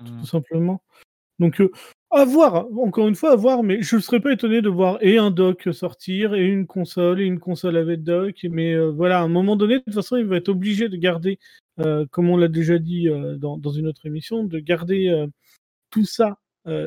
Mmh. 0.00 0.20
tout 0.20 0.26
simplement. 0.26 0.82
Donc 1.38 1.60
euh, 1.60 1.70
à 2.10 2.24
voir, 2.24 2.66
encore 2.78 3.08
une 3.08 3.14
fois 3.14 3.32
à 3.32 3.36
voir, 3.36 3.62
mais 3.62 3.82
je 3.82 3.96
ne 3.96 4.00
serais 4.00 4.20
pas 4.20 4.32
étonné 4.32 4.62
de 4.62 4.68
voir 4.68 4.98
et 5.00 5.18
un 5.18 5.30
dock 5.30 5.68
sortir 5.72 6.34
et 6.34 6.46
une 6.46 6.66
console 6.66 7.20
et 7.20 7.24
une 7.24 7.40
console 7.40 7.76
avec 7.76 8.02
dock, 8.02 8.46
mais 8.50 8.74
euh, 8.74 8.90
voilà, 8.90 9.20
à 9.20 9.22
un 9.22 9.28
moment 9.28 9.56
donné, 9.56 9.78
de 9.78 9.84
toute 9.84 9.94
façon, 9.94 10.16
il 10.16 10.26
va 10.26 10.36
être 10.36 10.50
obligé 10.50 10.88
de 10.88 10.96
garder, 10.96 11.38
euh, 11.80 12.06
comme 12.10 12.28
on 12.28 12.36
l'a 12.36 12.48
déjà 12.48 12.78
dit 12.78 13.08
dans, 13.38 13.56
dans 13.56 13.70
une 13.70 13.86
autre 13.86 14.06
émission, 14.06 14.44
de 14.44 14.58
garder 14.58 15.26
tout 15.90 16.04
ça 16.04 16.38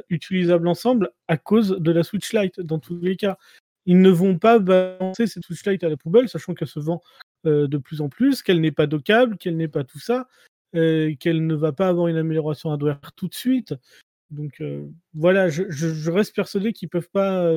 utilisable 0.10 0.70
ensemble 0.70 1.12
à 1.28 1.38
cause 1.38 1.78
de 1.80 1.92
la 1.92 2.04
Switch 2.04 2.32
Lite 2.34 2.62
dans 2.62 2.80
tous 2.80 2.98
les 3.02 3.18
cas. 3.18 3.38
Ils 3.86 4.02
ne 4.02 4.10
vont 4.10 4.38
pas 4.38 4.60
balancer 4.60 5.28
cette 5.28 5.48
Lite 5.48 5.84
à 5.84 5.90
la 5.90 5.98
poubelle, 5.98 6.30
sachant 6.30 6.54
qu'elle 6.54 6.68
se 6.68 6.80
vend 6.80 7.02
euh, 7.46 7.68
de 7.68 7.78
plus 7.78 8.02
en 8.02 8.10
plus, 8.10 8.42
qu'elle 8.42 8.62
n'est 8.62 8.72
pas 8.72 8.88
dockable, 8.88 9.38
qu'elle 9.38 9.58
n'est 9.58 9.68
pas 9.68 9.84
tout 9.84 10.00
ça, 10.00 10.28
euh, 10.76 11.14
qu'elle 11.20 11.46
ne 11.46 11.56
va 11.56 11.72
pas 11.72 11.88
avoir 11.88 12.08
une 12.08 12.18
amélioration 12.18 12.72
hardware 12.72 13.00
tout 13.16 13.28
de 13.28 13.36
suite. 13.36 13.76
Donc 14.32 14.60
euh, 14.62 14.88
voilà, 15.14 15.50
je, 15.50 16.10
reste 16.10 16.36
persuadé 16.36 16.74
qu'ils 16.74 16.90
peuvent 16.90 17.10
pas 17.10 17.52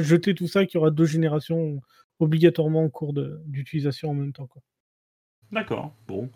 jeter 0.00 0.34
tout 0.34 0.48
ça, 0.48 0.66
qu'il 0.66 0.78
y 0.78 0.80
aura 0.80 0.90
deux 0.90 1.04
générations 1.04 1.80
obligatoirement 2.18 2.84
en 2.84 2.90
cours 2.90 3.14
d'utilisation 3.46 4.10
en 4.10 4.14
même 4.14 4.32
temps. 4.32 4.48
D'accord, 5.52 5.94
bon. 6.06 6.30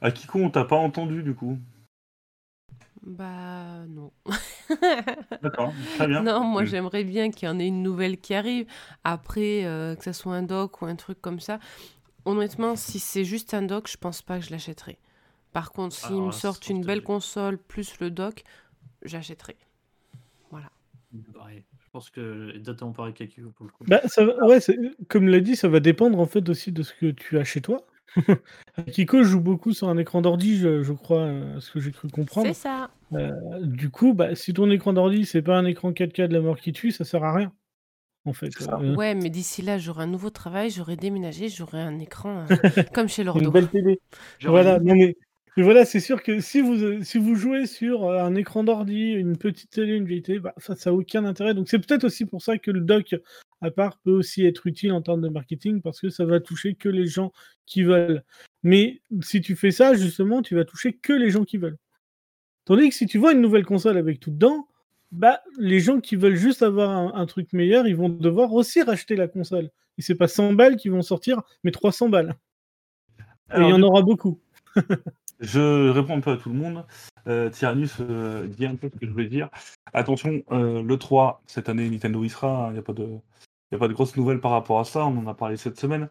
Akiko, 0.00 0.40
on 0.40 0.50
t'a 0.50 0.64
pas 0.64 0.76
entendu 0.76 1.22
du 1.22 1.34
coup? 1.34 1.58
Bah 3.02 3.86
non. 3.88 4.12
D'accord, 5.42 5.72
très 5.96 6.06
bien. 6.06 6.22
Non, 6.22 6.44
moi 6.44 6.64
j'aimerais 6.64 7.04
bien 7.04 7.30
qu'il 7.30 7.48
y 7.48 7.50
en 7.50 7.58
ait 7.58 7.66
une 7.66 7.82
nouvelle 7.82 8.18
qui 8.18 8.34
arrive. 8.34 8.66
Après, 9.04 9.64
euh, 9.64 9.96
que 9.96 10.04
ça 10.04 10.12
soit 10.12 10.34
un 10.34 10.42
dock 10.42 10.82
ou 10.82 10.86
un 10.86 10.96
truc 10.96 11.20
comme 11.20 11.40
ça. 11.40 11.58
Honnêtement, 12.26 12.76
si 12.76 12.98
c'est 12.98 13.24
juste 13.24 13.54
un 13.54 13.62
dock, 13.62 13.88
je 13.90 13.96
pense 13.96 14.20
pas 14.20 14.38
que 14.38 14.44
je 14.44 14.50
l'achèterai. 14.50 14.98
Par 15.52 15.72
contre, 15.72 15.96
s'ils 15.96 16.12
Alors 16.12 16.26
me 16.26 16.30
sortent 16.32 16.68
une 16.68 16.84
belle 16.84 17.02
console 17.02 17.56
plus 17.58 17.98
le 18.00 18.10
dock, 18.10 18.44
j'achèterai. 19.02 19.56
Pareil. 21.34 21.64
Je 21.78 21.90
pense 21.92 22.10
que 22.10 22.54
exactement 22.54 22.92
pareil 22.92 23.12
qu'Akiko 23.14 23.50
pour 23.50 23.66
le 23.66 23.72
coup. 23.72 23.82
Bah, 23.88 24.00
ça, 24.06 24.24
va- 24.24 24.46
ouais, 24.46 24.58
comme 25.08 25.26
l'a 25.26 25.40
dit, 25.40 25.56
ça 25.56 25.68
va 25.68 25.80
dépendre 25.80 26.20
en 26.20 26.26
fait 26.26 26.48
aussi 26.48 26.70
de 26.70 26.84
ce 26.84 26.94
que 26.94 27.10
tu 27.10 27.36
as 27.38 27.42
chez 27.44 27.60
toi. 27.60 27.84
Kiko 28.92 29.22
joue 29.22 29.40
beaucoup 29.40 29.72
sur 29.72 29.88
un 29.88 29.96
écran 29.98 30.20
d'ordi, 30.22 30.56
je, 30.58 30.82
je 30.82 30.92
crois, 30.92 31.20
euh, 31.22 31.56
à 31.56 31.60
ce 31.60 31.70
que 31.70 31.80
j'ai 31.80 31.92
cru 31.92 32.08
comprendre. 32.08 32.46
C'est 32.48 32.54
ça. 32.54 32.90
Euh, 33.12 33.32
du 33.62 33.90
coup, 33.90 34.14
bah, 34.14 34.34
si 34.34 34.52
ton 34.52 34.70
écran 34.70 34.92
d'ordi, 34.92 35.24
c'est 35.26 35.42
pas 35.42 35.56
un 35.58 35.64
écran 35.64 35.92
4K 35.92 36.28
de 36.28 36.32
la 36.34 36.40
mort 36.40 36.58
qui 36.58 36.72
tue, 36.72 36.90
ça 36.92 37.04
sert 37.04 37.24
à 37.24 37.34
rien. 37.34 37.52
En 38.26 38.32
fait. 38.32 38.50
Euh, 38.60 38.94
Ouais, 38.96 39.14
mais 39.14 39.30
d'ici 39.30 39.62
là, 39.62 39.78
j'aurai 39.78 40.02
un 40.04 40.06
nouveau 40.06 40.30
travail, 40.30 40.70
j'aurai 40.70 40.96
déménagé, 40.96 41.48
j'aurai 41.48 41.80
un 41.80 41.98
écran 41.98 42.44
euh, 42.50 42.56
comme 42.94 43.08
chez 43.08 43.22
une 43.22 43.26
Lordo. 43.26 43.50
belle 43.50 43.68
télé. 43.68 44.00
Voilà, 44.44 44.78
dit- 44.78 44.86
non 44.86 44.94
mais 44.94 45.16
mais 45.56 45.62
voilà, 45.62 45.84
c'est 45.84 46.00
sûr 46.00 46.22
que 46.22 46.40
si 46.40 46.60
vous, 46.60 46.82
euh, 46.82 47.02
si 47.02 47.18
vous 47.18 47.34
jouez 47.34 47.66
sur 47.66 48.04
euh, 48.04 48.22
un 48.22 48.34
écran 48.34 48.62
d'ordi, 48.62 49.12
une 49.12 49.36
petite 49.36 49.70
télé, 49.70 49.94
une 49.94 50.06
vieille 50.06 50.22
télé, 50.22 50.38
bah, 50.38 50.54
ça 50.58 50.74
n'a 50.86 50.94
aucun 50.94 51.24
intérêt. 51.24 51.54
Donc 51.54 51.68
c'est 51.68 51.78
peut-être 51.78 52.04
aussi 52.04 52.24
pour 52.24 52.42
ça 52.42 52.58
que 52.58 52.70
le 52.70 52.80
dock 52.80 53.16
à 53.60 53.70
part 53.70 53.98
peut 53.98 54.12
aussi 54.12 54.44
être 54.46 54.66
utile 54.66 54.92
en 54.92 55.02
termes 55.02 55.20
de 55.20 55.28
marketing 55.28 55.82
parce 55.82 56.00
que 56.00 56.08
ça 56.08 56.24
va 56.24 56.40
toucher 56.40 56.74
que 56.74 56.88
les 56.88 57.06
gens 57.06 57.32
qui 57.66 57.82
veulent. 57.82 58.22
Mais 58.62 59.02
si 59.22 59.40
tu 59.40 59.56
fais 59.56 59.70
ça, 59.70 59.94
justement, 59.94 60.42
tu 60.42 60.54
vas 60.54 60.64
toucher 60.64 60.92
que 60.92 61.12
les 61.12 61.30
gens 61.30 61.44
qui 61.44 61.58
veulent. 61.58 61.78
Tandis 62.64 62.88
que 62.90 62.94
si 62.94 63.06
tu 63.06 63.18
vois 63.18 63.32
une 63.32 63.40
nouvelle 63.40 63.64
console 63.64 63.96
avec 63.96 64.20
tout 64.20 64.30
dedans, 64.30 64.68
bah, 65.10 65.42
les 65.58 65.80
gens 65.80 66.00
qui 66.00 66.14
veulent 66.14 66.36
juste 66.36 66.62
avoir 66.62 66.90
un, 66.90 67.12
un 67.14 67.26
truc 67.26 67.52
meilleur, 67.52 67.88
ils 67.88 67.96
vont 67.96 68.08
devoir 68.08 68.52
aussi 68.52 68.82
racheter 68.82 69.16
la 69.16 69.26
console. 69.26 69.70
Et 69.98 70.02
c'est 70.02 70.14
pas 70.14 70.28
100 70.28 70.52
balles 70.52 70.76
qui 70.76 70.88
vont 70.88 71.02
sortir, 71.02 71.42
mais 71.64 71.72
300 71.72 72.08
balles. 72.08 72.36
Et 73.52 73.60
il 73.60 73.68
y 73.68 73.72
en 73.72 73.82
aura 73.82 74.02
beaucoup. 74.02 74.40
Je 75.40 75.88
réponds 75.88 76.18
un 76.18 76.20
peu 76.20 76.32
à 76.32 76.36
tout 76.36 76.50
le 76.50 76.54
monde. 76.54 76.84
Euh, 77.26 77.48
Tyrannus 77.50 77.96
euh, 78.00 78.46
dit 78.46 78.66
un 78.66 78.76
peu 78.76 78.90
ce 78.92 78.98
que 78.98 79.06
je 79.06 79.10
voulais 79.10 79.28
dire. 79.28 79.48
Attention, 79.92 80.42
euh, 80.52 80.82
le 80.82 80.98
3, 80.98 81.42
cette 81.46 81.68
année, 81.68 81.88
Nintendo 81.88 82.22
y 82.22 82.28
sera. 82.28 82.66
Il 82.68 82.74
n'y 82.74 82.78
a, 82.78 82.82
pas 82.82 82.92
de... 82.92 83.08
y 83.72 83.74
a 83.74 83.78
pas 83.78 83.88
de 83.88 83.94
grosses 83.94 84.16
nouvelles 84.16 84.40
par 84.40 84.52
rapport 84.52 84.80
à 84.80 84.84
ça. 84.84 85.04
On 85.06 85.16
en 85.18 85.26
a 85.26 85.34
parlé 85.34 85.56
cette 85.56 85.78
semaine. 85.80 86.10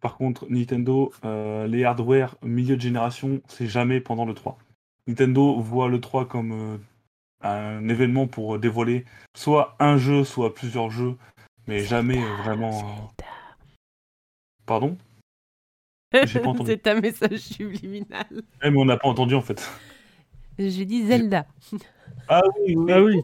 Par 0.00 0.16
contre, 0.16 0.46
Nintendo, 0.50 1.12
euh, 1.24 1.66
les 1.66 1.84
hardware 1.84 2.36
milieu 2.42 2.76
de 2.76 2.80
génération, 2.80 3.40
c'est 3.48 3.66
jamais 3.66 4.00
pendant 4.00 4.26
le 4.26 4.34
3. 4.34 4.58
Nintendo 5.06 5.58
voit 5.60 5.88
le 5.88 6.00
3 6.00 6.28
comme 6.28 6.78
un 7.40 7.88
événement 7.88 8.26
pour 8.26 8.58
dévoiler 8.58 9.06
soit 9.34 9.76
un 9.80 9.96
jeu, 9.96 10.22
soit 10.22 10.54
plusieurs 10.54 10.90
jeux, 10.90 11.16
mais 11.66 11.80
jamais 11.80 12.20
vraiment. 12.42 13.10
Pardon? 14.66 14.98
C'est 16.12 16.86
un 16.86 17.00
message 17.00 17.38
subliminal. 17.38 18.26
Eh, 18.62 18.70
mais 18.70 18.78
on 18.78 18.84
n'a 18.84 18.96
pas 18.96 19.08
entendu 19.08 19.34
en 19.34 19.42
fait. 19.42 19.68
J'ai 20.58 20.84
dit 20.84 21.06
Zelda. 21.06 21.46
Ah 22.28 22.42
oui, 22.66 22.74
oui. 22.76 22.92
Ah 22.92 23.02
oui. 23.02 23.14
Oui, 23.16 23.22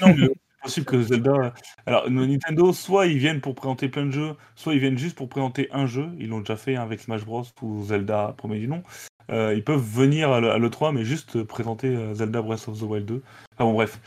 non, 0.00 0.14
mais 0.16 0.26
c'est 0.26 0.62
possible 0.62 0.86
que 0.86 1.02
Zelda. 1.02 1.54
Alors, 1.86 2.10
Nintendo, 2.10 2.72
soit 2.72 3.06
ils 3.06 3.18
viennent 3.18 3.40
pour 3.40 3.54
présenter 3.54 3.88
plein 3.88 4.06
de 4.06 4.10
jeux, 4.10 4.34
soit 4.54 4.74
ils 4.74 4.80
viennent 4.80 4.98
juste 4.98 5.16
pour 5.16 5.28
présenter 5.28 5.68
un 5.72 5.86
jeu. 5.86 6.10
Ils 6.18 6.28
l'ont 6.28 6.40
déjà 6.40 6.56
fait 6.56 6.76
hein, 6.76 6.82
avec 6.82 7.00
Smash 7.00 7.24
Bros. 7.24 7.44
ou 7.62 7.84
Zelda, 7.84 8.34
premier 8.36 8.58
du 8.58 8.68
nom. 8.68 8.82
Euh, 9.30 9.54
ils 9.54 9.64
peuvent 9.64 9.82
venir 9.82 10.30
à 10.30 10.40
l'E3, 10.40 10.94
mais 10.94 11.04
juste 11.04 11.42
présenter 11.42 11.88
euh, 11.88 12.14
Zelda 12.14 12.42
Breath 12.42 12.68
of 12.68 12.78
the 12.78 12.82
Wild 12.82 13.06
2. 13.06 13.22
Enfin 13.54 13.64
bon, 13.64 13.72
bref. 13.72 14.00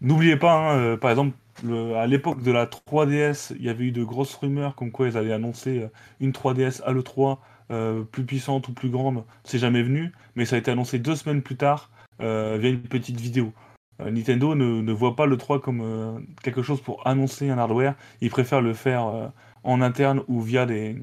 N'oubliez 0.00 0.36
pas, 0.36 0.52
hein, 0.52 0.78
euh, 0.78 0.96
par 0.96 1.10
exemple, 1.10 1.36
le- 1.64 1.94
à 1.96 2.06
l'époque 2.06 2.42
de 2.42 2.52
la 2.52 2.66
3DS, 2.66 3.54
il 3.58 3.64
y 3.64 3.68
avait 3.70 3.84
eu 3.84 3.92
de 3.92 4.04
grosses 4.04 4.34
rumeurs 4.34 4.74
comme 4.74 4.90
quoi 4.92 5.08
ils 5.08 5.16
allaient 5.16 5.32
annoncer 5.32 5.80
euh, 5.80 5.88
une 6.20 6.32
3DS 6.32 6.82
à 6.84 6.92
l'E3 6.92 7.38
euh, 7.70 8.02
plus 8.04 8.24
puissante 8.24 8.68
ou 8.68 8.72
plus 8.72 8.90
grande. 8.90 9.24
C'est 9.44 9.58
jamais 9.58 9.82
venu, 9.82 10.12
mais 10.34 10.44
ça 10.44 10.56
a 10.56 10.58
été 10.58 10.70
annoncé 10.70 10.98
deux 10.98 11.16
semaines 11.16 11.42
plus 11.42 11.56
tard 11.56 11.90
euh, 12.20 12.58
via 12.60 12.70
une 12.70 12.80
petite 12.82 13.18
vidéo. 13.20 13.52
Euh, 14.00 14.10
Nintendo 14.10 14.54
ne, 14.54 14.82
ne 14.82 14.92
voit 14.92 15.16
pas 15.16 15.24
le 15.26 15.36
3 15.38 15.60
comme 15.60 16.26
quelque 16.42 16.62
chose 16.62 16.80
pour 16.82 17.06
annoncer 17.06 17.48
un 17.48 17.58
hardware. 17.58 17.94
Ils 18.20 18.30
préfèrent 18.30 18.60
le 18.60 18.74
faire 18.74 19.32
en 19.64 19.80
interne 19.80 20.22
ou 20.28 20.40
via 20.42 20.66
des 20.66 20.96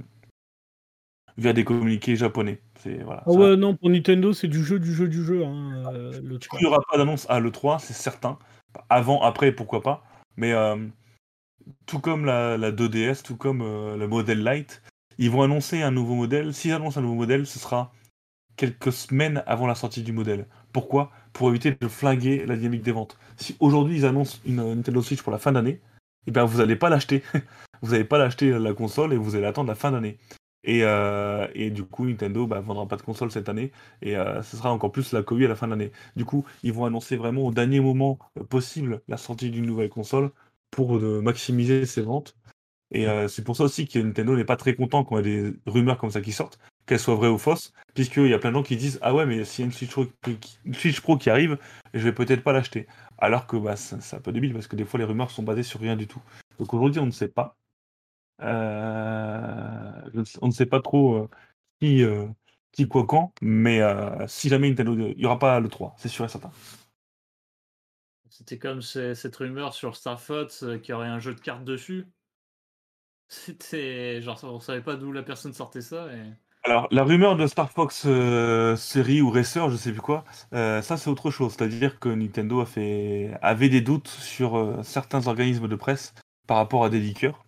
via 1.38 1.52
des 1.52 1.64
communiqués 1.64 2.16
japonais. 2.16 2.62
Voilà. 3.04 3.24
Ah 3.26 3.32
ouais, 3.32 3.56
non, 3.58 3.76
pour 3.76 3.90
Nintendo, 3.90 4.34
c'est 4.34 4.48
du 4.48 4.64
jeu, 4.64 4.78
du 4.78 4.94
jeu, 4.94 5.08
du 5.08 5.24
jeu. 5.24 5.44
Hein, 5.44 5.92
le 5.92 6.22
il 6.22 6.30
n'y 6.30 6.40
3. 6.40 6.64
aura 6.66 6.80
pas 6.90 6.98
d'annonce 6.98 7.26
à 7.30 7.40
l'E3, 7.40 7.80
c'est 7.80 7.94
certain. 7.94 8.38
Avant, 8.90 9.22
après, 9.22 9.52
pourquoi 9.52 9.82
pas. 9.82 10.04
Mais 10.38 10.54
euh, 10.54 10.78
tout 11.86 12.00
comme 12.00 12.26
la, 12.26 12.58
la 12.58 12.72
2DS, 12.72 13.24
tout 13.24 13.36
comme 13.36 13.62
euh, 13.62 13.98
le 13.98 14.08
modèle 14.08 14.44
Lite, 14.44 14.82
ils 15.18 15.30
vont 15.30 15.44
annoncer 15.44 15.82
un 15.82 15.92
nouveau 15.92 16.16
modèle. 16.16 16.54
S'ils 16.54 16.74
annoncent 16.74 17.00
un 17.00 17.04
nouveau 17.04 17.16
modèle, 17.16 17.46
ce 17.46 17.60
sera 17.60 17.92
quelques 18.56 18.92
semaines 18.92 19.44
avant 19.48 19.68
la 19.68 19.76
sortie 19.76 20.04
du 20.04 20.12
modèle. 20.12 20.48
Pourquoi? 20.72 21.12
Pour 21.34 21.50
éviter 21.50 21.76
de 21.80 21.88
flinguer 21.88 22.46
la 22.46 22.56
dynamique 22.56 22.84
des 22.84 22.92
ventes. 22.92 23.18
Si 23.38 23.56
aujourd'hui 23.60 23.98
ils 23.98 24.06
annoncent 24.06 24.40
une 24.46 24.76
Nintendo 24.76 25.02
Switch 25.02 25.22
pour 25.22 25.32
la 25.32 25.40
fin 25.40 25.52
d'année, 25.52 25.82
eh 26.28 26.32
bien 26.32 26.46
vous 26.46 26.60
n'allez 26.60 26.76
pas 26.76 26.90
l'acheter. 26.90 27.24
vous 27.82 27.92
n'allez 27.92 28.04
pas 28.04 28.18
l'acheter 28.18 28.52
euh, 28.52 28.60
la 28.60 28.74
console 28.74 29.14
et 29.14 29.18
vous 29.18 29.36
allez 29.36 29.46
attendre 29.46 29.70
la 29.70 29.76
fin 29.76 29.92
d'année. 29.92 30.18
Et, 30.64 30.84
euh, 30.84 31.48
et 31.54 31.70
du 31.72 31.84
coup, 31.84 32.06
Nintendo 32.06 32.48
bah, 32.48 32.62
vendra 32.62 32.88
pas 32.88 32.96
de 32.96 33.02
console 33.02 33.32
cette 33.32 33.50
année 33.50 33.72
et 34.02 34.16
euh, 34.16 34.42
ce 34.44 34.56
sera 34.58 34.72
encore 34.72 34.92
plus 34.92 35.12
la 35.12 35.24
Covid 35.24 35.46
à 35.46 35.50
la 35.50 35.56
fin 35.56 35.68
de 35.68 35.72
l'année. 35.72 35.92
Du 36.16 36.26
coup, 36.26 36.46
ils 36.64 36.74
vont 36.74 36.86
annoncer 36.86 37.18
vraiment 37.18 37.42
au 37.44 37.52
dernier 37.52 37.80
moment 37.80 38.18
euh, 38.40 38.44
possible 38.44 39.02
la 39.08 39.18
sortie 39.18 39.50
d'une 39.50 39.66
nouvelle 39.66 39.90
console 39.90 40.32
pour 40.72 41.00
maximiser 41.00 41.86
ses 41.86 42.02
ventes. 42.02 42.36
Et 42.92 43.06
c'est 43.28 43.44
pour 43.44 43.56
ça 43.56 43.64
aussi 43.64 43.88
que 43.88 44.00
Nintendo 44.00 44.36
n'est 44.36 44.44
pas 44.44 44.56
très 44.56 44.76
content 44.76 45.04
quand 45.04 45.20
il 45.20 45.26
y 45.26 45.38
a 45.38 45.42
des 45.44 45.54
rumeurs 45.68 46.00
comme 46.00 46.10
ça 46.10 46.22
qui 46.22 46.32
sortent, 46.32 46.58
qu'elles 46.88 47.00
soient 47.00 47.16
vraies 47.16 47.30
ou 47.30 47.38
fausses, 47.38 47.74
puisqu'il 47.94 48.28
y 48.28 48.34
a 48.34 48.40
plein 48.40 48.50
de 48.50 48.56
gens 48.56 48.64
qui 48.64 48.76
disent 48.76 48.98
Ah 49.04 49.14
ouais, 49.14 49.26
mais 49.28 49.46
s'il 49.46 49.62
y 49.62 49.64
a 49.64 49.66
une 49.68 49.72
Switch 49.72 49.92
Pro, 49.92 50.06
Switch 50.74 51.02
Pro 51.02 51.18
qui 51.18 51.30
arrive, 51.30 51.60
je 51.94 52.00
vais 52.00 52.14
peut-être 52.14 52.44
pas 52.44 52.54
l'acheter. 52.54 52.88
Alors 53.20 53.46
que 53.46 53.56
bah, 53.56 53.76
c'est 53.76 54.16
un 54.16 54.20
peu 54.20 54.32
débile 54.32 54.54
parce 54.54 54.68
que 54.68 54.76
des 54.76 54.86
fois 54.86 55.00
les 55.00 55.06
rumeurs 55.06 55.30
sont 55.30 55.44
basées 55.44 55.64
sur 55.64 55.80
rien 55.80 55.96
du 55.96 56.08
tout. 56.08 56.22
Donc 56.60 56.74
aujourd'hui, 56.74 57.00
on 57.02 57.06
ne 57.06 57.12
sait 57.12 57.28
pas. 57.28 57.56
Euh, 58.42 59.92
je 60.14 60.22
on 60.42 60.48
ne 60.48 60.52
sait 60.52 60.66
pas 60.66 60.82
trop 60.82 61.16
euh, 61.16 61.30
qui, 61.80 62.04
euh, 62.04 62.28
qui, 62.72 62.88
quoi, 62.88 63.06
quand, 63.06 63.34
mais 63.42 63.82
si 64.28 64.50
jamais 64.50 64.70
Nintendo. 64.70 64.96
Il 64.96 65.18
n'y 65.18 65.26
aura 65.26 65.40
pas 65.40 65.60
le 65.60 65.70
3, 65.70 65.96
c'est 65.98 66.10
sûr 66.10 66.26
et 66.26 66.30
certain. 66.30 66.52
C'était 68.30 68.58
comme 68.60 68.82
ce- 68.82 69.14
cette 69.14 69.36
rumeur 69.38 69.74
sur 69.74 69.96
Star 69.96 70.20
Fox 70.20 70.64
euh, 70.64 70.78
y 70.86 70.92
aurait 70.92 71.08
un 71.08 71.20
jeu 71.20 71.34
de 71.34 71.40
cartes 71.40 71.64
dessus. 71.64 72.06
C'était 73.28 74.22
genre 74.22 74.40
on 74.44 74.60
savait 74.60 74.82
pas 74.82 74.96
d'où 74.96 75.12
la 75.12 75.24
personne 75.24 75.54
sortait 75.54 75.82
ça 75.82 76.08
et 76.14 76.24
Alors, 76.64 76.88
la 76.92 77.04
rumeur 77.04 77.36
de 77.38 77.46
Star 77.48 77.72
Fox 77.72 78.04
euh, 78.06 78.76
série 78.76 79.22
ou 79.22 79.30
Racer, 79.30 79.70
je 79.70 79.76
sais 79.78 79.92
plus 79.92 80.02
quoi, 80.02 80.24
euh, 80.54 80.82
ça 80.82 80.98
c'est 80.98 81.10
autre 81.10 81.32
chose. 81.32 81.54
C'est-à-dire 81.54 82.00
que 82.00 82.10
Nintendo 82.10 82.62
a 82.62 82.66
fait... 82.66 83.32
avait 83.42 83.70
des 83.70 83.82
doutes 83.82 84.08
sur 84.08 84.80
certains 84.84 85.28
organismes 85.28 85.68
de 85.68 85.76
presse 85.76 86.14
par 86.48 86.58
rapport 86.58 86.84
à 86.86 86.90
des 86.90 87.00
leakers. 87.00 87.46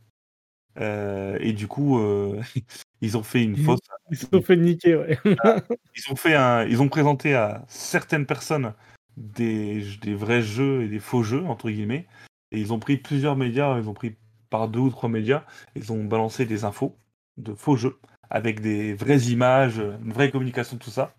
Euh, 0.78 1.38
et 1.40 1.54
du 1.54 1.68
coup, 1.68 2.00
euh, 2.00 2.42
ils 3.02 3.18
ont 3.18 3.24
fait 3.24 3.44
une 3.44 3.58
fausse. 3.58 3.80
Ils 4.12 4.18
se 4.18 4.28
sont 4.32 4.42
fait 4.42 4.58
niquer, 4.58 4.96
ouais. 4.96 5.20
Ils 5.98 6.12
ont, 6.12 6.16
fait 6.16 6.36
un... 6.36 6.66
ils 6.66 6.82
ont 6.82 6.90
présenté 6.90 7.34
à 7.34 7.64
certaines 7.68 8.26
personnes 8.26 8.74
des... 9.18 9.84
des 10.02 10.14
vrais 10.14 10.42
jeux 10.42 10.84
et 10.84 10.88
des 10.88 11.00
faux 11.00 11.24
jeux, 11.24 11.44
entre 11.46 11.70
guillemets. 11.70 12.06
Et 12.52 12.60
ils 12.60 12.74
ont 12.74 12.80
pris 12.80 12.98
plusieurs 12.98 13.36
médias, 13.36 13.80
ils 13.80 13.90
ont 13.90 13.94
pris 13.94 14.16
par 14.50 14.68
deux 14.68 14.80
ou 14.80 14.90
trois 14.90 15.10
médias, 15.10 15.44
ils 15.76 15.92
ont 15.92 16.04
balancé 16.04 16.46
des 16.46 16.64
infos 16.64 16.96
de 17.38 17.54
faux 17.54 17.76
jeux 17.76 17.98
avec 18.30 18.60
des 18.60 18.94
vraies 18.94 19.24
images, 19.24 19.78
une 19.78 20.14
vraie 20.14 20.32
communication, 20.32 20.78
tout 20.78 20.90
ça. 20.90 21.16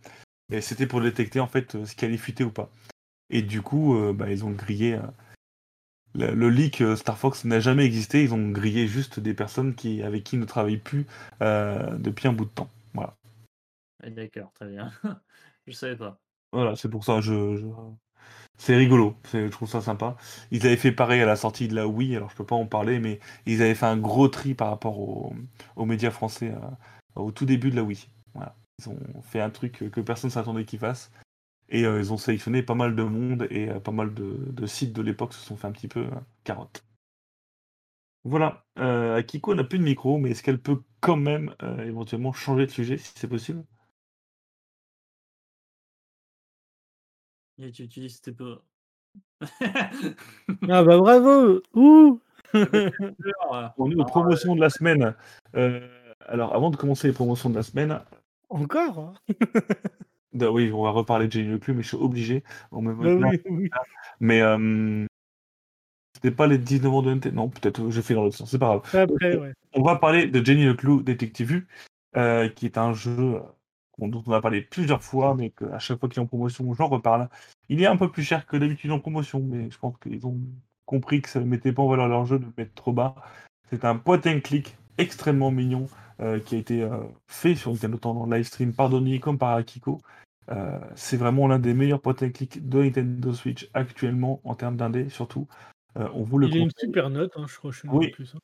Et 0.52 0.60
c'était 0.60 0.86
pour 0.86 1.00
détecter 1.00 1.40
en 1.40 1.46
fait 1.46 1.84
ce 1.84 1.94
qui 1.94 2.04
allait 2.04 2.16
fuiter 2.16 2.44
ou 2.44 2.50
pas. 2.50 2.70
Et 3.30 3.42
du 3.42 3.62
coup, 3.62 3.96
euh, 3.96 4.12
bah, 4.12 4.30
ils 4.30 4.44
ont 4.44 4.50
grillé. 4.50 4.98
Le, 6.16 6.34
le 6.34 6.50
leak 6.50 6.80
euh, 6.80 6.96
Star 6.96 7.18
Fox 7.18 7.44
n'a 7.44 7.60
jamais 7.60 7.84
existé. 7.84 8.22
Ils 8.24 8.34
ont 8.34 8.50
grillé 8.50 8.86
juste 8.86 9.20
des 9.20 9.34
personnes 9.34 9.74
qui, 9.74 10.02
avec 10.02 10.24
qui 10.24 10.36
ils 10.36 10.40
ne 10.40 10.44
travaillent 10.44 10.76
plus 10.78 11.06
euh, 11.42 11.96
depuis 11.98 12.28
un 12.28 12.32
bout 12.32 12.44
de 12.46 12.50
temps. 12.50 12.68
Voilà. 12.94 13.14
Ah, 14.02 14.10
D'accord, 14.10 14.52
très 14.54 14.68
bien. 14.68 14.90
je 15.66 15.72
savais 15.72 15.96
pas. 15.96 16.18
Voilà, 16.52 16.76
c'est 16.76 16.88
pour 16.88 17.04
ça. 17.04 17.20
Je, 17.20 17.56
je- 17.56 17.66
C'est 18.58 18.76
rigolo. 18.76 19.16
C'est- 19.24 19.46
Je 19.46 19.52
trouve 19.52 19.68
ça 19.68 19.80
sympa. 19.80 20.16
Ils 20.50 20.66
avaient 20.66 20.76
fait 20.76 20.92
pareil 20.92 21.20
à 21.20 21.26
la 21.26 21.36
sortie 21.36 21.68
de 21.68 21.74
la 21.74 21.86
Wii. 21.86 22.16
Alors 22.16 22.30
je 22.30 22.36
peux 22.36 22.46
pas 22.46 22.56
en 22.56 22.66
parler, 22.66 22.98
mais 22.98 23.20
ils 23.46 23.60
avaient 23.62 23.74
fait 23.74 23.86
un 23.86 23.98
gros 23.98 24.28
tri 24.28 24.54
par 24.54 24.68
rapport 24.70 24.98
aux, 24.98 25.34
aux 25.76 25.84
médias 25.84 26.10
français 26.10 26.52
euh, 26.52 27.20
au 27.20 27.30
tout 27.32 27.44
début 27.44 27.70
de 27.70 27.76
la 27.76 27.82
Wii. 27.82 28.08
Voilà. 28.34 28.54
Ils 28.78 28.88
ont 28.90 28.98
fait 29.22 29.40
un 29.40 29.50
truc 29.50 29.90
que 29.90 30.00
personne 30.00 30.30
s'attendait 30.30 30.64
qu'ils 30.64 30.78
fassent. 30.78 31.10
Et 31.68 31.84
euh, 31.84 31.98
ils 32.00 32.12
ont 32.12 32.16
sélectionné 32.16 32.62
pas 32.62 32.74
mal 32.74 32.94
de 32.96 33.02
monde 33.02 33.46
et 33.50 33.68
euh, 33.70 33.80
pas 33.80 33.92
mal 33.92 34.14
de, 34.14 34.36
de 34.52 34.66
sites 34.66 34.92
de 34.92 35.02
l'époque 35.02 35.32
se 35.34 35.40
sont 35.44 35.56
fait 35.56 35.66
un 35.66 35.72
petit 35.72 35.88
peu 35.88 36.00
euh, 36.06 36.10
carotte. 36.44 36.84
Voilà. 38.24 38.66
Euh, 38.78 39.16
Akiko 39.16 39.54
n'a 39.54 39.64
plus 39.64 39.78
de 39.78 39.84
micro, 39.84 40.18
mais 40.18 40.30
est-ce 40.30 40.42
qu'elle 40.42 40.60
peut 40.60 40.82
quand 41.00 41.16
même 41.16 41.54
euh, 41.62 41.84
éventuellement 41.84 42.32
changer 42.32 42.66
de 42.66 42.70
sujet 42.70 42.98
si 42.98 43.12
c'est 43.16 43.28
possible? 43.28 43.64
Et 47.58 47.70
tu 47.72 47.82
utilises 47.84 48.20
tes 48.20 48.32
peu. 48.32 48.58
Ah 50.68 50.82
bah 50.84 50.98
bravo 50.98 51.62
Ouh 51.74 52.20
On 53.78 53.90
est 53.90 53.94
aux 53.96 54.04
promotions 54.04 54.54
de 54.54 54.60
la 54.60 54.70
semaine. 54.70 55.14
Euh, 55.54 55.88
alors, 56.20 56.54
avant 56.54 56.70
de 56.70 56.76
commencer 56.76 57.08
les 57.08 57.14
promotions 57.14 57.50
de 57.50 57.54
la 57.56 57.62
semaine, 57.62 58.00
Encore? 58.48 58.98
hein 58.98 59.14
de- 60.36 60.46
oui, 60.46 60.70
on 60.72 60.82
va 60.82 60.90
reparler 60.90 61.26
de 61.26 61.32
Jenny 61.32 61.48
Leclerc, 61.48 61.76
mais 61.76 61.82
je 61.82 61.88
suis 61.88 61.96
obligé. 61.96 62.44
On 62.72 62.82
me 62.82 62.94
Bah 62.94 63.04
maintenant- 63.04 63.30
oui, 63.30 63.40
oui. 63.50 63.70
Mais 64.20 64.40
euh, 64.42 65.04
c'était 66.14 66.30
pas 66.30 66.46
les 66.46 66.58
19 66.58 66.92
ans 66.92 67.02
de 67.02 67.12
NT. 67.14 67.32
Non, 67.32 67.48
peut-être 67.48 67.90
j'ai 67.90 68.02
fait 68.02 68.14
dans 68.14 68.22
l'autre 68.24 68.36
sens. 68.36 68.50
C'est 68.50 68.58
pas 68.58 68.78
grave. 68.78 69.10
Après, 69.10 69.36
ouais. 69.36 69.52
On 69.74 69.82
va 69.82 69.96
parler 69.96 70.26
de 70.26 70.44
Jenny 70.44 70.64
Leclou 70.64 71.02
Detective 71.02 71.48
Vue, 71.48 71.66
euh, 72.16 72.48
qui 72.48 72.66
est 72.66 72.78
un 72.78 72.92
jeu 72.94 73.10
euh, 73.36 73.40
dont 73.98 74.22
on 74.26 74.32
a 74.32 74.40
parlé 74.40 74.62
plusieurs 74.62 75.02
fois, 75.02 75.34
mais 75.34 75.50
qu'à 75.50 75.78
chaque 75.78 75.98
fois 76.00 76.08
qu'il 76.08 76.18
est 76.20 76.22
en 76.22 76.26
promotion, 76.26 76.72
j'en 76.74 76.88
reparle. 76.88 77.28
Il 77.68 77.82
est 77.82 77.86
un 77.86 77.96
peu 77.96 78.10
plus 78.10 78.22
cher 78.22 78.46
que 78.46 78.56
d'habitude 78.56 78.90
en 78.92 79.00
promotion, 79.00 79.40
mais 79.42 79.70
je 79.70 79.78
pense 79.78 79.96
qu'ils 79.98 80.26
ont 80.26 80.38
compris 80.86 81.20
que 81.20 81.28
ça 81.28 81.40
ne 81.40 81.44
mettait 81.46 81.72
pas 81.72 81.82
en 81.82 81.88
valeur 81.88 82.08
leur 82.08 82.24
jeu 82.26 82.38
de 82.38 82.44
le 82.44 82.52
mettre 82.56 82.74
trop 82.74 82.92
bas. 82.92 83.14
C'est 83.70 83.84
un 83.84 83.96
point 83.96 84.20
and 84.26 84.40
click 84.44 84.76
extrêmement 84.98 85.50
mignon 85.50 85.86
euh, 86.20 86.38
qui 86.38 86.54
a 86.54 86.58
été 86.58 86.82
euh, 86.82 87.00
fait 87.26 87.54
sur 87.56 87.72
Nintendo 87.72 87.98
Temps 87.98 88.14
dans 88.14 88.24
le 88.26 88.36
live 88.36 88.46
stream 88.46 88.72
par 88.72 88.88
Donny 88.88 89.18
comme 89.20 89.36
par 89.36 89.54
Akiko. 89.56 90.00
Euh, 90.50 90.78
c'est 90.94 91.16
vraiment 91.16 91.48
l'un 91.48 91.58
des 91.58 91.74
meilleurs 91.74 92.00
point 92.00 92.14
and 92.22 92.30
click 92.30 92.68
de 92.68 92.82
Nintendo 92.82 93.32
Switch 93.32 93.68
actuellement 93.74 94.40
en 94.44 94.54
termes 94.54 94.76
d'indé 94.76 95.08
surtout. 95.08 95.48
Euh, 95.98 96.08
on 96.14 96.22
vous 96.22 96.38
le 96.38 96.46
Il 96.48 96.54
a 96.54 96.58
une 96.58 96.70
super 96.76 97.10
note, 97.10 97.32
hein, 97.36 97.46
je 97.48 97.56
crois, 97.56 97.72
nous 97.84 97.92
Oui. 97.92 98.08
plus. 98.10 98.34
hein. 98.34 98.38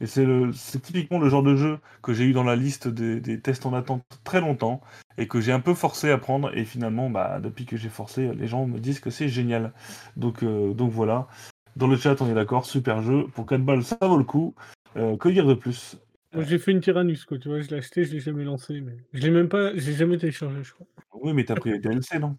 Et 0.00 0.06
c'est 0.06 0.24
le- 0.24 0.50
c'est 0.52 0.80
typiquement 0.80 1.18
le 1.18 1.28
genre 1.28 1.42
de 1.42 1.54
jeu 1.56 1.78
que 2.02 2.14
j'ai 2.14 2.24
eu 2.24 2.32
dans 2.32 2.42
la 2.42 2.56
liste 2.56 2.88
des, 2.88 3.20
des 3.20 3.38
tests 3.38 3.66
en 3.66 3.74
attente 3.74 4.02
très 4.24 4.40
longtemps 4.40 4.80
et 5.18 5.28
que 5.28 5.40
j'ai 5.42 5.52
un 5.52 5.60
peu 5.60 5.74
forcé 5.74 6.10
à 6.10 6.16
prendre. 6.16 6.56
Et 6.56 6.64
finalement, 6.64 7.10
bah, 7.10 7.38
depuis 7.38 7.66
que 7.66 7.76
j'ai 7.76 7.90
forcé, 7.90 8.32
les 8.34 8.46
gens 8.46 8.66
me 8.66 8.78
disent 8.78 9.00
que 9.00 9.10
c'est 9.10 9.28
génial. 9.28 9.72
Donc, 10.16 10.42
euh, 10.42 10.72
donc 10.72 10.90
voilà. 10.90 11.28
Dans 11.76 11.86
le 11.86 11.96
chat, 11.96 12.20
on 12.22 12.28
est 12.30 12.34
d'accord, 12.34 12.64
super 12.64 13.02
jeu. 13.02 13.26
Pour 13.34 13.44
4 13.46 13.62
balles, 13.62 13.84
ça 13.84 13.98
vaut 14.00 14.16
le 14.16 14.24
coup. 14.24 14.54
Que 14.94 15.28
dire 15.28 15.46
de 15.46 15.54
plus? 15.54 15.96
Moi, 16.32 16.44
j'ai 16.44 16.58
fait 16.58 16.70
une 16.70 16.80
Tyrannus, 16.80 17.24
quoi, 17.24 17.38
tu 17.38 17.48
vois, 17.48 17.60
je 17.60 17.68
l'ai 17.68 17.78
acheté, 17.78 18.04
je 18.04 18.12
l'ai 18.12 18.20
jamais 18.20 18.44
lancé, 18.44 18.80
mais 18.80 18.96
je 19.12 19.20
l'ai 19.20 19.30
même 19.30 19.48
pas, 19.48 19.74
j'ai 19.76 19.92
jamais 19.94 20.16
téléchargé, 20.16 20.62
je 20.62 20.72
crois. 20.72 20.86
Oui, 21.14 21.32
mais 21.32 21.44
t'as 21.44 21.56
pris 21.56 21.72
les 21.72 21.78
DLC, 21.80 22.18
non? 22.18 22.38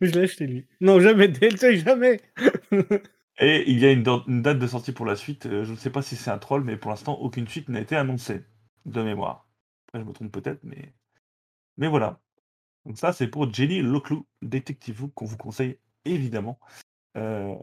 Je 0.00 0.10
l'ai 0.12 0.22
acheté, 0.22 0.46
lui. 0.46 0.66
Non, 0.80 1.00
jamais, 1.00 1.28
DLC, 1.28 1.76
jamais 1.76 2.20
Et 3.42 3.70
il 3.70 3.78
y 3.78 3.86
a 3.86 3.92
une, 3.92 4.02
da- 4.02 4.24
une 4.26 4.42
date 4.42 4.58
de 4.58 4.66
sortie 4.66 4.92
pour 4.92 5.06
la 5.06 5.16
suite. 5.16 5.46
Euh, 5.46 5.64
je 5.64 5.72
ne 5.72 5.76
sais 5.76 5.90
pas 5.90 6.02
si 6.02 6.16
c'est 6.16 6.30
un 6.30 6.38
troll, 6.38 6.62
mais 6.64 6.76
pour 6.76 6.90
l'instant, 6.90 7.14
aucune 7.18 7.48
suite 7.48 7.68
n'a 7.68 7.80
été 7.80 7.96
annoncée 7.96 8.44
de 8.86 9.02
mémoire. 9.02 9.48
Après, 9.88 10.00
je 10.00 10.04
me 10.08 10.12
trompe 10.12 10.32
peut-être, 10.32 10.62
mais... 10.62 10.92
mais 11.76 11.88
voilà. 11.88 12.20
Donc 12.86 12.98
ça, 12.98 13.12
c'est 13.12 13.28
pour 13.28 13.52
Jenny 13.52 13.80
Loclou, 13.82 14.26
Detective 14.42 15.02
Who, 15.02 15.08
qu'on 15.08 15.26
vous 15.26 15.36
conseille 15.36 15.78
évidemment. 16.04 16.58
Euh, 17.16 17.54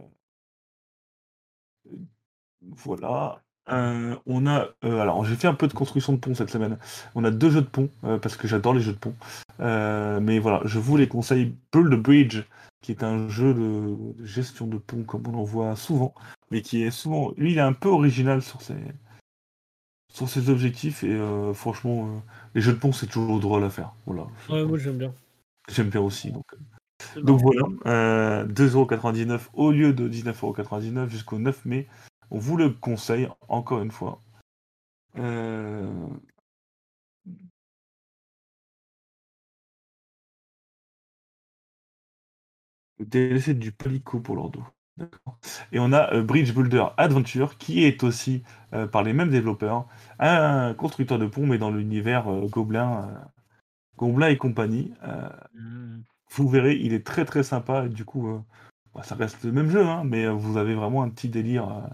Voilà. 2.62 3.44
Euh, 3.70 4.16
on 4.26 4.48
a, 4.48 4.68
euh, 4.86 5.00
alors 5.00 5.26
j'ai 5.26 5.36
fait 5.36 5.48
un 5.48 5.54
peu 5.54 5.68
de 5.68 5.74
construction 5.74 6.14
de 6.14 6.18
pont 6.18 6.34
cette 6.36 6.50
semaine. 6.50 6.78
On 7.16 7.24
a 7.24 7.32
deux 7.32 7.50
jeux 7.50 7.62
de 7.62 7.68
pont 7.68 7.90
euh, 8.04 8.18
parce 8.18 8.36
que 8.38 8.48
j'adore 8.48 8.74
les 8.74 8.82
jeux 8.82 8.94
de 8.94 8.98
pont. 8.98 9.14
Mais 9.60 10.40
voilà, 10.40 10.62
je 10.66 10.80
vous 10.80 10.98
les 10.98 11.08
conseille. 11.08 11.54
Build 11.74 11.94
a 11.94 11.98
Bridge, 11.98 12.44
qui 12.82 12.92
est 12.92 13.04
un 13.04 13.28
jeu 13.28 13.54
de, 13.54 13.96
de 14.20 14.26
gestion 14.26 14.68
de 14.68 14.78
pont 14.78 15.04
comme 15.04 15.24
on 15.28 15.40
en 15.40 15.44
voit 15.44 15.76
souvent, 15.76 16.14
mais 16.52 16.62
qui 16.62 16.84
est 16.84 16.92
souvent, 16.92 17.34
lui, 17.38 17.52
il 17.52 17.58
est 17.58 17.62
un 17.62 17.74
peu 17.74 17.90
original 17.90 18.42
sur 18.42 18.62
ses 18.62 18.76
sur 20.14 20.30
ses 20.30 20.50
objectifs 20.50 21.04
et 21.04 21.20
franchement, 21.54 22.24
les 22.56 22.62
jeux 22.62 22.74
de 22.74 22.80
pont 22.80 22.92
c'est 22.92 23.06
toujours 23.08 23.40
drôle 23.40 23.64
à 23.64 23.70
faire. 23.70 23.94
Voilà, 24.08 24.26
Ouais, 24.50 24.66
moi, 24.66 24.78
j'aime 24.78 24.98
bien. 24.98 25.14
j'aime 25.70 25.90
bien 25.90 26.02
aussi. 26.02 26.32
Donc, 26.32 26.46
donc 27.22 27.42
voilà, 27.42 27.62
euh, 27.86 28.46
2,99€ 28.46 29.50
au 29.54 29.72
lieu 29.72 29.94
de 29.94 30.08
19,99€ 30.08 31.10
jusqu'au 31.10 31.38
9 31.38 31.66
mai. 31.66 31.88
On 32.32 32.40
vous 32.40 32.58
le 32.58 32.70
conseille 32.70 33.30
encore 33.48 33.82
une 33.82 33.92
fois. 33.92 34.22
Euh, 35.18 36.08
du 43.00 43.72
Palico 43.72 44.20
pour. 44.20 44.52
D'accord. 44.98 45.38
Et 45.72 45.80
on 45.80 45.94
a 45.94 46.12
euh, 46.14 46.24
Bridge 46.24 46.54
Builder 46.54 46.86
Adventure 46.98 47.58
qui 47.58 47.84
est 47.84 48.04
aussi 48.04 48.42
euh, 48.74 48.88
par 48.88 49.04
les 49.04 49.14
mêmes 49.14 49.30
développeurs, 49.30 49.88
un 50.20 50.74
constructeur 50.74 51.20
de 51.20 51.28
pont 51.28 51.46
mais 51.46 51.60
dans 51.60 51.70
l'univers 51.70 52.28
euh, 52.32 52.48
Gobelin, 52.48 53.08
et 54.30 54.38
compagnie. 54.38 54.94
Vous 56.32 56.48
verrez, 56.50 56.76
il 56.76 56.94
est 56.94 57.06
très 57.06 57.26
très 57.26 57.44
sympa. 57.44 57.88
Du 57.88 58.06
coup, 58.06 58.44
bah, 58.94 59.04
ça 59.04 59.16
reste 59.16 59.44
le 59.44 59.52
même 59.52 59.70
jeu, 59.70 59.86
hein, 59.86 60.04
mais 60.04 60.28
vous 60.28 60.58
avez 60.58 60.76
vraiment 60.76 61.04
un 61.04 61.10
petit 61.10 61.30
délire, 61.30 61.88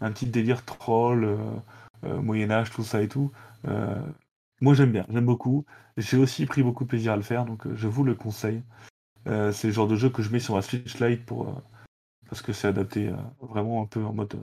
un 0.00 0.10
petit 0.12 0.26
délire 0.26 0.64
troll, 0.64 1.24
euh, 1.24 1.36
euh, 2.04 2.20
Moyen 2.20 2.50
Âge, 2.50 2.70
tout 2.70 2.84
ça 2.84 3.02
et 3.02 3.08
tout. 3.08 3.32
Euh, 3.66 4.00
moi 4.60 4.74
j'aime 4.74 4.92
bien, 4.92 5.06
j'aime 5.08 5.26
beaucoup. 5.26 5.64
J'ai 5.96 6.16
aussi 6.16 6.46
pris 6.46 6.62
beaucoup 6.62 6.84
de 6.84 6.88
plaisir 6.88 7.12
à 7.12 7.16
le 7.16 7.22
faire, 7.22 7.44
donc 7.44 7.72
je 7.74 7.88
vous 7.88 8.04
le 8.04 8.14
conseille. 8.14 8.62
C'est 9.26 9.64
le 9.64 9.72
genre 9.72 9.88
de 9.88 9.96
jeu 9.96 10.08
que 10.08 10.22
je 10.22 10.30
mets 10.30 10.40
sur 10.40 10.54
ma 10.54 10.62
Switch 10.62 10.98
Lite 11.00 11.26
pour 11.26 11.60
parce 12.30 12.40
que 12.40 12.54
c'est 12.54 12.68
adapté 12.68 13.12
vraiment 13.42 13.82
un 13.82 13.86
peu 13.86 14.02
en 14.02 14.14
mode 14.14 14.38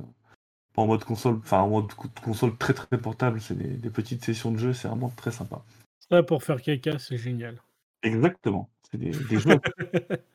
en 0.75 0.85
mode 0.85 1.03
console, 1.03 1.37
enfin 1.37 1.59
en 1.61 1.69
mode 1.69 1.93
co- 1.93 2.09
console 2.23 2.55
très 2.57 2.73
très 2.73 2.97
portable. 2.97 3.41
C'est 3.41 3.57
des, 3.57 3.69
des 3.69 3.89
petites 3.89 4.23
sessions 4.23 4.51
de 4.51 4.57
jeu, 4.57 4.73
c'est 4.73 4.87
vraiment 4.87 5.09
très 5.09 5.31
sympa. 5.31 5.63
Ça, 6.11 6.21
pour 6.21 6.43
faire 6.43 6.61
caca, 6.61 6.99
c'est 6.99 7.17
génial. 7.17 7.61
Exactement. 8.03 8.69
C'est 8.91 8.97
des, 8.97 9.11
des 9.11 9.39
jeux. 9.39 9.59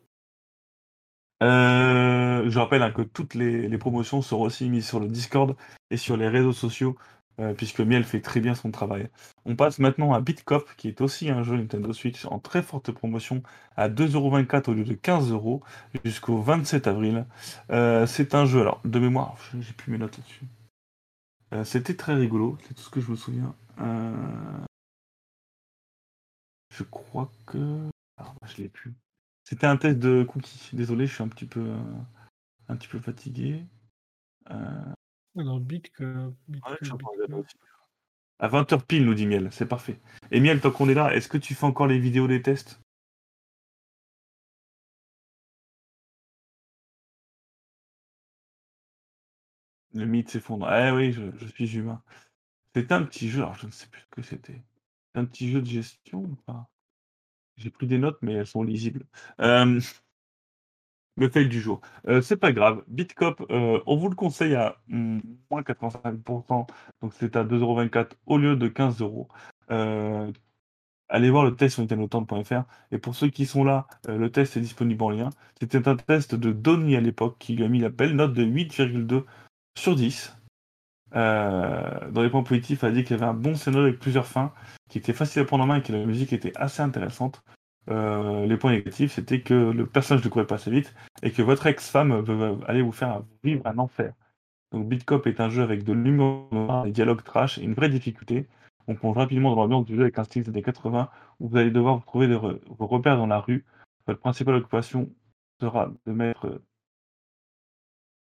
Euh, 1.42 2.50
je 2.50 2.58
rappelle 2.58 2.82
hein, 2.82 2.90
que 2.90 3.02
toutes 3.02 3.34
les, 3.34 3.78
promotions 3.78 4.22
seront 4.22 4.44
aussi 4.44 4.68
mises 4.68 4.86
sur 4.86 5.00
le 5.00 5.08
Discord 5.08 5.56
et 5.90 5.96
sur 5.96 6.16
les 6.16 6.28
réseaux 6.28 6.52
sociaux, 6.52 6.96
euh, 7.40 7.54
puisque 7.54 7.80
Miel 7.80 8.04
fait 8.04 8.20
très 8.20 8.40
bien 8.40 8.54
son 8.54 8.70
travail. 8.70 9.08
On 9.46 9.56
passe 9.56 9.78
maintenant 9.78 10.12
à 10.12 10.20
Bitcop, 10.20 10.68
qui 10.76 10.88
est 10.88 11.00
aussi 11.00 11.30
un 11.30 11.42
jeu 11.42 11.56
Nintendo 11.56 11.92
Switch 11.92 12.26
en 12.26 12.38
très 12.38 12.62
forte 12.62 12.92
promotion 12.92 13.42
à 13.76 13.88
2,24€ 13.88 14.70
au 14.70 14.74
lieu 14.74 14.84
de 14.84 14.94
15€ 14.94 15.60
jusqu'au 16.04 16.40
27 16.40 16.86
avril. 16.86 17.26
Euh, 17.70 18.06
c'est 18.06 18.34
un 18.34 18.44
jeu, 18.44 18.60
alors 18.60 18.80
de 18.84 18.98
mémoire, 18.98 19.36
j'ai 19.58 19.72
plus 19.72 19.92
mes 19.92 19.98
notes 19.98 20.18
là-dessus. 20.18 20.44
C'était 21.64 21.96
très 21.96 22.14
rigolo, 22.14 22.56
c'est 22.62 22.74
tout 22.74 22.82
ce 22.82 22.90
que 22.90 23.00
je 23.00 23.10
me 23.10 23.16
souviens. 23.16 23.56
Je 26.70 26.84
crois 26.84 27.30
que. 27.46 27.90
Ah, 28.16 28.32
je 28.46 28.62
l'ai 28.62 28.68
plus. 28.68 28.94
C'était 29.50 29.66
un 29.66 29.76
test 29.76 29.98
de 29.98 30.22
cookies. 30.22 30.76
Désolé, 30.76 31.08
je 31.08 31.14
suis 31.14 31.24
un 31.24 31.28
petit 31.28 31.44
peu, 31.44 31.58
euh, 31.58 31.82
un 32.68 32.76
petit 32.76 32.86
peu 32.86 33.00
fatigué. 33.00 33.66
Euh, 34.48 34.94
Alors, 35.36 35.58
Bit 35.58 35.90
que. 35.90 36.28
Ouais, 36.48 36.76
que-. 36.80 37.42
À 38.38 38.48
20h 38.48 38.86
pile, 38.86 39.04
nous 39.04 39.14
dit 39.14 39.26
Miel. 39.26 39.48
C'est 39.50 39.66
parfait. 39.66 39.98
Et 40.30 40.38
Miel, 40.38 40.60
tant 40.60 40.70
qu'on 40.70 40.88
est 40.88 40.94
là, 40.94 41.12
est-ce 41.16 41.26
que 41.28 41.36
tu 41.36 41.56
fais 41.56 41.66
encore 41.66 41.88
les 41.88 41.98
vidéos 41.98 42.28
des 42.28 42.42
tests? 42.42 42.80
Le 49.92 50.06
mythe 50.06 50.30
s'effondre. 50.30 50.72
Eh 50.72 50.92
oui, 50.92 51.10
je, 51.10 51.22
je 51.38 51.46
suis 51.48 51.76
humain. 51.76 52.00
C'était 52.72 52.94
un 52.94 53.02
petit 53.02 53.28
jeu, 53.28 53.42
alors 53.42 53.56
je 53.56 53.66
ne 53.66 53.72
sais 53.72 53.88
plus 53.88 54.02
ce 54.02 54.06
que 54.10 54.22
c'était. 54.22 54.62
Un 55.14 55.24
petit 55.24 55.50
jeu 55.50 55.60
de 55.60 55.66
gestion 55.66 56.20
ou 56.20 56.36
pas? 56.46 56.70
J'ai 57.60 57.70
pris 57.70 57.86
des 57.86 57.98
notes, 57.98 58.18
mais 58.22 58.32
elles 58.34 58.46
sont 58.46 58.62
lisibles. 58.64 59.04
Euh, 59.40 59.80
Le 61.16 61.28
fail 61.28 61.48
du 61.48 61.60
jour. 61.60 61.80
Euh, 62.08 62.22
c'est 62.22 62.36
pas 62.36 62.52
grave. 62.52 62.82
Bitcop, 62.88 63.44
euh, 63.50 63.80
on 63.86 63.96
vous 63.96 64.08
le 64.08 64.14
conseille 64.16 64.54
à 64.54 64.76
moins 64.88 65.62
85%. 65.62 66.66
Donc 67.02 67.12
c'est 67.14 67.36
à 67.36 67.44
2,24€ 67.44 68.12
au 68.26 68.38
lieu 68.38 68.56
de 68.56 68.68
15€. 68.68 69.28
euh, 69.70 70.32
allez 71.08 71.30
voir 71.30 71.44
le 71.44 71.56
test 71.56 71.74
sur 71.74 71.82
nintendotown.fr. 71.82 72.64
Et 72.92 72.98
pour 72.98 73.14
ceux 73.16 73.28
qui 73.28 73.46
sont 73.46 73.64
là, 73.64 73.86
le 74.08 74.30
test 74.30 74.56
est 74.56 74.60
disponible 74.60 75.02
en 75.04 75.10
lien. 75.10 75.30
C'était 75.60 75.88
un 75.88 75.96
test 75.96 76.34
de 76.34 76.52
Donny 76.52 76.96
à 76.96 77.00
l'époque 77.00 77.36
qui 77.38 77.54
lui 77.56 77.64
a 77.64 77.68
mis 77.68 77.80
la 77.80 77.90
belle 77.90 78.16
note 78.16 78.32
de 78.34 78.44
8,2 78.44 79.24
sur 79.76 79.96
10. 79.96 80.36
Euh, 81.16 82.10
dans 82.10 82.22
les 82.22 82.30
points 82.30 82.42
positifs, 82.42 82.84
a 82.84 82.90
dit 82.90 83.02
qu'il 83.04 83.16
y 83.16 83.20
avait 83.20 83.28
un 83.30 83.34
bon 83.34 83.54
scénario 83.54 83.88
avec 83.88 83.98
plusieurs 84.00 84.26
fins, 84.26 84.52
qui 84.88 84.98
était 84.98 85.12
facile 85.12 85.42
à 85.42 85.44
prendre 85.44 85.64
en 85.64 85.66
main 85.66 85.76
et 85.76 85.82
que 85.82 85.92
la 85.92 86.04
musique 86.04 86.32
était 86.32 86.52
assez 86.56 86.82
intéressante. 86.82 87.42
Euh, 87.90 88.46
les 88.46 88.56
points 88.56 88.72
négatifs, 88.72 89.12
c'était 89.12 89.40
que 89.40 89.54
le 89.54 89.86
personnage 89.86 90.24
ne 90.24 90.28
courait 90.30 90.46
pas 90.46 90.56
assez 90.56 90.70
vite 90.70 90.94
et 91.22 91.30
que 91.32 91.42
votre 91.42 91.66
ex-femme 91.66 92.20
veut 92.20 92.58
aller 92.68 92.82
vous 92.82 92.92
faire 92.92 93.22
vivre 93.42 93.62
un 93.66 93.78
enfer. 93.78 94.12
Donc 94.72 94.88
Beat 94.88 95.04
Cop 95.04 95.26
est 95.26 95.40
un 95.40 95.48
jeu 95.48 95.62
avec 95.62 95.82
de 95.82 95.92
l'humour, 95.92 96.82
des 96.84 96.92
dialogues 96.92 97.24
trash 97.24 97.58
et 97.58 97.62
une 97.62 97.74
vraie 97.74 97.88
difficulté. 97.88 98.46
On 98.86 98.94
plonge 98.94 99.16
rapidement 99.16 99.50
dans 99.54 99.62
l'ambiance 99.62 99.86
du 99.86 99.96
jeu 99.96 100.02
avec 100.02 100.18
un 100.18 100.24
style 100.24 100.42
des 100.44 100.50
années 100.50 100.62
80 100.62 101.08
où 101.40 101.48
vous 101.48 101.56
allez 101.56 101.70
devoir 101.70 101.96
vous 101.96 102.04
trouver 102.04 102.28
des 102.28 102.36
re- 102.36 102.60
vos 102.68 102.86
repères 102.86 103.16
dans 103.16 103.26
la 103.26 103.40
rue. 103.40 103.64
Votre 104.06 104.20
principale 104.20 104.56
occupation 104.56 105.10
sera 105.60 105.90
de 106.06 106.12
mettre 106.12 106.60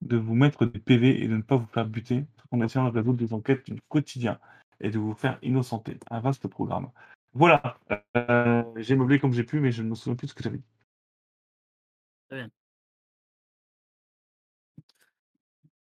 de 0.02 0.16
vous 0.16 0.34
mettre 0.34 0.66
des 0.66 0.78
PV 0.78 1.22
et 1.22 1.28
de 1.28 1.36
ne 1.36 1.42
pas 1.42 1.56
vous 1.56 1.66
faire 1.66 1.86
buter 1.86 2.24
en 2.50 2.60
essayant 2.60 2.88
de 2.88 2.98
résoudre 2.98 3.18
des 3.18 3.32
enquêtes 3.32 3.70
du 3.70 3.80
quotidien 3.82 4.38
et 4.80 4.90
de 4.90 4.98
vous 4.98 5.14
faire 5.14 5.38
innocenter. 5.42 5.98
Un 6.10 6.20
vaste 6.20 6.48
programme. 6.48 6.90
Voilà. 7.32 7.78
Euh, 8.16 8.64
j'ai 8.76 8.96
meublé 8.96 9.18
comme 9.20 9.32
j'ai 9.32 9.44
pu, 9.44 9.60
mais 9.60 9.72
je 9.72 9.82
ne 9.82 9.90
me 9.90 9.94
souviens 9.94 10.16
plus 10.16 10.26
de 10.26 10.30
ce 10.30 10.34
que 10.34 10.42
j'avais 10.42 10.58
dit. 10.58 10.64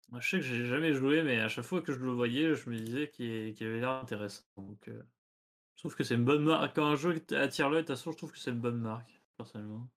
Moi, 0.09 0.19
je 0.19 0.29
sais 0.29 0.37
que 0.39 0.43
j'ai 0.45 0.65
jamais 0.65 0.93
joué, 0.93 1.23
mais 1.23 1.39
à 1.39 1.47
chaque 1.47 1.63
fois 1.63 1.81
que 1.81 1.93
je 1.93 1.99
le 1.99 2.11
voyais, 2.11 2.53
je 2.55 2.69
me 2.69 2.77
disais 2.77 3.07
qu'il 3.09 3.55
avait 3.61 3.79
l'air 3.79 3.91
intéressant. 3.91 4.43
Euh, 4.89 5.03
je 5.75 5.81
trouve 5.81 5.95
que 5.95 6.03
c'est 6.03 6.15
une 6.15 6.25
bonne 6.25 6.43
marque. 6.43 6.75
Quand 6.75 6.85
un 6.85 6.95
jeu 6.95 7.23
attire 7.31 7.69
l'œil, 7.69 7.83
de 7.83 7.87
toute 7.87 7.95
façon, 7.95 8.11
je 8.11 8.17
trouve 8.17 8.31
que 8.31 8.39
c'est 8.39 8.51
une 8.51 8.59
bonne 8.59 8.79
marque, 8.79 9.21
personnellement. 9.37 9.89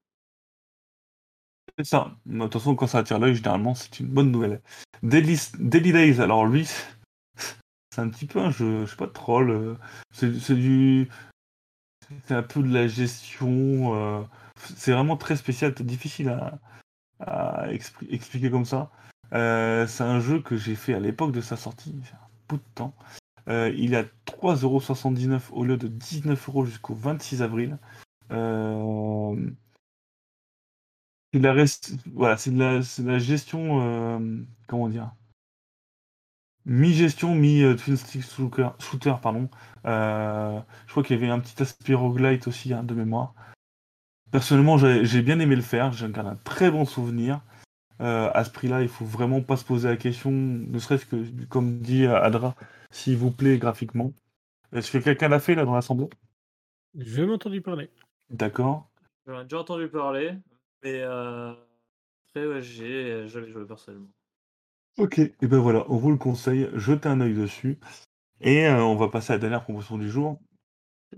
C'est 1.79 1.85
ça. 1.87 2.17
De 2.27 2.47
toute 2.47 2.77
quand 2.77 2.87
ça 2.87 2.99
attire 2.99 3.19
l'œil, 3.19 3.35
généralement, 3.35 3.75
c'est 3.75 4.01
une 4.01 4.07
bonne 4.07 4.31
nouvelle. 4.31 4.61
Daily, 5.03 5.39
Daily 5.59 5.93
Days, 5.93 6.21
alors 6.21 6.47
lui, 6.47 6.67
c'est 7.91 8.01
un 8.01 8.09
petit 8.09 8.27
peu 8.27 8.41
un 8.41 8.51
jeu, 8.51 8.87
je 8.87 8.91
sais 8.91 8.97
pas, 8.97 9.09
troll. 9.09 9.51
euh, 9.51 9.75
C'est 10.13 10.55
du. 10.55 11.09
C'est 12.27 12.35
un 12.35 12.43
peu 12.43 12.63
de 12.63 12.73
la 12.73 12.87
gestion. 12.87 13.95
euh, 13.97 14.23
C'est 14.77 14.93
vraiment 14.93 15.17
très 15.17 15.37
spécial, 15.37 15.75
difficile 15.75 16.29
à, 16.29 16.59
à 17.21 17.69
expli- 17.73 18.07
expliquer 18.11 18.51
comme 18.51 18.65
ça. 18.67 18.91
Euh, 19.33 19.87
c'est 19.87 20.05
un 20.05 20.21
jeu 20.21 20.41
que 20.41 20.57
j'ai 20.57 20.77
fait 20.77 20.95
à 20.95 21.01
l'époque 21.01 21.33
de 21.33 21.41
sa 21.41 21.57
sortie, 21.57 21.91
il 21.91 22.01
y 22.05 22.13
a 22.13 22.17
un 22.17 22.29
bout 22.49 22.57
de 22.59 22.63
temps. 22.75 22.95
Il 23.49 23.95
est 23.95 23.97
à 23.99 24.05
3,79€ 24.27 25.51
au 25.53 25.65
lieu 25.65 25.77
de 25.77 25.89
19€ 25.89 26.65
jusqu'au 26.67 26.95
26 26.95 27.43
avril. 27.43 27.79
Euh, 28.31 29.37
de 31.39 31.45
la, 31.45 31.53
rest- 31.53 31.97
voilà, 32.13 32.37
c'est 32.37 32.51
de 32.51 32.59
la, 32.59 32.83
c'est 32.83 33.03
de 33.03 33.11
la 33.11 33.19
gestion, 33.19 33.81
euh, 33.83 34.43
comment 34.67 34.89
dire, 34.89 35.11
mi-gestion, 36.67 37.35
mi-twin 37.35 37.97
stick 37.97 38.23
shooter, 38.23 38.69
shooter, 38.79 39.15
pardon. 39.23 39.49
Euh, 39.85 40.61
je 40.87 40.91
crois 40.91 41.03
qu'il 41.03 41.17
y 41.17 41.23
avait 41.23 41.31
un 41.31 41.41
petit 41.41 41.61
aspect 41.63 41.95
roguelite 41.95 42.49
aussi, 42.49 42.73
hein, 42.73 42.83
de 42.83 42.95
mémoire. 42.95 43.35
Personnellement, 44.31 44.79
j'ai 44.79 45.05
j'ai 45.05 45.23
bien 45.23 45.39
aimé 45.39 45.57
le 45.57 45.63
faire, 45.63 45.93
j'en 45.93 46.09
garde 46.09 46.29
un 46.29 46.37
très 46.37 46.71
bon 46.71 46.85
souvenir. 46.85 47.41
Euh, 48.01 48.31
à 48.35 48.43
ce 48.43 48.51
prix-là, 48.51 48.83
il 48.83 48.89
faut 48.89 49.05
vraiment 49.05 49.41
pas 49.41 49.57
se 49.57 49.65
poser 49.65 49.89
la 49.89 49.97
question, 49.97 50.33
ne 50.33 50.79
serait-ce 50.79 51.07
que, 51.07 51.45
comme 51.45 51.79
dit 51.79 52.07
Adra, 52.07 52.57
s'il 52.91 53.17
vous 53.17 53.31
plaît, 53.31 53.59
graphiquement. 53.59 54.13
Est-ce 54.73 54.91
que 54.91 54.99
quelqu'un 54.99 55.29
l'a 55.29 55.39
fait 55.39 55.55
là 55.55 55.65
dans 55.65 55.75
l'assemblée? 55.75 56.09
J'ai 56.97 57.23
jamais 57.23 57.35
entendu 57.35 57.61
parler. 57.61 57.91
D'accord. 58.31 58.89
J'en 59.27 59.41
ai 59.41 59.45
déjà 59.45 59.61
entendu 59.61 59.89
parler, 59.89 60.35
mais 60.85 61.01
euh, 61.01 61.53
après, 62.29 62.47
ouais, 62.47 62.63
j'ai 62.63 63.27
jamais 63.27 63.51
joué 63.51 63.67
personnellement. 63.67 64.11
Ok, 64.99 65.19
et 65.19 65.35
ben 65.43 65.59
voilà, 65.59 65.85
on 65.89 65.97
vous 65.97 66.11
le 66.11 66.17
conseille, 66.17 66.69
jetez 66.75 67.09
un 67.09 67.21
œil 67.21 67.35
dessus. 67.35 67.79
Et 68.41 68.67
euh, 68.67 68.83
on 68.85 68.97
va 68.97 69.09
passer 69.09 69.33
à 69.33 69.37
la 69.37 69.41
dernière 69.41 69.65
promotion 69.65 69.99
du 69.99 70.09
jour. 70.11 70.41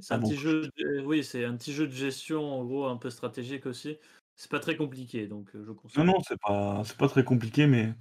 C'est 0.01 0.15
un 0.15 0.17
Ah 0.17 0.21
bon. 0.21 0.29
petit 0.29 0.39
jeu, 0.39 0.63
de- 0.79 1.03
oui, 1.05 1.25
c'est 1.25 1.45
un 1.45 1.57
petit 1.57 1.73
jeu 1.73 1.87
de 1.87 1.93
gestion, 1.93 2.43
en 2.43 2.65
gros, 2.65 2.87
un 2.87 2.97
peu 2.97 3.11
stratégique 3.11 3.67
aussi. 3.67 3.99
C'est 4.37 4.51
pas 4.51 4.61
très 4.61 4.77
compliqué, 4.77 5.27
donc 5.27 5.55
euh, 5.55 5.65
je 5.67 5.73
conseille. 5.73 6.05
Non, 6.05 6.13
non, 6.13 6.21
c'est 6.27 6.39
pas, 6.41 6.83
c'est 6.85 6.97
pas 6.97 7.09
très 7.09 7.25
compliqué, 7.25 7.67
mais 7.67 7.95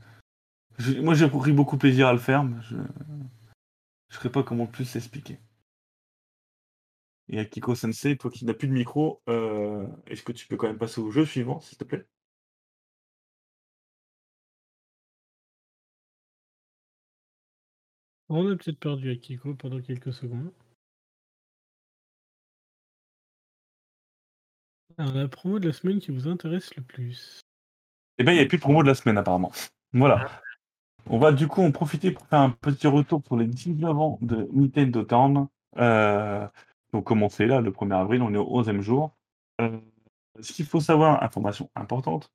moi 1.01 1.13
j'ai 1.13 1.29
pris 1.29 1.53
beaucoup 1.53 1.77
plaisir 1.77 2.07
à 2.07 2.13
le 2.13 2.19
faire, 2.19 2.43
mais 2.43 2.61
je 2.63 2.75
je 4.09 4.19
sais 4.19 4.29
pas 4.29 4.43
comment 4.43 4.65
plus 4.65 4.93
l'expliquer. 4.93 5.39
Et 7.29 7.39
Akiko 7.39 7.75
Sensei, 7.75 8.17
toi 8.17 8.29
qui 8.29 8.45
n'as 8.45 8.53
plus 8.53 8.67
de 8.67 8.73
micro, 8.73 9.21
euh, 9.29 9.87
est-ce 10.07 10.23
que 10.23 10.31
tu 10.31 10.47
peux 10.47 10.57
quand 10.57 10.67
même 10.67 10.77
passer 10.77 11.01
au 11.01 11.11
jeu 11.11 11.25
suivant, 11.25 11.59
s'il 11.59 11.77
te 11.77 11.83
plaît? 11.83 12.05
On 18.29 18.51
a 18.51 18.55
peut-être 18.55 18.79
perdu 18.79 19.11
Akiko 19.11 19.53
pendant 19.55 19.81
quelques 19.81 20.13
secondes. 20.13 20.51
Alors, 24.97 25.13
la 25.13 25.27
promo 25.27 25.59
de 25.59 25.67
la 25.67 25.73
semaine 25.73 25.99
qui 25.99 26.11
vous 26.11 26.27
intéresse 26.27 26.75
le 26.75 26.83
plus. 26.83 27.41
Eh 28.17 28.23
bien, 28.23 28.33
il 28.33 28.37
n'y 28.37 28.41
a 28.41 28.45
plus 28.45 28.57
de 28.57 28.61
promo 28.61 28.81
de 28.81 28.87
la 28.87 28.95
semaine, 28.95 29.17
apparemment. 29.17 29.51
Voilà. 29.93 30.41
On 31.07 31.19
va 31.19 31.31
du 31.31 31.47
coup 31.47 31.61
en 31.61 31.71
profiter 31.71 32.11
pour 32.11 32.25
faire 32.27 32.39
un 32.39 32.49
petit 32.49 32.87
retour 32.87 33.21
pour 33.21 33.37
les 33.37 33.45
19 33.45 33.97
ans 33.97 34.17
de 34.21 34.47
Nintendo 34.53 35.03
Town. 35.03 35.47
Euh, 35.77 36.47
commencé 37.01 37.45
là, 37.45 37.61
le 37.61 37.71
1er 37.71 37.95
avril, 37.95 38.21
on 38.21 38.33
est 38.33 38.37
au 38.37 38.61
11e 38.61 38.81
jour. 38.81 39.15
Euh, 39.61 39.79
ce 40.39 40.53
qu'il 40.53 40.65
faut 40.65 40.79
savoir, 40.79 41.23
information 41.23 41.69
importante, 41.75 42.31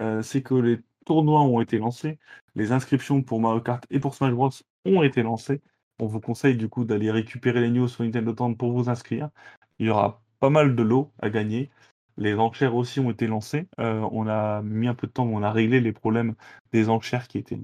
euh, 0.00 0.22
c'est 0.22 0.42
que 0.42 0.54
les 0.54 0.80
tournois 1.04 1.42
ont 1.42 1.60
été 1.60 1.78
lancés, 1.78 2.18
les 2.54 2.72
inscriptions 2.72 3.22
pour 3.22 3.40
Mario 3.40 3.60
Kart 3.60 3.84
et 3.90 4.00
pour 4.00 4.14
Smash 4.14 4.32
Bros 4.32 4.50
ont 4.84 5.02
été 5.02 5.22
lancées. 5.22 5.60
On 5.98 6.06
vous 6.06 6.20
conseille 6.20 6.56
du 6.56 6.68
coup 6.68 6.84
d'aller 6.84 7.10
récupérer 7.10 7.60
les 7.60 7.70
news 7.70 7.88
sur 7.88 8.04
Nintendo 8.04 8.32
Town 8.32 8.56
pour 8.56 8.72
vous 8.72 8.88
inscrire. 8.88 9.30
Il 9.78 9.86
y 9.86 9.90
aura 9.90 10.22
pas 10.40 10.50
mal 10.50 10.74
de 10.74 10.82
lots 10.82 11.12
à 11.20 11.30
gagner. 11.30 11.70
Les 12.16 12.34
enchères 12.34 12.74
aussi 12.74 13.00
ont 13.00 13.10
été 13.10 13.26
lancées. 13.26 13.68
Euh, 13.80 14.06
on 14.12 14.26
a 14.28 14.62
mis 14.62 14.88
un 14.88 14.94
peu 14.94 15.06
de 15.06 15.12
temps, 15.12 15.26
on 15.26 15.42
a 15.42 15.52
réglé 15.52 15.80
les 15.80 15.92
problèmes 15.92 16.34
des 16.72 16.88
enchères 16.88 17.28
qui 17.28 17.38
étaient, 17.38 17.60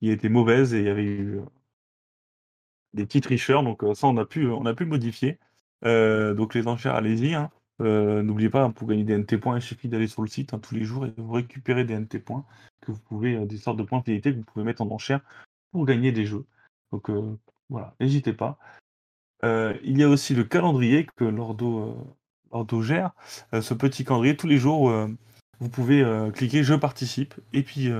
qui 0.00 0.10
étaient 0.10 0.28
mauvaises 0.28 0.74
et 0.74 0.80
il 0.80 0.86
y 0.86 0.88
avait 0.90 1.04
eu 1.04 1.40
des 2.94 3.04
petits 3.06 3.20
tricheurs. 3.20 3.62
Donc 3.62 3.82
euh, 3.84 3.94
ça, 3.94 4.06
on 4.06 4.16
a 4.16 4.24
pu, 4.24 4.48
on 4.48 4.66
a 4.66 4.74
pu 4.74 4.84
modifier. 4.84 5.38
Euh, 5.84 6.34
donc 6.34 6.54
les 6.54 6.66
enchères, 6.66 6.94
allez-y. 6.94 7.34
hein. 7.34 7.50
Euh, 7.80 8.22
N'oubliez 8.22 8.50
pas, 8.50 8.68
pour 8.68 8.86
gagner 8.88 9.04
des 9.04 9.16
NT 9.16 9.38
points, 9.38 9.56
il 9.56 9.62
suffit 9.62 9.88
d'aller 9.88 10.06
sur 10.06 10.20
le 10.22 10.28
site 10.28 10.52
hein, 10.52 10.58
tous 10.58 10.74
les 10.74 10.84
jours 10.84 11.06
et 11.06 11.12
vous 11.16 11.32
récupérer 11.32 11.84
des 11.84 11.94
NT 11.94 12.18
points 12.18 12.44
que 12.82 12.92
vous 12.92 13.00
pouvez, 13.00 13.46
des 13.46 13.56
sortes 13.56 13.78
de 13.78 13.82
points 13.82 14.00
de 14.00 14.04
fidélité 14.04 14.32
que 14.32 14.36
vous 14.36 14.44
pouvez 14.44 14.64
mettre 14.64 14.82
en 14.82 14.90
enchère 14.90 15.20
pour 15.72 15.86
gagner 15.86 16.12
des 16.12 16.26
jeux. 16.26 16.44
Donc 16.92 17.10
voilà, 17.70 17.94
n'hésitez 18.00 18.34
pas. 18.34 18.58
Il 19.42 19.98
y 19.98 20.02
a 20.02 20.08
aussi 20.08 20.34
le 20.34 20.44
calendrier 20.44 21.06
que 21.16 21.24
Lordo, 21.24 21.96
Lordo 22.52 22.82
gère. 22.82 23.12
Ce 23.58 23.72
petit 23.72 24.04
calendrier, 24.04 24.36
tous 24.36 24.46
les 24.46 24.58
jours, 24.58 24.92
vous 25.60 25.68
pouvez 25.68 26.04
cliquer 26.34 26.62
Je 26.64 26.74
participe 26.74 27.34
et 27.54 27.62
puis 27.62 27.90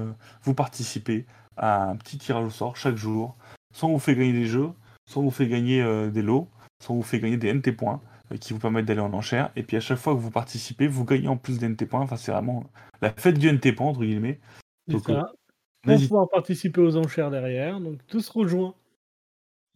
vous 0.43 0.55
participez 0.55 1.25
à 1.57 1.91
un 1.91 1.97
petit 1.97 2.19
tirage 2.19 2.45
au 2.45 2.51
sort 2.51 2.77
chaque 2.77 2.97
jour. 2.97 3.37
Soit 3.73 3.89
on 3.89 3.93
vous 3.93 3.99
fait 3.99 4.15
gagner 4.15 4.33
des 4.33 4.47
jeux, 4.47 4.71
soit 5.11 5.23
on 5.23 5.25
vous 5.27 5.31
fait 5.31 5.49
gagner 5.49 5.83
euh, 5.83 6.09
des 6.09 6.23
lots, 6.23 6.49
soit 6.81 6.95
on 6.95 6.99
vous 6.99 7.05
fait 7.05 7.19
gagner 7.19 7.37
des 7.37 7.53
NT 7.53 7.73
points 7.73 8.01
euh, 8.33 8.37
qui 8.37 8.53
vous 8.53 8.61
permettent 8.61 8.87
d'aller 8.87 9.01
en 9.01 9.13
enchère. 9.13 9.51
Et 9.57 9.63
puis 9.63 9.77
à 9.77 9.81
chaque 9.81 9.99
fois 9.99 10.15
que 10.15 10.21
vous 10.21 10.31
participez, 10.31 10.87
vous 10.87 11.05
gagnez 11.05 11.29
en 11.29 11.37
plus 11.37 11.59
des 11.59 11.69
NT 11.69 11.87
points. 11.87 12.01
Enfin, 12.01 12.17
c'est 12.17 12.33
vraiment 12.33 12.65
la 13.03 13.11
fête 13.11 13.39
du 13.39 13.53
NT 13.53 13.73
point, 13.75 13.89
entre 13.89 14.05
guillemets. 14.05 14.39
C'est 14.87 14.95
Donc, 14.95 15.11
euh, 15.11 15.21
ça. 15.21 15.33
Pour 15.83 15.93
N'hésitez 15.93 16.09
pouvoir 16.09 16.29
participer 16.29 16.81
aux 16.81 16.97
enchères 16.97 17.31
derrière, 17.31 17.81
donc 17.81 17.99
tous 18.07 18.29
rejoints. 18.29 18.75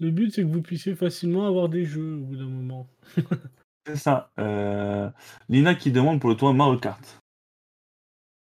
Le 0.00 0.10
but, 0.10 0.30
c'est 0.32 0.42
que 0.42 0.48
vous 0.48 0.60
puissiez 0.62 0.94
facilement 0.94 1.46
avoir 1.46 1.68
des 1.68 1.84
jeux 1.84 2.16
au 2.16 2.20
bout 2.20 2.36
d'un 2.36 2.48
moment. 2.48 2.88
C'est 3.86 3.96
ça. 3.96 4.30
Euh, 4.38 5.10
Lina 5.48 5.74
qui 5.74 5.92
demande 5.92 6.20
pour 6.20 6.30
le 6.30 6.36
tournoi 6.36 6.56
Mario 6.56 6.78
Kart. 6.78 7.20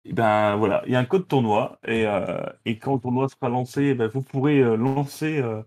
Et 0.06 0.14
ben 0.14 0.56
voilà, 0.56 0.82
il 0.86 0.94
y 0.94 0.96
a 0.96 1.00
un 1.00 1.06
code 1.06 1.28
tournoi 1.28 1.78
et, 1.86 2.06
euh, 2.08 2.42
et 2.66 2.80
quand 2.80 2.96
le 2.96 3.00
tournoi 3.00 3.28
sera 3.30 3.50
lancé, 3.50 3.84
eh 3.84 3.94
ben, 3.94 4.08
vous 4.08 4.22
pourrez 4.22 4.60
euh, 4.60 4.76
lancer 4.76 5.40
euh, 5.40 5.62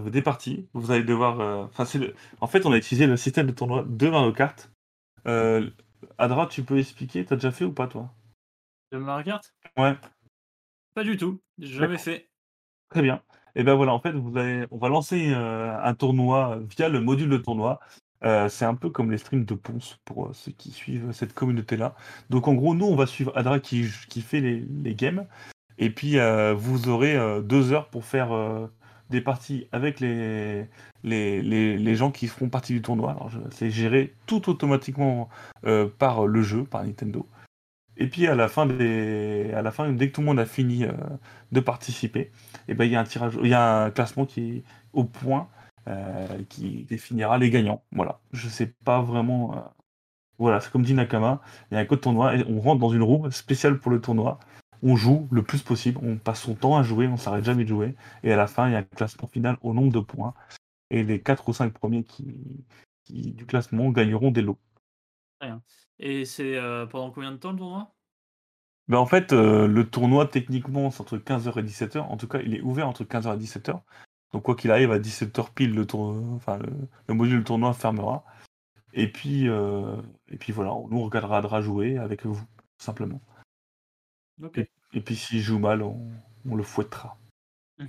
des 0.00 0.22
parties. 0.22 0.68
Vous 0.72 0.90
allez 0.90 1.04
devoir. 1.04 1.40
euh, 1.40 1.64
enfin, 1.64 1.84
c'est 1.84 1.98
le- 1.98 2.14
En 2.40 2.46
fait, 2.46 2.64
on 2.66 2.72
a 2.72 2.76
utilisé 2.76 3.06
le 3.06 3.16
système 3.16 3.46
de 3.46 3.52
tournoi 3.52 3.84
de 3.86 4.08
Mario 4.08 4.32
Kart. 4.32 4.70
Euh, 5.26 5.68
Adra, 6.18 6.46
tu 6.46 6.62
peux 6.62 6.78
expliquer 6.78 7.24
T'as 7.24 7.36
déjà 7.36 7.50
fait 7.50 7.64
ou 7.64 7.72
pas 7.72 7.86
toi? 7.86 8.12
De 8.90 8.98
Mario 8.98 9.24
Kart 9.24 9.54
Ouais. 9.76 9.96
Pas 10.94 11.04
du 11.04 11.16
tout, 11.16 11.40
jamais 11.58 11.98
fait. 11.98 12.28
Très 12.90 13.02
bien. 13.02 13.22
Et 13.54 13.64
ben 13.64 13.74
voilà, 13.74 13.92
en 13.94 14.00
fait, 14.00 14.12
vous 14.12 14.36
allez, 14.36 14.66
on 14.70 14.78
va 14.78 14.88
lancer 14.88 15.32
euh, 15.34 15.78
un 15.82 15.94
tournoi 15.94 16.58
via 16.68 16.88
le 16.88 17.00
module 17.00 17.28
de 17.30 17.36
tournoi. 17.38 17.80
Euh, 18.24 18.48
c'est 18.48 18.64
un 18.64 18.74
peu 18.74 18.88
comme 18.90 19.10
les 19.10 19.18
streams 19.18 19.44
de 19.44 19.54
Ponce 19.54 19.98
pour 20.04 20.34
ceux 20.34 20.52
qui 20.52 20.70
suivent 20.70 21.12
cette 21.12 21.34
communauté-là. 21.34 21.94
Donc 22.30 22.48
en 22.48 22.54
gros, 22.54 22.74
nous, 22.74 22.86
on 22.86 22.94
va 22.94 23.06
suivre 23.06 23.32
Adra 23.36 23.58
qui, 23.60 23.86
qui 24.08 24.20
fait 24.22 24.40
les, 24.40 24.60
les 24.60 24.94
games. 24.94 25.26
Et 25.78 25.90
puis, 25.90 26.16
vous 26.54 26.88
aurez 26.88 27.18
deux 27.42 27.72
heures 27.72 27.88
pour 27.88 28.04
faire 28.04 28.28
des 29.12 29.20
parties 29.20 29.68
avec 29.70 30.00
les, 30.00 30.66
les, 31.04 31.42
les, 31.42 31.94
gens 31.94 32.10
qui 32.10 32.26
feront 32.26 32.48
partie 32.48 32.72
du 32.72 32.82
tournoi. 32.82 33.12
Alors, 33.12 33.30
c'est 33.50 33.70
géré 33.70 34.14
tout 34.26 34.50
automatiquement 34.50 35.28
euh, 35.64 35.86
par 35.86 36.26
le 36.26 36.42
jeu, 36.42 36.64
par 36.64 36.82
Nintendo. 36.84 37.28
Et 37.96 38.08
puis 38.08 38.26
à 38.26 38.34
la 38.34 38.48
fin 38.48 38.66
des, 38.66 39.52
à 39.54 39.62
la 39.62 39.70
fin, 39.70 39.92
dès 39.92 40.08
que 40.08 40.14
tout 40.14 40.22
le 40.22 40.26
monde 40.26 40.40
a 40.40 40.46
fini 40.46 40.84
euh, 40.84 40.92
de 41.52 41.60
participer, 41.60 42.32
et 42.66 42.74
ben 42.74 42.86
il 42.86 42.90
y 42.90 42.96
a 42.96 43.00
un 43.00 43.04
tirage, 43.04 43.38
il 43.42 43.50
y 43.50 43.54
a 43.54 43.84
un 43.84 43.90
classement 43.90 44.24
qui 44.24 44.40
est 44.56 44.64
au 44.94 45.04
point, 45.04 45.48
euh, 45.88 46.26
qui 46.48 46.84
définira 46.88 47.38
les 47.38 47.50
gagnants. 47.50 47.82
Voilà. 47.92 48.18
Je 48.32 48.48
sais 48.48 48.72
pas 48.84 49.02
vraiment. 49.02 49.72
Voilà, 50.38 50.60
c'est 50.60 50.72
comme 50.72 50.82
dit 50.82 50.94
Nakama, 50.94 51.40
il 51.70 51.74
y 51.74 51.76
a 51.76 51.80
un 51.80 51.84
code 51.84 52.00
tournoi 52.00 52.34
et 52.34 52.44
on 52.48 52.60
rentre 52.60 52.80
dans 52.80 52.90
une 52.90 53.02
roue 53.02 53.30
spéciale 53.30 53.78
pour 53.78 53.92
le 53.92 54.00
tournoi. 54.00 54.40
On 54.82 54.96
joue 54.96 55.28
le 55.30 55.42
plus 55.42 55.62
possible, 55.62 55.98
on 56.02 56.16
passe 56.16 56.42
son 56.42 56.54
temps 56.54 56.76
à 56.76 56.82
jouer, 56.82 57.06
on 57.06 57.16
s'arrête 57.16 57.44
jamais 57.44 57.64
de 57.64 57.68
jouer. 57.68 57.94
Et 58.24 58.32
à 58.32 58.36
la 58.36 58.46
fin, 58.46 58.68
il 58.68 58.72
y 58.72 58.74
a 58.74 58.78
un 58.78 58.82
classement 58.82 59.28
final 59.28 59.56
au 59.62 59.74
nombre 59.74 59.92
de 59.92 60.00
points. 60.00 60.34
Et 60.90 61.02
les 61.04 61.20
4 61.20 61.48
ou 61.48 61.52
5 61.52 61.72
premiers 61.72 62.04
qui, 62.04 62.64
qui- 63.04 63.32
du 63.32 63.46
classement 63.46 63.90
gagneront 63.90 64.30
des 64.30 64.42
lots. 64.42 64.58
Et 65.98 66.24
c'est 66.24 66.56
euh, 66.56 66.86
pendant 66.86 67.10
combien 67.10 67.32
de 67.32 67.36
temps 67.36 67.52
le 67.52 67.58
tournoi? 67.58 67.92
Ben 68.88 68.98
en 68.98 69.06
fait, 69.06 69.32
euh, 69.32 69.68
le 69.68 69.88
tournoi, 69.88 70.26
techniquement, 70.26 70.90
c'est 70.90 71.00
entre 71.00 71.16
15h 71.16 71.58
et 71.58 71.62
17h. 71.62 72.10
En 72.10 72.16
tout 72.16 72.26
cas, 72.26 72.40
il 72.40 72.54
est 72.54 72.60
ouvert 72.60 72.88
entre 72.88 73.04
15h 73.04 73.34
et 73.34 73.38
17h. 73.38 73.80
Donc, 74.32 74.42
quoi 74.42 74.56
qu'il 74.56 74.70
arrive, 74.70 74.90
à 74.90 74.98
17h 74.98 75.52
pile, 75.54 75.74
le, 75.74 75.86
tour... 75.86 76.16
enfin, 76.34 76.58
le, 76.58 76.72
le 77.06 77.14
module 77.14 77.44
tournoi 77.44 77.72
fermera. 77.74 78.24
Et 78.94 79.10
puis, 79.10 79.48
euh, 79.48 79.96
et 80.28 80.36
puis 80.36 80.52
voilà, 80.52 80.70
nous, 80.90 80.98
on 80.98 81.04
regardera 81.04 81.60
jouer 81.62 81.98
avec 81.98 82.26
vous, 82.26 82.36
tout 82.36 82.84
simplement. 82.84 83.20
Ok. 84.42 84.58
Et 84.94 85.00
puis, 85.00 85.16
s'il 85.16 85.40
joue 85.40 85.58
mal, 85.58 85.82
on, 85.82 86.10
on 86.48 86.54
le 86.54 86.62
fouettera. 86.62 87.18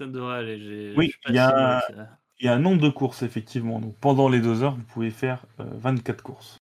Ça 0.00 0.06
devrait 0.06 0.38
aller. 0.38 0.58
j'ai- 0.58 0.94
Oui, 0.96 1.12
il 1.28 1.34
y 1.34 1.38
a. 1.38 1.82
Il 2.42 2.46
y 2.46 2.48
a 2.48 2.54
un 2.54 2.58
nombre 2.58 2.80
de 2.80 2.88
courses, 2.88 3.22
effectivement. 3.22 3.80
Donc, 3.80 3.98
pendant 3.98 4.30
les 4.30 4.40
deux 4.40 4.62
heures, 4.62 4.74
vous 4.74 4.82
pouvez 4.84 5.10
faire 5.10 5.44
euh, 5.60 5.64
24 5.74 6.22
courses. 6.22 6.56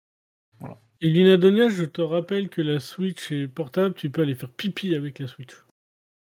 Et 1.00 1.08
Linadonia, 1.10 1.68
je 1.68 1.84
te 1.84 2.00
rappelle 2.00 2.48
que 2.48 2.62
la 2.62 2.78
Switch 2.78 3.32
est 3.32 3.48
portable, 3.48 3.94
tu 3.96 4.08
peux 4.08 4.22
aller 4.22 4.36
faire 4.36 4.50
pipi 4.50 4.94
avec 4.94 5.18
la 5.18 5.26
Switch. 5.26 5.52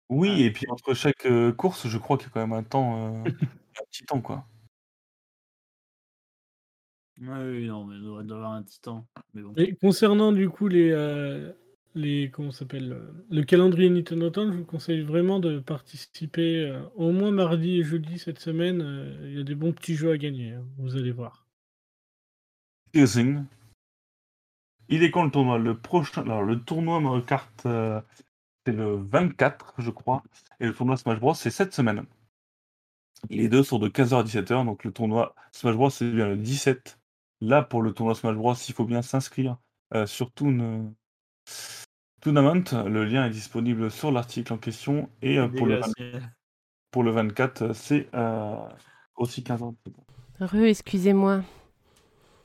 Oui, 0.09 0.29
Ah. 0.33 0.39
et 0.39 0.51
puis 0.51 0.65
entre 0.69 0.95
chaque 0.95 1.27
euh, 1.27 1.51
course, 1.53 1.87
je 1.87 1.97
crois 1.99 2.17
qu'il 2.17 2.25
y 2.25 2.29
a 2.29 2.33
quand 2.33 2.39
même 2.47 2.53
un 2.57 2.63
temps, 2.63 3.23
euh, 3.23 3.23
un 3.79 3.85
petit 3.91 4.03
temps, 4.03 4.19
quoi. 4.19 4.47
Oui, 7.21 7.67
non, 7.67 7.85
mais 7.85 7.95
il 7.95 8.03
devrait 8.03 8.25
y 8.25 8.31
avoir 8.31 8.51
un 8.51 8.63
titan. 8.63 9.07
Mais 9.33 9.41
bon. 9.41 9.53
Et 9.57 9.75
concernant 9.75 10.31
du 10.31 10.49
coup 10.49 10.67
les, 10.67 10.91
euh, 10.91 11.51
les 11.93 12.29
comment 12.29 12.51
s'appelle 12.51 12.91
euh, 12.91 13.11
le 13.29 13.43
calendrier 13.43 13.89
Nintendo 13.89 14.29
Town, 14.29 14.51
je 14.51 14.57
vous 14.57 14.65
conseille 14.65 15.01
vraiment 15.01 15.39
de 15.39 15.59
participer 15.59 16.67
euh, 16.69 16.81
au 16.95 17.11
moins 17.11 17.31
mardi 17.31 17.79
et 17.79 17.83
jeudi 17.83 18.19
cette 18.19 18.39
semaine. 18.39 18.81
euh, 18.81 19.29
Il 19.29 19.37
y 19.37 19.39
a 19.39 19.43
des 19.43 19.55
bons 19.55 19.71
petits 19.71 19.95
jeux 19.95 20.11
à 20.11 20.17
gagner, 20.17 20.53
hein, 20.53 20.65
vous 20.77 20.97
allez 20.97 21.11
voir. 21.11 21.45
Il 24.89 25.03
est 25.03 25.11
quand 25.11 25.23
le 25.23 25.31
tournoi? 25.31 25.57
Le 25.57 25.77
prochain. 25.77 26.21
Alors, 26.23 26.43
le 26.43 26.59
tournoi 26.61 26.99
Mario 26.99 27.21
Kart, 27.21 27.65
euh, 27.65 28.01
c'est 28.65 28.73
le 28.73 28.95
24, 28.97 29.73
je 29.79 29.89
crois. 29.91 30.23
Et 30.59 30.65
le 30.67 30.73
tournoi 30.73 30.97
Smash 30.97 31.19
Bros, 31.19 31.33
c'est 31.33 31.49
cette 31.51 31.73
semaine. 31.73 32.05
Les 33.29 33.47
deux 33.49 33.63
sont 33.63 33.79
de 33.79 33.89
15h 33.89 34.19
à 34.19 34.23
17h. 34.23 34.65
Donc, 34.65 34.83
le 34.83 34.91
tournoi 34.91 35.35
Smash 35.51 35.75
Bros, 35.75 35.89
c'est 35.89 36.09
bien 36.11 36.27
le 36.27 36.37
17. 36.37 36.99
Là, 37.45 37.61
pour 37.61 37.83
le 37.83 37.93
tournoi 37.93 38.15
Smash 38.15 38.35
Bros, 38.35 38.55
il 38.55 38.73
faut 38.73 38.85
bien 38.85 39.03
s'inscrire 39.03 39.57
euh, 39.93 40.07
sur 40.07 40.31
Toon, 40.31 40.95
Tournament. 42.19 42.63
Le 42.87 43.05
lien 43.05 43.27
est 43.27 43.29
disponible 43.29 43.91
sur 43.91 44.11
l'article 44.11 44.51
en 44.53 44.57
question. 44.57 45.09
Et 45.21 45.37
euh, 45.37 45.47
pour, 45.47 45.67
le, 45.67 45.75
Dégueulasse. 45.75 45.93
20 45.99 46.19
pour 46.89 47.03
le 47.03 47.11
24, 47.11 47.61
euh, 47.61 47.73
c'est 47.73 48.09
euh, 48.15 48.55
aussi 49.15 49.43
15h. 49.43 49.75
Re, 50.41 50.55
excusez-moi. 50.63 51.43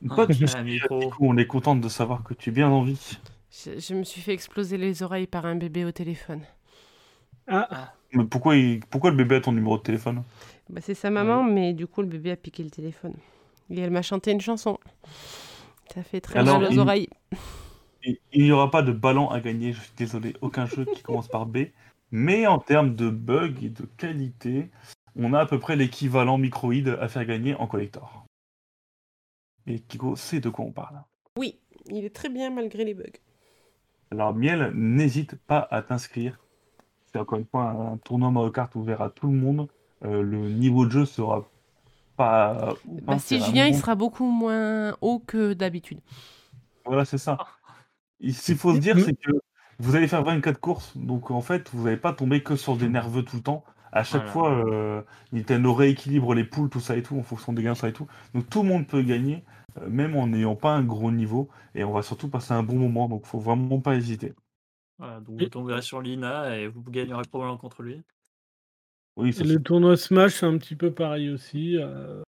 Pas 0.07 0.27
de 0.27 0.35
Ah, 0.45 0.63
on 1.21 1.39
est 1.39 1.47
content 1.47 1.77
de 1.77 1.89
savoir 1.89 2.23
que 2.23 2.35
tu 2.35 2.51
es 2.51 2.53
bien 2.53 2.69
en 2.69 2.83
vie. 2.83 3.17
Je, 3.51 3.79
je 3.79 3.95
me 3.95 4.05
suis 4.05 4.21
fait 4.21 4.35
exploser 4.35 4.77
les 4.77 5.03
oreilles 5.03 5.27
par 5.27 5.47
un 5.47 5.57
bébé 5.57 5.87
au 5.87 5.93
téléphone. 5.93 6.43
Ah, 7.49 7.95
Mais 8.13 8.25
pourquoi, 8.25 8.55
il- 8.57 8.81
pourquoi 8.91 9.11
le 9.11 9.17
bébé 9.17 9.37
a 9.37 9.41
ton 9.41 9.53
numéro 9.53 9.79
de 9.79 9.83
téléphone? 9.83 10.23
Bah, 10.69 10.81
c'est 10.81 10.95
sa 10.95 11.11
maman, 11.11 11.43
mais 11.43 11.73
du 11.73 11.87
coup, 11.87 12.03
le 12.03 12.09
bébé 12.09 12.31
a 12.33 12.37
piqué 12.37 12.63
le 12.63 12.71
téléphone. 12.71 13.15
Et 13.71 13.81
elle 13.81 13.91
m'a 13.91 14.03
chanté 14.03 14.33
une 14.33 14.41
chanson. 14.41 14.79
Ça 15.95 16.03
fait 16.03 16.21
très 16.21 16.39
Alors, 16.41 16.59
mal 16.61 16.69
aux 16.69 16.73
il- 16.73 16.79
oreilles. 16.81 17.09
Il 18.33 18.45
n'y 18.45 18.51
aura 18.53 18.71
pas 18.71 18.83
de 18.83 18.93
ballon 18.93 19.29
à 19.31 19.41
gagner, 19.41 19.73
je 19.75 19.81
suis 19.81 19.93
désolé, 19.97 20.35
aucun 20.41 20.65
jeu 20.67 20.85
qui 20.87 21.03
commence 21.03 21.29
par 21.29 21.45
B. 21.47 21.67
Mais 22.11 22.47
en 22.47 22.59
termes 22.59 22.95
de 22.97 23.11
bugs 23.11 23.55
et 23.63 23.69
de 23.69 23.85
qualité, 23.99 24.71
on 25.17 25.35
a 25.35 25.41
à 25.41 25.47
peu 25.47 25.59
près 25.59 25.77
l'équivalent 25.77 26.39
microïde 26.39 26.97
à 27.01 27.09
faire 27.09 27.25
gagner 27.27 27.55
en 27.55 27.67
collector. 27.67 28.25
Et 29.67 29.81
Kiko 29.81 30.17
sait 30.17 30.41
de 30.41 30.49
quoi 30.49 30.65
on 30.65 30.73
parle. 30.73 31.03
Oui, 31.39 31.61
il 31.91 32.05
est 32.05 32.15
très 32.15 32.31
bien 32.31 32.51
malgré 32.51 32.85
les 32.85 32.95
bugs. 32.95 33.05
Alors 34.11 34.35
Miel, 34.35 34.73
n'hésite 34.75 35.37
pas 35.37 35.69
à 35.71 35.83
t'inscrire. 35.83 36.41
C'est 37.13 37.19
encore 37.19 37.39
une 37.39 37.47
fois 37.47 37.71
un 37.71 37.99
tournoi 37.99 38.31
Mario 38.31 38.51
Kart 38.51 38.75
ouvert 38.77 39.03
à 39.03 39.11
tout 39.11 39.27
le 39.31 39.37
monde. 39.37 39.69
Euh, 40.05 40.23
le 40.23 40.49
niveau 40.49 40.87
de 40.87 40.91
jeu 40.91 41.05
sera 41.05 41.47
pas... 42.21 42.75
Bah, 42.85 43.19
si 43.19 43.41
je 43.41 43.51
viens, 43.51 43.67
il 43.67 43.75
sera 43.75 43.95
beaucoup 43.95 44.27
moins 44.27 44.95
haut 45.01 45.21
que 45.21 45.55
d'habitude. 45.55 46.01
Voilà, 46.85 47.05
c'est 47.05 47.19
ça. 47.19 47.39
Ce 48.23 48.45
qu'il 48.45 48.57
faut 48.57 48.75
se 48.75 48.81
dire, 48.81 48.99
c'est 48.99 49.15
que 49.15 49.31
vous 49.79 49.97
allez 49.97 50.09
faire 50.09 50.23
24 50.23 50.61
courses, 50.61 50.97
donc 50.97 51.31
en 51.31 51.41
fait, 51.41 51.71
vous 51.73 51.85
n'allez 51.85 51.97
pas 51.97 52.13
tomber 52.13 52.43
que 52.43 52.57
sur 52.57 52.77
des 52.77 52.89
nerveux 52.89 53.23
tout 53.23 53.37
le 53.37 53.43
temps. 53.43 53.65
À 53.93 54.05
chaque 54.05 54.27
Voilà. 54.27 54.33
fois, 54.33 54.73
euh, 54.73 55.03
Nintendo 55.33 55.73
rééquilibre 55.73 56.35
les 56.35 56.45
poules, 56.45 56.69
tout 56.69 56.81
ça 56.81 56.97
et 56.97 57.03
tout, 57.03 57.17
en 57.19 57.23
fonction 57.23 57.53
des 57.53 57.63
gains, 57.63 57.75
ça 57.75 57.89
et 57.89 57.93
tout. 57.93 58.07
Donc 58.35 58.49
tout 58.49 58.63
le 58.63 58.69
monde 58.69 58.87
peut 58.87 59.03
gagner, 59.03 59.43
euh, 59.81 59.89
même 59.89 60.15
en 60.15 60.27
n'ayant 60.27 60.55
pas 60.55 60.73
un 60.73 60.85
gros 60.85 61.11
niveau, 61.11 61.49
et 61.75 61.83
on 61.83 61.93
va 61.93 62.03
surtout 62.03 62.29
passer 62.29 62.53
un 62.53 62.63
bon 62.63 62.77
moment, 62.77 63.09
donc 63.09 63.27
faut 63.27 63.41
vraiment 63.41 63.81
pas 63.81 63.97
hésiter. 63.97 64.35
Voilà, 64.99 65.21
donc 65.21 65.41
vous 65.41 65.49
tomberez 65.49 65.83
sur 65.83 66.03
Lina 66.03 66.57
et 66.57 66.69
vous 66.69 66.83
gagnerez 66.83 67.23
probablement 67.29 67.57
contre 67.57 67.83
lui. 67.83 68.03
Oui, 69.17 69.33
ça, 69.33 69.45
le 69.45 69.61
tournoi 69.63 69.97
Smash, 69.97 70.35
c'est 70.35 70.47
un 70.47 70.57
petit 70.59 70.77
peu 70.77 70.91
pareil 70.93 71.31
aussi. 71.31 71.77
euh, 71.77 72.23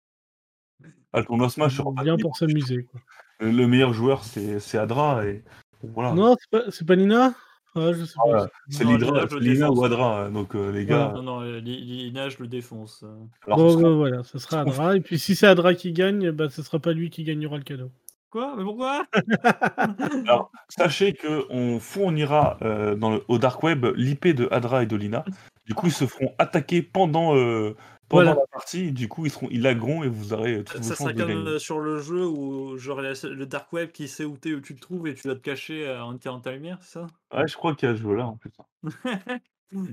ah, 1.12 1.20
le 1.20 1.24
tournoi 1.26 1.50
Smash, 1.50 1.82
pas 1.82 2.02
bien 2.02 2.16
pour 2.16 2.36
s'amuser. 2.36 2.84
quoi. 2.84 3.00
le, 3.40 3.50
le 3.50 3.66
meilleur 3.66 3.92
joueur, 3.92 4.24
c'est 4.24 4.60
c'est 4.60 4.78
Adra, 4.78 5.26
et 5.26 5.42
voilà. 5.82 6.12
Non, 6.12 6.36
c'est 6.38 6.50
pas, 6.50 6.70
c'est 6.70 6.86
pas 6.86 6.96
Nina? 6.96 7.34
Ah, 7.74 7.92
je 7.92 8.04
sais 8.04 8.14
pas. 8.16 8.44
Ah, 8.44 8.46
c'est 8.70 8.84
Non, 8.84 8.96
Lidra- 8.96 9.06
Lina, 9.12 9.20
je 9.22 9.28
c'est 9.28 9.34
le 9.34 9.40
Lina 9.40 9.54
défonce. 9.66 9.78
ou 9.78 9.84
Adra, 9.84 10.30
donc 10.30 10.54
euh, 10.54 10.72
les 10.72 10.84
gars. 10.86 11.12
Non, 11.14 11.22
non, 11.22 11.40
euh, 11.42 11.60
Li- 11.60 11.84
Lina, 11.84 12.28
je 12.28 12.38
le 12.40 12.48
défonce. 12.48 13.02
euh. 13.04 13.14
alors, 13.46 13.58
Bon, 13.58 13.68
ce 13.70 13.78
sera- 13.78 13.94
voilà, 13.94 14.22
ce 14.24 14.38
sera 14.38 14.60
Adra. 14.62 14.96
Et 14.96 15.00
puis 15.00 15.18
si 15.18 15.36
c'est 15.36 15.46
Adra 15.46 15.74
qui 15.74 15.92
gagne, 15.92 16.30
bah, 16.30 16.48
ce 16.50 16.62
sera 16.62 16.78
pas 16.78 16.92
lui 16.92 17.10
qui 17.10 17.24
gagnera 17.24 17.56
le 17.58 17.62
cadeau. 17.64 17.90
Quoi? 18.30 18.54
Mais 18.56 18.64
pourquoi? 18.64 19.06
Alors, 20.26 20.50
sachez 20.68 21.14
qu'on 21.14 21.78
fournira 21.80 22.58
euh, 22.62 22.94
dans 22.94 23.10
le, 23.10 23.22
au 23.28 23.38
Dark 23.38 23.62
Web 23.62 23.86
l'IP 23.96 24.28
de 24.34 24.48
Adra 24.50 24.82
et 24.82 24.86
de 24.86 24.96
Lina. 24.96 25.24
Du 25.68 25.74
coup, 25.74 25.86
ils 25.86 25.92
se 25.92 26.06
feront 26.06 26.34
attaquer 26.38 26.82
pendant, 26.82 27.36
euh, 27.36 27.76
pendant 28.08 28.24
Voilà. 28.24 28.40
la 28.40 28.46
partie. 28.50 28.92
Du 28.92 29.06
coup, 29.08 29.26
ils 29.26 29.30
seront, 29.30 29.48
ils 29.50 29.62
lagueront 29.62 30.02
et 30.02 30.08
vous 30.08 30.32
aurez 30.32 30.64
toutes 30.64 30.80
vos 30.82 30.88
Ça 30.88 30.96
sera 30.96 31.12
comme 31.12 31.28
gagner. 31.28 31.34
euh, 31.48 31.58
sur 31.58 31.78
le 31.80 32.00
jeu 32.00 32.26
où 32.26 32.76
genre 32.78 33.00
le 33.02 33.44
dark 33.44 33.72
web 33.72 33.92
qui 33.92 34.08
sait 34.08 34.24
où, 34.24 34.36
t'es, 34.36 34.54
où 34.54 34.60
tu 34.60 34.74
te 34.74 34.80
trouves 34.80 35.06
et 35.06 35.14
tu 35.14 35.22
dois 35.24 35.36
te 35.36 35.40
cacher 35.40 35.86
euh, 35.86 36.02
en 36.02 36.16
tirant 36.16 36.40
ta 36.40 36.52
lumière, 36.52 36.78
c'est 36.82 37.00
ça? 37.00 37.06
Ouais, 37.32 37.46
je 37.46 37.56
crois 37.56 37.74
qu'il 37.74 37.88
y 37.88 37.92
a 37.92 37.94
ce 37.96 38.00
jeu-là 38.02 38.26
en 38.26 38.36
plus. 38.36 38.50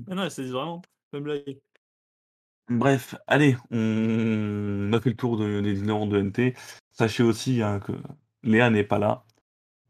Ah 0.08 0.14
Non, 0.14 0.30
c'est 0.30 0.44
vraiment 0.48 0.80
pas 1.10 1.18
une 1.18 1.24
blague. 1.24 1.58
Bref, 2.68 3.14
allez, 3.28 3.56
on 3.70 4.90
a 4.92 5.00
fait 5.00 5.10
le 5.10 5.16
tour 5.16 5.36
de- 5.36 5.60
des 5.60 5.78
innovants 5.80 6.06
de 6.06 6.18
NT. 6.18 6.54
Sachez 6.90 7.22
aussi 7.22 7.62
hein, 7.62 7.78
que 7.78 7.92
Léa 8.42 8.70
n'est 8.70 8.82
pas 8.84 8.98
là, 8.98 9.24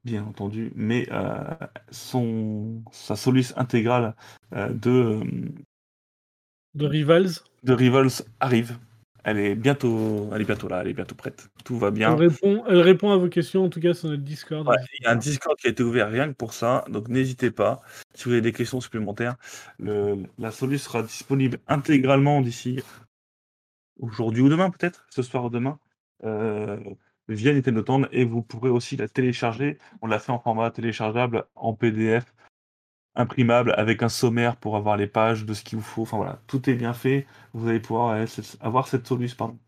bien 0.04 0.24
entendu, 0.24 0.72
mais 0.76 1.08
euh, 1.12 1.44
son, 1.90 2.84
sa 2.92 3.16
soluce 3.16 3.54
intégrale 3.56 4.16
euh, 4.54 4.70
de, 4.74 5.20
De 6.76 6.86
Rivals. 6.86 7.30
de 7.64 7.72
Rivals 7.72 8.22
arrive. 8.40 8.78
Elle 9.24 9.38
est 9.40 9.54
bientôt, 9.56 10.30
elle 10.32 10.42
est 10.42 10.44
bientôt 10.44 10.68
là, 10.68 10.82
elle 10.82 10.88
est 10.88 10.92
bientôt 10.92 11.16
prête. 11.16 11.48
Tout 11.64 11.76
va 11.78 11.90
bien. 11.90 12.12
Elle 12.12 12.28
répond, 12.28 12.62
elle 12.68 12.80
répond 12.80 13.10
à 13.10 13.16
vos 13.16 13.28
questions, 13.28 13.64
en 13.64 13.68
tout 13.68 13.80
cas 13.80 13.92
sur 13.92 14.08
notre 14.08 14.22
Discord. 14.22 14.68
Ouais, 14.68 14.76
il 15.00 15.02
y 15.04 15.06
a 15.06 15.10
un 15.10 15.16
Discord 15.16 15.56
qui 15.58 15.66
a 15.66 15.70
été 15.70 15.82
ouvert 15.82 16.08
rien 16.08 16.28
que 16.28 16.34
pour 16.34 16.52
ça, 16.54 16.84
donc 16.88 17.08
n'hésitez 17.08 17.50
pas. 17.50 17.80
Si 18.14 18.24
vous 18.26 18.32
avez 18.32 18.40
des 18.40 18.52
questions 18.52 18.80
supplémentaires, 18.80 19.34
le- 19.80 20.18
la 20.38 20.52
solution 20.52 20.84
sera 20.92 21.02
disponible 21.02 21.58
intégralement 21.66 22.40
d'ici 22.40 22.80
aujourd'hui 23.98 24.42
ou 24.42 24.48
demain 24.48 24.70
peut-être, 24.70 25.06
ce 25.10 25.22
soir 25.22 25.44
ou 25.46 25.50
demain, 25.50 25.78
euh, 26.24 26.76
via 27.28 27.52
Nintendo 27.52 27.82
Town 27.82 28.08
et 28.12 28.24
vous 28.24 28.42
pourrez 28.42 28.70
aussi 28.70 28.96
la 28.96 29.08
télécharger. 29.08 29.78
On 30.02 30.06
l'a 30.06 30.20
fait 30.20 30.30
en 30.30 30.38
format 30.38 30.70
téléchargeable 30.70 31.44
en 31.56 31.72
PDF, 31.74 32.32
imprimable 33.16 33.72
avec 33.76 34.02
un 34.02 34.08
sommaire 34.08 34.56
pour 34.56 34.76
avoir 34.76 34.96
les 34.96 35.06
pages 35.06 35.44
de 35.44 35.54
ce 35.54 35.62
qu'il 35.64 35.78
vous 35.78 35.84
faut. 35.84 36.02
Enfin 36.02 36.16
voilà, 36.18 36.40
tout 36.46 36.68
est 36.70 36.74
bien 36.74 36.92
fait. 36.94 37.26
Vous 37.52 37.68
allez 37.68 37.80
pouvoir 37.80 38.10
euh, 38.16 38.26
avoir 38.60 38.88
cette 38.88 39.06
solution, 39.06 39.36
pardon. 39.36 39.58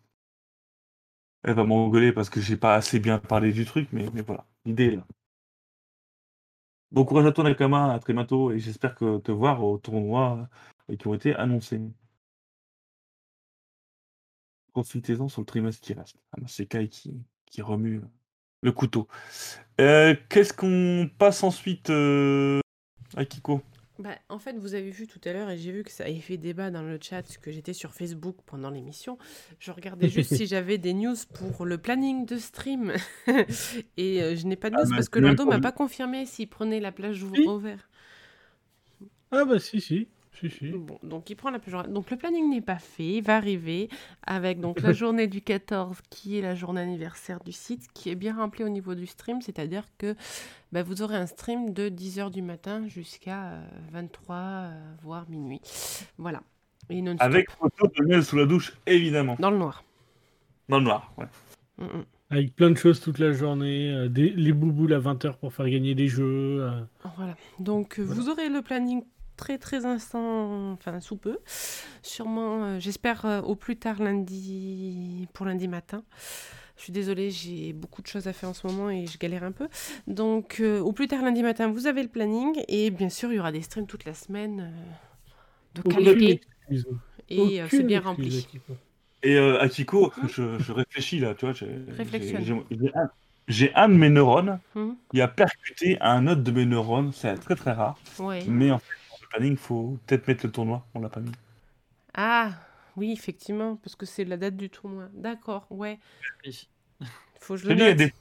Elle 1.42 1.54
va 1.54 1.64
m'engueuler 1.64 2.12
parce 2.12 2.30
que 2.30 2.40
j'ai 2.40 2.56
pas 2.56 2.74
assez 2.74 3.00
bien 3.00 3.18
parlé 3.18 3.52
du 3.52 3.64
truc, 3.64 3.88
mais, 3.92 4.06
mais 4.14 4.22
voilà, 4.22 4.46
l'idée 4.64 4.86
est 4.86 4.96
là. 4.96 5.06
Bon 6.90 7.04
courage 7.04 7.26
à 7.26 7.32
toi 7.32 7.44
Nakama, 7.44 7.92
à 7.92 7.98
très 7.98 8.12
bientôt 8.14 8.50
et 8.50 8.58
j'espère 8.58 8.94
que 8.94 9.18
te 9.18 9.30
voir 9.32 9.62
au 9.62 9.78
tournoi 9.78 10.48
euh, 10.90 10.96
qui 10.96 11.06
ont 11.06 11.14
été 11.14 11.34
annoncés. 11.34 11.80
Profitez-en 14.72 15.28
sur 15.28 15.42
le 15.42 15.46
trimestre 15.46 15.80
qui 15.80 15.92
reste. 15.92 16.16
Ah, 16.32 16.36
bah, 16.40 16.46
c'est 16.48 16.66
Kai 16.66 16.88
qui, 16.88 17.14
qui 17.46 17.62
remue 17.62 18.00
le 18.62 18.72
couteau. 18.72 19.06
Euh, 19.80 20.14
Qu'est-ce 20.28 20.52
qu'on 20.52 21.10
passe 21.18 21.42
ensuite, 21.42 21.90
Akiko 23.19 23.61
Bah, 23.99 24.16
en 24.28 24.39
fait, 24.39 24.57
vous 24.57 24.74
avez 24.74 24.90
vu 24.90 25.07
tout 25.09 25.20
à 25.24 25.32
l'heure, 25.32 25.51
et 25.51 25.59
j'ai 25.59 25.73
vu 25.73 25.82
que 25.82 25.90
ça 25.90 26.05
avait 26.05 26.20
fait 26.20 26.36
débat 26.36 26.70
dans 26.70 26.82
le 26.82 26.99
chat, 27.03 27.23
que 27.43 27.51
j'étais 27.51 27.73
sur 27.73 27.93
Facebook 27.95 28.36
pendant 28.47 28.70
l'émission. 28.70 29.19
Je 29.59 29.73
regardais 29.73 30.09
juste 30.09 30.35
si 30.36 30.47
j'avais 30.47 30.78
des 30.78 30.95
news 30.95 31.16
pour 31.35 31.66
le 31.66 31.78
planning 31.78 32.24
de 32.24 32.39
stream. 32.39 32.93
et 33.97 34.23
euh, 34.23 34.36
je 34.36 34.47
n'ai 34.47 34.57
pas 34.57 34.70
de 34.70 34.77
Ah, 34.77 34.85
news 34.85 34.90
bah, 34.90 34.97
parce 34.97 35.09
que 35.09 35.19
Lando 35.19 35.45
m'a 35.47 35.59
pas 35.61 35.73
confirmé 35.73 36.27
s'il 36.27 36.49
prenait 36.49 36.81
la 36.81 36.93
plage 36.93 37.24
Si. 37.35 37.40
ouvert. 37.49 37.89
Ah 39.31 39.45
bah 39.45 39.59
si, 39.59 39.81
si. 39.81 40.09
Si, 40.40 40.51
si. 40.51 40.69
Bon, 40.70 40.98
donc 41.02 41.31
il 41.31 41.35
prend 41.36 41.51
la 41.51 41.59
horaire. 41.73 41.89
Donc 41.89 42.10
le 42.10 42.16
planning 42.16 42.48
n'est 42.51 42.60
pas 42.60 42.78
fait, 42.78 43.15
il 43.16 43.23
va 43.23 43.36
arriver 43.36 43.89
avec 44.23 44.60
donc 44.60 44.81
la 44.81 44.93
journée 44.93 45.27
du 45.27 45.40
14 45.43 45.98
qui 46.10 46.39
est 46.39 46.43
la 46.43 46.55
journée 46.55 46.81
anniversaire 46.81 47.40
du 47.44 47.52
site 47.52 47.86
qui 47.93 48.10
est 48.10 48.15
bien 48.15 48.36
remplie 48.36 48.65
au 48.65 48.69
niveau 48.69 48.94
du 48.94 49.06
stream, 49.06 49.40
c'est-à-dire 49.43 49.85
que 49.98 50.15
bah, 50.73 50.82
vous 50.82 51.02
aurez 51.02 51.16
un 51.16 51.27
stream 51.27 51.73
de 51.73 51.89
10h 51.89 52.31
du 52.31 52.43
matin 52.43 52.86
jusqu'à 52.86 53.52
euh, 53.52 53.66
23 53.93 54.36
euh, 54.36 54.94
voire 55.02 55.28
minuit. 55.28 55.60
Voilà. 56.19 56.43
Et 56.90 57.02
non 57.02 57.16
Avec 57.19 57.51
photo 57.51 57.86
de 57.98 58.05
Nel 58.05 58.24
sous 58.24 58.36
la 58.36 58.47
douche, 58.47 58.73
évidemment. 58.86 59.36
dans 59.40 59.51
le 59.51 59.59
noir. 59.59 59.85
Dans 60.69 60.78
le 60.78 60.85
noir, 60.85 61.12
ouais. 61.19 61.27
Mm, 61.78 61.85
mm. 61.85 62.05
Avec 62.31 62.55
plein 62.55 62.70
de 62.70 62.77
choses 62.77 63.01
toute 63.01 63.19
la 63.19 63.32
journée, 63.32 63.90
euh, 63.90 64.09
des, 64.09 64.28
les 64.31 64.52
bouboules 64.52 64.93
à 64.93 65.01
20h 65.01 65.36
pour 65.39 65.52
faire 65.55 65.69
gagner 65.69 65.94
des 65.94 66.09
jeux. 66.09 66.62
euh. 66.62 66.81
Voilà. 67.16 67.36
Donc 67.59 67.98
euh, 67.98 68.02
Voilà. 68.05 68.20
vous 68.20 68.28
aurez 68.28 68.48
le 68.51 68.60
planning 68.62 69.02
très 69.39 69.56
très 69.59 69.86
instant, 69.86 70.73
enfin 70.73 71.01
sous 71.01 71.16
peu. 71.16 71.39
Sûrement, 72.02 72.65
euh, 72.65 72.81
j'espère 72.81 73.24
euh, 73.24 73.40
au 73.40 73.55
plus 73.55 73.77
tard 73.77 74.02
lundi 74.02 75.27
pour 75.32 75.47
lundi 75.47 75.69
matin. 75.69 76.02
Je 76.77 76.82
suis 76.85 76.93
désolée, 76.93 77.31
j'ai 77.31 77.73
beaucoup 77.73 78.02
de 78.02 78.06
choses 78.06 78.28
à 78.28 78.32
faire 78.32 78.51
en 78.51 78.55
ce 78.55 78.66
moment 78.66 78.90
et 78.90 79.06
je 79.06 79.19
galère 79.19 79.44
un 79.44 79.52
peu. 79.52 79.69
Donc 80.06 80.59
euh, 80.60 80.81
au 80.81 80.93
plus 80.93 81.09
tard 81.09 81.23
lundi 81.23 81.43
matin, 81.43 81.69
vous 81.69 81.86
avez 81.86 82.02
le 82.02 82.09
planning 82.09 82.62
et 82.69 82.90
bien 82.90 83.09
sûr 83.09 83.32
il 83.32 83.36
y 83.36 83.40
aura 83.40 83.52
des 83.52 83.62
streams 83.62 83.86
toute 83.86 84.05
la 84.05 84.15
semaine 84.15 84.70
euh, 85.77 85.81
de 85.82 85.82
qualité 85.82 86.40
et 87.28 87.60
euh, 87.62 87.66
c'est 87.70 87.82
bien 87.82 88.01
rempli. 88.01 88.39
Akiko. 88.39 88.77
Et 89.23 89.36
euh, 89.36 89.60
Akiko, 89.60 90.12
je, 90.28 90.59
je 90.59 90.73
réfléchis 90.73 91.19
là, 91.19 91.35
tu 91.35 91.47
vois. 91.47 91.55
j'ai- 91.55 91.78
Réflexionne. 91.97 92.62
un, 92.94 93.09
j'ai 93.48 93.74
un 93.74 93.89
de 93.89 93.94
mes 93.94 94.10
neurones 94.10 94.60
Mhm. 94.74 94.97
qui 95.10 95.20
a 95.20 95.28
percuté 95.28 95.98
un 96.01 96.27
autre 96.28 96.43
de 96.43 96.51
mes 96.52 96.65
neurones. 96.66 97.12
C'est 97.12 97.35
très 97.36 97.56
très 97.56 97.73
rare. 97.73 97.98
Ouais. 98.20 98.44
Mais 98.47 98.70
en 98.70 98.78
fait, 98.78 98.94
planning, 99.30 99.52
il 99.52 99.59
faut 99.59 99.98
peut-être 100.06 100.26
mettre 100.28 100.46
le 100.46 100.52
tournoi. 100.52 100.86
On 100.94 101.00
l'a 101.00 101.09
pas 101.10 101.20
mis. 101.20 101.32
Ah 102.14 102.52
oui, 102.96 103.12
effectivement, 103.12 103.76
parce 103.76 103.94
que 103.96 104.06
c'est 104.06 104.24
la 104.24 104.36
date 104.36 104.56
du 104.56 104.70
tournoi. 104.70 105.09
D'accord, 105.14 105.66
ouais. 105.70 105.98
Oui. 106.44 106.68
Faut 107.40 107.55
que 107.55 107.60
je 107.60 107.64
Je 107.66 107.68
le 107.68 107.74
il 107.74 107.76
note. 107.76 107.96
des, 107.96 108.12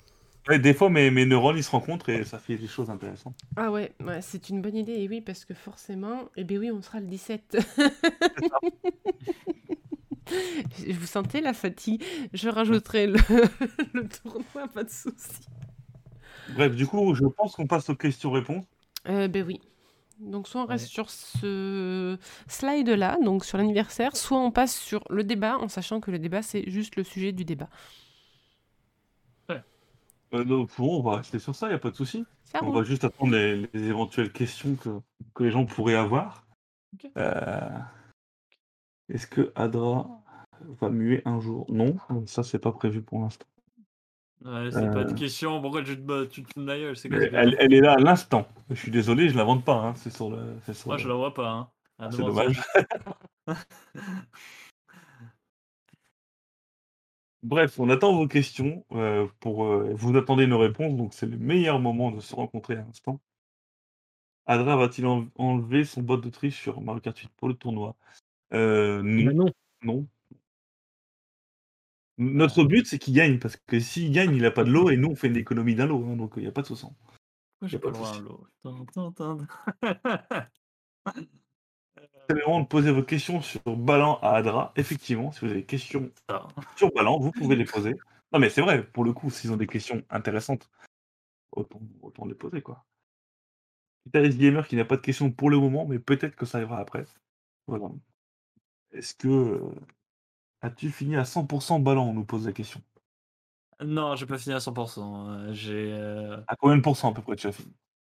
ouais, 0.50 0.60
des 0.60 0.74
fois, 0.76 0.90
mes, 0.90 1.10
mes 1.12 1.26
neurones 1.26 1.58
ils 1.58 1.64
se 1.64 1.72
rencontrent 1.72 2.10
et 2.10 2.24
ça 2.26 2.38
fait 2.40 2.58
des 2.58 2.68
choses 2.68 2.90
intéressantes. 2.92 3.36
Ah 3.56 3.72
ouais, 3.72 3.94
ouais, 4.06 4.22
c'est 4.22 4.50
une 4.50 4.62
bonne 4.62 4.76
idée, 4.76 4.94
et 4.94 5.08
oui, 5.10 5.22
parce 5.22 5.44
que 5.44 5.54
forcément, 5.56 6.30
eh 6.36 6.44
bien 6.44 6.60
oui, 6.60 6.72
on 6.72 6.82
sera 6.82 7.00
le 7.00 7.08
17. 7.08 7.58
Vous 10.90 11.06
sentez 11.06 11.42
la 11.42 11.54
fatigue? 11.54 12.04
Je 12.34 12.50
rajouterai 12.50 13.08
le, 13.08 13.18
le 13.94 14.08
tournoi, 14.08 14.68
pas 14.74 14.84
de 14.84 14.90
souci. 14.90 15.48
Bref, 16.48 16.76
du 16.76 16.88
coup, 16.88 17.14
je 17.16 17.26
pense 17.26 17.56
qu'on 17.56 17.68
passe 17.68 17.90
aux 17.90 17.96
questions-réponses. 17.96 18.66
Euh, 19.08 19.28
ben 19.28 19.46
oui. 19.46 19.62
Donc 20.20 20.48
soit 20.48 20.62
on 20.62 20.66
reste 20.66 20.88
sur 20.88 21.10
ce 21.10 22.18
slide-là, 22.48 23.18
donc 23.24 23.46
sur 23.46 23.58
l'anniversaire, 23.58 24.16
soit 24.16 24.40
on 24.40 24.52
passe 24.52 24.76
sur 24.76 25.04
le 25.10 25.24
débat, 25.24 25.58
en 25.58 25.68
sachant 25.68 26.00
que 26.00 26.12
le 26.12 26.20
débat, 26.20 26.42
c'est 26.42 26.70
juste 26.70 26.96
le 26.96 27.04
sujet 27.04 27.32
du 27.32 27.46
débat. 27.46 27.70
Euh, 30.34 30.44
donc, 30.44 30.70
bon, 30.78 31.00
on 31.00 31.02
va 31.02 31.18
rester 31.18 31.40
sur 31.40 31.56
ça, 31.56 31.68
il 31.68 31.70
n'y 31.70 31.76
a 31.76 31.80
pas 31.80 31.92
de 31.92 31.96
souci. 31.96 32.26
On 32.62 32.66
roule. 32.66 32.76
va 32.76 32.84
juste 32.84 33.04
attendre 33.06 33.32
les, 33.32 33.68
les 33.74 33.84
éventuelles 33.84 34.32
questions 34.32 34.76
que, 34.76 34.90
que 35.34 35.44
les 35.44 35.52
gens 35.52 35.66
pourraient 35.66 35.96
avoir. 35.96 36.46
Euh, 37.18 37.80
Est-ce 39.10 39.28
que 39.28 39.52
Adra 39.56 40.10
va 40.62 40.90
muer 40.90 41.22
un 41.26 41.40
jour? 41.40 41.66
Non, 41.70 41.96
ça 42.26 42.44
c'est 42.44 42.60
pas 42.60 42.72
prévu 42.72 43.02
pour 43.02 43.22
l'instant. 43.22 43.46
Ouais, 44.46 44.70
c'est 44.72 44.92
pas 44.92 45.00
Euh. 45.00 45.04
de 45.06 45.14
question. 45.14 45.62
Pourquoi 45.62 45.84
tu 45.84 45.98
te, 45.98 46.26
tu 46.26 46.44
te 46.44 46.54
fous 46.54 46.60
de 46.60 46.66
ma 46.66 46.78
gueule 46.78 46.96
Elle, 47.60 47.74
est 47.74 47.82
là 47.82 47.94
à 47.94 47.98
l'instant. 47.98 48.48
Je 48.70 48.76
suis 48.76 48.92
désolé, 48.92 49.30
je 49.30 49.38
l'invente 49.38 49.66
pas. 49.66 49.76
hein, 49.76 49.94
C'est 49.96 50.12
sur 50.14 50.30
le. 50.30 50.38
sur 50.74 50.88
Moi, 50.88 50.98
le- 50.98 51.04
je 51.04 51.08
la 51.08 51.16
vois 51.16 51.34
pas. 51.34 51.50
Hein. 51.50 51.70
Ah, 52.00 52.10
C'est 52.12 52.24
dommage. 52.24 52.62
Bref, 57.44 57.80
on 57.80 57.90
attend 57.90 58.14
vos 58.16 58.28
questions. 58.28 58.84
euh, 58.92 59.28
pour, 59.40 59.66
euh, 59.66 59.94
vous 59.96 60.16
attendez 60.18 60.48
nos 60.48 60.58
réponses, 60.60 60.96
donc 60.96 61.14
c'est 61.14 61.26
le 61.28 61.38
meilleur 61.38 61.80
moment 61.80 62.12
de 62.12 62.20
se 62.20 62.36
rencontrer 62.36 62.76
à 62.76 62.82
l'instant. 62.82 63.20
Adra 64.46 64.76
va-t-il 64.76 65.06
en- 65.06 65.28
enlever 65.38 65.84
son 65.84 66.02
bot 66.02 66.18
de 66.18 66.30
triche 66.30 66.60
sur 66.62 66.82
Mario 66.82 67.02
Kart 67.02 67.18
8 67.18 67.30
pour 67.38 67.48
le 67.48 67.54
tournoi? 67.54 67.96
Euh, 68.54 69.02
non. 69.04 69.26
Bah 69.26 69.34
non. 69.34 69.52
Non. 69.84 70.08
Notre 72.18 72.64
but, 72.64 72.88
c'est 72.88 72.98
qu'il 73.00 73.14
gagne, 73.14 73.40
parce 73.40 73.58
que 73.58 73.80
s'il 73.80 74.12
gagne, 74.12 74.36
il 74.36 74.46
a 74.46 74.52
pas 74.52 74.64
de 74.64 74.72
lot, 74.72 74.90
et 74.90 74.98
nous, 74.98 75.10
on 75.10 75.16
fait 75.16 75.28
une 75.28 75.38
économie 75.38 75.76
d'un 75.76 75.86
lot, 75.86 76.04
hein, 76.04 76.16
donc 76.16 76.34
il 76.38 76.42
n'y 76.44 76.48
a 76.48 76.52
pas 76.52 76.62
de 76.64 76.68
souci. 76.68 76.86
Pourquoi 77.60 77.68
j'ai 77.68 77.78
Y 77.78 77.80
a 77.80 77.80
pas 77.80 77.92
pas 77.92 78.72
le 78.72 79.12
tin. 79.14 79.38
C'est 82.30 82.36
le 82.36 82.46
moment 82.46 82.62
de 82.62 82.68
poser 82.68 82.92
vos 82.92 83.04
questions 83.04 83.42
sur 83.42 83.62
Balan 83.66 84.20
à 84.22 84.36
Adra. 84.36 84.74
Effectivement, 84.76 85.32
si 85.32 85.42
vous 85.42 85.46
avez 85.52 85.62
des 85.62 85.66
questions 85.66 86.12
Ah. 86.28 86.48
sur 86.76 86.92
Balan, 86.92 87.20
vous 87.20 87.32
pouvez 87.32 87.56
les 87.56 87.66
poser. 87.66 87.96
Non, 88.34 88.40
mais 88.40 88.50
c'est 88.50 88.62
vrai, 88.62 88.86
pour 88.86 89.06
le 89.06 89.14
coup, 89.14 89.30
s'ils 89.30 89.52
ont 89.54 89.58
des 89.58 89.68
questions 89.68 90.04
intéressantes, 90.10 90.70
autant, 91.52 91.80
autant 92.02 92.26
les 92.26 92.36
poser, 92.36 92.62
quoi. 92.62 92.86
Guitarist 94.06 94.38
Gamer 94.38 94.68
qui 94.68 94.76
n'a 94.76 94.86
pas 94.86 94.98
de 94.98 95.02
questions 95.02 95.32
pour 95.32 95.50
le 95.50 95.58
moment, 95.60 95.86
mais 95.86 96.00
peut-être 96.00 96.36
que 96.36 96.46
ça 96.46 96.58
arrivera 96.58 96.80
après. 96.80 97.06
Voilà. 97.68 97.90
Est-ce 98.92 99.16
que. 99.16 99.62
As-tu 100.62 100.90
fini 100.92 101.16
à 101.16 101.26
100% 101.26 101.80
Balan 101.80 102.10
On 102.10 102.14
nous 102.14 102.26
pose 102.26 102.46
la 102.46 102.52
question. 102.54 102.82
Non, 103.84 104.16
j'ai 104.16 104.26
pas 104.26 104.38
fini 104.38 104.56
à 104.56 104.60
100%. 104.60 105.30
euh, 105.30 105.54
J'ai, 105.54 105.92
euh, 105.94 106.38
À 106.48 106.56
combien 106.56 106.78
de 106.78 106.82
pourcents 106.82 107.12
à 107.12 107.14
peu 107.14 107.22
près 107.22 107.36
tu 107.36 107.48
as 107.48 107.52
fini? 107.52 107.72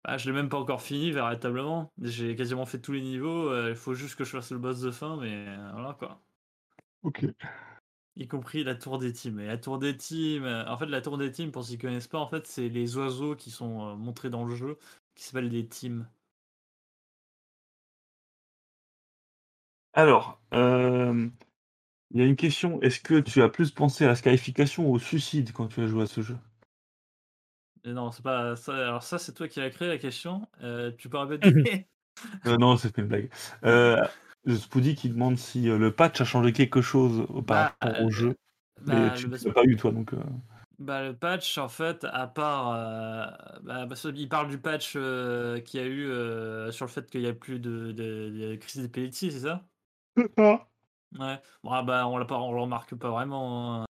Ah, 0.04 0.18
je 0.18 0.30
l'ai 0.30 0.36
même 0.36 0.50
pas 0.50 0.58
encore 0.60 0.82
fini 0.82 1.12
véritablement. 1.12 1.92
J'ai 2.02 2.36
quasiment 2.36 2.66
fait 2.66 2.80
tous 2.80 2.94
les 2.94 3.02
niveaux. 3.02 3.50
euh, 3.50 3.70
Il 3.72 3.76
faut 3.76 3.94
juste 3.94 4.16
que 4.16 4.24
je 4.24 4.32
fasse 4.32 4.52
le 4.52 4.60
boss 4.60 4.80
de 4.82 4.92
fin, 4.92 5.18
mais 5.18 5.48
euh, 5.48 5.72
voilà 5.74 5.94
quoi. 5.94 6.22
Ok. 7.04 7.26
Y 8.18 8.28
compris 8.28 8.64
la 8.66 8.76
tour 8.76 8.98
des 9.00 9.14
teams. 9.14 9.40
Et 9.40 9.48
la 9.48 9.58
tour 9.58 9.80
des 9.80 9.96
teams, 9.98 10.44
euh, 10.44 10.66
en 10.68 10.78
fait, 10.78 10.88
la 10.88 11.02
tour 11.02 11.18
des 11.18 11.32
teams, 11.32 11.52
pour 11.52 11.64
ceux 11.64 11.72
qui 11.74 11.78
connaissent 11.80 12.08
pas, 12.08 12.20
en 12.20 12.28
fait, 12.28 12.48
c'est 12.48 12.70
les 12.70 12.98
oiseaux 12.98 13.36
qui 13.36 13.52
sont 13.52 13.82
euh, 13.92 13.96
montrés 13.96 14.30
dans 14.30 14.44
le 14.46 14.56
jeu, 14.56 14.78
qui 15.16 15.24
s'appellent 15.24 15.50
des 15.50 15.68
teams. 15.68 16.08
Alors, 19.94 20.40
euh, 20.54 21.30
il 22.12 22.20
y 22.20 22.22
a 22.22 22.26
une 22.26 22.36
question. 22.36 22.82
Est-ce 22.82 23.00
que 23.00 23.22
tu 23.22 23.42
as 23.42 23.48
plus 23.48 23.72
pensé 23.72 24.04
à 24.04 24.08
la 24.10 24.16
scarification 24.16 24.90
ou 24.90 24.96
au 24.96 25.00
suicide 25.00 25.54
quand 25.54 25.68
tu 25.70 25.80
as 25.82 25.88
joué 25.88 26.04
à 26.04 26.08
ce 26.08 26.22
jeu? 26.22 26.38
Et 27.84 27.92
non, 27.94 28.12
c'est 28.12 28.24
pas 28.24 28.56
ça. 28.56 28.76
Alors 28.76 29.04
ça, 29.04 29.18
c'est 29.20 29.34
toi 29.34 29.48
qui 29.48 29.60
l'as 29.60 29.70
créé 29.70 29.88
la 29.88 29.98
question. 29.98 30.48
Euh, 30.62 30.92
tu 30.98 31.10
peux 31.10 31.18
répéter? 31.18 31.90
Euh, 32.46 32.58
Non, 32.58 32.78
c'est 32.78 32.98
une 32.98 33.08
blague. 33.08 33.30
Euh, 33.66 33.98
Spoody 34.48 34.96
qui 34.96 35.10
demande 35.10 35.38
si 35.38 35.70
euh, 35.70 35.78
le 35.78 35.94
patch 35.94 36.22
a 36.22 36.26
changé 36.26 36.54
quelque 36.54 36.82
chose 36.82 37.28
par 37.48 37.58
Bah, 37.58 37.76
rapport 37.82 38.00
au 38.02 38.10
euh, 38.10 38.12
jeu. 38.12 38.36
bah, 38.82 38.96
mais 38.96 39.12
tu 39.12 39.28
le- 39.28 39.38
ne 39.44 39.50
l'as 39.50 39.54
pas 39.54 39.64
eu, 39.66 39.76
toi, 39.76 39.92
donc. 39.92 40.14
euh, 40.14 40.20
Bah, 40.80 41.02
le 41.04 41.16
patch, 41.18 41.58
en 41.58 41.70
fait, 41.70 42.04
à 42.04 42.28
part. 42.28 42.74
euh, 42.76 43.26
bah, 43.64 43.86
parce 43.88 44.04
qu'il 44.12 44.30
parle 44.30 44.48
du 44.50 44.60
patch 44.60 44.94
euh, 44.96 45.60
qu'il 45.62 45.80
y 45.80 45.84
a 45.84 45.88
eu 45.88 46.06
euh, 46.08 46.72
sur 46.72 46.86
le 46.86 46.92
fait 46.92 47.10
qu'il 47.10 47.22
n'y 47.22 47.28
a 47.28 47.34
plus 47.34 47.60
de, 47.60 47.92
de, 47.92 48.30
de 48.52 48.56
crise 48.58 48.84
d'épilepsie, 48.84 49.32
c'est 49.32 49.40
ça 49.40 49.68
Ouais. 51.18 51.40
Bon, 51.64 51.72
ah 51.72 51.84
bah, 51.84 52.08
on 52.08 52.16
on 52.16 52.54
le 52.54 52.62
remarque 52.62 52.96
pas 52.96 53.10
vraiment. 53.10 53.82
hein. 53.82 53.86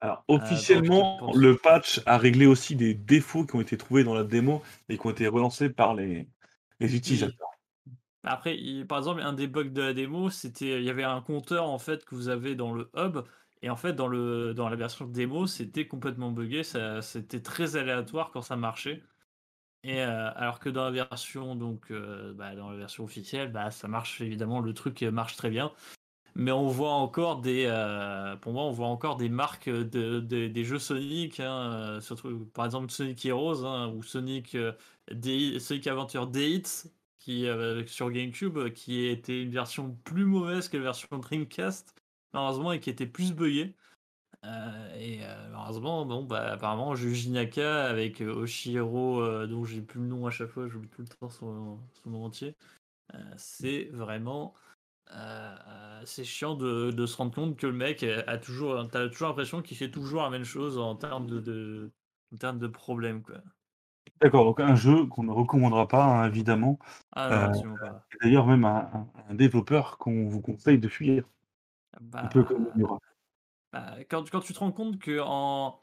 Alors, 0.00 0.24
Euh, 0.30 0.34
officiellement, 0.34 1.32
le 1.34 1.56
patch 1.56 2.00
a 2.06 2.18
réglé 2.18 2.46
aussi 2.46 2.74
des 2.74 2.94
défauts 2.94 3.46
qui 3.46 3.54
ont 3.56 3.60
été 3.60 3.76
trouvés 3.76 4.04
dans 4.04 4.14
la 4.14 4.24
démo 4.24 4.62
et 4.88 4.98
qui 4.98 5.06
ont 5.06 5.10
été 5.10 5.28
relancés 5.28 5.70
par 5.70 5.94
les, 5.94 6.28
les 6.80 6.96
utilisateurs. 6.96 7.50
Après, 8.24 8.56
il- 8.56 8.86
par 8.86 8.98
exemple, 8.98 9.20
un 9.22 9.32
des 9.32 9.48
bugs 9.48 9.64
de 9.70 9.82
la 9.82 9.94
démo, 9.94 10.30
c'était 10.30 10.78
il 10.80 10.84
y 10.84 10.90
avait 10.90 11.02
un 11.04 11.20
compteur 11.20 11.68
en 11.68 11.78
fait 11.78 12.04
que 12.04 12.14
vous 12.14 12.28
avez 12.28 12.54
dans 12.54 12.72
le 12.72 12.90
hub. 12.96 13.18
Et 13.62 13.70
en 13.70 13.76
fait, 13.76 13.92
dans, 13.92 14.08
le, 14.08 14.54
dans 14.54 14.68
la 14.68 14.76
version 14.76 15.06
démo, 15.06 15.46
c'était 15.46 15.86
complètement 15.86 16.30
buggé. 16.30 16.62
C'était 17.02 17.42
très 17.42 17.76
aléatoire 17.76 18.30
quand 18.32 18.42
ça 18.42 18.56
marchait. 18.56 19.02
Et 19.84 20.02
euh, 20.02 20.30
alors 20.36 20.60
que 20.60 20.68
dans 20.70 20.84
la 20.84 20.90
version 20.92 21.56
donc 21.56 21.90
euh, 21.90 22.34
bah, 22.34 22.54
dans 22.56 22.70
la 22.70 22.76
version 22.78 23.04
officielle, 23.04 23.52
bah, 23.52 23.70
ça 23.70 23.88
marche 23.88 24.20
évidemment, 24.20 24.60
le 24.60 24.74
truc 24.74 25.02
marche 25.02 25.36
très 25.36 25.50
bien. 25.50 25.72
Mais 26.34 26.50
on 26.50 26.68
voit 26.68 26.92
encore 26.92 27.40
des, 27.40 27.66
euh, 27.68 28.36
pour 28.36 28.52
moi, 28.52 28.64
on 28.64 28.70
voit 28.70 28.86
encore 28.86 29.16
des 29.16 29.28
marques 29.28 29.68
de, 29.68 30.20
de- 30.20 30.48
des 30.48 30.64
jeux 30.64 30.78
Sonic, 30.78 31.40
hein, 31.40 32.00
euh, 32.00 32.38
par 32.54 32.64
exemple 32.64 32.90
Sonic 32.90 33.24
Heroes 33.26 33.64
hein, 33.66 33.88
ou 33.88 34.02
Sonic 34.02 34.54
euh, 34.54 34.72
Sonic 35.58 35.86
Adventure 35.86 36.26
DX 36.26 36.88
qui 37.18 37.46
sur 37.86 38.10
GameCube, 38.10 38.70
qui 38.70 39.06
était 39.06 39.42
une 39.42 39.52
version 39.52 39.96
plus 40.02 40.24
mauvaise 40.24 40.68
que 40.68 40.76
la 40.76 40.82
version 40.82 41.06
Dreamcast, 41.18 41.94
malheureusement, 42.32 42.72
et 42.72 42.80
qui 42.80 42.90
était 42.90 43.06
plus 43.06 43.32
buggée. 43.32 43.76
Et 44.98 45.20
malheureusement, 45.52 46.04
bon, 46.04 46.24
bah, 46.24 46.54
apparemment, 46.54 46.96
Yuji 46.96 47.30
Naka 47.30 47.84
avec 47.84 48.20
Oshiro, 48.22 49.46
dont 49.46 49.64
j'ai 49.64 49.82
plus 49.82 50.00
le 50.00 50.06
nom 50.08 50.26
à 50.26 50.32
chaque 50.32 50.48
fois, 50.48 50.66
j'oublie 50.66 50.88
tout 50.88 51.02
le 51.02 51.06
temps 51.06 51.28
son, 51.28 51.78
nom 52.06 52.24
entier. 52.24 52.56
c'est 53.36 53.84
vraiment. 53.92 54.54
Euh, 55.14 56.00
c'est 56.04 56.24
chiant 56.24 56.54
de, 56.54 56.90
de 56.90 57.06
se 57.06 57.16
rendre 57.16 57.34
compte 57.34 57.56
que 57.56 57.66
le 57.66 57.72
mec 57.72 58.02
a 58.02 58.38
toujours. 58.38 58.88
T'as 58.90 59.08
toujours 59.08 59.28
l'impression 59.28 59.62
qu'il 59.62 59.76
fait 59.76 59.90
toujours 59.90 60.22
la 60.22 60.30
même 60.30 60.44
chose 60.44 60.78
en 60.78 60.96
termes 60.96 61.26
de, 61.26 61.40
de, 61.40 61.92
en 62.32 62.36
termes 62.36 62.58
de 62.58 62.66
problèmes, 62.66 63.22
quoi. 63.22 63.36
D'accord, 64.20 64.44
donc 64.44 64.60
un 64.60 64.76
jeu 64.76 65.06
qu'on 65.06 65.24
ne 65.24 65.32
recommandera 65.32 65.88
pas, 65.88 66.04
hein, 66.04 66.28
évidemment. 66.28 66.78
Ah 67.12 67.50
non, 67.52 67.74
Euh, 67.82 67.90
D'ailleurs, 68.22 68.46
même 68.46 68.64
un, 68.64 69.08
développeur 69.30 69.98
qu'on 69.98 70.28
vous 70.28 70.40
conseille 70.40 70.78
de 70.78 70.88
fuir, 70.88 71.24
un 72.12 72.26
peu 72.26 72.44
comme 72.44 72.68
Bah, 72.76 72.98
bah, 73.72 73.96
quand, 74.08 74.30
quand 74.30 74.40
tu 74.40 74.52
te 74.52 74.58
rends 74.60 74.70
compte 74.70 74.98
que 75.00 75.20
en, 75.20 75.80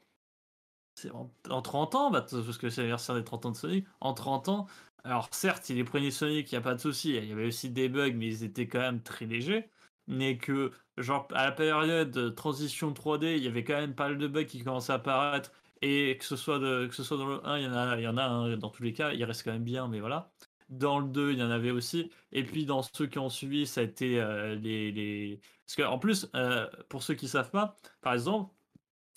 en, 1.10 1.32
en 1.48 1.62
30 1.62 1.94
ans, 1.94 2.10
bah, 2.10 2.26
parce 2.30 2.58
que 2.58 2.70
c'est 2.70 2.82
l'anniversaire 2.82 3.14
des 3.14 3.24
30 3.24 3.46
ans 3.46 3.50
de 3.52 3.56
Sonic, 3.56 3.86
en 4.00 4.14
30 4.14 4.48
ans, 4.48 4.66
alors 5.04 5.28
certes, 5.32 5.68
il 5.70 5.78
est 5.78 5.84
premier 5.84 6.10
Sonic, 6.10 6.50
il 6.52 6.54
n'y 6.54 6.58
a 6.58 6.60
pas 6.62 6.74
de 6.74 6.80
souci, 6.80 7.10
il 7.16 7.24
y 7.28 7.32
avait 7.32 7.46
aussi 7.46 7.70
des 7.70 7.88
bugs, 7.88 8.12
mais 8.14 8.26
ils 8.26 8.44
étaient 8.44 8.68
quand 8.68 8.80
même 8.80 9.02
très 9.02 9.26
légers, 9.26 9.70
mais 10.06 10.36
que, 10.38 10.72
genre, 10.98 11.26
à 11.32 11.44
la 11.46 11.52
période 11.52 12.10
de 12.10 12.28
transition 12.28 12.92
3D, 12.92 13.36
il 13.36 13.44
y 13.44 13.48
avait 13.48 13.64
quand 13.64 13.74
même 13.76 13.94
pas 13.94 14.08
mal 14.08 14.18
de 14.18 14.26
bugs 14.28 14.44
qui 14.44 14.62
commençaient 14.62 14.92
à 14.92 14.96
apparaître, 14.96 15.52
et 15.82 16.16
que 16.18 16.24
ce 16.24 16.36
soit, 16.36 16.58
que 16.58 16.92
ce 16.94 17.02
soit 17.02 17.16
dans 17.16 17.26
le 17.28 17.46
1, 17.46 17.58
il 17.58 17.64
y 17.64 17.66
en 17.68 17.72
a, 17.74 17.96
il 17.98 18.02
y 18.02 18.08
en 18.08 18.16
a 18.18 18.56
dans 18.56 18.70
tous 18.70 18.82
les 18.82 18.92
cas, 18.92 19.12
il 19.12 19.24
reste 19.24 19.44
quand 19.44 19.52
même 19.52 19.64
bien, 19.64 19.88
mais 19.88 20.00
voilà. 20.00 20.32
Dans 20.68 21.00
le 21.00 21.08
2, 21.08 21.32
il 21.32 21.38
y 21.38 21.42
en 21.42 21.50
avait 21.50 21.70
aussi. 21.70 22.10
Et 22.32 22.44
puis 22.44 22.64
dans 22.64 22.82
ceux 22.82 23.06
qui 23.06 23.18
ont 23.18 23.28
suivi, 23.28 23.66
ça 23.66 23.80
a 23.80 23.84
été 23.84 24.20
euh, 24.20 24.54
les, 24.54 24.92
les... 24.92 25.40
Parce 25.66 25.76
qu'en 25.76 25.98
plus, 25.98 26.28
euh, 26.36 26.68
pour 26.88 27.02
ceux 27.02 27.14
qui 27.14 27.28
savent 27.28 27.50
pas, 27.50 27.76
par 28.02 28.12
exemple, 28.12 28.54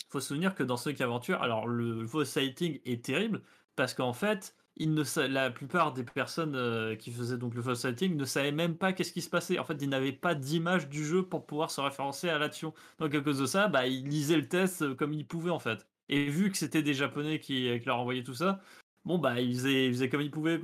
faut 0.09 0.19
se 0.19 0.29
souvenir 0.29 0.55
que 0.55 0.63
dans 0.63 0.77
Sonic 0.77 1.01
Adventure, 1.01 1.41
alors 1.41 1.67
le 1.67 2.03
voice 2.03 2.25
sighting 2.25 2.79
est 2.85 3.03
terrible 3.05 3.41
parce 3.75 3.93
qu'en 3.93 4.13
fait, 4.13 4.55
il 4.75 4.95
la 5.17 5.51
plupart 5.51 5.93
des 5.93 6.03
personnes 6.03 6.55
euh, 6.55 6.95
qui 6.95 7.11
faisaient 7.11 7.37
donc 7.37 7.53
le 7.55 7.61
voice 7.61 7.75
sighting 7.75 8.15
ne 8.15 8.25
savaient 8.25 8.51
même 8.51 8.77
pas 8.77 8.93
qu'est-ce 8.93 9.13
qui 9.13 9.21
se 9.21 9.29
passait. 9.29 9.59
En 9.59 9.63
fait, 9.65 9.77
ils 9.81 9.89
n'avaient 9.89 10.11
pas 10.13 10.35
d'image 10.35 10.89
du 10.89 11.05
jeu 11.05 11.23
pour 11.27 11.45
pouvoir 11.45 11.71
se 11.71 11.81
référencer 11.81 12.29
à 12.29 12.37
l'action. 12.39 12.73
Donc 12.99 13.13
à 13.15 13.21
cause 13.21 13.39
de 13.39 13.45
ça, 13.45 13.67
bah, 13.67 13.87
ils 13.87 14.07
lisaient 14.07 14.37
le 14.37 14.47
test 14.47 14.81
euh, 14.81 14.95
comme 14.95 15.13
ils 15.13 15.27
pouvaient 15.27 15.51
en 15.51 15.59
fait. 15.59 15.87
Et 16.09 16.29
vu 16.29 16.51
que 16.51 16.57
c'était 16.57 16.83
des 16.83 16.93
Japonais 16.93 17.39
qui, 17.39 17.79
qui 17.79 17.85
leur 17.85 17.99
envoyaient 17.99 18.23
tout 18.23 18.33
ça, 18.33 18.61
bon 19.05 19.17
bah 19.19 19.39
ils 19.41 19.55
faisaient, 19.55 19.87
ils 19.87 19.93
faisaient 19.93 20.09
comme 20.09 20.21
ils 20.21 20.31
pouvaient. 20.31 20.59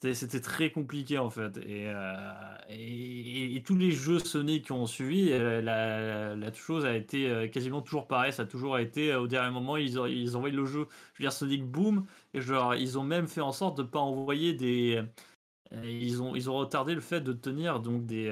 C'était 0.00 0.40
très 0.40 0.70
compliqué 0.70 1.18
en 1.18 1.28
fait. 1.28 1.56
Et, 1.58 1.88
euh, 1.88 2.22
et, 2.68 3.62
tous 3.64 3.76
les 3.76 3.90
jeux 3.90 4.20
Sonic 4.20 4.66
qui 4.66 4.72
ont 4.72 4.86
suivi, 4.86 5.32
euh, 5.32 5.60
la, 5.60 6.36
la 6.36 6.52
chose 6.52 6.84
a 6.86 6.94
été 6.94 7.28
euh, 7.28 7.48
quasiment 7.48 7.82
toujours 7.82 8.06
pareil. 8.06 8.32
Ça 8.32 8.42
a 8.42 8.46
toujours 8.46 8.78
été 8.78 9.14
au 9.16 9.26
dernier 9.26 9.50
moment, 9.52 9.76
ils, 9.76 9.98
ont- 9.98 10.06
ils 10.06 10.26
le 10.52 10.64
jeu, 10.66 10.86
je 11.14 11.22
veux 11.22 11.24
dire 11.24 11.32
Sonic 11.32 11.64
Boom, 11.64 12.06
et 12.32 12.40
genre, 12.40 12.76
ils 12.76 12.96
ont 12.98 13.02
même 13.02 13.26
fait 13.26 13.40
en 13.40 13.50
sorte 13.52 13.76
de 13.78 13.82
ne 13.82 13.88
pas 13.88 13.98
envoyer 13.98 14.54
des. 14.54 15.02
Ils 15.84 16.22
ont, 16.22 16.36
ils 16.36 16.50
ont 16.50 16.56
retardé 16.58 16.94
le 16.94 17.00
fait 17.02 17.20
de 17.22 17.32
tenir 17.34 17.80
donc 17.80 18.06
des. 18.06 18.30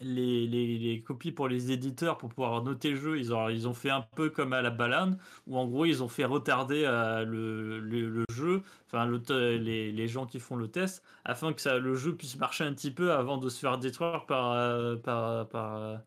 Les, 0.00 0.46
les- 0.46 0.78
les 0.78 1.02
copies 1.02 1.32
pour 1.32 1.48
les 1.48 1.70
éditeurs 1.72 2.18
pour 2.18 2.28
pouvoir 2.30 2.62
noter 2.64 2.90
le 2.90 2.96
jeu, 2.96 3.18
ils 3.18 3.34
ont, 3.34 3.48
ils 3.48 3.68
ont 3.68 3.74
fait 3.74 3.90
un 3.90 4.02
peu 4.02 4.30
comme 4.30 4.52
à 4.52 4.62
la 4.62 4.70
balade, 4.70 5.18
où 5.46 5.56
en 5.58 5.66
gros 5.68 5.84
ils 5.84 6.02
ont 6.02 6.08
fait 6.08 6.24
retarder 6.24 6.84
euh, 6.86 7.24
le, 7.24 7.78
le- 7.80 8.08
le 8.08 8.24
jeu, 8.32 8.62
enfin 8.86 9.06
le 9.06 9.20
les, 9.58 9.92
les 9.92 10.08
gens 10.08 10.26
qui 10.26 10.40
font 10.40 10.56
le 10.56 10.68
test, 10.68 11.04
afin 11.24 11.52
que 11.52 11.60
ça, 11.60 11.78
le 11.78 11.94
jeu 11.94 12.16
puisse 12.16 12.36
marcher 12.38 12.64
un 12.64 12.72
petit 12.74 12.90
peu 12.90 13.12
avant 13.12 13.38
de 13.38 13.48
se 13.48 13.58
faire 13.60 13.78
détruire 13.78 14.26
par, 14.26 14.52
euh, 14.52 14.96
par, 14.96 15.48
par, 15.48 15.76
euh, 15.76 15.98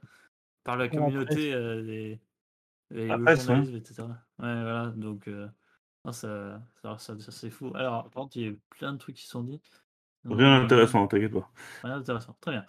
par 0.64 0.78
la 0.78 0.90
communauté, 0.90 1.54
euh, 1.54 1.82
les, 1.82 2.22
et 2.92 3.16
le 3.16 3.28
journalisme, 3.28 3.76
etc. 3.78 4.10
Ouais, 4.40 4.54
voilà, 4.64 4.94
donc 4.96 5.28
non, 6.06 6.12
ça, 6.14 6.62
ça, 6.84 6.98
ça- 7.00 7.20
ça, 7.20 7.32
c'est 7.32 7.50
fou. 7.52 7.72
Alors, 7.76 8.06
par 8.12 8.24
contre, 8.24 8.38
il 8.38 8.44
y 8.46 8.50
a 8.50 8.54
plein 8.72 8.94
de 8.94 8.98
trucs 9.00 9.18
qui 9.18 9.28
sont 9.28 9.44
dit. 9.44 9.62
Donc, 10.26 10.38
Rien 10.40 10.62
d'intéressant, 10.62 11.08
t'inquiète 11.08 11.34
pas. 11.34 11.52
Rien 11.84 11.98
d'intéressant, 12.00 12.38
très 12.42 12.52
bien. 12.52 12.66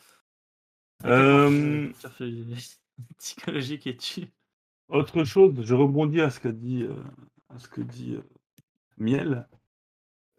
Euh, 1.05 1.93
fait 1.93 2.33
psychologique 3.19 3.87
et 3.87 3.97
tu. 3.97 4.33
Autre 4.89 5.25
chose, 5.25 5.61
je 5.63 5.75
rebondis 5.75 6.21
à 6.21 6.31
ce 6.31 6.41
qu'a 6.41 6.53
dit, 6.53 6.83
euh, 6.83 6.95
à 7.49 7.59
ce 7.59 7.69
que 7.69 7.81
dit 7.81 8.15
euh, 8.15 8.23
Miel. 8.97 9.49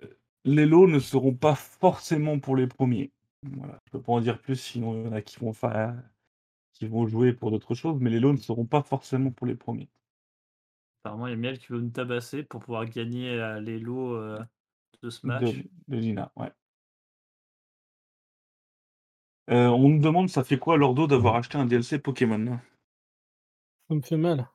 Euh, 0.03 0.07
Les 0.45 0.65
lots 0.65 0.88
ne 0.88 0.99
seront 0.99 1.35
pas 1.35 1.55
forcément 1.55 2.39
pour 2.39 2.55
les 2.55 2.67
premiers. 2.67 3.11
Voilà. 3.43 3.79
Je 3.85 3.91
peux 3.91 4.01
pas 4.01 4.13
en 4.13 4.21
dire 4.21 4.41
plus, 4.41 4.55
sinon 4.55 4.95
il 4.95 5.05
y 5.05 5.07
en 5.07 5.13
a 5.13 5.21
qui 5.21 5.39
vont 5.39 5.53
faire, 5.53 5.95
qui 6.73 6.88
vont 6.88 7.07
jouer 7.07 7.34
pour 7.34 7.51
d'autres 7.51 7.75
choses, 7.75 7.99
mais 7.99 8.09
les 8.09 8.19
lots 8.19 8.34
ne 8.34 8.38
seront 8.38 8.65
pas 8.65 8.81
forcément 8.81 9.31
pour 9.31 9.47
les 9.47 9.55
premiers. 9.55 9.89
Apparemment, 11.03 11.27
il 11.27 11.31
y 11.31 11.34
a 11.34 11.38
Miel 11.38 11.59
qui 11.59 11.67
veut 11.67 11.79
nous 11.79 11.89
tabasser 11.89 12.43
pour 12.43 12.61
pouvoir 12.61 12.85
gagner 12.85 13.29
euh, 13.31 13.59
les 13.61 13.79
lots 13.79 14.15
euh, 14.15 14.39
de 15.01 15.09
ce 15.09 15.25
match. 15.25 15.43
De, 15.45 15.63
de 15.88 16.01
Gina, 16.01 16.31
ouais. 16.35 16.51
Euh, 19.49 19.67
on 19.67 19.89
nous 19.89 19.99
demande 19.99 20.29
ça 20.29 20.43
fait 20.43 20.57
quoi 20.57 20.77
Lordo 20.77 21.07
d'avoir 21.07 21.35
acheté 21.35 21.57
un 21.57 21.65
DLC 21.65 21.99
Pokémon? 21.99 22.59
Ça 23.89 23.95
me 23.95 24.01
fait 24.01 24.17
mal. 24.17 24.49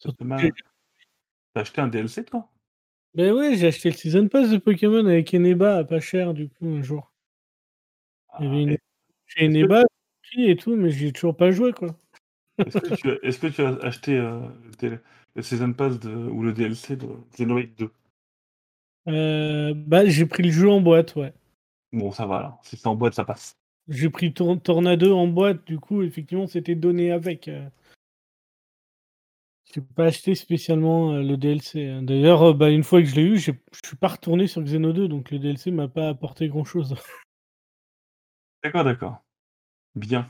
Ça 0.00 0.10
fait 0.10 0.16
que 0.18 0.24
mal. 0.24 0.40
j'ai- 0.40 0.52
T'as 1.54 1.60
acheté 1.60 1.80
un 1.80 1.88
DLC 1.88 2.24
toi? 2.24 2.48
Ben 3.14 3.32
ouais, 3.32 3.56
j'ai 3.56 3.68
acheté 3.68 3.90
le 3.90 3.96
Season 3.96 4.28
Pass 4.28 4.50
de 4.50 4.58
Pokémon 4.58 5.06
avec 5.06 5.32
Eneba 5.32 5.78
à 5.78 5.84
pas 5.84 6.00
cher 6.00 6.34
du 6.34 6.48
coup 6.48 6.66
un 6.66 6.82
jour. 6.82 7.12
Il 8.40 8.44
y 8.44 8.48
avait 8.48 8.56
Ah, 8.56 8.60
une... 8.60 8.78
Chez 9.26 9.44
est-ce 9.46 9.52
que- 9.54 9.58
Eneba, 9.58 9.82
prix 10.22 10.50
et 10.50 10.56
tout, 10.56 10.76
mais 10.76 10.90
j'y 10.90 11.06
ai 11.06 11.12
toujours 11.12 11.36
pas 11.36 11.50
joué 11.52 11.72
quoi. 11.72 11.96
Est-ce 12.58 12.78
que, 12.78 12.94
tu 12.94 13.10
as, 13.10 13.14
est-ce 13.22 13.38
que 13.38 13.46
tu 13.46 13.62
as 13.62 13.68
acheté 13.84 14.16
euh, 14.18 14.40
le, 15.34 15.42
Season 15.42 15.72
Pass 15.72 15.98
de, 16.00 16.10
ou 16.14 16.42
le 16.42 16.52
DLC 16.52 16.96
de 16.96 17.06
Xenoblade 17.32 17.74
2 17.76 17.90
Euh, 19.08 19.72
bah 19.74 20.04
j'ai 20.06 20.26
pris 20.26 20.42
le 20.42 20.50
jeu 20.50 20.68
en 20.70 20.80
boîte, 20.80 21.14
ouais. 21.16 21.32
Bon, 21.92 22.10
ça 22.12 22.26
va 22.26 22.38
alors. 22.38 22.60
Si 22.64 22.76
c'est 22.76 22.86
en 22.86 22.96
boîte, 22.96 23.14
ça 23.14 23.24
passe. 23.24 23.56
J'ai 23.88 24.10
pris 24.10 24.32
Tor- 24.32 24.60
Tornado 24.60 25.16
en 25.16 25.28
boîte, 25.28 25.64
du 25.66 25.78
coup 25.78 26.02
effectivement 26.02 26.46
c'était 26.46 26.74
donné 26.74 27.12
avec. 27.12 27.48
euh. 27.48 27.68
J'ai 29.74 29.80
pas 29.80 30.06
acheté 30.06 30.34
spécialement 30.34 31.12
euh, 31.14 31.22
le 31.22 31.36
DLC. 31.36 31.88
hein. 31.88 32.02
D'ailleurs, 32.02 32.42
euh, 32.42 32.52
bah, 32.54 32.70
une 32.70 32.84
fois 32.84 33.00
que 33.00 33.08
je 33.08 33.16
l'ai 33.16 33.22
eu, 33.22 33.38
je 33.38 33.52
suis 33.84 33.96
pas 33.96 34.08
retourné 34.08 34.46
sur 34.46 34.62
Xeno 34.62 34.92
2, 34.92 35.08
donc 35.08 35.30
le 35.30 35.38
DLC 35.38 35.70
m'a 35.70 35.88
pas 35.88 36.08
apporté 36.08 36.48
grand 36.48 36.64
chose. 36.64 36.94
D'accord, 38.62 38.84
d'accord. 38.84 39.24
Bien. 39.94 40.28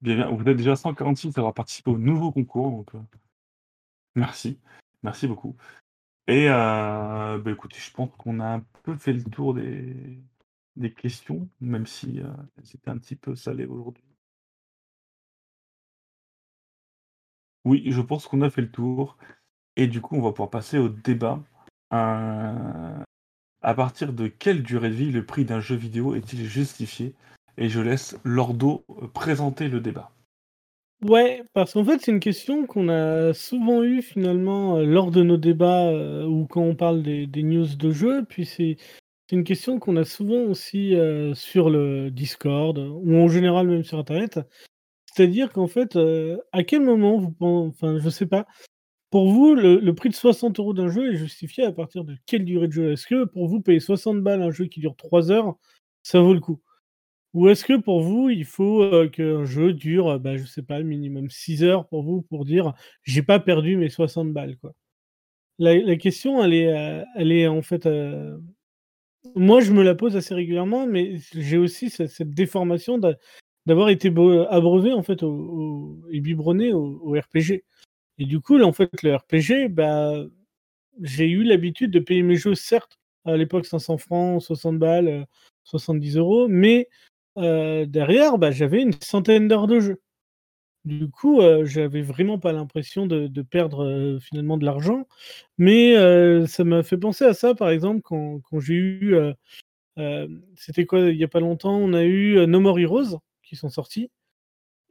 Bien, 0.00 0.16
bien. 0.16 0.30
Vous 0.30 0.42
êtes 0.48 0.56
déjà 0.56 0.74
146 0.74 1.36
à 1.36 1.40
avoir 1.40 1.54
participé 1.54 1.90
au 1.90 1.98
nouveau 1.98 2.32
concours, 2.32 2.70
donc 2.70 2.90
merci. 4.16 4.58
Merci 5.04 5.28
beaucoup. 5.28 5.56
Et 6.26 6.46
bah, 6.48 7.40
écoutez, 7.46 7.78
je 7.78 7.92
pense 7.92 8.10
qu'on 8.16 8.40
a 8.40 8.46
un 8.54 8.60
peu 8.82 8.96
fait 8.96 9.12
le 9.12 9.22
tour 9.22 9.54
des, 9.54 10.18
des 10.76 10.92
questions, 10.92 11.48
même 11.60 11.86
si 11.86 12.20
euh, 12.20 12.28
c'était 12.62 12.90
un 12.90 12.98
petit 12.98 13.16
peu 13.16 13.34
salé 13.34 13.66
aujourd'hui. 13.66 14.04
Oui, 17.64 17.84
je 17.86 18.00
pense 18.00 18.26
qu'on 18.26 18.42
a 18.42 18.50
fait 18.50 18.62
le 18.62 18.70
tour. 18.70 19.16
Et 19.76 19.86
du 19.86 20.00
coup, 20.00 20.16
on 20.16 20.22
va 20.22 20.30
pouvoir 20.30 20.50
passer 20.50 20.78
au 20.78 20.88
débat. 20.88 21.40
Euh, 21.92 23.02
à 23.62 23.74
partir 23.74 24.12
de 24.12 24.26
quelle 24.26 24.62
durée 24.62 24.90
de 24.90 24.94
vie 24.94 25.12
le 25.12 25.24
prix 25.24 25.44
d'un 25.44 25.60
jeu 25.60 25.76
vidéo 25.76 26.14
est-il 26.14 26.44
justifié? 26.44 27.14
Et 27.58 27.68
je 27.68 27.80
laisse 27.80 28.18
Lordo 28.24 28.84
euh, 28.90 29.06
présenter 29.08 29.68
le 29.68 29.80
débat. 29.80 30.10
Ouais, 31.04 31.42
parce 31.52 31.72
qu'en 31.72 31.84
fait, 31.84 32.00
c'est 32.00 32.12
une 32.12 32.20
question 32.20 32.66
qu'on 32.66 32.88
a 32.88 33.34
souvent 33.34 33.82
eue 33.82 34.02
finalement 34.02 34.76
euh, 34.76 34.84
lors 34.84 35.10
de 35.10 35.22
nos 35.22 35.36
débats 35.36 35.92
ou 36.26 36.46
quand 36.46 36.62
on 36.62 36.76
parle 36.76 37.02
des, 37.02 37.26
des 37.26 37.42
news 37.42 37.66
de 37.66 37.90
jeux. 37.90 38.24
Puis 38.24 38.46
c'est 38.46 38.76
c'est 39.28 39.36
une 39.36 39.44
question 39.44 39.78
qu'on 39.78 39.96
a 39.96 40.04
souvent 40.04 40.42
aussi 40.42 40.94
sur 41.34 41.70
le 41.70 42.10
Discord 42.10 42.78
ou 42.78 43.16
en 43.16 43.28
général 43.28 43.68
même 43.68 43.84
sur 43.84 43.98
Internet. 43.98 44.40
C'est-à-dire 45.06 45.52
qu'en 45.52 45.66
fait, 45.66 45.98
à 46.52 46.64
quel 46.64 46.82
moment 46.82 47.18
vous 47.18 47.32
pensez, 47.32 47.68
enfin, 47.74 47.98
je 47.98 48.08
sais 48.10 48.26
pas, 48.26 48.46
pour 49.12 49.30
vous, 49.30 49.54
le, 49.54 49.94
prix 49.94 50.08
de 50.08 50.14
60 50.14 50.58
euros 50.58 50.72
d'un 50.72 50.88
jeu 50.88 51.12
est 51.12 51.16
justifié 51.16 51.64
à 51.64 51.72
partir 51.72 52.02
de 52.02 52.16
quelle 52.24 52.46
durée 52.46 52.66
de 52.66 52.72
jeu? 52.72 52.92
Est-ce 52.92 53.06
que 53.06 53.24
pour 53.26 53.46
vous, 53.46 53.60
payer 53.60 53.78
60 53.78 54.22
balles 54.22 54.42
un 54.42 54.50
jeu 54.50 54.64
qui 54.64 54.80
dure 54.80 54.96
3 54.96 55.30
heures, 55.30 55.54
ça 56.02 56.20
vaut 56.20 56.32
le 56.32 56.40
coup? 56.40 56.62
Ou 57.34 57.48
est-ce 57.50 57.64
que 57.64 57.76
pour 57.78 58.02
vous, 58.02 58.30
il 58.30 58.46
faut 58.46 58.90
qu'un 59.10 59.44
jeu 59.44 59.74
dure, 59.74 60.18
bah, 60.18 60.38
je 60.38 60.44
sais 60.46 60.62
pas, 60.62 60.82
minimum 60.82 61.28
6 61.30 61.62
heures 61.62 61.88
pour 61.88 62.02
vous 62.04 62.22
pour 62.22 62.46
dire 62.46 62.72
j'ai 63.04 63.22
pas 63.22 63.38
perdu 63.38 63.76
mes 63.76 63.90
60 63.90 64.32
balles 64.32 64.56
quoi? 64.58 64.72
La, 65.58 65.96
question, 65.96 66.42
elle 66.42 66.54
est, 66.54 67.04
elle 67.16 67.32
est 67.32 67.46
en 67.48 67.62
fait. 67.62 67.86
Moi, 69.34 69.60
je 69.60 69.72
me 69.72 69.82
la 69.82 69.94
pose 69.94 70.16
assez 70.16 70.34
régulièrement, 70.34 70.86
mais 70.86 71.18
j'ai 71.34 71.58
aussi 71.58 71.90
cette, 71.90 72.22
déformation 72.22 72.98
d'a- 72.98 73.16
d'avoir 73.66 73.88
été 73.90 74.08
abreuvé 74.08 74.92
en 74.92 75.02
fait 75.02 75.22
et 76.10 76.20
biberonné 76.20 76.72
au, 76.72 77.12
RPG. 77.12 77.64
Et 78.18 78.26
du 78.26 78.40
coup, 78.40 78.60
en 78.60 78.72
fait, 78.72 78.90
le 79.02 79.16
RPG, 79.16 79.68
bah, 79.68 80.24
j'ai 81.00 81.28
eu 81.28 81.44
l'habitude 81.44 81.90
de 81.90 82.00
payer 82.00 82.22
mes 82.22 82.36
jeux, 82.36 82.54
certes, 82.54 82.98
à 83.24 83.36
l'époque 83.36 83.66
500 83.66 83.98
francs, 83.98 84.42
60 84.42 84.78
balles, 84.78 85.08
euh, 85.08 85.24
70 85.64 86.16
euros, 86.16 86.48
mais 86.48 86.88
euh, 87.38 87.86
derrière, 87.86 88.38
bah, 88.38 88.50
j'avais 88.50 88.82
une 88.82 88.92
centaine 89.00 89.48
d'heures 89.48 89.66
de 89.68 89.80
jeu. 89.80 90.00
Du 90.84 91.08
coup, 91.08 91.40
heu, 91.40 91.64
j'avais 91.64 92.02
vraiment 92.02 92.38
pas 92.40 92.52
l'impression 92.52 93.06
de 93.06 93.42
perdre, 93.42 93.84
heu, 93.84 94.18
finalement 94.18 94.56
de 94.58 94.64
l'argent. 94.64 95.06
Mais, 95.58 95.94
heu, 95.96 96.46
ça 96.46 96.64
m'a 96.64 96.82
fait 96.82 96.96
penser 96.98 97.24
à 97.24 97.34
ça, 97.34 97.54
par 97.54 97.70
exemple, 97.70 98.00
quand 98.02 98.40
j'ai 98.60 98.74
eu, 98.74 99.14
c'était 100.56 100.86
quoi? 100.86 101.00
Il 101.10 101.16
y 101.18 101.24
a 101.24 101.28
pas 101.28 101.40
longtemps, 101.40 101.76
on 101.76 101.94
a 101.94 102.04
eu, 102.04 102.46
No 102.48 102.60
More 102.60 102.78
Heroes 102.80 103.18
qui 103.44 103.56
sont 103.56 103.70
sortis 103.70 104.10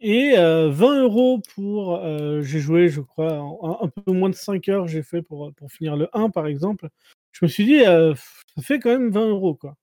et 0.01 0.35
heu, 0.38 0.69
20 0.69 1.39
€ 1.39 1.41
pour, 1.55 1.97
heu, 1.97 2.41
j'ai 2.43 2.59
joué, 2.59 2.89
je 2.89 3.01
crois, 3.01 3.34
un 3.81 3.89
peu 3.89 4.11
moins 4.13 4.30
de 4.30 4.35
5 4.35 4.69
heures, 4.69 4.88
j'ai 4.88 5.03
fait 5.03 5.22
pour, 5.23 5.53
pour 5.55 5.72
finir 5.72 5.95
le 5.97 6.09
1 6.13 6.30
par 6.31 6.47
exemple. 6.47 6.89
Je 7.34 7.45
me 7.45 7.49
suis 7.49 7.65
dit, 7.65 7.80
ça 7.85 8.15
fait 8.63 8.80
quand 8.80 8.89
même 8.91 9.11
20 9.11 9.30
€ 9.31 9.57
quoi. 9.57 9.76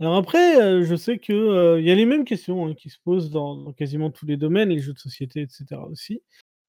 Alors 0.00 0.14
après, 0.16 0.60
heu, 0.60 0.84
je 0.84 0.94
sais 0.94 1.18
que, 1.18 1.32
heu, 1.32 1.80
il 1.80 1.84
y 1.86 1.90
a 1.90 1.94
les 1.96 2.06
mêmes 2.06 2.24
questions, 2.24 2.66
hein, 2.68 2.74
qui 2.74 2.88
se 2.88 2.98
posent 3.04 3.30
dans 3.32 3.72
quasiment 3.72 4.10
tous 4.10 4.26
les 4.26 4.36
domaines, 4.36 4.68
les 4.68 4.78
jeux 4.78 4.92
de 4.92 4.98
société 4.98 5.40
et 5.42 5.46
cetera 5.48 5.88
aussi. 5.88 6.22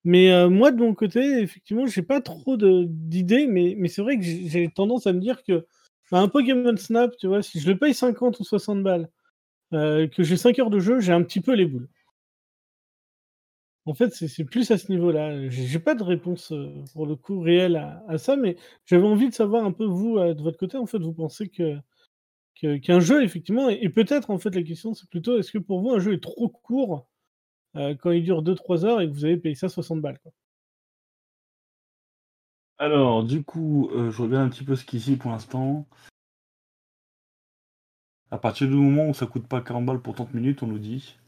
Mais, 0.06 0.32
heu, 0.32 0.48
moi 0.50 0.72
de 0.72 0.78
mon 0.78 0.96
côté, 0.96 1.42
effectivement, 1.42 1.88
j'ai 1.88 2.04
pas 2.04 2.22
trop 2.22 2.58
d'idées, 2.60 3.48
mais 3.48 3.90
c'est 3.90 4.04
vrai 4.04 4.18
que 4.20 4.24
j'ai 4.24 4.70
tendance 4.70 5.08
à 5.08 5.14
me 5.14 5.20
dire 5.22 5.44
que, 5.44 5.66
bah, 6.12 6.20
un 6.22 6.30
Pokémon 6.30 6.78
Snap, 6.78 7.18
tu 7.18 7.28
vois? 7.28 7.42
Si 7.44 7.60
je 7.60 7.70
le 7.72 7.80
paye 7.80 7.96
50 7.96 8.40
ou 8.40 8.44
60 8.46 8.84
balles, 8.84 9.10
que 9.74 10.24
j'ai 10.24 10.38
5 10.38 10.60
heures 10.60 10.72
de 10.72 10.80
jeu, 10.80 11.00
j'ai 11.02 11.14
un 11.14 11.24
petit 11.24 11.42
peu 11.42 11.54
les 11.56 11.66
boules. 11.68 11.90
En 13.86 13.94
fait, 13.94 14.12
c'est 14.14 14.44
plus 14.46 14.70
à 14.72 14.78
ce 14.78 14.92
niveau-là. 14.92 15.50
J'ai 15.50 15.80
pas 15.80 15.96
de 15.96 16.04
réponse, 16.04 16.54
pour 16.94 17.06
le 17.08 17.16
coup 17.16 17.40
réelle 17.42 17.76
à 17.78 18.04
à 18.08 18.18
ça, 18.18 18.36
mais 18.36 18.56
j'avais 18.86 19.06
envie 19.08 19.30
de 19.30 19.34
savoir 19.34 19.66
un 19.66 19.72
peu 19.72 19.86
vous, 19.86 20.20
de 20.20 20.42
votre 20.42 20.58
côté, 20.58 20.78
en 20.78 20.86
fait, 20.86 21.00
vous 21.00 21.14
pensez 21.14 21.48
que 21.50 21.76
qu'un 22.60 23.00
jeu 23.00 23.24
effectivement 23.24 23.70
et 23.70 23.90
peut-être 23.90 24.30
en 24.32 24.38
fait 24.40 24.54
la 24.56 24.64
question 24.64 24.94
c'est 24.94 25.10
plutôt 25.10 25.38
est-ce 25.40 25.52
que 25.52 25.58
pour 25.60 25.82
vous 25.82 25.92
un 25.92 26.00
jeu 26.00 26.14
est 26.14 26.24
trop 26.24 26.50
court, 26.50 27.08
heu, 27.78 27.96
quand 28.02 28.12
il 28.12 28.24
dure 28.24 28.44
2-3 28.44 28.86
heures 28.86 29.02
et 29.02 29.08
que 29.08 29.14
vous 29.14 29.26
avez 29.26 29.38
payé 29.38 29.56
ça 29.56 29.70
60 29.70 30.02
balles, 30.02 30.20
quoi? 30.20 30.34
Alors, 32.78 33.24
du 33.24 33.42
coup, 33.44 33.90
heu, 33.94 34.12
je 34.12 34.22
regarde 34.22 34.48
un 34.48 34.50
petit 34.50 34.66
peu 34.66 34.76
ce 34.76 34.84
qui 34.84 34.98
dit 34.98 35.16
pour 35.16 35.32
l'instant. 35.32 35.88
À 38.32 38.40
partir 38.40 38.68
du 38.68 38.74
moment 38.74 39.10
où 39.10 39.14
ça 39.14 39.28
coûte 39.28 39.48
pas 39.48 39.62
40 39.62 39.86
balles 39.86 40.02
pour 40.02 40.16
30 40.16 40.34
minutes, 40.34 40.64
on 40.64 40.66
nous 40.66 40.80
dit. 40.80 41.20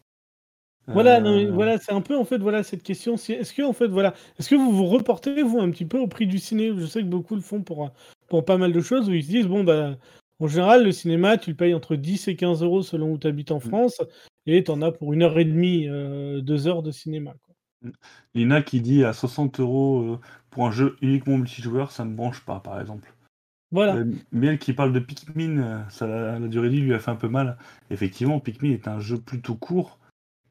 Voilà, 0.94 1.22
non 1.22 1.40
Heu, 1.40 1.52
voilà, 1.54 1.78
c'est 1.78 1.94
un 1.94 2.02
peu 2.02 2.18
en 2.18 2.26
fait, 2.26 2.38
voilà, 2.40 2.64
cette 2.64 2.84
question, 2.84 3.16
est-ce 3.16 3.54
que 3.54 3.62
en 3.62 3.72
fait, 3.72 3.88
voilà, 3.88 4.14
est-ce 4.38 4.50
que 4.50 4.56
vous 4.56 4.72
vous 4.74 4.86
reportez 4.88 5.42
vous 5.42 5.60
un 5.60 5.72
petit 5.72 5.86
peu 5.86 5.98
au 5.98 6.08
prix 6.08 6.28
du 6.28 6.38
ciné? 6.38 6.74
Je 6.78 6.86
sais 6.86 7.00
que 7.02 7.08
beaucoup 7.08 7.36
le 7.36 7.42
font 7.42 7.62
pour, 7.64 7.92
pour 8.28 8.44
pas 8.44 8.58
mal 8.58 8.74
de 8.74 8.82
choses 8.82 9.08
où 9.10 9.14
ils 9.14 9.24
se 9.24 9.30
disent: 9.30 9.48
«Bon 9.48 9.64
bah, 9.64 9.98
en 10.42 10.48
général 10.48 10.84
le 10.84 10.92
cinéma 10.92 11.38
tu 11.38 11.52
le 11.52 11.56
payes 11.58 11.74
entre 11.74 11.96
10 11.96 12.28
et 12.28 12.36
15 12.36 12.64
€ 12.64 12.84
selon 12.84 13.14
où 13.14 13.18
tu 13.18 13.28
habites 13.28 13.52
en 13.52 13.60
mmh, 13.64 13.70
France 13.70 14.02
et 14.48 14.64
tu 14.64 14.72
en 14.72 14.82
as 14.82 14.92
pour 14.92 15.14
1 15.14 15.24
heure 15.24 15.40
et 15.40 15.46
demie, 15.46 15.88
heu, 15.88 16.42
2 16.42 16.68
heures 16.68 16.84
de 16.84 16.92
cinéma, 16.92 17.34
quoi». 17.46 17.56
mmh. 17.82 17.90
Lina 18.36 18.62
qui 18.62 18.82
dit 18.82 19.04
à 19.04 19.14
60 19.14 19.60
€, 19.60 20.14
heu, 20.16 20.20
pour 20.50 20.66
un 20.68 20.72
jeu 20.72 20.96
uniquement 21.02 21.38
multijoueur, 21.38 21.92
ça 21.92 22.06
me 22.06 22.16
branche 22.16 22.42
pas, 22.46 22.60
par 22.60 22.80
exemple. 22.80 23.14
Voilà. 23.72 24.02
Heu, 24.02 24.12
Miel 24.34 24.60
qui 24.60 24.74
parle 24.74 24.94
de 24.94 25.00
Pikmin, 25.02 25.88
ça 25.92 26.08
la 26.08 26.40
la 26.40 26.50
durée 26.50 26.70
de 26.70 26.76
vie 26.76 26.82
lui 26.82 26.94
a 26.96 27.00
fait 27.00 27.12
un 27.12 27.18
peu 27.18 27.30
mal. 27.30 27.58
Effectivement, 27.92 28.40
Pikmin 28.42 28.72
est 28.74 28.88
un 28.90 29.00
jeu 29.02 29.20
plutôt 29.22 29.56
court 29.56 30.00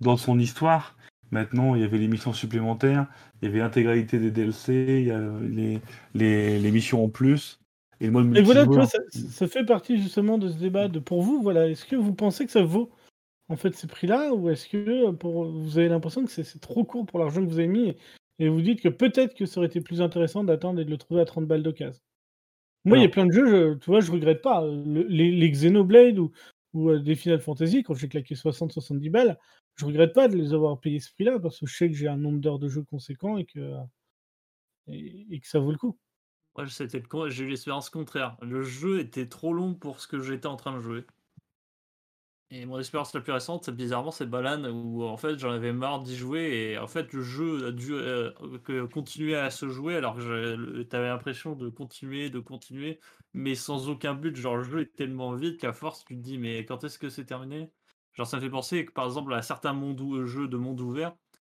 dans 0.00 0.18
son 0.18 0.38
histoire. 0.40 0.96
Maintenant, 1.32 1.76
il 1.76 1.82
y 1.82 1.84
avait 1.84 1.98
les 1.98 2.08
missions 2.08 2.34
supplémentaires, 2.34 3.08
il 3.42 3.46
y 3.46 3.48
avait 3.50 3.60
l'intégralité 3.60 4.18
des 4.20 4.32
DLC, 4.32 5.00
il 5.02 5.08
y 5.08 5.12
a 5.12 5.20
les 5.42 5.80
les 6.14 6.60
les 6.60 6.72
missions 6.72 7.04
en 7.04 7.10
plus 7.10 7.59
et 8.00 8.06
le 8.06 8.12
mode 8.12 8.26
Et 8.34 8.42
voilà, 8.42 8.66
tu 8.68 8.78
vois, 8.78 8.86
ça 8.86 8.98
ça 9.10 9.48
fait 9.48 9.64
partie 9.64 9.98
justement 10.00 10.38
de 10.38 10.48
ce 10.48 10.56
débat 10.56 10.88
de 10.88 11.00
pour 11.00 11.22
vous, 11.22 11.42
voilà, 11.42 11.68
est-ce 11.68 11.84
que 11.84 11.96
vous 11.96 12.14
pensez 12.14 12.46
que 12.46 12.52
ça 12.52 12.62
vaut, 12.62 12.90
en 13.48 13.56
fait, 13.56 13.74
ces 13.76 13.86
prix-là? 13.88 14.34
Ou 14.34 14.50
est-ce 14.50 14.68
que, 14.68 15.10
pour 15.12 15.46
vous 15.46 15.78
avez 15.78 15.88
l'impression 15.88 16.24
que 16.24 16.30
c'est 16.32 16.60
trop 16.60 16.84
court 16.84 17.06
pour 17.06 17.18
l'argent 17.20 17.42
que 17.44 17.48
vous 17.50 17.58
avez 17.60 17.68
mis 17.68 17.96
et 18.40 18.48
vous 18.48 18.62
dites 18.62 18.82
que 18.82 18.88
peut-être 18.90 19.34
que 19.34 19.46
ça 19.46 19.58
aurait 19.60 19.68
été 19.68 19.80
plus 19.82 20.02
intéressant 20.02 20.44
d'attendre 20.44 20.80
et 20.80 20.84
de 20.86 20.90
le 20.90 20.98
trouver 20.98 21.20
à 21.22 21.26
30 21.26 21.46
balles 21.46 21.62
d'occasion? 21.64 22.02
Moi, 22.86 22.98
il 22.98 23.02
y 23.02 23.06
a 23.06 23.08
plein 23.10 23.26
de 23.26 23.32
jeux, 23.32 23.46
je 23.46 23.74
tu 23.78 23.86
vois, 23.90 24.00
je 24.00 24.12
regrette 24.12 24.42
pas, 24.42 24.62
le 24.66 25.04
les 25.08 25.32
les 25.32 25.50
Xenoblade 25.52 26.18
ou 26.18 26.32
ou, 26.74 26.90
heu, 26.90 27.00
des 27.00 27.16
Final 27.16 27.40
Fantasy 27.40 27.82
quand 27.84 27.94
j'ai 27.94 28.08
claqué 28.08 28.34
60-70 28.36 29.10
balles, 29.10 29.38
je 29.76 29.86
regrette 29.86 30.14
pas 30.14 30.28
de 30.28 30.36
les 30.36 30.54
avoir 30.54 30.80
payés 30.80 31.00
ce 31.00 31.12
prix-là 31.12 31.38
parce 31.40 31.60
que 31.60 31.66
je 31.66 31.76
sais 31.76 31.88
que 31.90 31.96
j'ai 31.96 32.08
un 32.08 32.16
nombre 32.18 32.40
d'heures 32.40 32.58
de 32.60 32.68
jeu 32.68 32.84
conséquent 32.84 33.38
et 33.38 33.46
que 33.46 33.74
et 34.88 35.26
et 35.30 35.40
que 35.40 35.48
ça 35.48 35.58
vaut 35.60 35.72
le 35.72 35.78
coup. 35.78 35.98
Moi, 36.56 36.64
j'ai 36.66 37.44
eu 37.44 37.48
l'expérience 37.48 37.90
contraire. 37.90 38.36
Le 38.42 38.62
jeu 38.62 39.00
était 39.00 39.28
trop 39.28 39.52
long 39.52 39.74
pour 39.74 40.00
ce 40.00 40.08
que 40.08 40.20
j'étais 40.20 40.46
en 40.46 40.56
train 40.56 40.76
de 40.76 40.80
jouer. 40.80 41.04
Et 42.52 42.66
mon 42.66 42.80
expérience 42.80 43.14
la 43.14 43.20
plus 43.20 43.30
récente, 43.32 43.70
bizarrement, 43.70 44.10
c'est 44.10 44.26
Balan 44.26 44.64
où 44.68 45.04
en 45.04 45.16
fait 45.16 45.38
j'en 45.38 45.52
avais 45.52 45.72
marre 45.72 46.00
d'y 46.02 46.16
jouer 46.16 46.72
et 46.72 46.78
en 46.78 46.88
fait 46.88 47.12
le 47.12 47.22
jeu 47.22 47.68
a 47.68 47.70
dû, 47.70 47.90
que 48.64 48.86
continuer 48.86 49.36
à 49.36 49.50
se 49.50 49.68
jouer 49.68 49.94
alors 49.94 50.16
que 50.16 50.82
tu 50.82 50.96
l'impression 50.96 51.54
de 51.54 51.68
continuer, 51.68 52.28
de 52.28 52.40
continuer, 52.40 52.98
mais 53.34 53.54
sans 53.54 53.88
aucun 53.88 54.14
but. 54.14 54.34
Genre 54.34 54.56
le 54.56 54.64
jeu 54.64 54.80
est 54.80 54.96
tellement 54.96 55.32
vite 55.34 55.60
qu'à 55.60 55.72
force 55.72 56.04
tu 56.04 56.16
te 56.16 56.20
dis: 56.20 56.38
«Mais 56.38 56.64
quand 56.64 56.82
est-ce 56.82 56.98
que 56.98 57.08
c'est 57.08 57.24
terminé?» 57.24 57.70
genre 58.14 58.26
ça 58.26 58.38
me 58.38 58.42
fait 58.42 58.50
penser 58.50 58.84
que 58.84 58.90
par 58.92 59.04
exemple 59.06 59.32
à 59.32 59.42
certains 59.42 59.72
mondes 59.72 60.00
ou 60.00 60.26
jeux 60.26 60.48
de 60.48 60.56
monde 60.56 60.80
ouvert, 60.80 61.14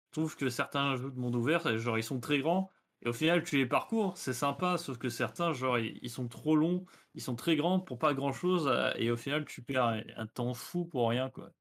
je 0.10 0.22
trouve 0.22 0.36
que 0.38 0.50
certains 0.50 0.96
jeux 0.96 1.10
de 1.10 1.20
monde 1.20 1.36
ouvert, 1.36 1.76
genre 1.80 1.98
ils 1.98 2.04
sont 2.04 2.20
très 2.20 2.38
grands 2.38 2.70
et 3.04 3.10
au 3.10 3.14
final 3.14 3.44
tu 3.44 3.58
les 3.58 3.66
parcours, 3.68 4.18
c'est 4.18 4.34
sympa, 4.34 4.78
sauf 4.78 4.98
que 4.98 5.10
certains 5.10 5.54
genre 5.54 5.78
ils 5.80 6.10
sont 6.10 6.28
trop 6.28 6.56
longs 6.56 6.86
ils 7.16 7.22
sont 7.22 7.36
très 7.36 7.56
grands 7.56 7.80
pour 7.80 8.00
pas 8.00 8.14
grand 8.16 8.34
chose, 8.34 8.68
heu, 8.68 8.92
et 8.98 9.12
au 9.12 9.18
final 9.18 9.46
tu 9.46 9.62
perds 9.62 10.02
un 10.18 10.28
temps 10.28 10.54
fou 10.54 10.86
pour 10.86 11.10
rien, 11.10 11.30
quoi. 11.30 11.52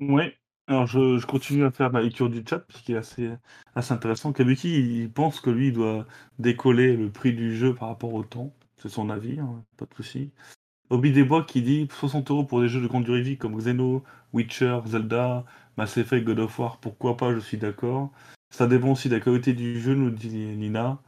ouais, 0.00 0.36
alors 0.66 0.86
je 0.86 1.24
continue 1.26 1.64
à 1.64 1.70
faire 1.70 1.90
ma 1.92 2.00
lecture 2.00 2.28
du 2.30 2.42
chat 2.48 2.60
parce 2.60 2.80
qu'il 2.82 2.94
est 2.94 2.98
assez 2.98 3.30
assez 3.74 3.92
intéressant. 3.92 4.32
Kabuki, 4.32 5.02
il 5.02 5.12
pense 5.12 5.40
que 5.40 5.50
lui, 5.50 5.68
il 5.68 5.72
doit 5.72 6.06
décoller 6.38 6.96
le 6.96 7.10
prix 7.10 7.32
du 7.34 7.56
jeu 7.56 7.74
par 7.74 7.88
rapport 7.88 8.14
au 8.14 8.24
temps. 8.24 8.54
C'est 8.76 8.88
son 8.88 9.10
avis, 9.10 9.38
hein, 9.40 9.64
pas 9.76 9.86
de 9.86 9.94
souci. 9.94 10.32
Hobby 10.90 11.12
des 11.12 11.24
Bois 11.24 11.44
qui 11.44 11.62
dit 11.62 11.88
60 11.92 12.30
€ 12.30 12.46
pour 12.46 12.60
des 12.62 12.68
jeux 12.68 12.82
de 12.82 12.88
grande 12.88 13.04
durée 13.04 13.22
vie 13.22 13.38
comme 13.38 13.56
Xeno, 13.58 14.04
Witcher, 14.34 14.80
Zelda, 14.86 15.44
Mass 15.78 15.96
Effect, 15.98 16.24
God 16.26 16.40
of 16.40 16.58
War, 16.60 16.78
pourquoi 16.80 17.16
pas, 17.16 17.34
je 17.34 17.40
suis 17.40 17.58
d'accord. 17.58 18.12
Ça 18.56 18.66
dépend 18.66 18.92
aussi 18.92 19.10
de 19.10 19.16
la 19.16 19.20
qualité 19.20 19.52
du 19.52 19.78
jeu, 19.78 19.94
nous 19.94 20.08
dit 20.08 20.30
Nina. 20.30 20.98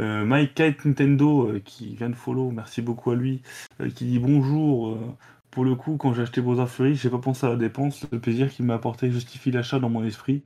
Euh, 0.00 0.24
Mike 0.24 0.56
Kite 0.56 0.84
Nintendo 0.84 1.46
euh, 1.46 1.60
qui 1.60 1.94
vient 1.94 2.10
de 2.10 2.16
follow, 2.16 2.50
merci 2.50 2.82
beaucoup 2.82 3.12
à 3.12 3.14
lui, 3.14 3.40
euh, 3.80 3.88
qui 3.88 4.06
dit 4.06 4.18
bonjour. 4.18 4.98
pour 5.52 5.64
le 5.64 5.76
coup, 5.76 5.96
quand 5.96 6.12
j'ai 6.12 6.22
acheté 6.22 6.40
Bowser 6.40 6.66
Fury, 6.66 6.96
j'ai 6.96 7.08
pas 7.08 7.20
pensé 7.20 7.46
à 7.46 7.50
la 7.50 7.56
dépense. 7.56 8.04
Le 8.10 8.18
plaisir 8.18 8.50
qu'il 8.50 8.64
m'a 8.64 8.74
apporté 8.74 9.12
justifie 9.12 9.52
l'achat 9.52 9.78
dans 9.78 9.88
mon 9.88 10.02
esprit. 10.02 10.42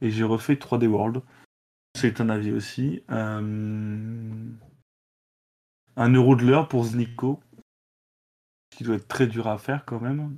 Et 0.00 0.10
j'ai 0.10 0.24
refait 0.24 0.54
3D 0.54 0.88
World. 0.88 1.22
C'est 1.94 2.20
un 2.20 2.30
avis 2.30 2.50
aussi. 2.50 3.04
Un 3.06 3.68
euro 5.96 6.34
de 6.34 6.44
l'heure 6.44 6.66
pour 6.66 6.84
Znico. 6.84 7.38
Qui 8.70 8.82
doit 8.82 8.96
être 8.96 9.06
très 9.06 9.28
dur 9.28 9.46
à 9.46 9.56
faire 9.56 9.84
quand 9.84 10.00
même. 10.00 10.36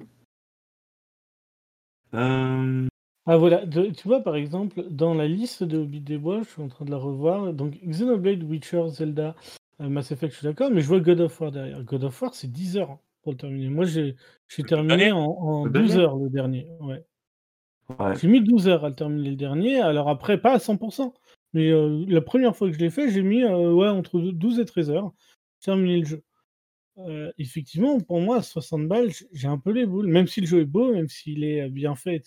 Euh, 3.26 3.32
Ah 3.32 3.36
voilà, 3.38 3.64
de 3.66 3.86
tu 3.90 4.06
vois, 4.08 4.22
par 4.22 4.36
exemple, 4.36 4.84
dans 4.90 5.14
la 5.14 5.26
liste 5.28 5.62
de 5.64 5.78
Hobbit 5.78 6.00
des 6.00 6.18
Bois, 6.18 6.42
je 6.42 6.48
suis 6.50 6.62
en 6.62 6.68
train 6.68 6.84
de 6.84 6.90
la 6.90 6.96
revoir, 6.98 7.52
donc 7.54 7.74
Xenoblade, 7.82 8.42
Witcher, 8.42 8.88
Zelda, 8.88 9.34
heu, 9.80 9.88
Mass 9.88 10.12
Effect, 10.12 10.32
je 10.32 10.38
suis 10.38 10.46
d'accord, 10.46 10.70
mais 10.70 10.80
je 10.82 10.86
vois 10.88 11.00
God 11.00 11.20
of 11.20 11.40
War 11.40 11.50
derrière. 11.52 11.82
God 11.84 12.04
of 12.04 12.20
War, 12.22 12.34
c'est 12.34 12.50
10 12.50 12.76
heures, 12.76 12.90
hein, 12.90 13.00
pour 13.22 13.32
le 13.32 13.38
terminer. 13.38 13.68
Moi, 13.68 13.84
j'ai 13.86 14.16
j'ai 14.48 14.62
Le 14.62 14.68
terminé 14.68 15.10
dernier 15.10 15.12
en 15.12 15.24
en 15.24 15.64
Le 15.64 15.70
12 15.70 15.96
dernier 15.96 15.98
heures 15.98 16.16
le 16.16 16.28
dernier, 16.30 16.68
ouais. 16.80 17.02
Ouais. 17.98 18.14
J'ai 18.20 18.28
mis 18.28 18.40
12 18.42 18.68
heures 18.68 18.84
à 18.84 18.88
le 18.90 18.94
terminer 18.94 19.30
le 19.30 19.36
dernier, 19.36 19.80
alors 19.80 20.08
après 20.08 20.38
pas 20.40 20.54
à 20.54 20.58
100% 20.58 21.14
mais 21.52 21.68
heu, 21.70 22.04
la 22.08 22.20
première 22.20 22.56
fois 22.56 22.66
que 22.68 22.74
je 22.74 22.80
l'ai 22.80 22.90
fait, 22.90 23.10
j'ai 23.10 23.22
mis, 23.22 23.44
ouais, 23.44 23.88
entre 23.88 24.18
dou 24.20 24.32
12 24.32 24.58
et 24.58 24.64
13 24.64 24.90
heures, 24.90 25.12
terminer 25.60 25.98
le 26.00 26.04
jeu. 26.04 26.22
Effectivement, 27.38 28.00
pour 28.00 28.20
moi, 28.20 28.42
60 28.42 28.86
balles, 28.88 29.10
j'ai 29.10 29.26
j'ai 29.32 29.48
un 29.48 29.58
peu 29.58 29.70
les 29.72 29.86
boules, 29.86 30.06
même 30.08 30.26
si 30.26 30.40
le 30.40 30.46
jeu 30.46 30.60
est 30.60 30.64
beau, 30.64 30.92
même 30.92 31.08
s'il 31.08 31.44
est, 31.44 31.68
bien 31.68 31.94
fait 31.94 32.16
et 32.16 32.20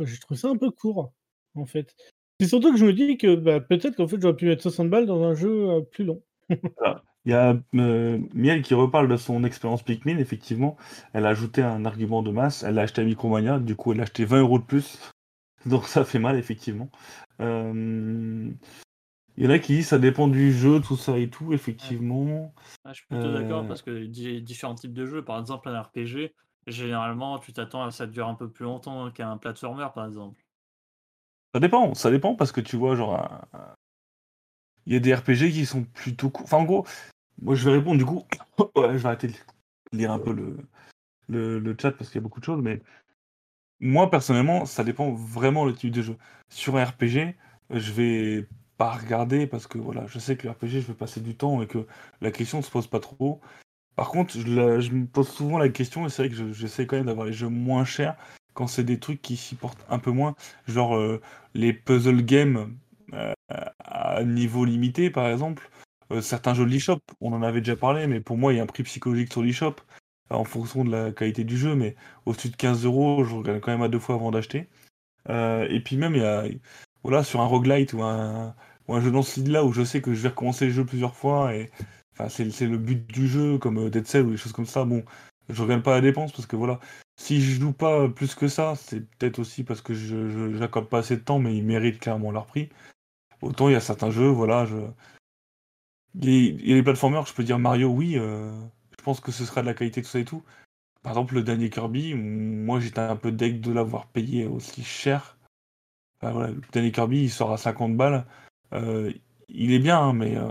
j'ai 0.00 0.18
trouvé 0.18 0.38
ça 0.38 0.48
un 0.48 0.56
peu 0.56 0.70
court, 0.70 1.12
en 1.54 1.66
fait. 1.66 1.94
C'est 2.40 2.48
surtout 2.48 2.72
que 2.72 2.78
je 2.78 2.86
me 2.86 2.92
dis 2.92 3.16
que, 3.16 3.36
bah, 3.36 3.60
peut-être 3.60 3.96
qu'en 3.96 4.08
fait, 4.08 4.20
j'aurais 4.20 4.36
pu 4.36 4.46
mettre 4.46 4.62
60 4.62 4.90
balles 4.90 5.06
dans 5.06 5.22
un 5.22 5.34
jeu, 5.34 5.70
heu, 5.70 5.84
plus 5.84 6.04
long. 6.04 6.22
Voilà. 6.78 7.02
Il 7.26 7.30
y 7.30 7.34
a 7.34 7.58
euh, 7.76 8.18
Miel 8.34 8.60
qui 8.60 8.74
reparle 8.74 9.08
de 9.08 9.16
son 9.16 9.44
expérience 9.44 9.82
Pikmin, 9.82 10.18
effectivement. 10.18 10.76
Elle 11.14 11.24
a 11.24 11.30
ajouté 11.30 11.62
un 11.62 11.86
argument 11.86 12.22
de 12.22 12.30
masse. 12.30 12.62
Elle 12.64 12.78
a 12.78 12.82
acheté 12.82 13.00
à 13.00 13.04
Micromania, 13.04 13.58
du 13.58 13.76
coup, 13.76 13.92
elle 13.92 14.00
a 14.00 14.02
acheté 14.02 14.26
20 14.26 14.40
euros 14.40 14.58
de 14.58 14.64
plus. 14.64 14.98
Donc 15.66 15.86
ça 15.86 16.04
fait 16.04 16.18
mal, 16.18 16.36
effectivement. 16.36 16.90
Euh, 17.40 18.50
Il 19.36 19.44
y 19.44 19.46
en 19.46 19.50
a 19.50 19.58
qui 19.58 19.76
disent 19.76 19.88
ça 19.88 19.98
dépend 19.98 20.28
du 20.28 20.52
jeu, 20.52 20.80
tout 20.80 20.98
ça 20.98 21.16
et 21.16 21.30
tout, 21.30 21.54
effectivement. 21.54 22.52
Ah, 22.84 22.92
je 22.92 22.98
suis 22.98 23.06
plutôt 23.06 23.32
d'accord 23.32 23.64
Euh, 23.64 23.68
parce 23.68 23.80
que 23.80 24.04
di 24.04 24.42
différents 24.42 24.74
types 24.74 24.92
de 24.92 25.06
jeux, 25.06 25.24
par 25.24 25.40
exemple 25.40 25.70
un 25.70 25.80
RPG, 25.80 26.34
généralement 26.66 27.38
tu 27.38 27.52
t'attends 27.52 27.84
à 27.84 27.90
ça 27.90 28.06
dure 28.06 28.28
un 28.28 28.34
peu 28.34 28.48
plus 28.50 28.64
longtemps 28.64 29.10
qu'un 29.10 29.36
platformer, 29.38 29.88
par 29.94 30.06
exemple. 30.06 30.42
Ça 31.54 31.60
dépend, 31.60 31.94
ça 31.94 32.10
dépend 32.10 32.34
parce 32.34 32.52
que 32.52 32.60
tu 32.60 32.76
vois, 32.76 32.96
genre, 32.96 33.14
un- 33.52 33.74
il 34.86 34.92
y 34.92 34.96
a 34.96 35.00
des 35.00 35.14
RPG 35.14 35.50
qui 35.52 35.66
sont 35.66 35.84
plutôt 35.84 36.30
courts. 36.30 36.44
Enfin, 36.44 36.58
en 36.58 36.64
gros, 36.64 36.86
moi 37.42 37.54
je 37.54 37.64
vais 37.68 37.76
répondre 37.76 37.98
du 37.98 38.04
coup. 38.06 38.24
Ouais, 38.76 38.92
je 38.92 38.98
vais 38.98 39.06
arrêter 39.06 39.28
de 39.28 39.34
lire 39.92 40.12
un 40.12 40.18
peu 40.18 40.32
le, 40.32 40.56
le, 41.28 41.58
le 41.60 41.76
chat 41.80 41.92
parce 41.92 42.10
qu'il 42.10 42.16
y 42.20 42.22
a 42.22 42.22
beaucoup 42.22 42.40
de 42.40 42.44
choses, 42.44 42.62
mais 42.62 42.82
Moi, 43.80 44.10
personnellement, 44.10 44.64
ça 44.66 44.84
dépend 44.84 45.12
vraiment 45.12 45.64
le 45.64 45.74
type 45.74 45.90
de 45.92 46.02
jeu. 46.02 46.16
Sur 46.48 46.76
un 46.76 46.84
RPG, 46.84 47.36
je 47.70 47.92
vais 47.92 48.48
pas 48.76 48.92
regarder 48.92 49.46
parce 49.46 49.66
que 49.66 49.78
voilà, 49.78 50.06
je 50.06 50.18
sais 50.18 50.36
que 50.36 50.44
le 50.46 50.52
RPG, 50.52 50.80
je 50.80 50.86
vais 50.88 50.94
passer 50.94 51.20
du 51.20 51.36
temps 51.36 51.60
et 51.62 51.66
que 51.66 51.86
la 52.20 52.30
question 52.30 52.62
se 52.62 52.70
pose 52.70 52.86
pas 52.86 53.00
trop. 53.00 53.40
Par 53.96 54.08
contre, 54.08 54.38
je, 54.38 54.90
me 54.92 55.06
pose 55.06 55.28
souvent 55.28 55.58
la 55.58 55.68
question 55.68 56.06
et 56.06 56.08
c'est 56.08 56.26
vrai 56.26 56.34
que 56.34 56.52
j'essaie 56.52 56.86
quand 56.86 56.96
même 56.96 57.06
d'avoir 57.06 57.26
les 57.26 57.32
jeux 57.32 57.48
moins 57.48 57.84
chers 57.84 58.16
quand 58.54 58.66
c'est 58.66 58.84
des 58.84 58.98
trucs 58.98 59.20
qui 59.22 59.36
s'y 59.36 59.54
portent 59.54 59.84
un 59.88 59.98
peu 59.98 60.10
moins, 60.10 60.34
genre 60.68 60.96
euh, 60.96 61.20
les 61.54 61.72
puzzle 61.72 62.22
games 62.24 62.76
euh, 63.12 63.32
à 63.84 64.22
niveau 64.24 64.64
limité, 64.64 65.10
par 65.10 65.28
exemple. 65.28 65.68
Euh, 66.12 66.20
certains 66.20 66.54
jeux 66.54 66.64
de 66.64 66.70
l'eShop, 66.70 67.00
on 67.20 67.32
en 67.32 67.42
avait 67.42 67.60
déjà 67.60 67.76
parlé, 67.76 68.06
mais 68.06 68.20
pour 68.20 68.36
moi, 68.36 68.52
il 68.52 68.56
y 68.56 68.60
a 68.60 68.62
un 68.62 68.66
prix 68.66 68.84
psychologique 68.84 69.32
sur 69.32 69.42
l'eShop 69.42 69.76
en 70.30 70.44
fonction 70.44 70.84
de 70.84 70.90
la 70.90 71.12
qualité 71.12 71.44
du 71.44 71.56
jeu, 71.56 71.74
mais 71.74 71.96
au-dessus 72.26 72.48
de 72.48 72.56
15 72.56 72.84
euros, 72.84 73.24
je 73.24 73.34
regarde 73.34 73.60
quand 73.60 73.72
même 73.72 73.82
à 73.82 73.88
deux 73.88 73.98
fois 73.98 74.14
avant 74.14 74.30
d'acheter. 74.30 74.68
et 75.28 75.80
puis 75.84 75.96
même, 75.96 76.14
il 76.14 76.22
y 76.22 76.24
a, 76.24 76.44
voilà, 77.02 77.24
sur 77.24 77.40
un 77.40 77.46
roguelite 77.46 77.92
ou 77.92 78.02
un, 78.02 78.54
ou 78.88 78.94
un 78.94 79.00
jeu 79.00 79.10
dans 79.10 79.22
ce 79.22 79.32
style-là 79.32 79.64
où 79.64 79.72
je 79.72 79.84
sais 79.84 80.00
que 80.00 80.14
je 80.14 80.22
vais 80.22 80.30
recommencer 80.30 80.66
le 80.66 80.72
jeu 80.72 80.84
plusieurs 80.84 81.14
fois 81.14 81.54
et 81.54 81.70
enfin, 82.14 82.28
c'est 82.28 82.66
le 82.66 82.78
but 82.78 83.06
du 83.06 83.28
jeu, 83.28 83.58
comme 83.58 83.90
Dead 83.90 84.06
Cell 84.06 84.26
ou 84.26 84.30
des 84.30 84.36
choses 84.36 84.52
comme 84.52 84.66
ça. 84.66 84.84
Bon, 84.84 85.04
je 85.48 85.62
regarde 85.62 85.82
pas 85.82 85.94
la 85.94 86.00
dépense 86.00 86.32
parce 86.32 86.46
que 86.46 86.56
voilà, 86.56 86.80
si 87.16 87.40
je 87.40 87.60
joue 87.60 87.72
pas 87.72 88.08
plus 88.08 88.34
que 88.34 88.48
ça, 88.48 88.74
c'est 88.76 89.00
peut-être 89.00 89.38
aussi 89.38 89.64
parce 89.64 89.80
que 89.80 89.94
je 89.94 90.16
n'accorde 90.58 90.88
pas 90.88 90.98
assez 90.98 91.16
de 91.16 91.22
temps, 91.22 91.38
mais 91.38 91.56
ils 91.56 91.64
méritent 91.64 92.00
clairement 92.00 92.32
leur 92.32 92.46
prix. 92.46 92.68
Autant 93.42 93.68
il 93.68 93.72
y 93.72 93.76
a 93.76 93.80
certains 93.80 94.10
jeux, 94.10 94.28
voilà, 94.28 94.64
je... 94.64 94.76
Y 96.22 96.72
a 96.72 96.76
les 96.76 96.82
plateformeurs, 96.82 97.26
je 97.26 97.34
peux 97.34 97.44
dire 97.44 97.58
Mario, 97.58 97.88
oui, 97.88 98.16
euh, 98.16 98.52
je 98.98 99.04
pense 99.04 99.20
que 99.20 99.32
ce 99.32 99.44
sera 99.44 99.62
de 99.62 99.66
la 99.66 99.74
qualité, 99.74 100.00
tout 100.00 100.08
ça 100.08 100.20
et 100.20 100.24
tout. 100.24 100.42
Par 101.02 101.12
exemple, 101.12 101.34
le 101.34 101.42
dernier 101.42 101.68
Kirby, 101.70 102.14
moi 102.14 102.80
j'étais 102.80 103.00
un 103.00 103.16
peu 103.16 103.32
deck 103.32 103.60
de 103.60 103.72
l'avoir 103.72 104.06
payé 104.06 104.46
aussi 104.46 104.82
cher. 104.82 105.36
le 106.22 106.58
dernier 106.72 106.92
Kirby, 106.92 107.24
il 107.24 107.30
sort 107.30 107.52
à 107.52 107.58
50 107.58 107.96
balles. 107.96 108.24
Euh, 108.72 109.12
il 109.48 109.72
est 109.72 109.78
bien, 109.78 109.98
hein, 109.98 110.12
mais, 110.14 110.36
euh, 110.36 110.50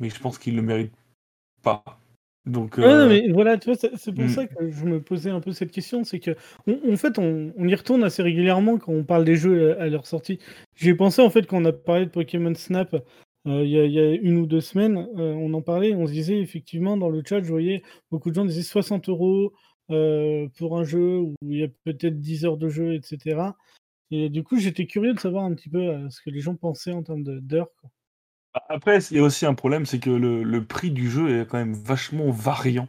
mais 0.00 0.10
je 0.10 0.18
pense 0.20 0.38
qu'il 0.38 0.56
le 0.56 0.62
mérite 0.62 0.92
pas. 1.62 1.84
Donc, 2.46 2.78
euh, 2.78 3.06
mais 3.06 3.28
voilà, 3.30 3.58
tu 3.58 3.70
vois, 3.70 3.76
c'est 3.76 4.12
pour 4.12 4.24
hmm. 4.24 4.28
ça 4.28 4.46
que 4.46 4.70
je 4.70 4.84
me 4.86 5.00
posais 5.02 5.30
un 5.30 5.40
peu 5.40 5.52
cette 5.52 5.70
question, 5.70 6.04
c'est 6.04 6.20
que 6.20 6.30
en 6.66 6.96
fait, 6.96 7.18
on, 7.18 7.52
y 7.58 7.74
retourne 7.74 8.02
assez 8.02 8.22
régulièrement 8.22 8.78
quand 8.78 8.92
on 8.92 9.04
parle 9.04 9.24
des 9.24 9.36
jeux 9.36 9.78
à, 9.78 9.88
leur 9.88 10.06
sortie. 10.06 10.38
J'ai 10.74 10.94
pensé 10.94 11.20
en 11.20 11.28
fait 11.28 11.46
quand 11.46 11.60
on 11.60 11.66
a 11.66 11.72
parlé 11.72 12.06
de 12.06 12.10
Pokémon 12.10 12.54
Snap 12.54 12.94
euh, 13.46 13.64
il 13.64 13.70
y, 13.70 13.98
a 13.98 14.14
une 14.14 14.38
ou 14.38 14.46
deux 14.46 14.60
semaines, 14.60 14.98
euh, 15.16 15.32
on 15.34 15.54
en 15.54 15.62
parlait, 15.62 15.94
on 15.94 16.06
se 16.06 16.12
disait 16.12 16.40
effectivement 16.40 16.96
dans 16.98 17.08
le 17.08 17.22
chat, 17.26 17.42
je 17.42 17.48
voyais 17.48 17.82
beaucoup 18.10 18.30
de 18.30 18.34
gens 18.34 18.44
disaient 18.44 18.62
60 18.62 19.08
euros 19.08 19.52
pour 19.88 20.78
un 20.78 20.84
jeu 20.84 21.18
où 21.18 21.34
il 21.42 21.58
y 21.58 21.64
a 21.64 21.68
peut-être 21.84 22.20
10 22.20 22.44
heures 22.44 22.56
de 22.56 22.68
jeu, 22.68 22.94
etc. 22.94 23.40
Et 24.12 24.28
du 24.28 24.44
coup, 24.44 24.56
j'étais 24.56 24.86
curieux 24.86 25.14
de 25.14 25.18
savoir 25.18 25.44
un 25.44 25.54
petit 25.54 25.68
peu 25.68 26.08
ce 26.10 26.20
que 26.22 26.30
les 26.30 26.40
gens 26.40 26.54
pensaient 26.54 26.92
en 26.92 27.02
termes 27.02 27.24
d'heures. 27.24 27.70
Après, 28.68 28.98
il 29.10 29.16
y 29.16 29.20
a 29.20 29.22
aussi 29.22 29.46
un 29.46 29.54
problème, 29.54 29.86
c'est 29.86 30.00
que 30.00 30.10
le, 30.10 30.64
prix 30.64 30.90
du 30.90 31.10
jeu 31.10 31.40
est 31.40 31.46
quand 31.46 31.58
même 31.58 31.74
vachement 31.74 32.30
variant. 32.30 32.88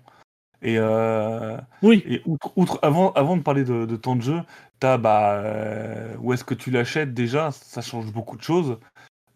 Et, 0.63 0.75
euh, 0.77 1.57
oui. 1.81 2.03
et 2.05 2.21
outre, 2.25 2.79
avant, 2.83 3.11
avant 3.13 3.35
de 3.35 3.41
parler 3.41 3.63
de, 3.63 3.95
temps 3.95 4.15
de 4.15 4.21
jeu, 4.21 4.41
as, 4.81 4.97
bah, 4.97 5.33
euh, 5.33 6.15
où 6.19 6.33
est-ce 6.33 6.43
que 6.43 6.53
tu 6.53 6.71
l'achètes 6.71 7.13
déjà 7.13 7.51
Ça 7.51 7.81
change 7.81 8.11
beaucoup 8.11 8.37
de 8.37 8.43
choses. 8.43 8.77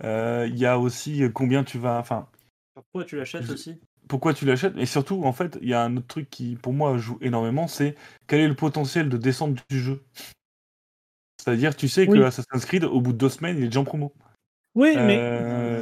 Euh, 0.03 0.47
il 0.49 0.57
y 0.57 0.65
a 0.65 0.77
aussi 0.77 1.23
combien 1.33 1.63
tu 1.63 1.79
vas. 1.79 1.97
Enfin, 1.97 2.27
pourquoi 2.73 3.05
tu 3.05 3.15
l'achètes 3.15 3.49
aussi? 3.49 3.79
Pourquoi 4.07 4.33
tu 4.33 4.45
l'achètes? 4.45 4.77
Et 4.77 4.85
surtout, 4.85 5.23
en 5.23 5.33
fait, 5.33 5.57
il 5.61 5.69
y 5.69 5.73
a 5.73 5.81
un 5.81 5.97
autre 5.97 6.07
truc 6.07 6.29
qui, 6.29 6.55
pour 6.55 6.73
moi, 6.73 6.97
joue 6.97 7.17
énormément 7.21 7.67
c'est 7.67 7.95
quel 8.27 8.41
est 8.41 8.47
le 8.47 8.55
potentiel 8.55 9.09
de 9.09 9.17
descente 9.17 9.57
du 9.69 9.79
jeu? 9.79 10.03
C'est-à-dire, 11.41 11.75
tu 11.75 11.87
sais 11.87 12.07
que 12.07 12.21
Assassin's 12.21 12.65
Creed, 12.65 12.83
au 12.83 13.01
bout 13.01 13.13
de 13.13 13.17
deux 13.17 13.29
semaines, 13.29 13.57
il 13.57 13.63
est 13.63 13.67
déjà 13.67 13.79
en 13.79 13.83
promo. 13.83 14.13
Oui, 14.75 14.95
mais. 14.95 15.17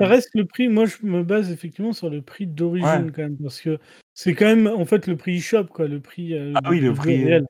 Ça 0.04 0.10
reste 0.10 0.30
le 0.34 0.46
prix. 0.46 0.68
Moi, 0.70 0.86
je 0.86 0.98
me 1.04 1.24
base 1.24 1.52
effectivement 1.52 1.94
sur 1.94 2.10
le 2.10 2.22
prix 2.22 2.48
d'origine 2.48 3.12
quand 3.12 3.24
même, 3.24 3.38
parce 3.38 3.62
que 3.62 3.80
c'est 4.14 4.34
quand 4.34 4.46
même 4.46 4.68
en 4.68 4.86
fait 4.86 5.08
le 5.08 5.16
prix 5.18 5.38
e-shop, 5.38 5.66
quoi, 5.66 5.88
le 5.88 6.00
prix, 6.00 6.34
euh, 6.34 6.54
Ah 6.56 6.70
oui, 6.70 6.80
le 6.80 6.94
prix, 6.94 7.24
réel. 7.24 7.46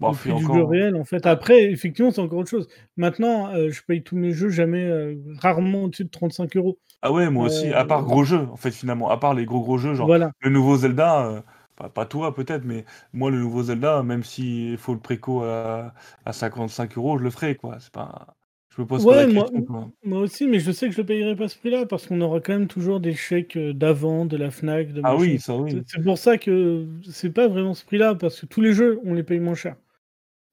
le 0.00 0.12
prix 0.12 0.34
du 0.34 0.44
jeu 0.44 0.62
réel, 0.64 0.96
en 0.96 1.04
fait. 1.04 1.26
Après, 1.26 1.64
effectivement, 1.64 2.10
c'est 2.10 2.20
encore 2.20 2.40
autre 2.40 2.50
chose. 2.50 2.68
Maintenant, 2.96 3.52
euh, 3.54 3.70
je 3.70 3.82
paye 3.82 4.02
tous 4.02 4.16
mes 4.16 4.32
jeux 4.32 4.50
jamais, 4.50 5.16
rarement 5.38 5.84
au-dessus 5.84 6.04
de 6.04 6.10
35 6.10 6.56
euros. 6.56 6.78
Ah 7.02 7.12
ouais, 7.12 7.30
moi 7.30 7.46
aussi, 7.46 7.72
à 7.72 7.84
part 7.84 8.04
gros 8.04 8.24
jeux, 8.24 8.46
en 8.50 8.56
fait, 8.56 8.70
finalement, 8.70 9.10
à 9.10 9.16
part 9.18 9.34
les 9.34 9.44
gros 9.44 9.60
gros 9.60 9.78
jeux, 9.78 9.94
genre 9.94 10.10
le 10.40 10.50
nouveau 10.50 10.76
Zelda, 10.76 11.42
pas, 11.88 12.04
toi 12.04 12.34
peut-être, 12.34 12.64
mais 12.64 12.84
moi 13.12 13.30
le 13.30 13.38
nouveau 13.38 13.62
Zelda, 13.62 14.02
même 14.02 14.22
s'il 14.22 14.76
faut 14.76 14.92
le 14.92 15.00
préco 15.00 15.42
à, 15.42 15.94
à 16.26 16.32
55 16.32 16.96
euros, 16.98 17.18
je 17.18 17.24
le 17.24 17.30
ferai, 17.30 17.54
quoi. 17.56 17.78
C'est 17.80 17.92
pas. 17.92 18.34
Je 18.76 18.82
me 18.82 18.86
pose 18.86 19.04
pas 19.04 19.26
la 19.26 19.32
question. 19.32 19.92
Moi, 20.04 20.20
aussi, 20.20 20.46
mais 20.46 20.60
je 20.60 20.70
sais 20.70 20.88
que 20.88 20.94
je 20.94 21.00
ne 21.00 21.06
payerai 21.06 21.34
pas 21.34 21.48
ce 21.48 21.58
prix-là 21.58 21.86
parce 21.86 22.06
qu'on 22.06 22.20
aura 22.20 22.40
quand 22.40 22.52
même 22.52 22.68
toujours 22.68 23.00
des 23.00 23.14
chèques 23.14 23.56
euh, 23.56 23.72
d'avant, 23.72 24.26
de 24.26 24.36
la 24.36 24.50
Fnac, 24.50 24.92
de 24.92 25.00
Ah 25.02 25.16
oui, 25.16 25.40
ça 25.40 25.56
oui. 25.56 25.82
C'est 25.86 26.02
pour 26.02 26.18
ça 26.18 26.38
que 26.38 26.86
c'est 27.10 27.30
pas 27.30 27.48
vraiment 27.48 27.74
ce 27.74 27.84
prix-là 27.84 28.14
parce 28.14 28.40
que 28.40 28.46
tous 28.46 28.60
les 28.60 28.72
jeux, 28.72 29.00
on 29.04 29.14
les 29.14 29.24
paye 29.24 29.40
moins 29.40 29.56
cher. 29.56 29.76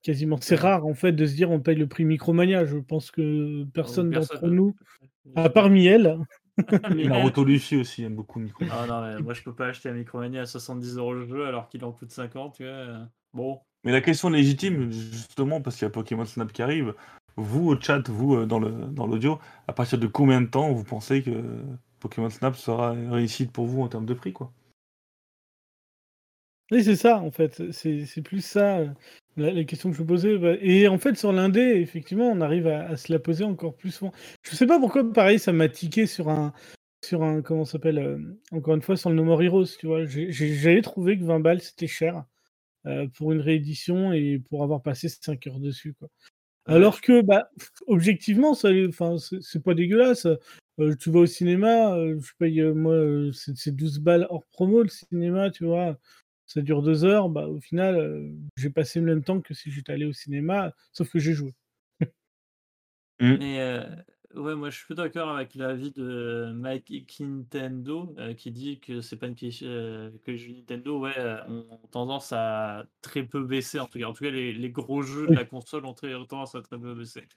Quasiment. 0.01 0.37
C'est 0.41 0.55
rare 0.55 0.85
en 0.85 0.93
fait 0.93 1.11
de 1.11 1.25
se 1.25 1.35
dire 1.35 1.51
on 1.51 1.59
paye 1.59 1.75
le 1.75 1.87
prix 1.87 2.05
Micromania. 2.05 2.65
Je 2.65 2.77
pense 2.77 3.11
que 3.11 3.65
personne 3.73 4.09
d'entre 4.09 4.47
nous, 4.47 4.75
à 5.35 5.49
part 5.49 5.69
Miel. 5.69 6.17
Naruto 6.95 7.43
Lucie 7.43 7.75
aussi 7.75 8.03
aime 8.03 8.15
beaucoup 8.15 8.39
Micromania. 8.39 8.75
Ah 8.79 8.87
non, 8.87 9.01
mais 9.01 9.21
moi 9.21 9.33
je 9.33 9.43
peux 9.43 9.53
pas 9.53 9.67
acheter 9.67 9.89
un 9.89 9.93
Micromania 9.93 10.41
à 10.41 10.45
70 10.45 10.97
euros 10.97 11.13
le 11.13 11.27
jeu 11.27 11.45
alors 11.45 11.67
qu'il 11.69 11.83
en 11.83 11.91
coûte 11.91 12.11
50. 12.11 12.61
Bon. 13.33 13.59
Mais 13.83 13.91
la 13.91 14.01
question 14.01 14.29
légitime, 14.29 14.91
justement, 14.91 15.61
parce 15.61 15.75
qu'il 15.75 15.85
y 15.85 15.87
a 15.87 15.91
Pokémon 15.91 16.25
Snap 16.25 16.51
qui 16.51 16.61
arrive, 16.61 16.93
vous, 17.37 17.69
au 17.69 17.79
chat, 17.79 18.07
vous, 18.09 18.35
euh, 18.35 18.45
dans 18.45 18.59
dans 18.59 19.07
l'audio, 19.07 19.39
à 19.67 19.73
partir 19.73 19.97
de 19.99 20.07
combien 20.07 20.41
de 20.41 20.47
temps 20.47 20.71
vous 20.73 20.83
pensez 20.83 21.23
que 21.23 21.31
Pokémon 21.99 22.29
Snap 22.29 22.55
sera 22.55 22.91
réussite 22.91 23.51
pour 23.51 23.65
vous 23.67 23.81
en 23.81 23.87
termes 23.87 24.05
de 24.05 24.13
prix, 24.13 24.33
quoi? 24.33 24.51
Oui, 26.71 26.83
c'est 26.83 26.95
ça, 26.97 27.19
en 27.19 27.31
fait. 27.31 27.71
C'est 27.71 28.21
plus 28.21 28.41
ça, 28.41 28.79
euh, 28.79 28.89
la 29.37 29.63
question 29.63 29.89
que 29.89 29.95
je 29.97 30.01
me 30.01 30.07
posais. 30.07 30.37
Bah, 30.37 30.55
et 30.59 30.87
en 30.89 30.97
fait, 30.97 31.15
sur 31.17 31.31
l'indé, 31.31 31.61
effectivement, 31.61 32.27
on 32.29 32.41
arrive 32.41 32.67
à 32.67 32.97
se 32.97 33.11
la 33.11 33.19
poser 33.19 33.45
encore 33.45 33.75
plus 33.77 33.91
souvent. 33.91 34.11
Je 34.43 34.53
sais 34.55 34.67
pas 34.67 34.77
pourquoi, 34.79 35.09
pareil, 35.13 35.39
ça 35.39 35.53
m'a 35.53 35.69
tiqué 35.69 36.05
sur 36.07 36.29
un 36.29 36.53
sur 37.05 37.23
un 37.23 37.41
comment 37.41 37.63
s'appelle, 37.63 37.99
euh, 37.99 38.19
encore 38.51 38.75
une 38.75 38.81
fois, 38.81 38.97
sur 38.97 39.09
le 39.09 39.15
No 39.15 39.23
More 39.23 39.41
Heroes, 39.43 39.65
tu 39.79 39.87
vois? 39.87 40.05
j'avais 40.05 40.81
trouvé 40.81 41.17
que 41.17 41.23
20 41.23 41.39
balles, 41.39 41.61
c'était 41.61 41.87
cher, 41.87 42.25
pour 43.17 43.33
une 43.33 43.41
réédition 43.41 44.13
et 44.13 44.39
pour 44.49 44.63
avoir 44.63 44.81
passé 44.81 45.09
5 45.09 45.47
heures 45.47 45.59
dessus, 45.59 45.93
quoi. 45.95 46.09
Alors 46.67 47.01
que, 47.01 47.21
bah, 47.21 47.49
objectivement, 47.87 48.53
ça, 48.53 48.69
enfin, 48.87 49.15
c'est 49.41 49.63
pas 49.63 49.73
dégueulasse. 49.73 50.27
Euh, 50.79 50.95
tu 50.95 51.09
vas 51.09 51.21
au 51.21 51.25
cinéma, 51.25 51.95
euh, 51.95 52.19
je 52.19 52.31
paye, 52.37 52.61
euh, 52.61 52.73
moi, 52.73 53.31
c'est 53.33 53.75
12 53.75 53.99
balles 53.99 54.27
hors 54.29 54.45
promo 54.47 54.83
le 54.83 54.89
cinéma, 54.89 55.49
tu 55.49 55.65
vois. 55.65 55.97
Ça 56.45 56.61
dure 56.61 56.81
deux 56.81 57.03
heures, 57.03 57.29
bah, 57.29 57.47
au 57.47 57.59
final, 57.59 58.31
j'ai 58.57 58.69
passé 58.69 58.99
le 58.99 59.05
même 59.05 59.23
temps 59.23 59.41
que 59.41 59.53
si 59.53 59.71
j'étais 59.71 59.93
allé 59.93 60.05
au 60.05 60.13
cinéma, 60.13 60.73
sauf 60.93 61.09
que 61.09 61.19
j'ai 61.19 61.33
joué. 61.33 61.53
Mmh. 63.19 63.37
Ouais, 64.37 64.55
moi 64.55 64.69
je 64.69 64.77
suis 64.85 64.93
d'accord 64.93 65.29
avec 65.31 65.55
l'avis 65.55 65.91
de 65.91 66.51
Mike 66.53 67.19
Nintendo 67.19 68.13
euh, 68.19 68.35
qui 68.35 68.51
dit 68.51 68.79
que 68.79 69.01
c'est 69.01 69.17
pas 69.17 69.25
une 69.27 69.35
question 69.35 69.67
euh, 69.67 70.11
que 70.23 70.29
les 70.31 70.37
jeux 70.37 70.53
Nintendo 70.53 70.99
ouais, 70.99 71.17
euh, 71.17 71.43
ont 71.47 71.87
tendance 71.89 72.31
à 72.33 72.85
très 73.01 73.23
peu 73.23 73.43
baisser 73.43 73.79
en 73.79 73.87
tout 73.87 73.97
cas. 73.97 74.05
En 74.05 74.13
tout 74.13 74.23
cas, 74.23 74.29
les, 74.29 74.53
les 74.53 74.69
gros 74.69 75.01
jeux 75.01 75.27
de 75.27 75.33
la 75.33 75.43
console 75.45 75.85
ont 75.85 75.93
très 75.95 76.11
tendance 76.27 76.53
à 76.53 76.61
très 76.61 76.77
peu 76.79 76.93
baisser. 76.93 77.27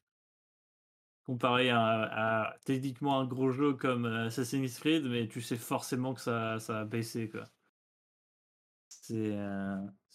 Comparé 1.25 1.71
à, 1.71 2.57
techniquement 2.67 3.19
un 3.21 3.25
gros 3.27 3.51
jeu 3.51 3.73
comme 3.75 4.05
Assassin's 4.05 4.79
Creed, 4.79 5.05
mais 5.07 5.27
tu 5.27 5.41
sais 5.41 5.57
forcément 5.57 6.13
que 6.13 6.21
ça, 6.21 6.59
ça 6.59 6.81
a 6.81 6.85
baissé 6.85 7.31
quoi. 7.31 7.45
C'est 8.89 9.37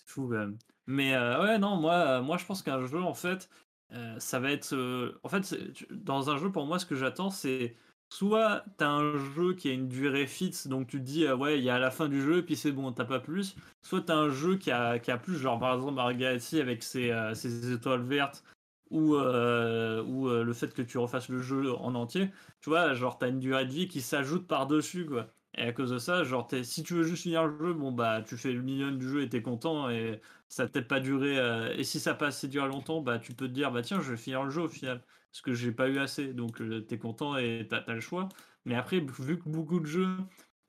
fou 0.06 0.28
quand 0.30 0.38
même. 0.38 0.58
Mais 0.88 1.18
ouais, 1.18 1.58
non, 1.58 1.78
moi, 1.78 2.22
moi 2.22 2.38
je 2.38 2.46
pense 2.46 2.62
qu'un 2.62 2.86
jeu 2.86 3.02
en 3.02 3.14
fait, 3.16 3.50
euh, 3.94 4.20
ça 4.20 4.40
va 4.40 4.52
être. 4.52 4.74
Euh, 4.74 5.20
en 5.24 5.30
fait, 5.30 5.56
dans 5.92 6.30
un 6.30 6.38
jeu, 6.38 6.52
pour 6.52 6.66
moi, 6.66 6.80
ce 6.80 6.86
que 6.86 6.96
j'attends, 6.96 7.30
c'est 7.30 7.76
soit 8.10 8.64
tu 8.78 8.84
as 8.84 8.90
un 8.90 9.18
jeu 9.18 9.54
qui 9.54 9.70
a 9.70 9.74
une 9.74 9.88
durée 9.88 10.28
fixe, 10.28 10.68
donc 10.68 10.88
tu 10.88 11.00
te 11.00 11.04
dis, 11.04 11.26
euh, 11.26 11.36
ouais, 11.36 11.58
il 11.60 11.64
y 11.64 11.70
a 11.70 11.80
la 11.80 11.92
fin 11.92 12.08
du 12.08 12.22
jeu, 12.22 12.44
puis 12.46 12.56
c'est 12.56 12.72
bon, 12.72 12.92
t'as 12.92 13.06
pas 13.06 13.20
plus. 13.20 13.56
Soit 13.82 14.02
tu 14.02 14.12
as 14.12 14.18
un 14.18 14.30
jeu 14.30 14.58
qui 14.58 14.72
a, 14.72 15.00
qui 15.00 15.12
a 15.12 15.18
plus, 15.18 15.38
genre 15.38 15.60
par 15.60 15.76
exemple 15.76 15.96
Margatti 15.96 16.60
avec 16.60 16.84
ses, 16.84 17.14
ses, 17.34 17.74
étoiles 17.74 18.04
vertes, 18.04 18.44
ou, 18.92 19.16
ou 19.16 20.30
le 20.30 20.54
fait 20.54 20.74
que 20.74 20.82
tu 20.82 20.98
refasses 20.98 21.30
le 21.30 21.42
jeu 21.42 21.74
en 21.76 21.96
entier. 21.96 22.30
Tu 22.62 22.70
vois, 22.70 22.94
genre, 22.94 23.18
tu 23.18 23.26
as 23.26 23.28
une 23.30 23.40
durée 23.40 23.66
de 23.66 23.72
vie 23.72 23.88
qui 23.88 24.02
s'ajoute 24.02 24.48
par-dessus, 24.48 25.06
quoi. 25.06 25.28
Et 25.58 25.64
à 25.64 25.72
cause 25.72 25.92
de 25.92 26.00
ça, 26.00 26.24
genre, 26.24 26.48
si 26.64 26.84
tu 26.84 26.94
veux 26.96 27.04
juste 27.04 27.24
finir 27.24 27.46
le 27.48 27.58
jeu, 27.58 27.74
bon, 27.74 27.92
bah, 27.92 28.22
tu 28.22 28.38
fais 28.38 28.52
le 28.52 28.62
million 28.62 28.92
du 28.92 29.08
jeu 29.08 29.22
et 29.24 29.30
t'es 29.30 29.42
content, 29.42 29.90
et 29.90 30.22
ça 30.56 30.64
n'a 30.64 30.70
peut-être 30.70 30.88
pas 30.88 31.00
duré. 31.00 31.38
Euh, 31.38 31.76
et 31.78 31.84
si 31.84 32.00
ça 32.00 32.14
passe 32.14 32.38
assez 32.38 32.48
duré 32.48 32.68
longtemps, 32.68 33.02
bah, 33.02 33.20
tu 33.20 33.34
peux 33.34 33.48
te 33.48 33.54
dire, 33.54 33.72
bah 33.72 33.82
tiens, 33.82 34.02
je 34.02 34.12
vais 34.12 34.18
finir 34.18 34.44
le 34.44 34.50
jeu 34.52 34.62
au 34.62 34.70
final. 34.70 35.04
Parce 35.32 35.42
que 35.42 35.54
j'ai 35.54 35.72
pas 35.72 35.90
eu 35.90 36.00
assez. 36.00 36.34
Donc, 36.34 36.62
euh, 36.62 36.82
t'es 36.82 36.98
content 36.98 37.38
et 37.38 37.68
t'as 37.70 37.80
as 37.80 37.94
le 37.94 38.00
choix. 38.02 38.30
Mais 38.66 38.76
après, 38.76 39.00
vu 39.02 39.38
que 39.40 39.50
beaucoup 39.50 39.80
de 39.80 39.86
jeux, 39.86 40.18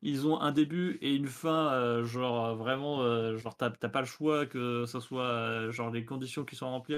ils 0.02 0.26
ont 0.26 0.40
un 0.40 0.52
début 0.52 0.98
et 1.02 1.14
une 1.14 1.26
fin, 1.28 1.72
euh, 1.72 2.04
genre 2.04 2.56
vraiment, 2.56 3.36
genre 3.36 3.56
t'as 3.56 3.70
pas 3.70 4.00
le 4.00 4.06
choix 4.06 4.46
que 4.46 4.84
ce 4.86 5.00
soit 5.00 5.70
genre 5.70 5.90
les 5.90 6.04
conditions 6.04 6.44
qui 6.44 6.56
sont 6.56 6.68
remplies 6.70 6.96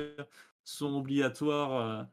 sont 0.65 0.95
obligatoires, 0.97 2.07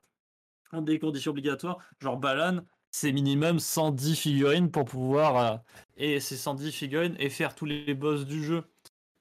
euh, 0.74 0.82
des 0.82 1.00
conditions 1.00 1.32
obligatoires. 1.32 1.80
Genre 2.00 2.18
Balan, 2.18 2.62
c'est 2.92 3.12
minimum 3.12 3.60
110 3.60 4.16
figurines 4.16 4.72
pour 4.72 4.86
pouvoir. 4.86 5.38
euh, 5.38 5.58
et 5.98 6.20
c'est 6.20 6.38
110 6.38 6.72
figurines 6.72 7.16
et 7.20 7.30
faire 7.30 7.56
tous 7.56 7.66
les 7.66 7.94
boss 7.94 8.26
du 8.26 8.44
jeu. 8.44 8.64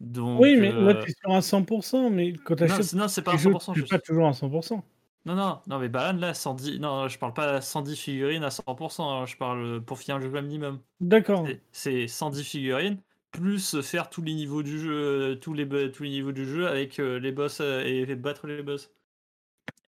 Donc, 0.00 0.40
Oui, 0.40 0.56
mais 0.56 0.72
là, 0.72 0.90
euh, 0.90 1.02
tu 1.04 1.10
es 1.10 1.14
sur 1.20 1.30
un 1.30 1.40
100%, 1.40 2.10
mais 2.10 2.32
quand 2.32 2.56
tu 2.56 2.64
achètes 2.64 2.92
non, 2.94 3.08
c'est 3.08 3.22
pas 3.22 3.34
à 3.34 3.36
jeux, 3.36 3.50
100%. 3.50 3.72
tu 3.72 3.80
je 3.80 3.84
es 3.84 3.88
pas 3.88 3.98
toujours 3.98 4.26
à 4.28 4.32
100%. 4.32 4.84
Non, 5.26 5.34
non, 5.36 5.60
non, 5.66 5.78
mais 5.78 5.88
Balan, 5.88 6.18
là, 6.18 6.34
110. 6.34 6.78
Non, 6.80 7.08
je 7.08 7.18
parle 7.18 7.32
pas 7.32 7.60
110 7.62 7.96
figurines 7.98 8.44
à 8.44 8.50
100%. 8.50 9.10
hein, 9.22 9.26
je 9.26 9.36
parle 9.36 9.82
pour 9.82 9.98
finir 9.98 10.18
le 10.18 10.28
jeu 10.30 10.36
à 10.36 10.42
minimum. 10.42 10.80
D'accord. 11.00 11.46
C'est- 11.46 11.62
C'est 11.72 12.08
110 12.08 12.44
figurines, 12.44 13.00
plus 13.30 13.80
faire 13.82 14.10
tous 14.10 14.22
les 14.22 14.34
niveaux 14.34 14.62
du 14.62 14.78
jeu, 14.78 14.92
euh, 15.32 15.34
tous 15.36 15.54
les, 15.54 15.66
tous 15.92 16.02
les 16.02 16.10
niveaux 16.10 16.32
du 16.32 16.44
jeu 16.46 16.66
avec 16.68 16.98
euh, 17.00 17.18
les 17.18 17.32
boss 17.32 17.60
euh, 17.60 17.82
et 17.84 18.14
battre 18.16 18.46
les 18.46 18.62
boss. 18.62 18.92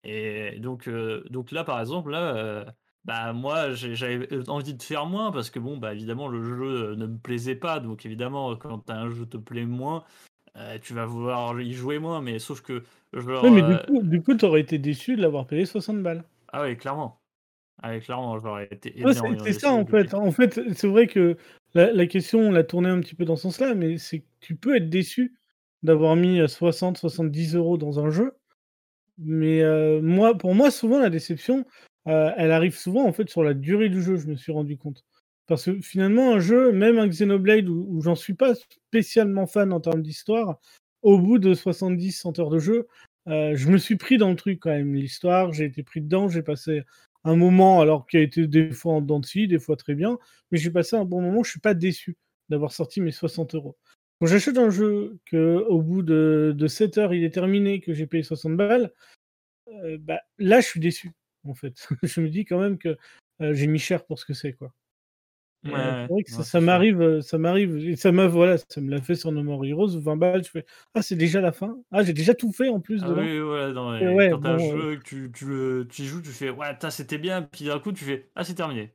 Et 0.05 0.59
donc, 0.61 0.89
euh, 0.89 1.25
donc 1.31 1.51
là, 1.51 1.65
par 1.65 1.81
exemple, 1.81 2.11
là, 2.11 2.75
bah 3.07 3.33
moi, 3.33 3.73
j'avais 3.73 4.49
envie 4.49 4.75
de 4.75 4.83
faire 4.83 5.07
moins 5.07 5.31
parce 5.31 5.51
que 5.51 5.59
bon, 5.61 5.77
bah 5.77 5.95
évidemment, 5.95 6.29
le 6.29 6.43
jeu 6.43 6.91
euh, 6.91 6.97
ne 6.97 7.07
me 7.07 7.19
plaisait 7.19 7.55
pas. 7.55 7.79
Donc 7.79 8.05
évidemment, 8.05 8.57
quand 8.57 8.91
un 8.91 9.09
jeu 9.11 9.27
te 9.27 9.37
plaît 9.37 9.65
moins, 9.65 10.05
euh, 10.57 10.79
tu 10.83 10.93
vas 10.93 11.07
vouloir 11.07 11.61
y 11.61 11.73
jouer 11.73 11.99
moins. 12.01 12.21
Mais 12.21 12.39
sauf 12.41 12.63
que 12.63 12.83
genre, 13.13 13.45
Oui, 13.45 13.51
mais 13.53 13.63
euh, 13.63 13.77
du 13.77 13.87
coup, 13.87 14.03
du 14.03 14.23
coup, 14.23 14.35
t'aurais 14.35 14.61
été 14.61 14.79
déçu 14.79 15.17
de 15.17 15.23
l'avoir 15.23 15.47
payé 15.47 15.67
60 15.67 16.03
balles. 16.03 16.25
ah 16.53 16.63
ouais, 16.63 16.77
clairement, 16.77 17.21
ah 17.83 17.91
ouais, 17.91 18.01
clairement, 18.01 18.41
j'aurais 18.41 18.69
été 18.71 19.05
Ouais, 19.05 19.13
c'est 19.45 19.53
ça 19.53 19.73
en 19.73 19.87
fait. 19.87 20.13
En 20.15 20.33
fait, 20.33 20.61
c'est 20.75 20.89
vrai 20.89 21.07
que 21.07 21.37
la, 21.75 21.93
la 21.93 22.07
question, 22.07 22.41
on 22.41 22.51
l'a 22.51 22.65
tournée 22.65 22.89
un 22.89 23.01
petit 23.01 23.15
peu 23.15 23.25
dans 23.25 23.37
ce 23.37 23.43
sens-là, 23.43 23.75
mais 23.75 23.99
c'est 23.99 24.21
que 24.21 24.27
tu 24.41 24.57
peux 24.57 24.77
être 24.77 24.91
déçu 24.91 25.37
d'avoir 25.83 26.17
mis 26.17 26.41
euh, 26.41 26.49
60, 26.49 26.99
70 26.99 27.55
euros 27.55 27.77
dans 27.79 28.01
un 28.01 28.11
jeu. 28.11 28.33
Mais 29.19 29.63
euh, 29.63 30.01
moi, 30.03 30.37
pour 30.37 30.55
moi, 30.55 30.71
souvent, 30.71 30.99
la 30.99 31.11
déception, 31.11 31.65
euh, 32.07 32.33
elle 32.37 32.53
arrive 32.53 32.77
souvent 32.77 33.07
en 33.07 33.13
fait 33.13 33.29
sur 33.29 33.43
la 33.43 33.55
durée 33.55 33.89
du 33.89 34.03
jeu, 34.03 34.17
je 34.17 34.27
me 34.29 34.37
suis 34.37 34.53
rendu 34.53 34.77
compte. 34.77 35.05
Parce 35.47 35.67
que 35.67 35.81
finalement, 35.81 36.35
un 36.35 36.41
jeu, 36.41 36.73
même 36.73 36.99
un 36.99 37.09
Xenoblade 37.09 37.69
où, 37.69 38.01
j'en 38.03 38.17
suis 38.17 38.35
pas 38.35 38.55
spécialement 38.55 39.47
fan 39.47 39.73
en 39.73 39.81
termes 39.81 40.03
d'histoire, 40.03 40.61
au 41.03 41.19
bout 41.19 41.39
de 41.39 41.55
70, 41.55 42.13
100 42.13 42.39
heures 42.41 42.51
de 42.51 42.59
jeu, 42.59 42.89
euh, 43.29 43.55
je 43.57 43.69
me 43.71 43.79
suis 43.79 43.97
pris 43.97 44.19
dans 44.19 44.31
le 44.31 44.37
truc 44.37 44.61
quand 44.61 44.71
même. 44.71 44.95
L'histoire, 44.95 45.53
j'ai 45.53 45.65
été 45.65 45.83
pris 45.83 46.01
dedans, 46.01 46.29
j'ai 46.29 46.43
passé 46.43 46.83
un 47.25 47.37
moment, 47.37 47.81
alors 47.81 48.07
qui 48.07 48.17
a 48.17 48.21
été 48.21 48.47
des 48.47 48.71
fois 48.71 48.95
en 48.95 49.01
dents 49.01 49.21
de 49.21 49.47
des 49.47 49.59
fois 49.59 49.77
très 49.77 49.95
bien, 49.95 50.19
mais 50.51 50.59
j'ai 50.59 50.71
passé 50.71 50.97
un 50.97 51.05
bon 51.05 51.21
moment, 51.21 51.43
je 51.43 51.51
suis 51.51 51.61
pas 51.61 51.75
déçu 51.75 52.17
d'avoir 52.49 52.73
sorti 52.73 53.01
mes 53.01 53.11
60 53.13 53.55
euros. 53.57 53.77
Quand 54.21 54.27
j'achète 54.27 54.59
un 54.59 54.71
jeu 54.71 55.19
que 55.27 55.65
au 55.69 55.83
bout 55.83 56.03
de, 56.03 56.55
de 56.57 56.67
7 56.69 56.99
heures 56.99 57.15
il 57.15 57.25
est 57.25 57.35
terminé, 57.35 57.81
que 57.81 57.93
j'ai 57.93 58.07
payé 58.07 58.23
60 58.23 58.57
balles, 58.57 58.93
euh, 59.69 59.99
bah, 60.01 60.21
là 60.39 60.61
je 60.61 60.67
suis 60.67 60.81
déçu 60.81 61.13
en 61.49 61.55
fait. 61.55 61.89
je 62.03 62.21
me 62.21 62.29
dis 62.29 62.45
quand 62.45 62.59
même 62.59 62.79
que 62.79 62.97
euh, 63.41 63.55
j'ai 63.55 63.67
mis 63.67 63.79
cher 63.79 64.05
pour 64.05 64.19
ce 64.19 64.25
que 64.25 64.35
c'est 64.35 64.53
quoi. 64.53 64.73
Euh, 65.67 65.71
Ouais, 65.73 66.07
vrai 66.07 66.23
que 66.23 66.31
ça, 66.31 66.59
ouais, 66.59 66.65
m'arrive, 66.65 67.01
euh, 67.01 67.21
ça 67.23 67.39
m'arrive, 67.39 67.77
et 67.77 67.97
ça 67.97 68.13
m'a 68.13 68.29
voilà, 68.29 68.57
ça 68.57 68.81
me 68.81 68.89
l'a 68.91 69.01
fait 69.01 69.17
sur 69.17 69.33
No 69.33 69.43
More 69.43 69.65
Heroes, 69.65 69.99
20 69.99 70.17
balles, 70.17 70.45
je 70.45 70.51
fais 70.51 70.67
ah 70.95 71.03
c'est 71.03 71.17
déjà 71.17 71.41
la 71.41 71.51
fin, 71.51 71.77
ah 71.91 72.05
j'ai 72.05 72.13
déjà 72.13 72.35
tout 72.35 72.53
fait 72.53 72.69
en 72.69 72.79
plus 72.79 73.03
Ah 73.03 73.09
oui, 73.11 73.41
ouais, 73.41 73.73
non, 73.73 73.97
Et 73.97 74.07
ouais, 74.07 74.31
quand 74.31 74.41
t'as 74.41 74.57
bon, 74.59 74.77
jeu, 74.77 75.01
tu, 75.03 75.33
joues, 75.35 76.23
tu 76.23 76.31
fais 76.31 76.51
ouais, 76.51 76.73
putain, 76.75 76.91
c'était 76.91 77.19
bien, 77.19 77.43
puis 77.43 77.65
d'un 77.65 77.81
coup, 77.81 77.93
tu 77.93 78.05
fais 78.05 78.31
ah, 78.37 78.45
c'est 78.45 78.55
terminé. 78.55 78.95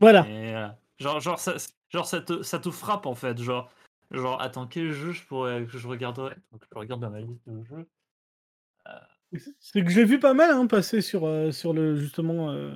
Voilà. 0.00 0.26
Et 0.28 0.50
voilà. 0.50 0.78
Genre, 0.98 1.20
genre, 1.20 1.38
ça, 1.38 1.54
genre 1.88 2.06
ça, 2.06 2.20
te, 2.20 2.42
ça 2.42 2.58
te 2.58 2.70
frappe 2.70 3.06
en 3.06 3.14
fait. 3.14 3.40
Genre, 3.40 3.70
genre 4.10 4.40
attends, 4.42 4.66
quel 4.66 4.92
jeu 4.92 5.12
je 5.12 5.24
pourrais 5.24 5.64
que 5.64 5.78
je 5.78 5.88
regarderais? 5.88 6.36
Donc, 6.52 6.62
Je 6.70 6.78
regarde 6.78 7.00
dans 7.00 7.10
ma 7.10 7.20
liste 7.20 7.48
de 7.48 7.64
jeux. 7.64 7.86
C'est 9.60 9.84
que 9.84 9.90
j'ai 9.90 10.04
vu 10.04 10.18
pas 10.18 10.34
mal 10.34 10.50
hein, 10.50 10.66
passer 10.66 11.00
sur, 11.00 11.24
euh, 11.26 11.52
sur 11.52 11.72
le 11.72 11.94
justement 11.96 12.50
euh, 12.50 12.72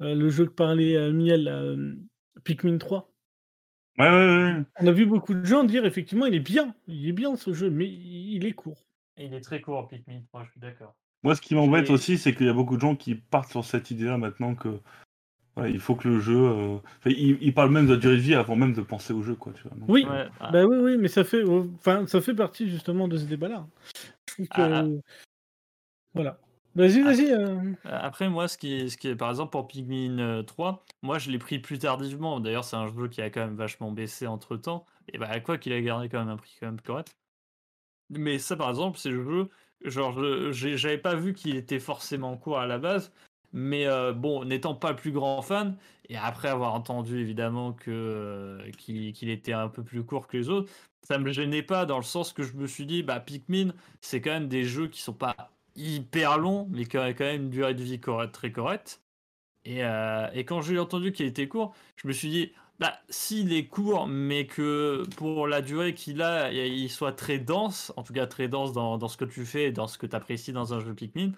euh, 0.00 0.14
le 0.14 0.28
jeu 0.30 0.46
que 0.46 0.52
parlait 0.52 0.96
euh, 0.96 1.12
Miel, 1.12 1.48
euh, 1.48 1.94
Pikmin 2.44 2.78
3. 2.78 3.10
Ouais, 3.98 4.08
ouais, 4.08 4.14
ouais. 4.54 4.62
On 4.80 4.86
a 4.86 4.92
vu 4.92 5.06
beaucoup 5.06 5.34
de 5.34 5.44
gens 5.44 5.64
dire 5.64 5.84
effectivement 5.84 6.26
il 6.26 6.34
est 6.34 6.40
bien, 6.40 6.74
il 6.86 7.08
est 7.08 7.12
bien 7.12 7.36
ce 7.36 7.52
jeu, 7.52 7.68
mais 7.70 7.86
il 7.86 8.44
est 8.46 8.52
court. 8.52 8.84
Il 9.18 9.34
est 9.34 9.40
très 9.40 9.60
court, 9.60 9.88
Pikmin 9.88 10.22
3, 10.28 10.44
je 10.44 10.50
suis 10.52 10.60
d'accord. 10.60 10.94
Moi, 11.22 11.34
ce 11.34 11.40
qui 11.40 11.54
m'embête 11.54 11.90
Et- 11.90 11.92
aussi, 11.92 12.16
c'est 12.18 12.34
qu'il 12.34 12.46
y 12.46 12.48
a 12.48 12.52
beaucoup 12.54 12.76
de 12.76 12.80
gens 12.80 12.96
qui 12.96 13.14
partent 13.14 13.50
sur 13.50 13.64
cette 13.64 13.90
idée-là 13.90 14.18
maintenant 14.18 14.54
que 14.54 14.68
ouais, 15.56 15.70
il 15.70 15.78
faut 15.78 15.94
que 15.94 16.08
le 16.08 16.18
jeu. 16.20 16.36
euh, 16.36 16.76
enfin, 16.76 17.10
ils, 17.10 17.36
ils 17.42 17.52
parlent 17.54 17.70
même 17.70 17.86
de 17.86 17.92
la 17.94 17.98
durée 18.00 18.16
de 18.16 18.20
vie 18.22 18.34
avant 18.34 18.56
même 18.56 18.72
de 18.72 18.80
penser 18.80 19.12
au 19.12 19.22
jeu, 19.22 19.34
quoi. 19.34 19.52
Tu 19.52 19.62
vois. 19.64 19.76
Donc, 19.76 19.88
Oui, 19.88 20.04
Ouais, 20.08 20.26
bah 20.52 20.64
oui, 20.64 20.78
oui, 20.78 20.96
mais 20.96 21.08
ça 21.08 21.22
fait, 21.24 21.44
enfin, 21.44 22.06
ça 22.06 22.20
fait 22.20 22.34
partie 22.34 22.68
justement 22.68 23.06
de 23.08 23.16
ce 23.18 23.26
débat-là. 23.26 23.66
Je 24.28 24.32
trouve 24.32 24.48
que, 24.48 24.52
Ah, 24.62 24.84
voilà. 26.14 26.38
Vas-y, 26.74 27.02
vas-y. 27.02 27.30
euh, 27.32 27.74
Après, 27.84 28.28
moi, 28.30 28.48
ce 28.48 28.56
qui 28.56 28.72
est, 28.74 28.88
ce 28.88 28.96
qui 28.96 29.08
est 29.08 29.16
par 29.16 29.28
exemple 29.30 29.50
pour 29.50 29.66
Pikmin 29.66 30.18
euh, 30.18 30.42
3, 30.42 30.84
moi 31.02 31.18
je 31.18 31.30
l'ai 31.30 31.38
pris 31.38 31.58
plus 31.58 31.78
tardivement. 31.78 32.40
D'ailleurs, 32.40 32.64
c'est 32.64 32.76
un 32.76 32.88
jeu 32.88 33.08
qui 33.08 33.20
a 33.20 33.30
quand 33.30 33.40
même 33.40 33.56
vachement 33.56 33.92
baissé 33.92 34.26
entre 34.26 34.56
temps. 34.56 34.86
Et 35.12 35.18
bah, 35.18 35.38
quoi 35.40 35.58
qu'il 35.58 35.72
a 35.74 35.80
gardé 35.82 36.08
quand 36.08 36.18
même 36.20 36.28
un 36.30 36.36
prix 36.36 36.56
quand 36.58 36.66
même 36.66 36.80
correct. 36.80 37.14
Mais 38.10 38.38
ça, 38.38 38.56
par 38.56 38.70
exemple, 38.70 38.98
c'est 38.98 39.10
le 39.10 39.22
jeu. 39.24 39.48
Genre, 39.84 40.52
j'avais 40.52 40.98
pas 40.98 41.14
vu 41.14 41.34
qu'il 41.34 41.56
était 41.56 41.80
forcément 41.80 42.36
court 42.36 42.58
à 42.58 42.66
la 42.66 42.78
base. 42.78 43.12
Mais 43.52 43.86
euh, 43.86 44.12
bon, 44.12 44.44
n'étant 44.44 44.74
pas 44.74 44.90
le 44.90 44.96
plus 44.96 45.12
grand 45.12 45.42
fan, 45.42 45.76
et 46.08 46.16
après 46.16 46.48
avoir 46.48 46.72
entendu 46.74 47.18
évidemment 47.18 47.74
que 47.74 47.90
euh, 47.90 48.70
qu'il 48.78 49.12
qu'il 49.12 49.28
était 49.28 49.52
un 49.52 49.68
peu 49.68 49.84
plus 49.84 50.04
court 50.04 50.26
que 50.26 50.38
les 50.38 50.48
autres, 50.48 50.72
ça 51.06 51.18
me 51.18 51.30
gênait 51.32 51.62
pas 51.62 51.84
dans 51.84 51.98
le 51.98 52.02
sens 52.02 52.32
que 52.32 52.42
je 52.44 52.54
me 52.56 52.66
suis 52.66 52.86
dit, 52.86 53.02
bah 53.02 53.20
Pikmin, 53.20 53.74
c'est 54.00 54.22
quand 54.22 54.30
même 54.30 54.48
des 54.48 54.64
jeux 54.64 54.88
qui 54.88 55.02
sont 55.02 55.12
pas 55.12 55.36
hyper 55.76 56.38
longs, 56.38 56.68
mais 56.70 56.84
qui 56.86 56.98
ont 56.98 57.02
quand 57.02 57.24
même 57.24 57.44
une 57.44 57.50
durée 57.50 57.74
de 57.74 57.82
vie 57.82 58.00
très 58.32 58.52
correcte. 58.52 59.02
Et, 59.64 59.84
euh, 59.84 60.28
et 60.34 60.44
quand 60.44 60.60
j'ai 60.60 60.78
entendu 60.78 61.12
qu'il 61.12 61.26
était 61.26 61.48
court, 61.48 61.74
je 61.96 62.08
me 62.08 62.12
suis 62.12 62.30
dit, 62.30 62.52
bah, 62.80 62.94
s'il 63.08 63.52
est 63.52 63.66
court, 63.66 64.08
mais 64.08 64.46
que 64.46 65.04
pour 65.16 65.46
la 65.46 65.62
durée 65.62 65.94
qu'il 65.94 66.20
a, 66.22 66.50
il 66.52 66.90
soit 66.90 67.12
très 67.12 67.38
dense, 67.38 67.92
en 67.96 68.02
tout 68.02 68.12
cas 68.12 68.26
très 68.26 68.48
dense 68.48 68.72
dans, 68.72 69.08
ce 69.08 69.16
que 69.16 69.24
tu 69.24 69.46
fais 69.46 69.64
et 69.64 69.72
dans 69.72 69.86
ce 69.86 69.98
que 69.98 70.06
tu 70.06 70.16
apprécies 70.16 70.52
dans 70.52 70.74
un 70.74 70.80
jeu 70.80 70.94
Pikmin, 70.94 71.32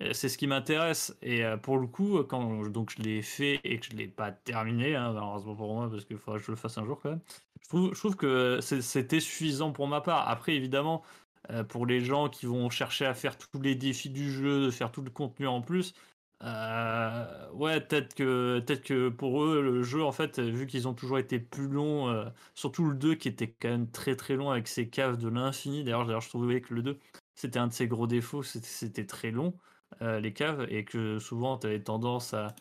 euh, 0.00 0.12
c'est 0.12 0.28
ce 0.28 0.38
qui 0.38 0.46
m'intéresse. 0.48 1.16
Et 1.22 1.44
euh, 1.44 1.56
pour 1.56 1.78
le 1.78 1.86
coup, 1.86 2.22
quand 2.24 2.66
donc 2.68 2.90
je 2.96 3.02
l'ai 3.02 3.22
fait 3.22 3.60
et 3.64 3.78
que 3.78 3.86
je 3.86 3.92
ne 3.92 3.98
l'ai 3.98 4.08
pas 4.08 4.32
terminé, 4.32 4.96
hein, 4.96 5.12
malheureusement 5.12 5.54
pour 5.54 5.74
moi, 5.74 5.88
parce 5.90 6.04
qu'il 6.04 6.18
faudra 6.18 6.40
que 6.40 6.44
je 6.44 6.50
le 6.50 6.56
fasse 6.56 6.78
un 6.78 6.84
jour 6.84 6.98
quand 7.00 7.10
même, 7.10 7.20
je 7.62 7.68
trouve, 7.68 7.94
je 7.94 7.98
trouve 7.98 8.16
que 8.16 8.58
c'était 8.60 9.20
suffisant 9.20 9.72
pour 9.72 9.86
ma 9.86 10.00
part. 10.00 10.28
Après, 10.28 10.54
évidemment, 10.54 11.02
euh, 11.50 11.64
pour 11.64 11.86
les 11.86 12.00
gens 12.00 12.28
qui 12.28 12.46
vont 12.46 12.70
chercher 12.70 13.06
à 13.06 13.14
faire 13.14 13.36
tous 13.38 13.60
les 13.60 13.74
défis 13.74 14.10
du 14.10 14.30
jeu, 14.30 14.70
faire 14.70 14.92
tout 14.92 15.02
le 15.02 15.10
contenu 15.10 15.46
en 15.46 15.62
plus, 15.62 15.94
euh, 16.42 17.50
ouais, 17.52 17.80
peut-être 17.80 18.14
que, 18.14 18.60
peut 18.60 18.76
que 18.76 19.08
pour 19.08 19.42
eux, 19.44 19.60
le 19.62 19.82
jeu, 19.82 20.02
en 20.04 20.12
fait, 20.12 20.38
vu 20.40 20.66
qu'ils 20.66 20.86
ont 20.88 20.94
toujours 20.94 21.18
été 21.18 21.38
plus 21.40 21.68
longs, 21.68 22.08
euh, 22.08 22.30
surtout 22.54 22.84
le 22.88 22.94
2 22.96 23.14
qui 23.14 23.28
était 23.28 23.50
quand 23.52 23.68
même 23.68 23.90
très 23.90 24.14
très 24.16 24.36
long 24.36 24.50
avec 24.50 24.68
ses 24.68 24.88
caves 24.88 25.16
de 25.18 25.28
l'infini. 25.28 25.84
D'ailleurs, 25.84 26.20
je 26.20 26.28
trouvais 26.28 26.60
que 26.60 26.74
le 26.74 26.82
2, 26.82 26.98
c'était 27.34 27.58
un 27.58 27.66
de 27.68 27.72
ses 27.72 27.88
gros 27.88 28.06
défauts, 28.06 28.42
c'était- 28.42 29.06
très 29.06 29.30
long, 29.30 29.54
les 30.00 30.32
caves, 30.32 30.66
et 30.70 30.84
que 30.84 31.18
souvent, 31.18 31.58
tu 31.58 31.66
avais 31.66 31.82
tendance 31.82 32.34
à. 32.34 32.54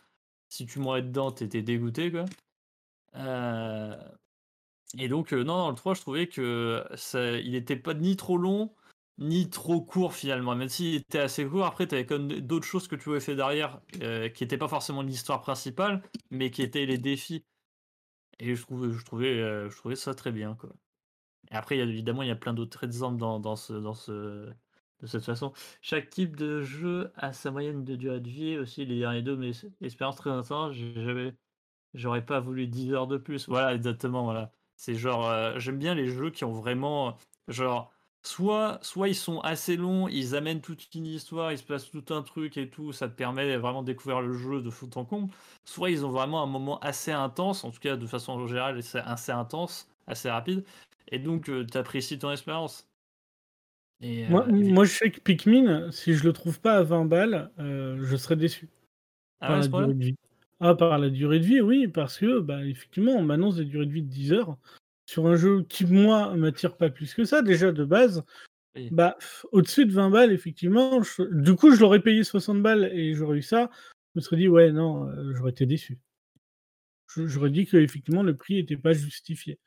Si 0.50 0.66
tu 0.66 0.80
mourais 0.80 1.02
dedans, 1.04 1.32
t'étais 1.32 1.62
dégoûté, 1.62 2.12
quoi. 2.12 2.26
Euh, 4.96 4.98
et 4.98 5.08
donc, 5.08 5.34
euh, 5.34 5.44
non, 5.44 5.58
dans 5.58 5.70
le 5.70 5.76
3, 5.76 5.94
je 5.94 6.02
trouvais 6.02 6.28
que 6.28 6.86
ça, 6.96 7.32
il 7.40 7.56
était 7.56 7.76
pas 7.76 7.94
ni 7.94 8.16
trop 8.16 8.38
long, 8.38 8.76
ni 9.18 9.50
trop 9.50 9.82
court 9.82 10.14
finalement. 10.14 10.56
Même 10.56 10.70
s'il 10.70 10.96
était 10.96 11.20
assez 11.20 11.46
court, 11.48 11.66
après, 11.66 11.88
tu 11.88 11.96
avais 11.96 12.06
quand 12.06 12.20
même 12.20 12.42
d'autres 12.42 12.66
choses 12.66 12.88
que 12.88 12.96
tu 12.96 13.04
pouvais 13.06 13.20
faire 13.20 13.36
derrière, 13.36 13.82
euh, 14.02 14.30
qui 14.30 14.44
n'étaient 14.44 14.58
pas 14.58 14.68
forcément 14.68 15.02
l'histoire 15.02 15.42
principale, 15.42 16.04
mais 16.32 16.52
qui 16.52 16.62
étaient 16.62 16.86
les 16.86 16.98
défis. 16.98 17.46
Et 18.40 18.56
je 18.56 18.62
trouvais, 18.64 18.92
je 18.94 19.06
trouvais, 19.06 19.40
euh, 19.42 19.70
je 19.70 19.78
trouvais 19.78 19.96
ça 19.96 20.14
très 20.16 20.32
bien. 20.32 20.56
Quoi. 20.56 20.72
Et 21.52 21.56
après, 21.56 21.78
y 21.78 21.82
a, 21.82 21.86
évidemment, 21.86 22.24
il 22.24 22.30
y 22.30 22.32
a 22.32 22.36
plein 22.36 22.54
d'autres 22.54 22.84
exemples 22.84 23.18
dans, 23.20 23.40
dans, 23.40 23.56
ce, 23.56 23.74
dans 23.74 23.94
ce, 23.94 24.12
de 25.02 25.08
cette 25.08 25.26
façon. 25.26 25.54
Chaque 25.82 26.10
type 26.10 26.36
de 26.36 26.62
jeu 26.64 27.12
a 27.16 27.34
sa 27.34 27.52
moyenne 27.52 27.84
de 27.86 27.96
durée 27.96 28.22
de 28.22 28.30
vie 28.30 28.58
aussi. 28.58 28.86
Les 28.86 29.00
derniers 29.00 29.22
deux, 29.24 29.38
mais 29.38 29.52
expérience 29.82 30.18
très 30.18 30.32
intense. 30.32 30.76
J'aurais 31.94 32.26
pas 32.26 32.40
voulu 32.40 32.68
10 32.68 32.94
heures 32.94 33.08
de 33.08 33.18
plus. 33.18 33.48
Voilà, 33.50 33.74
exactement. 33.76 34.24
Voilà. 34.24 34.52
C'est 34.78 34.96
genre, 34.96 35.28
euh, 35.30 35.60
j'aime 35.60 35.80
bien 35.80 35.96
les 35.96 36.08
jeux 36.08 36.32
qui 36.32 36.46
ont 36.46 36.54
vraiment, 36.54 37.18
genre, 37.50 37.94
soit, 38.24 38.80
soit 38.84 39.10
ils 39.10 39.16
sont 39.16 39.40
assez 39.42 39.76
longs, 39.78 40.08
ils 40.08 40.36
amènent 40.36 40.62
toute 40.62 40.94
une 40.96 41.08
histoire, 41.08 41.52
il 41.52 41.58
se 41.58 41.64
passe 41.64 41.90
tout 41.92 42.06
un 42.14 42.22
truc 42.24 42.58
et 42.58 42.70
tout, 42.70 42.94
ça 42.94 43.10
te 43.10 43.16
permet 43.16 43.58
vraiment 43.58 43.82
de 43.82 43.88
découvrir 43.88 44.22
le 44.22 44.34
jeu 44.34 44.62
de 44.62 44.70
fond 44.70 44.90
en 44.96 45.06
comble. 45.06 45.34
Soit 45.66 45.90
ils 45.92 46.06
ont 46.06 46.12
vraiment 46.12 46.44
un 46.44 46.48
moment 46.48 46.80
assez 46.80 47.12
intense, 47.12 47.64
en 47.66 47.72
tout 47.72 47.80
cas 47.80 47.98
de 47.98 48.08
façon 48.08 48.46
générale, 48.48 48.84
c'est 48.84 49.00
assez 49.00 49.32
intense, 49.34 49.90
assez 50.08 50.30
rapide, 50.30 50.64
et 51.10 51.20
donc 51.20 51.46
tu 51.46 51.78
apprécies 51.78 52.20
ton 52.20 52.32
expérience. 52.32 52.88
Et, 54.02 54.28
Moi, 54.28 54.46
euh, 54.48 54.52
évi- 54.52 54.74
moi, 54.74 54.86
je 54.86 54.94
sais 54.94 55.12
que 55.12 55.20
Pikmin, 55.22 55.92
si 55.92 56.14
je 56.14 56.24
le 56.24 56.34
trouve 56.34 56.60
pas 56.60 56.78
à 56.78 56.84
20 56.84 57.06
balles, 57.06 57.52
euh, 57.60 57.98
je 58.04 58.16
serais 58.16 58.36
déçu 58.36 58.70
Ah 59.40 59.60
ouais, 59.60 59.68
Ah, 60.60 60.74
par 60.76 60.98
la 60.98 61.10
durée 61.10 61.40
de 61.40 61.46
vie, 61.46 61.62
oui, 61.62 61.88
parce 61.88 62.18
que, 62.18 62.40
bah, 62.40 62.66
effectivement, 62.66 63.14
on 63.14 63.22
m'annonce 63.24 63.58
des 63.58 63.66
durées 63.66 63.86
de 63.86 63.92
vie 63.92 64.02
de 64.04 64.10
10 64.10 64.34
heures 64.34 64.58
sur 65.06 65.28
un 65.28 65.36
jeu 65.36 65.64
qui, 65.64 65.86
moi, 65.86 66.36
m'attire 66.36 66.76
pas 66.78 66.90
plus 66.90 67.14
que 67.14 67.26
ça, 67.26 67.42
déjà 67.44 67.72
de 67.72 67.86
base. 67.86 68.24
Oui. 68.76 68.90
Bah, 68.92 69.18
au-dessus 69.52 69.86
de 69.86 69.94
20 69.94 70.10
balles, 70.12 70.32
effectivement, 70.34 71.04
je- 71.04 71.24
du 71.42 71.56
coup, 71.56 71.74
je 71.76 71.82
l'aurais 71.82 72.02
payé 72.02 72.24
60 72.24 72.62
balles 72.64 72.86
et 72.94 73.14
j'aurais 73.16 73.40
eu 73.40 73.42
ça. 73.44 73.70
Je 74.16 74.20
me 74.20 74.22
serais 74.22 74.38
dit, 74.38 74.50
ouais, 74.50 74.72
non, 74.72 75.08
euh, 75.10 75.34
j'aurais 75.36 75.52
été 75.52 75.66
déçu. 75.68 76.00
J'aurais 77.18 77.50
dit 77.50 77.66
que 77.66 77.76
effectivement 77.78 78.24
le 78.24 78.36
prix 78.38 78.56
n'était 78.56 78.78
pas 78.78 78.94
justifié. 78.94 79.60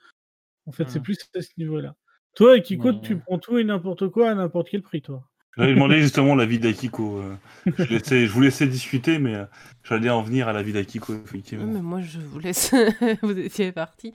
En 0.67 0.73
fait, 0.73 0.91
c'est 0.91 1.01
Mhm. 1.01 1.05
plus 1.05 1.19
à 1.35 1.43
ce 1.43 1.51
niveau-là. 1.59 1.97
Toi, 2.37 2.55
Akiko, 2.55 2.93
tu 2.95 3.15
Ouais. 3.15 3.21
prends 3.21 3.39
tout 3.41 3.59
et 3.59 3.65
n'importe 3.65 4.09
quoi 4.09 4.31
à 4.31 4.35
n'importe 4.37 4.69
quel 4.71 4.83
prix, 4.83 5.03
toi? 5.03 5.29
J'avais 5.56 5.74
demandé 5.74 6.01
justement 6.01 6.35
l'avis 6.35 6.59
d'Akiko. 6.59 7.18
euh, 7.18 7.36
je, 7.78 7.98
je 7.98 8.32
vous 8.32 8.40
laissais 8.40 8.66
discuter, 8.66 9.18
mais 9.18 9.35
euh, 9.35 9.44
j'allais 9.82 10.10
en 10.10 10.22
venir 10.22 10.48
à 10.48 10.52
l'avis 10.52 10.72
d'Akiko, 10.72 11.14
effectivement. 11.24 11.66
mais 11.66 11.82
moi, 11.82 12.01
je 12.01 12.20
vous 12.20 12.39
laisse. 12.39 12.72
vous 13.22 13.36
étiez 13.39 13.72
parti. 13.72 14.12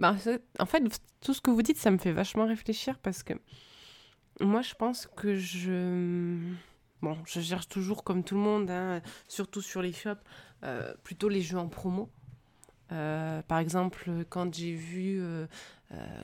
Bah, 0.00 0.16
en 0.58 0.66
fait, 0.66 0.82
tout 1.20 1.34
ce 1.34 1.40
que 1.40 1.50
vous 1.50 1.62
dites, 1.62 1.76
ça 1.78 1.90
me 1.90 1.98
fait 1.98 2.12
vachement 2.12 2.46
réfléchir 2.46 2.98
parce 2.98 3.22
que 3.22 3.34
moi, 4.40 4.62
je 4.62 4.74
pense 4.74 5.06
que 5.16 5.36
je. 5.36 6.38
Bon, 7.02 7.18
je 7.26 7.40
cherche 7.40 7.68
toujours, 7.68 8.02
comme 8.02 8.24
tout 8.24 8.34
le 8.34 8.40
monde, 8.40 8.70
hein, 8.70 9.02
surtout 9.28 9.60
sur 9.60 9.82
les 9.82 9.92
shops, 9.92 10.16
euh, 10.64 10.94
plutôt 11.04 11.28
les 11.28 11.42
jeux 11.42 11.58
en 11.58 11.68
promo. 11.68 12.10
Par 12.88 13.58
exemple, 13.58 14.08
quand 14.28 14.54
j'ai 14.54 14.72
vu 14.72 15.20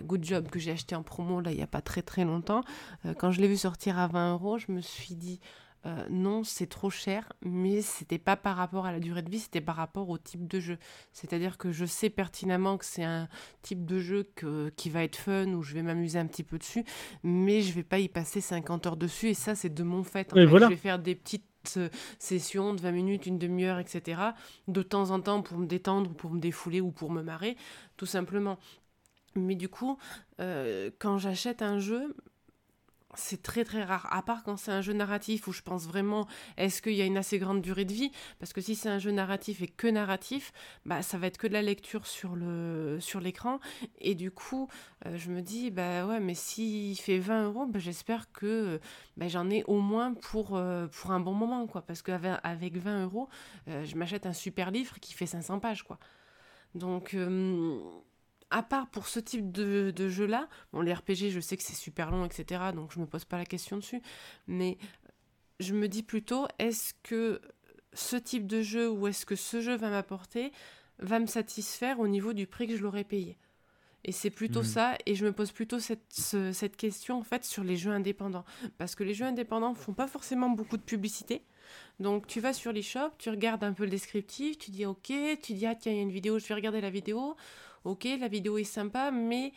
Good 0.03 0.25
Job 0.25 0.49
que 0.49 0.59
j'ai 0.59 0.73
acheté 0.73 0.95
en 0.95 1.03
promo 1.03 1.41
là 1.41 1.51
il 1.51 1.57
n'y 1.57 1.63
a 1.63 1.67
pas 1.67 1.81
très 1.81 2.03
très 2.03 2.25
longtemps, 2.25 2.63
euh, 3.05 3.15
quand 3.15 3.31
je 3.31 3.41
l'ai 3.41 3.49
vu 3.49 3.57
sortir 3.57 3.99
à 3.99 4.07
20 4.09 4.33
euros, 4.35 4.59
je 4.59 4.73
me 4.73 4.81
suis 4.81 5.15
dit 5.15 5.41
euh, 5.87 6.05
non, 6.11 6.45
c'est 6.45 6.67
trop 6.67 6.91
cher, 6.91 7.33
mais 7.43 7.81
c'était 7.81 8.19
pas 8.19 8.37
par 8.37 8.57
rapport 8.57 8.85
à 8.85 8.93
la 8.93 9.01
durée 9.01 9.23
de 9.23 9.31
vie, 9.31 9.39
c'était 9.39 9.63
par 9.63 9.77
rapport 9.77 10.11
au 10.11 10.19
type 10.19 10.47
de 10.47 10.61
jeu. 10.61 10.79
C'est-à-dire 11.15 11.57
que 11.57 11.73
je 11.73 11.87
sais 11.87 12.11
pertinemment 12.11 12.77
que 12.77 12.85
c'est 12.85 13.05
un 13.05 13.29
type 13.63 13.87
de 13.87 13.99
jeu 13.99 14.31
que, 14.35 14.69
qui 14.77 14.91
va 14.91 15.05
être 15.05 15.17
fun, 15.17 15.47
où 15.55 15.63
je 15.63 15.73
vais 15.73 15.83
m'amuser 15.83 16.19
un 16.19 16.27
petit 16.27 16.43
peu 16.43 16.59
dessus, 16.59 16.85
mais 17.23 17.63
je 17.63 17.73
vais 17.73 17.83
pas 17.83 17.99
y 17.99 18.09
passer 18.09 18.43
50 18.43 18.87
heures 18.87 18.97
dessus, 18.99 19.29
et 19.29 19.35
ça, 19.35 19.55
c'est 19.55 19.73
de 19.73 19.83
mon 19.83 20.05
fait. 20.05 20.31
En 20.35 20.37
Et 20.37 20.41
fait. 20.41 20.47
voilà. 20.47 20.67
Je 20.67 20.73
vais 20.73 20.77
faire 20.77 20.99
des 20.99 21.15
petites 21.15 21.45
euh, 21.79 21.89
sessions 22.19 22.75
de 22.75 22.81
20 22.83 22.93
minutes, 22.93 23.27
une 23.27 23.39
demi-heure, 23.39 23.79
etc., 23.79 24.21
de 24.69 24.83
temps 24.83 25.11
en 25.13 25.21
temps 25.21 25.41
pour 25.41 25.57
me 25.57 25.67
détendre, 25.67 26.11
pour 26.13 26.31
me 26.31 26.41
défouler 26.41 26.83
ou 26.83 26.91
pour 26.91 27.11
me 27.11 27.23
marrer, 27.23 27.57
tout 27.97 28.07
simplement. 28.07 28.59
Mais 29.35 29.55
du 29.55 29.69
coup, 29.69 29.99
euh, 30.41 30.91
quand 30.99 31.19
j'achète 31.19 31.63
un 31.63 31.79
jeu, 31.79 32.15
c'est 33.15 33.43
très 33.43 33.65
très 33.65 33.83
rare, 33.83 34.07
à 34.13 34.23
part 34.23 34.45
quand 34.45 34.57
c'est 34.57 34.71
un 34.71 34.83
jeu 34.83 34.93
narratif 34.93 35.49
où 35.49 35.53
je 35.53 35.63
pense 35.63 35.87
vraiment 35.87 36.29
est-ce 36.57 36.81
qu'il 36.81 36.93
y 36.95 37.03
a 37.03 37.05
une 37.05 37.17
assez 37.17 37.41
grande 37.41 37.61
durée 37.61 37.85
de 37.85 37.93
vie? 37.93 38.13
Parce 38.39 38.53
que 38.53 38.61
si 38.61 38.77
c'est 38.77 38.89
un 38.89 39.01
jeu 39.01 39.11
narratif 39.11 39.63
et 39.63 39.67
que 39.67 39.89
narratif, 39.89 40.53
bah, 40.87 41.03
ça 41.03 41.19
va 41.19 41.27
être 41.27 41.37
que 41.37 41.49
de 41.49 41.53
la 41.53 41.63
lecture 41.63 42.07
sur 42.07 42.37
sur 43.01 43.21
l'écran. 43.21 43.59
Et 43.99 44.15
du 44.15 44.31
coup, 44.31 44.69
euh, 45.07 45.17
je 45.19 45.31
me 45.31 45.43
dis, 45.43 45.71
bah 45.73 46.07
ouais, 46.07 46.21
mais 46.21 46.35
s'il 46.35 46.97
fait 46.99 47.19
20 47.19 47.47
euros, 47.47 47.67
bah, 47.67 47.81
j'espère 47.81 48.31
que 48.33 48.81
bah, 49.17 49.27
j'en 49.29 49.51
ai 49.51 49.65
au 49.65 49.81
moins 49.81 50.15
pour, 50.15 50.57
euh, 50.57 50.87
pour 50.87 51.11
un 51.11 51.21
bon 51.21 51.35
moment. 51.35 51.67
quoi. 51.67 51.83
Parce 51.83 52.03
qu'avec 52.03 52.39
avec 52.45 52.77
20 52.77 53.05
euros, 53.05 53.29
je 53.67 53.97
m'achète 53.97 54.27
un 54.27 54.33
super 54.33 54.71
livre 54.71 54.99
qui 55.01 55.15
fait 55.15 55.27
500 55.27 55.59
pages. 55.59 55.83
quoi. 55.83 55.99
Donc, 56.77 57.17
à 58.51 58.63
part 58.63 58.89
pour 58.89 59.07
ce 59.09 59.21
type 59.21 59.53
de, 59.53 59.93
de 59.95 60.09
jeu-là, 60.09 60.49
bon, 60.73 60.81
les 60.81 60.93
RPG, 60.93 61.31
je 61.31 61.41
sais 61.41 61.57
que 61.57 61.63
c'est 61.63 61.75
super 61.75 62.11
long, 62.11 62.25
etc. 62.25 62.73
Donc, 62.73 62.93
je 62.93 62.99
me 63.01 63.07
pose 63.07 63.25
pas 63.25 63.39
la 63.39 63.45
question 63.47 63.77
dessus. 63.77 64.01
Mais 64.49 64.77
je 65.61 65.75
me 65.75 65.89
dis 65.89 66.03
plutôt, 66.03 66.47
est-ce 66.59 66.95
que 67.03 67.41
ce 67.93 68.17
type 68.17 68.47
de 68.47 68.63
jeu 68.63 68.91
ou 68.91 69.07
est-ce 69.07 69.27
que 69.27 69.37
ce 69.37 69.61
jeu 69.61 69.77
va 69.77 69.91
m'apporter, 69.91 70.53
va 70.99 71.19
me 71.21 71.27
satisfaire 71.27 72.01
au 72.01 72.09
niveau 72.09 72.33
du 72.33 72.47
prix 72.47 72.67
que 72.67 72.77
je 72.77 72.83
l'aurais 72.83 73.05
payé? 73.05 73.37
Et 74.05 74.13
c'est 74.13 74.31
plutôt 74.31 74.61
Mhm. 74.61 74.65
ça, 74.67 74.95
et 75.05 75.15
je 75.15 75.27
me 75.27 75.33
pose 75.33 75.53
plutôt 75.53 75.79
cette, 75.79 76.01
ce- 76.09 76.53
cette 76.53 76.77
question 76.79 77.19
en 77.19 77.23
fait 77.23 77.45
sur 77.45 77.63
les 77.63 77.77
jeux 77.77 77.91
indépendants. 77.91 78.47
Parce 78.79 78.95
que 78.95 79.05
les 79.05 79.13
jeux 79.13 79.27
indépendants 79.27 79.75
font 79.75 79.93
pas 79.93 80.07
forcément 80.09 80.49
beaucoup 80.49 80.79
de 80.79 80.83
publicité. 80.83 81.43
Donc 81.99 82.27
tu 82.27 82.41
vas 82.41 82.55
sur 82.55 82.73
l'eShop, 82.73 83.11
tu 83.19 83.29
regardes 83.29 83.63
un 83.63 83.75
peu 83.75 83.85
le 83.85 83.91
descriptif, 83.91 84.57
tu 84.57 84.71
dis 84.71 84.87
ok, 84.87 85.13
tu 85.43 85.53
dis 85.53 85.67
ah 85.67 85.75
tiens 85.75 85.93
il 85.93 85.97
y 85.97 85.99
a 85.99 86.03
une 86.03 86.11
vidéo, 86.11 86.39
je 86.39 86.47
vais 86.47 86.55
regarder 86.55 86.81
la 86.81 86.89
vidéo. 86.89 87.37
Ok, 87.85 88.07
la 88.19 88.29
vidéo 88.29 88.59
est 88.59 88.65
sympa, 88.65 89.11
mais 89.11 89.53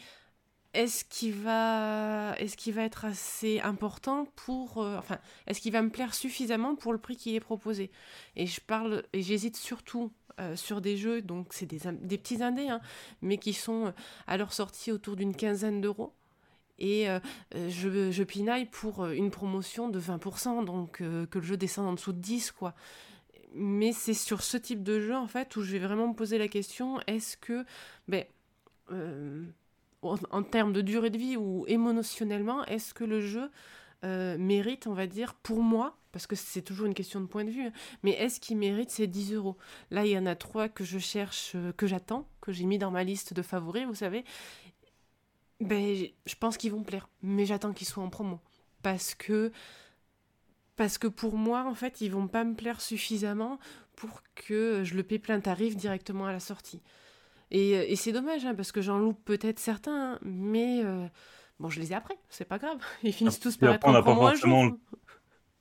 est-ce 0.74 1.06
qu'il 1.06 1.34
va, 1.34 2.36
qu'il 2.58 2.74
va 2.74 2.84
être 2.84 3.06
assez 3.06 3.60
important 3.60 4.26
pour, 4.36 4.82
euh, 4.82 4.98
enfin, 4.98 5.20
est-ce 5.46 5.62
qu'il 5.62 5.72
va 5.72 5.82
me 5.82 5.90
plaire 5.90 6.14
suffisamment 6.14 6.76
pour 6.76 6.94
le 6.94 7.00
prix 7.00 7.16
qui 7.16 7.36
est 7.36 7.40
proposé? 7.40 7.92
Et 8.36 8.48
je 8.48 8.60
parle, 8.62 9.04
et 9.14 9.22
j'hésite 9.22 9.56
surtout 9.56 10.12
euh, 10.40 10.56
sur 10.56 10.82
des 10.82 10.98
jeux, 10.98 11.22
donc 11.22 11.48
c'est 11.52 11.66
des, 11.68 11.80
des 11.92 12.18
petits 12.18 12.42
indés, 12.42 12.70
hein, 12.70 12.82
mais 13.22 13.38
qui 13.38 13.54
sont 13.54 13.88
euh, 13.88 13.92
à 14.26 14.38
leur 14.38 14.54
sortie 14.54 14.92
autour 14.92 15.16
d'une 15.16 15.36
quinzaine 15.36 15.82
d'euros. 15.82 16.14
Et 16.80 17.06
je, 17.54 18.12
je 18.12 18.24
pinaille 18.24 18.66
pour 18.66 19.06
une 19.06 19.30
promotion 19.30 19.90
de 19.90 20.00
20%, 20.00 20.66
donc 20.66 20.98
que 20.98 21.40
le 21.40 21.42
jeu 21.42 21.56
descende 21.56 21.86
en 21.86 21.94
dessous 21.94 22.12
de 22.12 22.20
10, 22.20 22.52
quoi. 22.52 22.74
Mais 23.54 23.92
c'est 23.94 24.14
sur 24.14 24.42
ce 24.42 24.58
type 24.58 24.84
de 24.84 25.00
jeu, 25.00 25.16
en 25.16 25.28
fait, 25.28 25.56
où 25.56 25.62
je 25.62 25.72
vais 25.72 25.80
vraiment 25.80 26.08
me 26.08 26.14
poser 26.14 26.38
la 26.38 26.48
question, 26.48 27.00
est-ce 27.08 27.38
que, 27.38 27.66
ben, 28.08 28.26
euh, 28.92 29.46
en, 30.02 30.44
termes 30.44 30.74
de 30.74 30.82
durée 30.82 31.10
de 31.10 31.18
vie 31.18 31.38
ou 31.38 31.66
émotionnellement, 31.68 32.66
est-ce 32.66 32.94
que 32.94 33.04
le 33.04 33.22
jeu 33.22 33.50
euh, 34.04 34.38
mérite, 34.38 34.88
on 34.88 34.94
va 34.94 35.08
dire, 35.08 35.34
pour 35.36 35.62
moi, 35.62 35.98
parce 36.12 36.28
que 36.28 36.36
c'est 36.36 36.62
toujours 36.62 36.86
une 36.86 36.94
question 36.94 37.22
de 37.22 37.26
point 37.26 37.46
de 37.46 37.50
vue, 37.52 37.68
hein, 37.68 37.72
mais 38.04 38.12
est-ce 38.12 38.40
qu'il 38.40 38.58
mérite 38.58 38.90
ces 38.90 39.08
10 39.08 39.34
euros? 39.34 39.58
Là, 39.92 40.06
il 40.06 40.12
y 40.12 40.18
en 40.18 40.26
a 40.26 40.36
trois 40.36 40.68
que 40.68 40.84
je 40.84 41.00
cherche, 41.00 41.54
euh, 41.56 41.72
que 41.74 41.88
j'attends, 41.88 42.28
que 42.42 42.52
j'ai 42.52 42.66
mis 42.66 42.78
dans 42.78 42.92
ma 42.92 43.04
liste 43.04 43.34
de 43.34 43.42
favoris, 43.42 43.86
vous 43.86 43.96
savez. 43.96 44.26
Ben, 45.60 46.06
je 46.26 46.36
pense 46.36 46.58
qu'ils 46.58 46.72
vont 46.72 46.84
plaire, 46.84 47.08
mais 47.22 47.46
j'attends 47.46 47.74
qu'ils 47.74 47.88
soient 47.88 48.04
en 48.04 48.10
promo. 48.10 48.40
Parce 48.82 49.16
que, 49.16 49.52
parce 50.76 50.98
que 50.98 51.08
pour 51.08 51.36
moi, 51.38 51.66
en 51.68 51.76
fait, 51.76 52.02
ils 52.02 52.10
vont 52.12 52.28
pas 52.28 52.44
me 52.44 52.56
plaire 52.56 52.82
suffisamment 52.82 53.60
pour 53.96 54.22
que 54.36 54.82
je 54.84 54.96
le 54.96 55.04
paie 55.04 55.20
plein 55.20 55.40
tarif 55.40 55.76
directement 55.76 56.26
à 56.28 56.32
la 56.32 56.40
sortie. 56.40 56.82
Et, 57.52 57.78
euh, 57.78 57.86
et 57.88 57.96
c'est 57.96 58.12
dommage, 58.12 58.46
hein, 58.46 58.56
parce 58.56 58.72
que 58.72 58.82
j'en 58.82 58.98
loupe 58.98 59.24
peut-être 59.26 59.60
certains, 59.60 60.14
hein, 60.14 60.20
mais 60.24 60.82
euh, 60.84 61.06
bon, 61.60 61.70
je 61.70 61.80
les 61.80 61.92
ai 61.92 61.96
après, 61.96 62.18
c'est 62.30 62.46
pas 62.48 62.58
grave. 62.58 62.78
Ils 63.04 63.14
finissent 63.14 63.40
tous 63.40 63.56
Et 63.56 63.60
par 63.60 63.70
être 63.76 63.76
après, 63.76 63.90
on 63.90 63.92
en 63.92 63.98
n'a 64.00 64.04
pas 64.04 64.16
forcément 64.16 64.64
jour. 64.70 64.78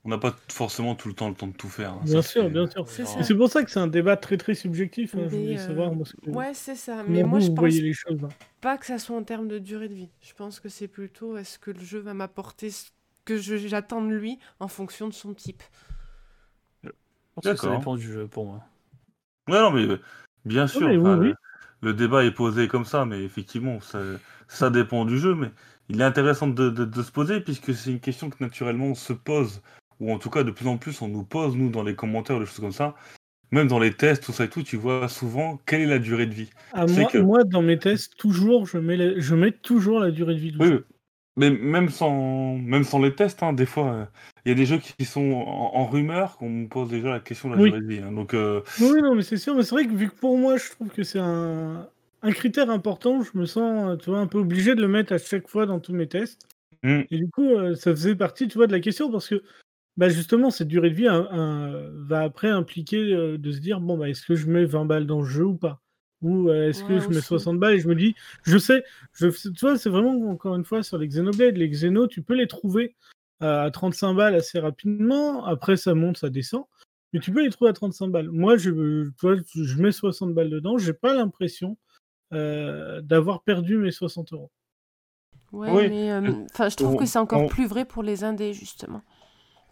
On 0.05 0.09
n'a 0.09 0.17
pas 0.17 0.35
forcément 0.49 0.95
tout 0.95 1.07
le 1.07 1.13
temps 1.13 1.29
le 1.29 1.35
temps 1.35 1.47
de 1.47 1.53
tout 1.55 1.69
faire. 1.69 1.93
hein. 1.93 2.01
Bien 2.03 2.21
Ça, 2.21 2.27
sûr, 2.27 2.49
bien 2.49 2.67
sûr. 2.67 2.85
C'est. 2.89 3.03
Et 3.03 3.23
C'est 3.23 3.35
pour 3.35 3.49
ça 3.49 3.63
que 3.63 3.71
c'est 3.71 3.79
un 3.79 3.87
débat 3.87 4.17
très 4.17 4.35
très 4.35 4.53
subjectif. 4.53 5.15
hein, 5.15 5.19
Je 5.29 5.35
voulais 5.37 5.57
euh, 5.57 5.65
savoir 5.67 5.93
moi, 5.93 6.05
ce 6.05 6.13
que- 6.17 6.29
Ouais, 6.29 6.53
c'est 6.53 6.75
ça. 6.75 7.03
Mais 7.07 7.23
moi, 7.23 7.39
vous, 7.39 7.45
je 7.45 7.49
vous 7.49 7.55
pense 7.55 7.59
voyez 7.61 7.79
les 7.81 7.93
choses. 7.93 8.19
hein. 8.21 8.27
pas 8.59 8.77
que 8.77 8.85
ça 8.85 8.99
soit 8.99 9.15
en 9.15 9.23
termes 9.23 9.47
de 9.47 9.59
durée 9.59 9.87
de 9.87 9.93
vie. 9.93 10.09
Je 10.19 10.33
pense 10.33 10.59
que 10.59 10.67
c'est 10.67 10.89
plutôt 10.89 11.37
est-ce 11.37 11.57
que 11.57 11.71
le 11.71 11.79
jeu 11.79 11.99
va 11.99 12.13
m'apporter 12.13 12.69
ce 12.69 12.87
que 13.25 13.37
je- 13.37 13.57
j'attends 13.57 14.01
de 14.01 14.13
lui 14.13 14.39
en 14.59 14.67
fonction 14.67 15.07
de 15.07 15.13
son 15.13 15.33
type. 15.33 15.63
Je 16.83 16.89
pense 17.35 17.43
que 17.45 17.55
ça 17.57 17.77
dépend 17.77 17.95
du 17.95 18.11
jeu 18.11 18.27
pour 18.27 18.45
moi. 18.45 18.61
Ouais, 19.49 19.59
non, 19.59 19.71
mais 19.71 19.85
euh, 19.87 19.99
bien 20.45 20.67
sûr, 20.67 20.87
mais 20.87 20.97
oui, 20.97 21.09
enfin, 21.09 21.19
oui. 21.19 21.33
Le, 21.81 21.93
débat 21.93 22.23
est 22.23 22.31
posé 22.31 22.67
comme 22.67 22.85
ça, 22.85 23.05
mais 23.05 23.23
effectivement, 23.23 23.81
ça, 23.81 23.99
ça 24.47 24.69
dépend 24.69 25.03
du 25.05 25.17
jeu. 25.17 25.35
Mais 25.35 25.51
il 25.89 25.99
est 25.99 26.03
intéressant 26.05 26.47
de, 26.47 26.69
de- 26.69 26.85
de 26.85 27.01
se 27.03 27.11
poser, 27.11 27.41
puisque 27.41 27.73
c'est 27.73 27.91
une 27.91 27.99
question 27.99 28.29
que 28.29 28.41
naturellement 28.41 28.85
on 28.87 28.95
se 28.95 29.11
pose, 29.13 29.61
ou 29.99 30.13
en 30.13 30.19
tout 30.19 30.29
cas 30.29 30.43
de 30.43 30.51
plus 30.51 30.67
en 30.67 30.77
plus 30.77 31.01
on 31.01 31.07
nous 31.09 31.23
pose, 31.23 31.57
nous, 31.57 31.69
dans 31.69 31.83
les 31.83 31.95
commentaires, 31.95 32.39
des 32.39 32.45
choses 32.45 32.59
comme 32.61 32.71
ça. 32.71 32.95
Même 33.51 33.67
dans 33.67 33.79
les 33.79 33.93
tests, 33.93 34.23
tout 34.23 34.31
ça 34.31 34.45
et 34.45 34.49
tout, 34.49 34.63
tu 34.63 34.77
vois 34.77 35.09
souvent 35.09 35.57
quelle 35.65 35.81
est 35.81 35.85
la 35.87 35.99
durée 35.99 36.25
de 36.25 36.33
vie. 36.33 36.49
Ah, 36.71 36.87
moi, 36.87 37.11
que- 37.11 37.17
moi, 37.19 37.43
dans 37.43 37.61
mes 37.61 37.77
tests, 37.77 38.15
toujours, 38.17 38.65
je 38.65 38.77
mets, 38.77 38.97
la- 38.97 39.19
je 39.19 39.35
mets 39.35 39.51
toujours 39.51 39.99
la 39.99 40.11
durée 40.11 40.35
de 40.35 40.39
vie 40.39 40.51
du 40.51 40.57
Oui, 40.59 40.67
jeu. 40.67 40.85
Mais 41.35 41.49
même 41.49 41.89
sans, 41.89 42.55
même 42.57 42.83
sans 42.83 42.99
les 42.99 43.15
tests, 43.15 43.43
hein, 43.43 43.53
des 43.53 43.65
fois, 43.65 43.93
euh, 43.93 44.05
il 44.45 44.49
y 44.49 44.51
a 44.51 44.55
des 44.55 44.65
jeux 44.65 44.79
qui 44.79 45.05
sont 45.05 45.31
en, 45.31 45.75
en 45.75 45.85
rumeur 45.87 46.37
qu'on 46.37 46.49
me 46.49 46.67
pose 46.67 46.89
déjà 46.89 47.09
la 47.09 47.19
question 47.19 47.49
de 47.49 47.55
la 47.55 47.59
Oui. 47.61 47.69
durée 47.69 47.81
de 47.81 47.87
vie. 47.87 47.99
hein. 47.99 48.11
Donc, 48.11 48.33
euh, 48.33 48.61
Oui, 48.79 49.01
non, 49.01 49.15
mais 49.15 49.23
c'est 49.23 49.37
sûr. 49.37 49.55
Mais 49.55 49.63
c'est 49.63 49.75
vrai 49.75 49.85
que 49.87 49.93
vu 49.93 50.09
que 50.09 50.15
pour 50.15 50.37
moi, 50.37 50.57
je 50.57 50.69
trouve 50.71 50.89
que 50.89 51.03
c'est 51.03 51.19
un, 51.19 51.89
un 52.23 52.31
critère 52.33 52.69
important, 52.71 53.21
je 53.23 53.37
me 53.37 53.45
sens 53.45 53.91
euh, 53.93 53.97
tu 53.97 54.09
vois, 54.11 54.19
un 54.19 54.27
peu 54.27 54.39
obligé 54.39 54.75
de 54.75 54.81
le 54.81 54.87
mettre 54.87 55.13
à 55.13 55.19
chaque 55.19 55.47
fois 55.49 55.65
dans 55.67 55.79
tous 55.79 55.93
mes 55.93 56.07
tests. 56.09 56.47
Mm. 56.83 57.03
Et 57.11 57.17
du 57.19 57.29
coup, 57.31 57.45
euh, 57.55 57.75
ça 57.75 57.91
faisait 57.91 58.15
partie 58.17 58.49
tu 58.49 58.57
vois, 58.59 58.67
de 58.67 58.73
la 58.73 58.81
question 58.81 59.11
parce 59.11 59.29
que 59.29 59.43
bah, 59.97 60.09
justement, 60.09 60.51
cette 60.51 60.69
durée 60.69 60.91
de 60.91 60.95
vie 60.95 61.09
hein, 61.09 61.29
va 62.07 62.21
après 62.23 62.49
impliquer 62.49 62.99
de 63.39 63.53
se 63.53 63.59
dire 63.59 63.81
bon, 63.81 63.97
bah, 63.99 64.09
est-ce 64.09 64.25
que 64.27 64.35
je 64.35 64.47
mets 64.49 64.65
20 64.65 64.85
balles 64.85 65.07
dans 65.07 65.21
le 65.21 65.27
jeu 65.29 65.45
ou 65.45 65.57
pas? 65.57 65.82
Ou 66.23 66.49
euh, 66.49 66.69
est-ce 66.69 66.83
que 66.83 66.93
Ouais, 66.93 66.99
je 67.01 67.09
mets 67.09 67.17
aussi. 67.17 67.27
60 67.27 67.59
balles 67.59 67.75
et 67.75 67.79
je 67.79 67.87
me 67.87 67.95
dis, 67.95 68.15
je 68.43 68.57
sais, 68.57 68.83
je, 69.13 69.27
tu 69.27 69.59
vois, 69.61 69.77
c'est 69.77 69.89
vraiment 69.89 70.29
encore 70.31 70.55
une 70.55 70.63
fois 70.65 70.81
sur 70.81 70.97
les 70.97 71.07
Xenoblade, 71.07 71.57
les 71.57 71.69
Xeno, 71.69 72.07
tu 72.07 72.21
peux 72.23 72.33
les 72.35 72.47
trouver 72.47 72.95
à 73.41 73.69
35 73.71 74.13
balles 74.13 74.35
assez 74.35 74.57
rapidement. 74.59 75.43
Après, 75.45 75.75
ça 75.75 75.93
monte, 75.93 76.17
ça 76.17 76.29
descend. 76.29 76.63
Mais 77.11 77.19
tu 77.19 77.31
peux 77.31 77.43
les 77.43 77.49
trouver 77.49 77.69
à 77.69 77.73
35 77.73 78.07
balles. 78.07 78.29
Moi, 78.29 78.57
je, 78.57 78.69
tu 78.71 79.11
vois, 79.21 79.35
je 79.53 79.81
mets 79.81 79.91
60 79.91 80.33
balles 80.33 80.49
dedans. 80.49 80.77
J'ai 80.77 80.93
pas 80.93 81.13
l'impression 81.13 81.77
euh, 82.33 83.01
d'avoir 83.01 83.43
perdu 83.43 83.77
mes 83.77 83.91
60 83.91 84.33
euros. 84.33 84.49
Ouais, 85.51 85.69
Oui. 85.71 85.89
mais 85.89 86.11
euh, 86.11 86.31
enfin, 86.51 86.69
je 86.69 86.75
trouve 86.77 86.95
on- 86.95 86.97
que 86.97 87.05
c'est 87.05 87.19
encore 87.19 87.43
on- 87.43 87.47
plus 87.47 87.67
vrai 87.67 87.85
pour 87.85 88.01
les 88.01 88.23
indés, 88.23 88.53
justement. 88.53 89.01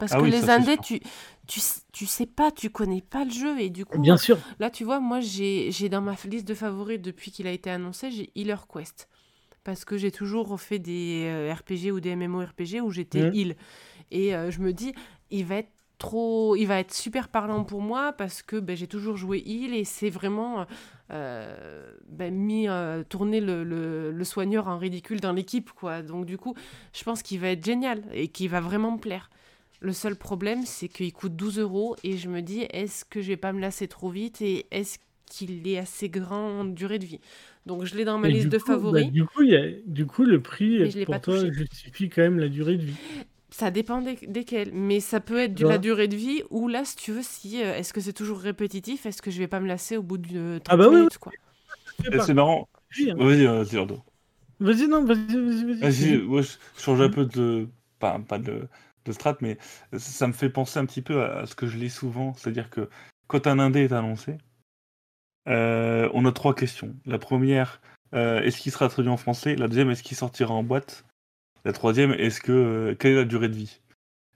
Parce 0.02 0.14
Ah 0.14 0.18
que 0.18 0.24
oui, 0.24 0.32
les 0.32 0.50
indés, 0.50 0.78
tu, 0.80 1.00
tu, 1.48 1.62
tu 1.94 2.06
sais 2.08 2.26
pas, 2.26 2.52
tu 2.52 2.70
connais 2.72 3.02
pas 3.02 3.24
le 3.24 3.32
jeu, 3.32 3.60
et 3.62 3.70
du 3.70 3.86
coup, 3.86 4.02
Bien 4.02 4.18
sûr. 4.18 4.38
Là, 4.60 4.70
tu 4.72 4.84
vois, 4.84 5.00
moi, 5.00 5.20
j'ai 5.22 5.72
j'ai 5.72 5.90
dans 5.90 6.02
ma 6.02 6.16
liste 6.26 6.48
de 6.48 6.56
favoris, 6.56 7.00
depuis 7.00 7.32
qu'il 7.32 7.48
a 7.48 7.52
été 7.52 7.70
annoncé, 7.70 8.12
j'ai 8.12 8.32
Healer 8.36 8.68
Quest. 8.68 9.08
parce 9.64 9.86
que 9.86 9.98
j'ai 9.98 10.12
toujours 10.12 10.60
fait 10.60 10.80
des 10.80 11.26
euh, 11.28 11.54
RPG 11.54 11.92
ou 11.92 12.00
des 12.00 12.16
MMORPG 12.16 12.82
où 12.82 12.92
j'étais 12.92 13.30
heal. 13.32 13.56
Et 14.12 14.36
euh, 14.36 14.52
je 14.52 14.60
me 14.62 14.74
dis, 14.74 14.94
il 15.32 15.46
va 15.46 15.58
être 15.58 15.72
trop, 16.00 16.56
il 16.56 16.66
va 16.66 16.80
être 16.80 16.94
super 16.94 17.30
parlant 17.30 17.64
pour 17.64 17.82
moi 17.82 18.14
parce 18.14 18.42
que 18.44 18.58
ben, 18.60 18.76
j'ai 18.78 18.88
toujours 18.88 19.18
joué 19.18 19.40
heal 19.46 19.74
et 19.76 19.86
c'est 19.86 20.10
vraiment 20.10 20.66
euh, 21.12 21.94
ben, 22.08 22.34
mis 22.34 22.68
euh, 22.68 23.04
tourner 23.04 23.40
le, 23.42 23.64
le- 23.64 24.12
le 24.12 24.24
soigneur 24.24 24.68
en 24.68 24.78
ridicule 24.78 25.20
dans 25.20 25.34
l'équipe 25.34 25.72
quoi. 25.72 26.02
Donc 26.02 26.26
du 26.26 26.38
coup, 26.38 26.56
je 26.94 27.04
pense 27.04 27.22
qu'il 27.24 27.40
va 27.40 27.50
être 27.50 27.66
génial 27.66 28.04
et 28.14 28.28
qu'il 28.30 28.50
va 28.50 28.62
vraiment 28.62 28.92
me 28.94 29.00
plaire. 29.00 29.30
Le 29.82 29.94
seul 29.94 30.16
problème, 30.16 30.66
c'est 30.66 30.88
qu'il 30.90 31.12
coûte 31.14 31.36
12 31.36 31.60
euros 31.60 31.96
et 32.04 32.18
je 32.18 32.30
me 32.30 32.42
dis, 32.42 32.62
est-ce 32.72 33.04
que 33.06 33.22
je 33.22 33.28
vais 33.30 33.38
pas 33.38 33.52
me 33.54 33.60
lasser 33.60 33.88
trop 33.88 34.10
vite 34.10 34.42
et 34.42 34.68
est-ce 34.72 35.00
qu'il 35.26 35.68
est 35.68 35.78
assez 35.80 36.10
grand 36.10 36.60
en 36.62 36.66
durée 36.66 37.00
de 37.00 37.06
vie? 37.06 37.20
Donc 37.66 37.86
je 37.86 37.96
l'ai 37.96 38.06
dans 38.06 38.20
ma 38.20 38.30
Et 38.30 38.32
liste 38.32 38.50
du 38.50 38.50
de 38.50 38.60
coup, 38.60 38.80
bah, 38.82 39.04
favoris. 39.04 39.12
du, 39.12 39.26
coup, 39.26 39.44
il 39.44 39.52
y 39.52 39.56
a- 39.56 39.70
du 39.86 40.08
coup, 40.08 40.24
le 40.24 40.42
prix, 40.42 40.80
Mais 40.82 40.92
je 40.92 40.98
l'ai 41.00 41.06
pour 41.06 41.20
pas 41.20 41.20
toi, 41.22 41.48
touché. 41.48 41.52
justifie 41.52 42.10
quand 42.10 42.22
même 42.24 42.40
la 42.40 42.50
durée 42.50 42.78
de 42.78 42.84
vie. 42.86 43.00
Ça 43.50 43.70
dépend 43.70 44.02
des- 44.02 44.16
desquels, 44.28 44.72
mais 44.74 45.02
ça 45.02 45.20
peut 45.20 45.38
être 45.38 45.54
de 45.56 45.64
Ouais. 45.64 45.68
la 45.68 45.78
durée 45.78 46.08
de 46.08 46.16
vie 46.16 46.42
ou 46.52 46.70
là, 46.70 46.86
si 46.86 46.96
tu 46.96 47.12
veux, 47.12 47.22
si 47.22 47.62
euh, 47.62 47.76
est-ce 47.76 47.92
que 47.94 48.00
c'est 48.00 48.14
toujours 48.14 48.40
répétitif, 48.40 49.06
est-ce 49.06 49.22
que 49.22 49.30
je 49.30 49.40
vais 49.40 49.48
pas 49.48 49.60
me 49.60 49.68
lasser 49.68 49.98
au 49.98 50.04
bout 50.04 50.18
de 50.18 50.60
30 50.64 50.70
Ah 50.70 50.78
bah 50.78 50.88
oui, 50.90 51.08
minutes 51.08 51.18
quoi? 51.18 51.34
Fais 52.04 52.12
Et 52.12 52.20
pas. 52.20 52.26
c'est 52.26 52.34
marrant. 52.34 52.70
Vas-y, 52.98 53.12
hein. 53.12 53.18
Vas-y, 53.18 53.46
euh, 53.48 53.64
vas-y, 54.60 54.88
non, 54.88 55.04
vas-y, 55.06 55.36
vas-y, 55.36 55.66
vas-y. 55.66 55.82
Vas-y, 55.82 56.18
ouais, 56.24 56.44
je 56.44 56.58
je 56.78 56.82
change 56.82 57.02
un 57.02 57.10
peu 57.10 57.26
de. 57.26 57.70
Pas, 58.00 58.20
pas 58.20 58.40
de, 58.40 58.68
de 59.06 59.12
strat, 59.12 59.38
mais 59.42 59.58
ça 59.98 60.28
me 60.28 60.34
fait 60.34 60.50
penser 60.50 60.80
un 60.80 60.86
petit 60.86 61.02
peu 61.02 61.24
à 61.24 61.46
ce 61.46 61.56
que 61.56 61.68
je 61.68 61.78
lis 61.78 61.90
souvent. 61.90 62.34
C'est-à-dire 62.34 62.70
que 62.70 62.90
quand 63.28 63.48
un 63.48 63.60
indé 63.60 63.82
est 63.82 63.94
annoncé, 63.94 64.38
euh, 65.48 66.10
on 66.14 66.26
a 66.26 66.32
trois 66.32 66.54
questions. 66.54 66.96
La 67.06 67.18
première, 67.18 67.82
euh, 68.14 68.42
est-ce 68.42 68.60
qu'il 68.60 68.72
sera 68.72 68.90
traduit 68.90 69.12
en 69.12 69.18
français? 69.18 69.56
La 69.56 69.68
deuxième, 69.68 69.90
est-ce 69.90 70.04
qu'il 70.04 70.18
sortira 70.18 70.54
en 70.54 70.64
boîte? 70.64 71.06
La 71.66 71.74
troisième, 71.74 72.12
est-ce 72.14 72.42
que 72.42 72.52
euh, 72.52 72.96
quelle 72.96 73.14
est 73.14 73.18
la 73.18 73.26
durée 73.26 73.50
de 73.50 73.56
vie? 73.56 73.82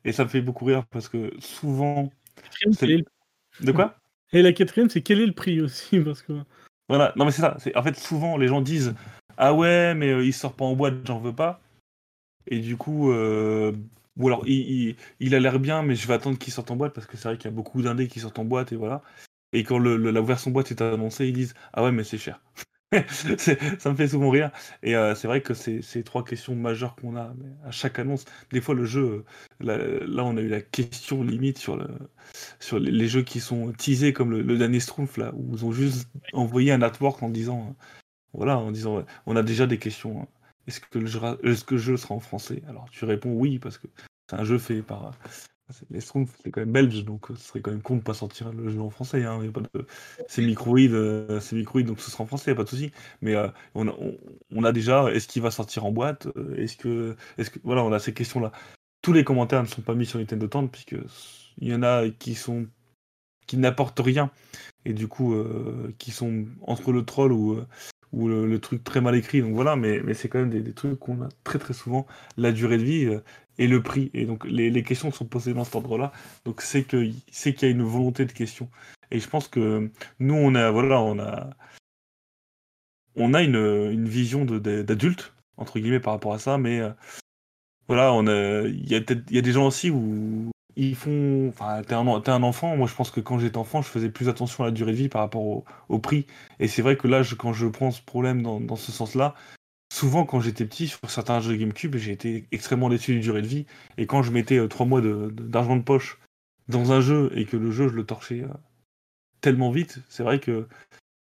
Et 0.03 0.11
ça 0.11 0.23
me 0.23 0.29
fait 0.29 0.41
beaucoup 0.41 0.65
rire 0.65 0.85
parce 0.85 1.09
que 1.09 1.33
souvent. 1.39 2.11
Est 2.61 3.05
De 3.61 3.71
quoi? 3.71 3.95
Et 4.33 4.41
la 4.41 4.53
quatrième, 4.53 4.89
c'est 4.89 5.01
quel 5.01 5.19
est 5.19 5.25
le 5.25 5.33
prix 5.33 5.61
aussi 5.61 5.99
parce 5.99 6.21
que... 6.21 6.33
Voilà, 6.87 7.13
non 7.15 7.25
mais 7.25 7.31
c'est 7.31 7.41
ça. 7.41 7.55
C'est 7.59 7.75
en 7.75 7.81
fait 7.81 7.97
souvent 7.97 8.37
les 8.37 8.47
gens 8.47 8.61
disent 8.61 8.93
ah 9.37 9.55
ouais 9.55 9.95
mais 9.95 10.23
il 10.23 10.33
sort 10.33 10.53
pas 10.53 10.65
en 10.65 10.75
boîte, 10.75 10.95
j'en 11.05 11.19
veux 11.19 11.33
pas. 11.33 11.59
Et 12.47 12.59
du 12.59 12.77
coup, 12.77 13.11
euh, 13.11 13.71
ou 14.17 14.27
alors 14.27 14.43
il, 14.47 14.95
a 15.35 15.39
l'air 15.39 15.59
bien, 15.59 15.83
mais 15.83 15.95
je 15.95 16.07
vais 16.07 16.13
attendre 16.13 16.37
qu'il 16.37 16.53
sorte 16.53 16.71
en 16.71 16.75
boîte 16.75 16.93
parce 16.93 17.07
que 17.07 17.17
c'est 17.17 17.27
vrai 17.27 17.37
qu'il 17.37 17.45
y 17.45 17.53
a 17.53 17.55
beaucoup 17.55 17.81
d'indés 17.81 18.07
qui 18.07 18.19
sortent 18.19 18.39
en 18.39 18.45
boîte 18.45 18.71
et 18.71 18.75
voilà. 18.75 19.01
Et 19.53 19.63
quand 19.63 19.79
le, 19.79 19.97
la 19.97 20.21
version 20.21 20.51
boîte 20.51 20.71
est 20.71 20.81
annoncée, 20.81 21.27
ils 21.27 21.33
disent 21.33 21.53
ah 21.73 21.83
ouais 21.83 21.91
mais 21.91 22.03
c'est 22.03 22.17
cher. 22.17 22.41
Ça 23.79 23.91
me 23.91 23.95
fait 23.95 24.07
souvent 24.07 24.29
rire. 24.29 24.51
Et 24.83 24.95
euh, 24.95 25.15
c'est 25.15 25.27
vrai 25.27 25.41
que 25.41 25.53
c'est 25.53 26.03
trois 26.03 26.23
questions 26.23 26.55
majeures 26.55 26.95
qu'on 26.95 27.15
a 27.15 27.33
à 27.65 27.71
chaque 27.71 27.99
annonce. 27.99 28.25
Des 28.51 28.61
fois 28.61 28.75
le 28.75 28.85
jeu, 28.85 29.25
euh, 29.63 30.05
là, 30.07 30.23
on 30.23 30.37
a 30.37 30.41
eu 30.41 30.47
la 30.47 30.61
question 30.61 31.23
limite 31.23 31.57
sur 31.57 31.77
le 31.77 31.87
sur 32.59 32.79
les, 32.79 33.07
jeux 33.07 33.23
qui 33.23 33.39
sont 33.39 33.71
teasés 33.73 34.13
comme 34.13 34.31
le, 34.31 34.57
dernier 34.57 34.79
Schtroumpf 34.79 35.17
là 35.17 35.31
où 35.35 35.55
ils 35.55 35.65
ont 35.65 35.71
juste 35.71 36.09
envoyé 36.33 36.71
un 36.71 36.81
artwork 36.81 37.21
en 37.23 37.29
disant 37.29 37.67
euh, 37.69 37.85
voilà 38.33 38.57
en 38.57 38.71
disant 38.71 39.05
on 39.25 39.35
a 39.35 39.43
déjà 39.43 39.67
des 39.67 39.79
questions. 39.79 40.27
Est-ce 40.67 40.79
que 40.79 40.99
le 40.99 41.05
jeu 41.05 41.19
est-ce 41.43 41.63
que 41.63 41.75
le 41.75 41.81
jeu 41.81 41.97
sera 41.97 42.15
en 42.15 42.19
français? 42.19 42.63
Alors 42.67 42.89
tu 42.91 43.05
réponds 43.05 43.33
oui 43.33 43.59
parce 43.59 43.77
que 43.77 43.87
c'est 44.29 44.35
un 44.35 44.43
jeu 44.43 44.57
fait 44.57 44.81
par 44.81 45.11
les 45.89 45.99
Schtroumpfs 45.99 46.37
c'est 46.43 46.51
quand 46.51 46.61
même 46.61 46.71
belge 46.71 47.03
donc 47.05 47.31
euh, 47.31 47.35
ce 47.35 47.47
serait 47.47 47.61
quand 47.61 47.71
même 47.71 47.81
con 47.81 47.95
de 47.95 48.01
pas 48.01 48.13
sortir 48.13 48.51
le 48.51 48.69
jeu 48.69 48.79
en 48.81 48.89
français. 48.89 49.23
Hein. 49.23 49.39
C'est 50.27 50.43
microïde, 50.43 50.93
euh, 50.93 51.39
donc 51.83 51.99
ce 51.99 52.11
sera 52.11 52.23
en 52.23 52.27
français, 52.27 52.53
pas 52.53 52.63
de 52.63 52.69
souci. 52.69 52.91
Mais 53.21 53.35
euh, 53.35 53.47
on, 53.73 54.63
a, 54.63 54.71
déjà 54.71 55.11
est-ce 55.11 55.27
qu'il 55.27 55.41
va 55.41 55.51
sortir 55.51 55.85
en 55.85 55.91
boîte? 55.91 56.27
Euh, 56.37 56.55
Est-ce 56.55 56.77
que 56.77 57.15
est-ce 57.37 57.49
que 57.49 57.59
voilà 57.63 57.83
on 57.83 57.91
a 57.91 57.99
ces 57.99 58.13
questions 58.13 58.39
là. 58.39 58.51
Tous 59.01 59.13
les 59.13 59.23
commentaires 59.23 59.61
ne 59.61 59.67
sont 59.67 59.81
pas 59.81 59.95
mis 59.95 60.05
sur 60.05 60.19
Nintendo 60.19 60.47
Tente 60.47 60.71
puisque 60.71 60.95
il 61.57 61.67
y 61.67 61.73
en 61.73 61.83
a 61.83 62.09
qui 62.09 62.35
sont 62.35 62.67
qui 63.47 63.57
n'apportent 63.57 63.99
rien 63.99 64.31
et 64.85 64.93
du 64.93 65.07
coup 65.07 65.35
qui 65.99 66.09
sont 66.09 66.45
entre 66.61 66.91
le 66.91 67.05
troll 67.05 67.31
ou, 67.31 67.59
ou 68.11 68.27
le, 68.27 68.59
truc 68.59 68.83
très 68.83 69.01
mal 69.01 69.15
écrit 69.15 69.41
donc 69.41 69.53
voilà 69.53 69.75
mais, 69.75 69.99
mais 70.03 70.13
c'est 70.13 70.29
quand 70.29 70.39
même 70.39 70.49
des, 70.49 70.73
trucs 70.73 70.99
qu'on 70.99 71.21
a 71.21 71.29
très 71.43 71.59
très 71.59 71.73
souvent 71.73 72.05
la 72.37 72.51
durée 72.51 72.77
de 72.77 72.83
vie 72.83 73.05
euh, 73.05 73.23
et 73.57 73.67
le 73.67 73.81
prix 73.81 74.11
et 74.13 74.25
donc 74.25 74.45
les, 74.45 74.83
questions 74.83 75.11
sont 75.11 75.25
posées 75.25 75.53
dans 75.53 75.63
cet 75.63 75.75
ordre 75.75 75.97
là 75.97 76.11
donc 76.45 76.61
c'est 76.61 76.83
qu'il 76.83 77.13
y 77.13 77.65
a 77.65 77.67
une 77.67 77.83
volonté 77.83 78.25
de 78.25 78.31
question. 78.31 78.69
Et 79.11 79.19
je 79.19 79.29
pense 79.29 79.47
que 79.47 79.89
nous 80.19 80.33
on 80.33 80.55
a 80.55 80.71
voilà 80.71 80.99
on 80.99 81.19
a 81.19 81.51
on 83.15 83.33
a 83.33 83.43
une, 83.43 83.55
une 83.55 84.09
vision 84.09 84.45
d'adulte 84.45 85.33
entre 85.57 85.79
guillemets 85.79 85.99
par 85.99 86.13
rapport 86.13 86.33
à 86.33 86.39
ça 86.39 86.57
mais 86.57 86.79
euh, 86.79 86.89
voilà 87.87 88.11
il 88.67 88.91
y 88.91 88.93
y 88.93 89.37
a 89.37 89.41
des 89.41 89.51
gens 89.51 89.67
aussi 89.67 89.91
où 89.91 90.51
ils 90.75 90.95
font 90.95 91.47
enfin 91.49 91.81
t'es 91.83 91.93
un, 91.93 92.43
enfant. 92.43 92.75
Moi 92.75 92.87
je 92.87 92.95
pense 92.95 93.11
que 93.11 93.19
quand 93.19 93.39
j'étais 93.39 93.57
enfant 93.57 93.81
je 93.81 93.87
faisais 93.87 94.09
plus 94.09 94.29
attention 94.29 94.63
à 94.63 94.67
la 94.67 94.71
durée 94.71 94.91
de 94.91 94.97
vie 94.97 95.09
par 95.09 95.21
rapport 95.21 95.63
au, 95.89 95.99
prix. 95.99 96.27
Et 96.59 96.67
c'est 96.67 96.81
vrai 96.81 96.97
que 96.97 97.07
là 97.07 97.21
quand 97.37 97.53
je 97.53 97.67
prends 97.67 97.91
ce 97.91 98.01
problème 98.01 98.41
dans, 98.41 98.75
ce 98.75 98.91
sens 98.91 99.15
là 99.15 99.35
souvent 99.93 100.25
quand 100.25 100.41
j'étais 100.41 100.65
petit 100.65 100.87
sur 100.87 100.99
certains 101.09 101.39
jeux 101.39 101.55
GameCube 101.55 101.95
j'ai 101.95 102.11
été 102.11 102.47
extrêmement 102.51 102.89
déçu 102.89 103.13
du 103.13 103.21
durée 103.21 103.41
de 103.41 103.47
vie. 103.47 103.65
Et 103.97 104.05
quand 104.07 104.23
je 104.23 104.31
mettais 104.31 104.57
euh, 104.57 104.67
trois 104.67 104.85
mois 104.85 105.01
d'argent 105.01 105.77
de, 105.77 105.83
poche 105.83 106.19
dans 106.67 106.91
un 106.91 107.01
jeu 107.01 107.31
et 107.35 107.45
que 107.45 107.57
le 107.57 107.71
jeu 107.71 107.87
je 107.87 107.93
le 107.93 108.05
torchais 108.05 108.41
euh, 108.41 108.47
tellement 109.41 109.71
vite 109.71 109.99
c'est 110.09 110.23
vrai 110.23 110.39
que 110.39 110.67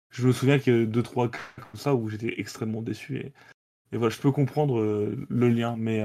je 0.10 0.28
me 0.28 0.32
souviens 0.32 0.60
qu'il 0.60 0.76
y 0.76 0.82
a 0.82 0.86
deux 0.86 1.04
trois 1.04 1.30
cas 1.30 1.40
comme 1.56 1.80
ça 1.80 1.96
où 1.96 2.10
j'étais 2.10 2.36
extrêmement 2.40 2.82
déçu. 2.82 3.18
Et, 3.18 3.34
voilà 3.94 4.14
je 4.14 4.20
peux 4.20 4.32
comprendre 4.32 4.80
euh, 4.80 5.18
le 5.30 5.50
lien 5.50 5.76
mais 5.78 6.04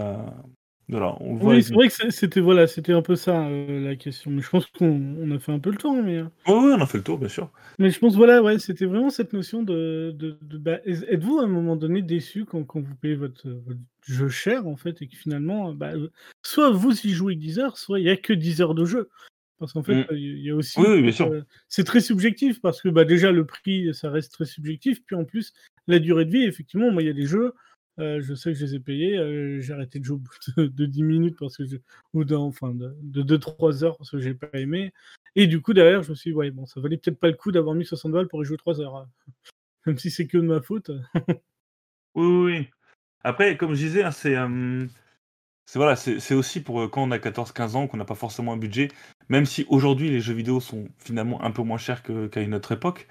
voilà 0.93 1.17
on 1.21 1.35
voit 1.35 1.55
Oui, 1.55 1.63
c'est 1.63 1.75
vrai 1.75 1.89
que 1.89 2.11
c'était 2.11 2.41
voilà, 2.41 2.67
c'était 2.69 2.93
un 2.93 3.03
peu 3.03 3.17
ça 3.17 3.47
euh, 3.47 3.81
la 3.81 3.97
question. 3.97 4.31
Mais 4.31 4.43
je 4.43 4.49
pense 4.51 4.67
qu'on 4.67 4.87
on 5.19 5.31
a 5.33 5.39
fait 5.41 5.51
un 5.53 5.59
peu 5.59 5.71
le 5.71 5.77
tour. 5.77 5.95
Mais, 6.03 6.19
euh, 6.19 6.25
Ouais, 6.47 6.53
ouais, 6.55 6.75
on 6.77 6.81
a 6.81 6.87
fait 6.87 6.99
le 6.99 7.05
tour 7.05 7.19
bien 7.19 7.29
sûr 7.29 7.51
mais 7.79 7.91
je 7.91 7.99
pense 7.99 8.15
voilà, 8.17 8.43
ouais, 8.43 8.59
c'était 8.59 8.85
vraiment 8.85 9.11
cette 9.11 9.33
notion 9.33 9.63
de, 9.63 10.15
de, 10.17 10.39
de- 10.43 10.59
bah, 10.59 10.79
êtes-vous 10.85 11.39
à 11.41 11.45
un 11.45 11.47
moment 11.49 11.75
donné 11.75 12.03
déçu 12.03 12.45
quand, 12.45 12.63
quand 12.65 12.81
vous 12.81 12.95
payez 12.95 13.15
votre, 13.17 13.49
votre 13.49 13.81
jeu 14.07 14.29
cher 14.29 14.67
en 14.69 14.77
fait 14.77 15.01
et 15.03 15.09
que 15.09 15.17
finalement, 15.17 15.73
bah, 15.73 15.93
euh, 15.95 16.11
soit 16.43 16.71
vous 16.71 16.93
y 17.07 17.11
jouez 17.11 17.35
10 17.35 17.59
heures, 17.59 17.79
soit 17.79 17.99
il 17.99 18.07
y 18.07 18.11
a 18.11 18.17
que 18.17 18.33
10 18.35 18.61
heures 18.61 18.75
de 18.75 18.85
jeu. 18.85 19.09
Parce 19.59 19.73
qu'en 19.73 19.83
fait, 19.85 19.95
Mm. 19.95 20.07
euh, 20.11 20.19
il 20.19 20.43
y 20.45 20.51
a 20.51 20.57
aussi 20.57 20.81
Oui, 20.81 20.87
oui, 20.89 21.03
bien 21.03 21.13
sûr. 21.13 21.29
euh, 21.33 21.43
c'est 21.69 21.85
très 21.85 22.01
subjectif 22.01 22.61
parce 22.61 22.83
que 22.83 22.89
bah, 22.89 23.05
déjà 23.05 23.31
le 23.33 23.47
prix 23.47 23.95
ça 23.95 24.11
reste 24.11 24.33
très 24.33 24.45
subjectif 24.45 25.05
puis 25.07 25.15
en 25.17 25.25
plus 25.25 25.53
la 25.87 25.99
durée 26.01 26.25
de 26.25 26.31
vie 26.33 26.45
effectivement 26.45 26.91
moi 26.91 27.03
il 27.03 27.07
y 27.07 27.11
a 27.11 27.15
des 27.15 27.27
jeux 27.27 27.55
je 27.99 28.35
sais 28.35 28.53
que 28.53 28.59
je 28.59 28.65
les 28.67 28.75
ai 28.77 28.81
payés 28.81 29.61
j'ai 29.61 29.73
arrêté 29.73 29.99
de 29.99 30.05
jouer 30.05 30.17
au 30.17 30.19
bout 30.21 30.35
de, 30.57 30.67
de 30.67 30.87
10 30.87 31.03
minutes 31.03 31.37
parce 31.39 31.57
que 31.57 31.67
je, 31.67 31.77
ou 32.15 32.25
de, 32.25 32.35
enfin 32.35 32.75
de, 32.75 32.97
de 33.03 33.37
2-3 33.37 33.85
heures 33.85 33.97
parce 33.97 34.11
que 34.11 34.19
j'ai 34.19 34.35
pas 34.35 34.49
aimé 34.55 34.93
et 35.37 35.47
du 35.47 35.61
coup 35.61 35.75
derrière 35.75 36.03
je 36.03 36.11
me 36.11 36.15
suis 36.15 36.31
dit 36.31 36.37
ouais 36.37 36.51
bon 36.51 36.67
ça 36.67 36.81
valait 36.81 36.97
peut-être 36.97 37.19
pas 37.19 37.29
le 37.29 37.37
coup 37.37 37.53
d'avoir 37.53 37.75
mis 37.75 37.85
60 37.85 38.13
balles 38.13 38.29
pour 38.29 38.43
y 38.43 38.47
jouer 38.47 38.57
3 38.57 38.81
heures 38.81 38.97
hein. 38.97 39.09
même 39.87 39.99
si 39.99 40.11
c'est 40.11 40.27
que 40.27 40.39
de 40.39 40.43
ma 40.43 40.61
faute 40.61 40.91
Oui, 42.15 42.27
oui. 42.27 42.69
Après, 43.25 43.57
comme 43.57 43.75
je 43.75 43.85
disais, 43.85 44.03
hein, 44.03 44.11
c'est 44.11 44.37
c'est 45.65 45.79
voilà, 45.79 45.95
aussi 46.33 46.61
pour 46.61 46.91
quand 46.91 47.03
on 47.03 47.11
a 47.13 47.19
14-15 47.19 47.77
ans 47.77 47.87
qu'on 47.87 47.97
n'a 47.97 48.05
pas 48.05 48.15
forcément 48.15 48.53
un 48.53 48.57
budget, 48.57 48.89
même 49.29 49.47
si 49.47 49.65
aujourd'hui 49.69 50.11
les 50.11 50.21
jeux 50.21 50.35
vidéo 50.35 50.61
sont 50.61 50.89
finalement 50.99 51.43
un 51.43 51.51
peu 51.51 51.63
moins 51.63 51.79
chers 51.79 52.03
qu'à 52.03 52.41
une 52.41 52.55
autre 52.55 52.73
époque. 52.73 53.07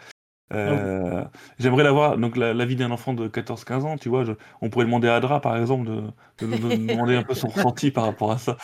Euh, 0.53 1.23
J'aimerais 1.59 1.83
l'avoir, 1.83 2.17
donc 2.17 2.35
la, 2.37 2.53
la 2.53 2.65
vie 2.65 2.75
d'un 2.75 2.91
enfant 2.91 3.13
de 3.13 3.27
14-15 3.27 3.83
ans, 3.85 3.97
tu 3.97 4.09
vois, 4.09 4.23
je- 4.25 4.33
on 4.61 4.69
pourrait 4.69 4.85
demander 4.85 5.07
à 5.07 5.15
Adra 5.15 5.39
par 5.41 5.57
exemple 5.57 5.87
de, 5.87 6.01
demander 6.87 7.15
un 7.15 7.23
peu 7.23 7.33
son 7.33 7.47
ressenti 7.47 7.91
par 7.91 8.05
rapport 8.05 8.31
à 8.31 8.37
ça. 8.37 8.57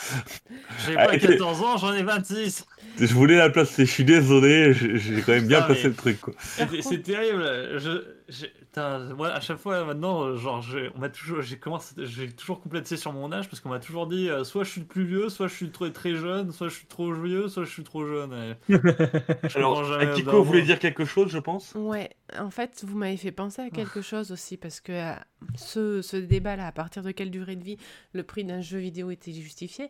J'ai 0.86 0.94
Ah, 0.96 1.06
pas 1.06 1.14
et- 1.14 1.18
14 1.18 1.62
ans, 1.62 1.76
j'en 1.78 1.94
ai 1.94 2.02
26. 2.02 2.66
Je 3.00 3.14
voulais 3.14 3.36
la 3.36 3.48
placer, 3.50 3.86
je 3.86 3.90
suis 3.90 4.04
désolé, 4.04 4.72
j'ai 4.74 5.22
quand 5.22 5.32
même 5.32 5.46
bien 5.46 5.58
Putain, 5.62 5.66
placé 5.66 5.82
mais- 5.84 5.88
le 5.90 5.94
truc 5.94 6.20
quoi. 6.20 6.34
C'est 6.38 7.02
terrible. 7.02 7.44
Je, 7.78 8.17
putain, 8.28 9.18
à 9.22 9.40
chaque 9.40 9.56
fois 9.58 9.84
maintenant, 9.84 10.36
genre, 10.36 10.60
j'ai- 10.60 10.90
on 10.94 10.98
m'a 10.98 11.08
toujours, 11.08 11.40
j'ai 11.40 11.58
commencé, 11.58 11.94
j'ai 12.04 12.30
toujours 12.30 12.60
complété 12.60 12.96
sur 12.96 13.12
mon 13.12 13.32
âge 13.32 13.48
parce 13.48 13.60
qu'on 13.60 13.70
m'a 13.70 13.78
toujours 13.78 14.06
dit, 14.06 14.28
euh, 14.28 14.44
soit 14.44 14.64
je 14.64 14.70
suis 14.70 14.80
le 14.82 14.86
plus 14.86 15.04
vieux, 15.04 15.28
soit 15.30 15.46
je 15.48 15.54
suis 15.54 15.70
trop 15.70 15.88
très 15.88 16.14
jeune, 16.14 16.52
soit 16.52 16.68
je 16.68 16.74
suis 16.74 16.86
trop 16.86 17.12
vieux, 17.12 17.48
soit 17.48 17.64
je 17.64 17.70
suis 17.70 17.84
trop 17.84 18.04
jeune. 18.06 18.32
et 18.34 18.54
je 19.48 19.56
Alors, 19.58 19.92
Akiko 19.94 20.42
voulait 20.42 20.62
dire 20.62 20.78
quelque 20.78 21.04
chose, 21.04 21.30
je 21.30 21.38
pense? 21.38 21.74
Ouais, 21.74 22.10
en 22.38 22.50
fait, 22.50 22.84
vous 22.86 22.96
m'avez 22.98 23.16
fait 23.16 23.32
penser 23.32 23.62
à 23.62 23.70
quelque 23.70 24.02
chose 24.02 24.30
aussi, 24.30 24.56
parce 24.56 24.80
que 24.80 24.92
euh, 24.92 25.14
ce, 25.56 26.02
ce 26.02 26.16
débat-là, 26.16 26.66
à 26.66 26.72
partir 26.72 27.02
de 27.02 27.10
quelle 27.10 27.30
durée 27.30 27.56
de 27.56 27.64
vie 27.64 27.78
le 28.12 28.22
prix 28.22 28.44
d'un 28.44 28.60
jeu 28.60 28.78
vidéo 28.78 29.10
était 29.10 29.32
justifié, 29.32 29.88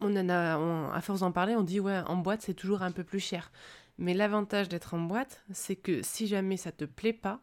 on 0.00 0.14
en 0.16 0.28
a, 0.28 0.58
on- 0.58 0.90
à 0.92 1.00
force 1.00 1.20
d'en 1.20 1.32
parler, 1.32 1.54
on 1.56 1.62
dit 1.62 1.80
ouais, 1.80 2.00
en 2.06 2.16
boîte 2.16 2.42
c'est 2.42 2.54
toujours 2.54 2.82
un 2.82 2.92
peu 2.92 3.04
plus 3.04 3.20
cher. 3.20 3.50
Mais 3.98 4.12
l'avantage 4.12 4.68
d'être 4.68 4.94
en 4.94 4.98
boîte, 5.00 5.44
c'est 5.52 5.76
que 5.76 6.02
si 6.02 6.26
jamais 6.26 6.56
ça 6.56 6.72
te 6.72 6.84
plaît 6.84 7.12
pas, 7.12 7.40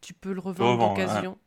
tu 0.00 0.14
peux 0.14 0.32
le 0.32 0.40
revendre 0.40 0.78
d'occasion. 0.78 1.38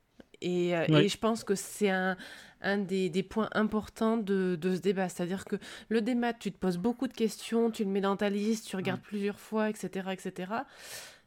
Et, 0.41 0.75
euh, 0.75 0.85
Ouais. 0.87 1.03
et 1.03 1.09
je 1.09 1.17
pense 1.17 1.43
que 1.43 1.55
c'est 1.55 1.89
un, 1.89 2.15
un 2.61 2.77
des, 2.77 3.09
des 3.09 3.23
points 3.23 3.49
importants 3.53 4.17
de, 4.17 4.57
de 4.59 4.75
ce 4.75 4.79
débat. 4.81 5.09
C'est-à-dire 5.09 5.45
que 5.45 5.57
le 5.89 6.01
démat, 6.01 6.33
tu 6.33 6.51
te 6.51 6.57
poses 6.57 6.77
beaucoup 6.77 7.07
de 7.07 7.13
questions, 7.13 7.71
tu 7.71 7.83
le 7.83 7.89
mets 7.89 8.01
dans 8.01 8.15
ta 8.17 8.29
liste, 8.29 8.67
tu 8.67 8.75
regardes 8.77 9.01
plusieurs 9.01 9.39
fois, 9.39 9.69
etc. 9.69 10.13
etc 10.13 10.51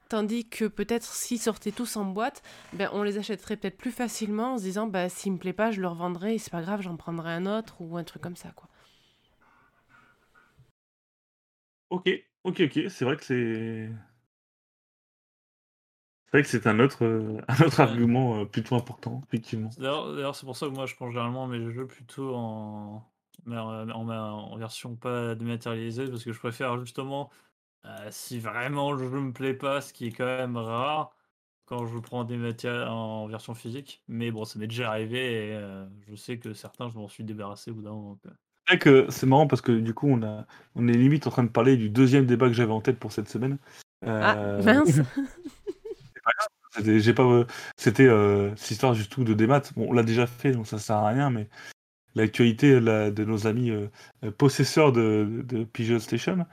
tandis 0.09 0.47
que 0.49 0.66
peut-être 0.66 1.05
s'ils 1.05 1.40
sortaient 1.40 1.73
tous 1.73 1.97
en 1.97 2.05
boîte, 2.05 2.43
ben, 2.74 2.89
on 2.93 3.03
les 3.03 3.19
achèterait 3.19 3.57
peut-être 3.57 3.78
plus 3.78 3.90
facilement 3.93 4.55
en 4.55 4.59
se 4.59 4.65
disant 4.65 4.86
bah, 4.86 5.09
s'il 5.09 5.32
me 5.32 5.39
plaît 5.39 5.53
pas, 5.55 5.70
je 5.70 5.81
le 5.81 5.89
revendrai 5.89 6.35
et 6.35 6.39
c'est 6.39 6.51
pas 6.51 6.61
grave, 6.62 6.82
j'en 6.82 6.97
prendrai 6.97 7.31
un 7.32 7.47
autre 7.47 7.77
ou 7.81 7.97
un 7.97 8.05
truc 8.05 8.23
comme 8.23 8.36
ça. 8.36 8.51
quoi. 8.55 8.69
Ok, 11.90 12.09
ok, 12.44 12.61
ok. 12.61 12.90
C'est 12.90 13.05
vrai 13.05 13.16
que 13.16 13.24
c'est. 13.24 13.90
C'est 16.33 16.39
vrai 16.39 16.43
que 16.43 16.49
c'est 16.49 16.67
un 16.67 16.81
autre, 16.81 17.05
euh, 17.05 17.41
un 17.47 17.61
autre 17.65 17.81
Ouais. 17.81 17.87
argument 17.89 18.41
euh, 18.41 18.45
plutôt 18.47 18.75
important, 18.75 19.23
effectivement. 19.29 19.71
D'ailleurs, 19.77 20.15
d'ailleurs, 20.15 20.37
c'est 20.37 20.45
pour 20.47 20.57
ça 20.57 20.67
que 20.67 20.73
moi 20.73 20.87
je 20.87 20.95
prends 20.95 21.11
généralement 21.11 21.47
mes 21.47 21.71
jeux 21.71 21.87
plutôt 21.87 22.35
en, 22.35 23.03
mais 23.47 23.57
en, 23.59 23.89
en- 23.91 24.09
en 24.11 24.57
version 24.59 24.97
pas 24.97 25.35
dématérialisée 25.35 26.09
parce 26.09 26.25
que 26.25 26.33
je 26.33 26.39
préfère 26.39 26.79
justement, 26.81 27.31
euh, 27.87 28.09
si 28.11 28.39
vraiment 28.41 28.93
le 28.93 29.09
jeu 29.11 29.21
me 29.21 29.33
plaît 29.33 29.55
pas, 29.55 29.81
ce 29.83 29.93
qui 29.93 30.07
est 30.09 30.13
quand 30.13 30.27
même 30.27 30.57
rare 30.59 31.17
quand 31.67 31.87
je 31.87 31.99
prends 32.01 32.21
en, 32.21 32.25
dématéri- 32.25 32.89
en 32.89 33.27
version 33.29 33.55
physique. 33.55 34.03
Mais 34.09 34.31
bon, 34.33 34.45
ça 34.45 34.59
m'est 34.59 34.67
déjà 34.69 34.91
arrivé 34.91 35.49
et 35.51 35.55
euh, 35.55 35.87
je 36.09 36.15
sais 36.17 36.39
que 36.39 36.55
certains, 36.55 36.89
je 36.91 36.97
m'en 36.99 37.09
suis 37.09 37.25
débarrassé 37.25 37.71
au 37.73 37.75
bout 37.77 37.83
d'un 37.83 37.93
moment. 37.93 38.17
quoi. 38.23 38.33
C'est 38.69 38.75
vrai 38.77 38.79
que 38.79 39.11
c'est 39.11 39.27
marrant 39.27 39.47
parce 39.47 39.61
que 39.63 39.73
du 39.73 39.93
coup, 39.95 40.09
on, 40.09 40.23
a, 40.23 40.47
on 40.77 40.87
est 40.89 40.93
limite 40.93 41.27
en 41.27 41.31
train 41.31 41.43
de 41.45 41.49
parler 41.49 41.77
du 41.77 41.91
deuxième 41.91 42.27
débat 42.27 42.47
que 42.47 42.53
j'avais 42.55 42.73
en 42.73 42.81
tête 42.81 42.99
pour 42.99 43.13
cette 43.13 43.29
semaine. 43.29 43.59
Ah, 44.21 44.39
Euh, 44.45 44.63
mince 44.63 45.01
C'était, 46.74 47.12
pas, 47.12 47.47
c'était 47.77 48.07
euh, 48.07 48.55
cette 48.57 48.70
histoire 48.73 48.94
du 48.94 49.07
tout 49.09 49.24
de 49.24 49.35
démat. 49.35 49.62
Bon, 49.77 49.89
on 49.90 49.93
l'a 49.93 50.03
déjà 50.03 50.27
fait, 50.27 50.53
donc 50.53 50.66
ça 50.66 50.78
sert 50.78 50.97
à 50.97 51.09
rien, 51.09 51.31
mais 51.31 51.49
l'actualité 52.15 52.81
de 52.81 53.24
nos 53.24 53.47
amis 53.47 53.70
euh, 53.70 53.89
euh, 54.24 54.31
possesseurs 54.31 54.93
de, 54.93 55.43
de 55.44 55.65
Pigeon 55.65 55.99
Station, 55.99 56.47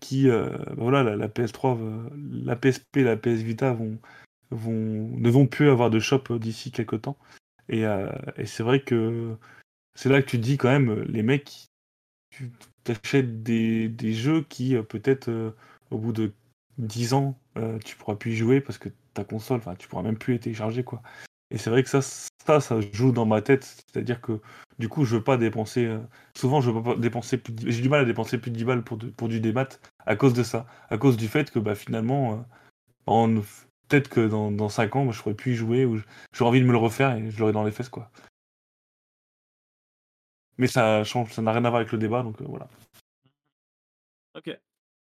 qui, 0.00 0.28
bah 0.28 0.74
voilà, 0.76 1.02
la, 1.02 1.16
la 1.16 1.28
PS3, 1.28 1.78
euh, 1.80 2.08
la 2.44 2.56
PSP, 2.56 2.96
la 2.96 3.16
PS 3.16 3.42
Vita 3.42 3.72
vont, 3.72 3.98
vont, 4.50 4.72
ne 4.72 5.30
vont 5.30 5.46
plus 5.46 5.70
avoir 5.70 5.90
de 5.90 5.98
shop 5.98 6.38
d'ici 6.38 6.70
quelques 6.72 7.02
temps. 7.02 7.18
Et, 7.68 7.84
c'est 8.44 8.62
vrai 8.62 8.80
que 8.80 9.36
c'est 9.94 10.08
là 10.08 10.22
que 10.22 10.28
tu 10.28 10.38
dis 10.38 10.56
quand 10.56 10.68
même, 10.68 11.02
les 11.02 11.22
mecs, 11.22 11.66
tu 12.30 12.52
t'achètes 12.84 13.42
des, 13.42 13.88
des 13.88 14.12
jeux 14.12 14.44
qui 14.48 14.76
peut-être 14.88 15.54
au 15.90 15.98
bout 15.98 16.12
de 16.12 16.32
10 16.78 17.14
ans, 17.14 17.38
tu 17.84 17.96
pourras 17.96 18.16
plus 18.16 18.32
y 18.32 18.36
jouer 18.36 18.60
parce 18.60 18.78
que 18.78 18.88
ta 19.16 19.24
console, 19.24 19.58
enfin, 19.58 19.74
tu 19.76 19.88
pourras 19.88 20.02
même 20.02 20.18
plus 20.18 20.34
les 20.34 20.40
télécharger 20.40 20.84
quoi. 20.84 21.02
Et 21.50 21.58
c'est 21.58 21.70
vrai 21.70 21.82
que 21.84 21.88
ça, 21.88 22.02
ça, 22.02 22.60
ça 22.60 22.80
joue 22.92 23.12
dans 23.12 23.26
ma 23.26 23.40
tête, 23.42 23.64
c'est-à-dire 23.64 24.20
que 24.20 24.40
du 24.78 24.88
coup, 24.88 25.04
je 25.04 25.16
veux 25.16 25.22
pas 25.24 25.36
dépenser. 25.36 25.86
euh, 25.86 25.98
souvent, 26.36 26.60
je 26.60 26.70
veux 26.70 26.82
pas 26.82 26.96
dépenser 26.96 27.38
de- 27.38 27.70
J'ai 27.70 27.82
du 27.82 27.88
mal 27.88 28.00
à 28.02 28.04
dépenser 28.04 28.38
plus 28.38 28.50
de 28.50 28.56
10 28.56 28.64
balles 28.64 28.82
pour, 28.84 28.96
de- 28.98 29.08
pour 29.10 29.28
du 29.28 29.40
démat 29.40 29.68
à 30.06 30.16
cause 30.16 30.34
de 30.34 30.42
ça, 30.42 30.66
à 30.90 30.98
cause 30.98 31.16
du 31.16 31.28
fait 31.28 31.50
que 31.50 31.58
bah 31.60 31.74
finalement, 31.74 32.34
euh, 32.34 32.36
en- 33.06 33.34
peut-être 33.88 34.08
que 34.10 34.26
dans, 34.28 34.50
dans 34.52 34.68
5 34.70 34.96
ans, 34.96 35.06
bah, 35.06 35.12
je 35.12 35.22
pourrais 35.22 35.34
plus 35.34 35.52
y 35.52 35.56
jouer 35.56 35.84
ou 35.86 36.00
j'aurais 36.34 36.50
envie 36.50 36.60
de 36.62 36.66
me 36.66 36.72
le 36.72 36.78
refaire 36.78 37.14
et 37.16 37.30
je 37.30 37.38
l'aurai 37.40 37.52
dans 37.52 37.64
les 37.64 37.72
fesses 37.72 37.88
quoi. 37.90 38.10
Mais 40.58 40.66
ça 40.66 41.02
change, 41.04 41.32
ça 41.32 41.40
n'a 41.42 41.52
rien 41.52 41.64
à 41.64 41.70
voir 41.70 41.80
avec 41.80 41.92
le 41.92 41.98
débat, 41.98 42.22
donc 42.22 42.40
euh, 42.42 42.44
voilà. 42.46 42.68
Ok. 44.34 44.50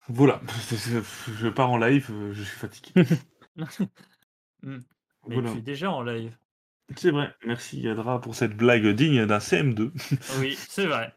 Voilà, 0.07 0.41
je 1.39 1.47
pars 1.49 1.71
en 1.71 1.77
live, 1.77 2.11
je 2.33 2.43
suis 2.43 2.57
fatigué. 2.57 3.05
Hmm. 3.57 4.79
Mais 5.27 5.35
Voilà. 5.35 5.51
tu 5.51 5.57
es 5.59 5.61
déjà 5.61 5.91
en 5.91 6.01
live. 6.03 6.35
C'est 6.95 7.11
vrai, 7.11 7.33
merci 7.45 7.79
Yadra 7.81 8.21
pour 8.21 8.35
cette 8.35 8.55
blague 8.55 8.87
digne 8.89 9.25
d'un 9.25 9.39
CM2. 9.39 9.91
Oui, 10.39 10.55
c'est 10.57 10.85
vrai. 10.85 11.13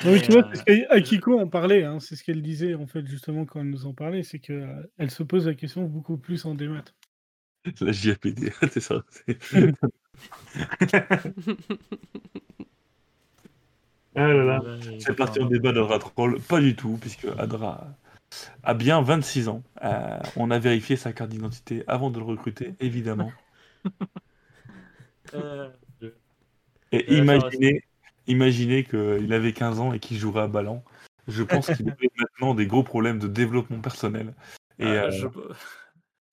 oui, 0.06 0.12
Mais, 0.12 0.20
tu 0.20 0.32
vois, 0.32 0.46
euh, 0.46 0.50
c'est 0.54 0.82
ce 0.84 0.88
qu'Akiko 0.88 1.40
en 1.40 1.48
parlait, 1.48 1.82
hein, 1.84 1.98
c'est 2.00 2.14
ce 2.16 2.22
qu'elle 2.22 2.40
disait 2.42 2.74
en 2.74 2.86
fait 2.86 3.04
justement 3.06 3.44
quand 3.44 3.60
elle 3.60 3.70
nous 3.70 3.86
en 3.86 3.94
parlait, 3.94 4.22
c'est 4.22 4.38
qu'elle 4.38 4.88
elle 4.96 5.10
se 5.10 5.22
pose 5.24 5.46
la 5.48 5.54
question 5.54 5.82
beaucoup 5.84 6.16
plus 6.16 6.44
en 6.44 6.54
démat. 6.54 6.84
La 7.80 7.92
JAPD, 7.92 8.52
c'est 8.72 8.80
ça. 8.80 9.02
c'est- 9.10 9.38
ah 14.14 14.28
là 14.28 14.44
là. 14.44 14.60
ouais, 14.62 14.98
C'est 15.00 15.16
parti 15.16 15.40
en 15.40 15.46
débat 15.46 15.72
d'Adra 15.72 15.98
Troll, 15.98 16.40
pas 16.40 16.60
du 16.60 16.76
tout, 16.76 16.96
puisque 17.00 17.26
Adra 17.38 17.88
a 18.62 18.74
bien 18.74 19.00
26 19.02 19.48
ans. 19.48 19.62
Euh, 19.84 20.18
on 20.36 20.50
a 20.50 20.58
vérifié 20.58 20.96
sa 20.96 21.12
carte 21.12 21.30
d'identité 21.30 21.84
avant 21.86 22.10
de 22.10 22.18
le 22.18 22.24
recruter, 22.24 22.74
évidemment. 22.80 23.32
euh, 25.34 25.70
Et 26.92 27.04
ça 27.10 27.18
imaginez, 27.18 27.82
imaginez 28.26 28.84
qu'il 28.84 29.32
avait 29.32 29.52
15 29.52 29.78
ans 29.80 29.92
et 29.92 30.00
qu'il 30.00 30.16
jouerait 30.18 30.42
à 30.42 30.48
Ballan. 30.48 30.82
Je 31.26 31.42
pense 31.42 31.66
qu'il 31.68 31.86
aurait 31.88 32.08
maintenant 32.18 32.54
des 32.54 32.66
gros 32.66 32.82
problèmes 32.82 33.18
de 33.18 33.28
développement 33.28 33.80
personnel. 33.80 34.34
Et 34.78 34.84
Ah, 34.84 35.04
euh, 35.04 35.10
je- 35.10 35.26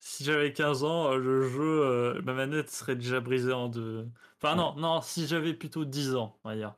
Si 0.00 0.24
j'avais 0.24 0.52
15 0.52 0.84
ans, 0.84 1.12
euh, 1.12 1.16
le 1.18 1.42
jeu, 1.48 1.60
euh, 1.62 2.22
ma 2.22 2.32
manette 2.32 2.70
serait 2.70 2.94
déjà 2.96 3.20
brisée 3.20 3.52
en 3.52 3.68
deux. 3.68 4.06
Enfin, 4.40 4.54
non, 4.54 4.74
non, 4.76 5.00
si 5.00 5.26
j'avais 5.26 5.52
plutôt 5.52 5.84
10 5.84 6.14
ans, 6.14 6.38
on 6.44 6.48
va 6.50 6.56
dire. 6.56 6.74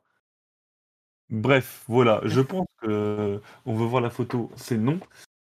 Bref, 1.30 1.84
voilà. 1.88 2.20
Je 2.24 2.40
pense 2.40 2.66
que 2.82 3.40
on 3.66 3.74
veut 3.74 3.86
voir 3.86 4.02
la 4.02 4.10
photo, 4.10 4.50
c'est 4.56 4.76
non, 4.78 5.00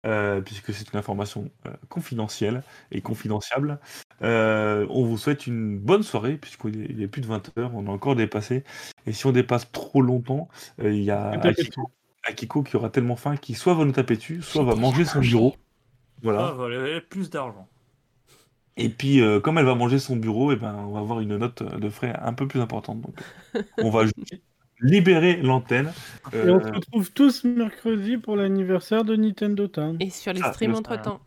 euh, 0.06 0.40
puisque 0.40 0.72
c'est 0.72 0.90
une 0.92 0.98
information 0.98 1.50
euh, 1.66 1.72
confidentielle 1.88 2.62
et 2.90 3.00
confidentiable. 3.00 3.78
Euh, 4.22 4.86
on 4.90 5.04
vous 5.04 5.18
souhaite 5.18 5.46
une 5.46 5.78
bonne 5.78 6.02
soirée, 6.02 6.36
puisqu'il 6.36 6.82
est, 6.82 6.86
il 6.90 7.02
est 7.02 7.08
plus 7.08 7.22
de 7.22 7.26
20h, 7.26 7.70
on 7.74 7.86
a 7.86 7.90
encore 7.90 8.16
dépassé. 8.16 8.64
Et 9.06 9.12
si 9.12 9.26
on 9.26 9.32
dépasse 9.32 9.70
trop 9.72 10.02
longtemps, 10.02 10.48
euh, 10.80 10.92
il 10.92 11.02
y 11.02 11.10
a. 11.10 11.30
Akiko, 11.30 11.90
Akiko 12.24 12.62
qui 12.62 12.76
aura 12.76 12.90
tellement 12.90 13.16
faim 13.16 13.36
qu'il 13.36 13.56
soit 13.56 13.74
va 13.74 13.84
nous 13.84 13.92
taper 13.92 14.16
dessus, 14.16 14.42
soit 14.42 14.64
va 14.64 14.74
manger 14.74 15.04
son 15.04 15.20
bureau. 15.20 15.54
Ah, 15.56 16.20
Voilà. 16.22 16.52
voilà, 16.52 17.00
plus 17.00 17.30
d'argent. 17.30 17.66
Et 18.76 18.88
puis, 18.88 19.20
euh, 19.20 19.40
comme 19.40 19.58
elle 19.58 19.64
va 19.66 19.74
manger 19.74 19.98
son 19.98 20.16
bureau, 20.16 20.52
et 20.52 20.56
ben, 20.56 20.74
on 20.74 20.92
va 20.92 21.00
avoir 21.00 21.20
une 21.20 21.36
note 21.36 21.62
de 21.62 21.88
frais 21.90 22.14
un 22.20 22.32
peu 22.32 22.48
plus 22.48 22.60
importante. 22.60 23.00
Donc, 23.00 23.14
on 23.78 23.90
va 23.90 24.04
juste 24.04 24.42
libérer 24.80 25.36
l'antenne. 25.36 25.92
Et 26.32 26.36
on 26.50 26.56
Euh, 26.56 26.60
se 26.64 26.72
retrouve 26.72 27.10
tous 27.12 27.44
mercredi 27.44 28.16
pour 28.16 28.36
l'anniversaire 28.36 29.04
de 29.04 29.16
Nintendo 29.16 29.66
Town. 29.68 29.96
Et 30.00 30.10
sur 30.10 30.32
les 30.32 30.40
Ah, 30.42 30.52
streams 30.52 30.72
le- 30.72 30.78
entre 30.78 31.00
temps. 31.00 31.20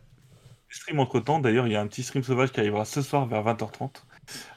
stream 0.69 0.99
entre 0.99 1.19
temps. 1.19 1.39
D'ailleurs, 1.39 1.67
il 1.67 1.73
y 1.73 1.75
a 1.75 1.81
un 1.81 1.87
petit 1.87 2.03
stream 2.03 2.23
sauvage 2.23 2.51
qui 2.51 2.59
arrivera 2.59 2.85
ce 2.85 3.01
soir 3.01 3.25
vers 3.27 3.43
20h30. 3.43 4.05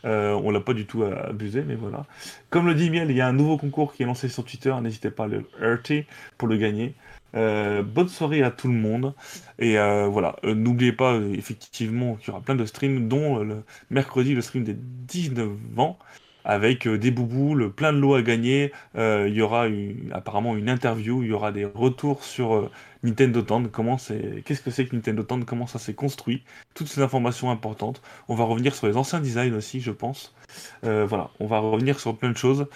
Euh, 0.04 0.32
on 0.32 0.50
l'a 0.50 0.60
pas 0.60 0.74
du 0.74 0.86
tout 0.86 1.02
euh, 1.02 1.28
abusé, 1.28 1.62
mais 1.66 1.74
voilà. 1.74 2.06
Comme 2.50 2.66
le 2.66 2.74
dit 2.74 2.88
Miel, 2.88 3.10
il 3.10 3.16
y 3.16 3.20
a 3.20 3.26
un 3.26 3.32
nouveau 3.32 3.58
concours 3.58 3.92
qui 3.92 4.02
est 4.04 4.06
lancé 4.06 4.28
sur 4.28 4.44
Twitter. 4.44 4.74
N'hésitez 4.80 5.10
pas 5.10 5.24
à 5.24 5.26
le 5.26 5.44
heurter 5.60 6.06
pour 6.38 6.46
le 6.48 6.56
gagner. 6.56 6.94
Euh, 7.34 7.82
bonne 7.82 8.08
soirée 8.08 8.42
à 8.42 8.50
tout 8.50 8.68
le 8.68 8.74
monde. 8.74 9.12
Et 9.58 9.78
euh, 9.78 10.06
voilà, 10.06 10.36
Euh, 10.44 10.54
n'oubliez 10.54 10.92
pas 10.92 11.14
euh, 11.14 11.34
effectivement 11.34 12.14
qu'il 12.14 12.28
y 12.28 12.30
aura 12.30 12.40
plein 12.40 12.54
de 12.54 12.64
streams, 12.64 13.08
dont 13.08 13.40
euh, 13.40 13.44
le 13.44 13.62
mercredi 13.90 14.34
le 14.34 14.40
stream 14.40 14.62
des 14.64 14.74
19 14.78 15.50
ans, 15.76 15.98
avec 16.46 16.86
euh, 16.86 16.96
des 16.96 17.10
bouboules, 17.10 17.72
plein 17.72 17.92
de 17.92 17.98
lots 17.98 18.14
à 18.14 18.22
gagner. 18.22 18.72
Euh, 18.96 19.26
il 19.28 19.34
y 19.34 19.42
aura 19.42 19.66
apparemment 20.12 20.56
une 20.56 20.70
interview, 20.70 21.22
il 21.22 21.28
y 21.28 21.32
aura 21.32 21.50
des 21.50 21.64
retours 21.64 22.22
sur 22.22 22.54
euh, 22.54 22.70
Nintendo 23.02 23.42
Town, 23.42 23.68
comment 23.68 23.98
c'est, 23.98 24.42
qu'est-ce 24.44 24.62
que 24.62 24.70
c'est 24.70 24.86
que 24.86 24.94
Nintendo 24.94 25.24
Town, 25.24 25.44
comment 25.44 25.66
ça 25.66 25.80
s'est 25.80 25.94
construit, 25.94 26.44
toutes 26.74 26.86
ces 26.86 27.02
informations 27.02 27.50
importantes. 27.50 28.00
On 28.28 28.36
va 28.36 28.44
revenir 28.44 28.76
sur 28.76 28.86
les 28.86 28.96
anciens 28.96 29.20
designs 29.20 29.54
aussi, 29.54 29.80
je 29.80 29.90
pense. 29.90 30.34
Voilà, 30.82 31.30
on 31.40 31.46
va 31.46 31.58
revenir 31.58 31.98
sur 31.98 32.16
plein 32.16 32.30
de 32.30 32.36
choses. 32.36 32.66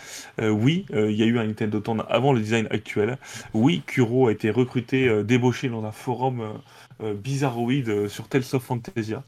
Oui, 0.41 0.85
il 0.93 1.13
y 1.13 1.23
a 1.23 1.27
eu 1.27 1.39
un 1.39 1.47
Nintendo 1.47 1.81
Town 1.81 2.03
avant 2.09 2.33
le 2.33 2.41
design 2.41 2.67
actuel. 2.71 3.17
Oui, 3.55 3.83
Kuro 3.87 4.29
a 4.29 4.33
été 4.33 4.51
recruté, 4.51 5.25
débauché 5.25 5.69
dans 5.69 5.85
un 5.85 5.93
forum 5.93 6.61
bizarroïde 7.01 8.09
sur 8.09 8.29
Tales 8.29 8.43
of 8.53 8.63
Fantasia. 8.63 9.25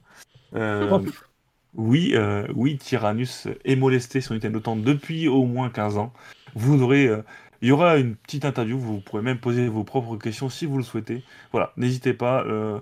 Oui, 1.74 2.10
euh, 2.14 2.46
oui, 2.54 2.76
Tyrannus 2.78 3.48
est 3.64 3.76
molesté 3.76 4.20
sur 4.20 4.34
Nintendo 4.34 4.60
Town 4.60 4.82
depuis 4.82 5.28
au 5.28 5.44
moins 5.46 5.70
15 5.70 5.96
ans. 5.96 6.12
Vous 6.54 6.82
aurez, 6.82 7.06
euh, 7.06 7.22
il 7.62 7.68
y 7.68 7.72
aura 7.72 7.96
une 7.96 8.14
petite 8.16 8.44
interview, 8.44 8.78
vous 8.78 9.00
pourrez 9.00 9.22
même 9.22 9.38
poser 9.38 9.68
vos 9.68 9.84
propres 9.84 10.16
questions 10.16 10.50
si 10.50 10.66
vous 10.66 10.76
le 10.76 10.82
souhaitez. 10.82 11.24
Voilà, 11.50 11.72
n'hésitez 11.76 12.12
pas. 12.12 12.44
euh, 12.44 12.78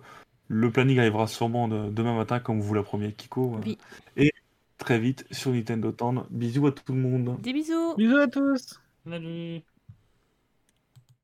le 0.48 0.70
planning 0.72 0.98
arrivera 0.98 1.28
sûrement 1.28 1.68
de- 1.68 1.88
demain 1.90 2.16
matin, 2.16 2.40
comme 2.40 2.60
vous 2.60 2.74
la 2.74 2.82
première 2.82 3.14
Kiko. 3.14 3.54
euh, 3.54 3.60
Oui. 3.64 3.78
et 4.16 4.32
très 4.78 4.98
vite 4.98 5.24
sur 5.30 5.52
Nintendo 5.52 5.92
Town. 5.92 6.24
Bisous 6.30 6.66
à 6.66 6.72
tout 6.72 6.92
le 6.92 6.98
monde. 7.00 7.36
Des 7.40 7.52
bisous 7.52 7.94
Bisous 7.96 8.16
à 8.16 8.26
tous 8.26 8.80
Salut 9.08 9.60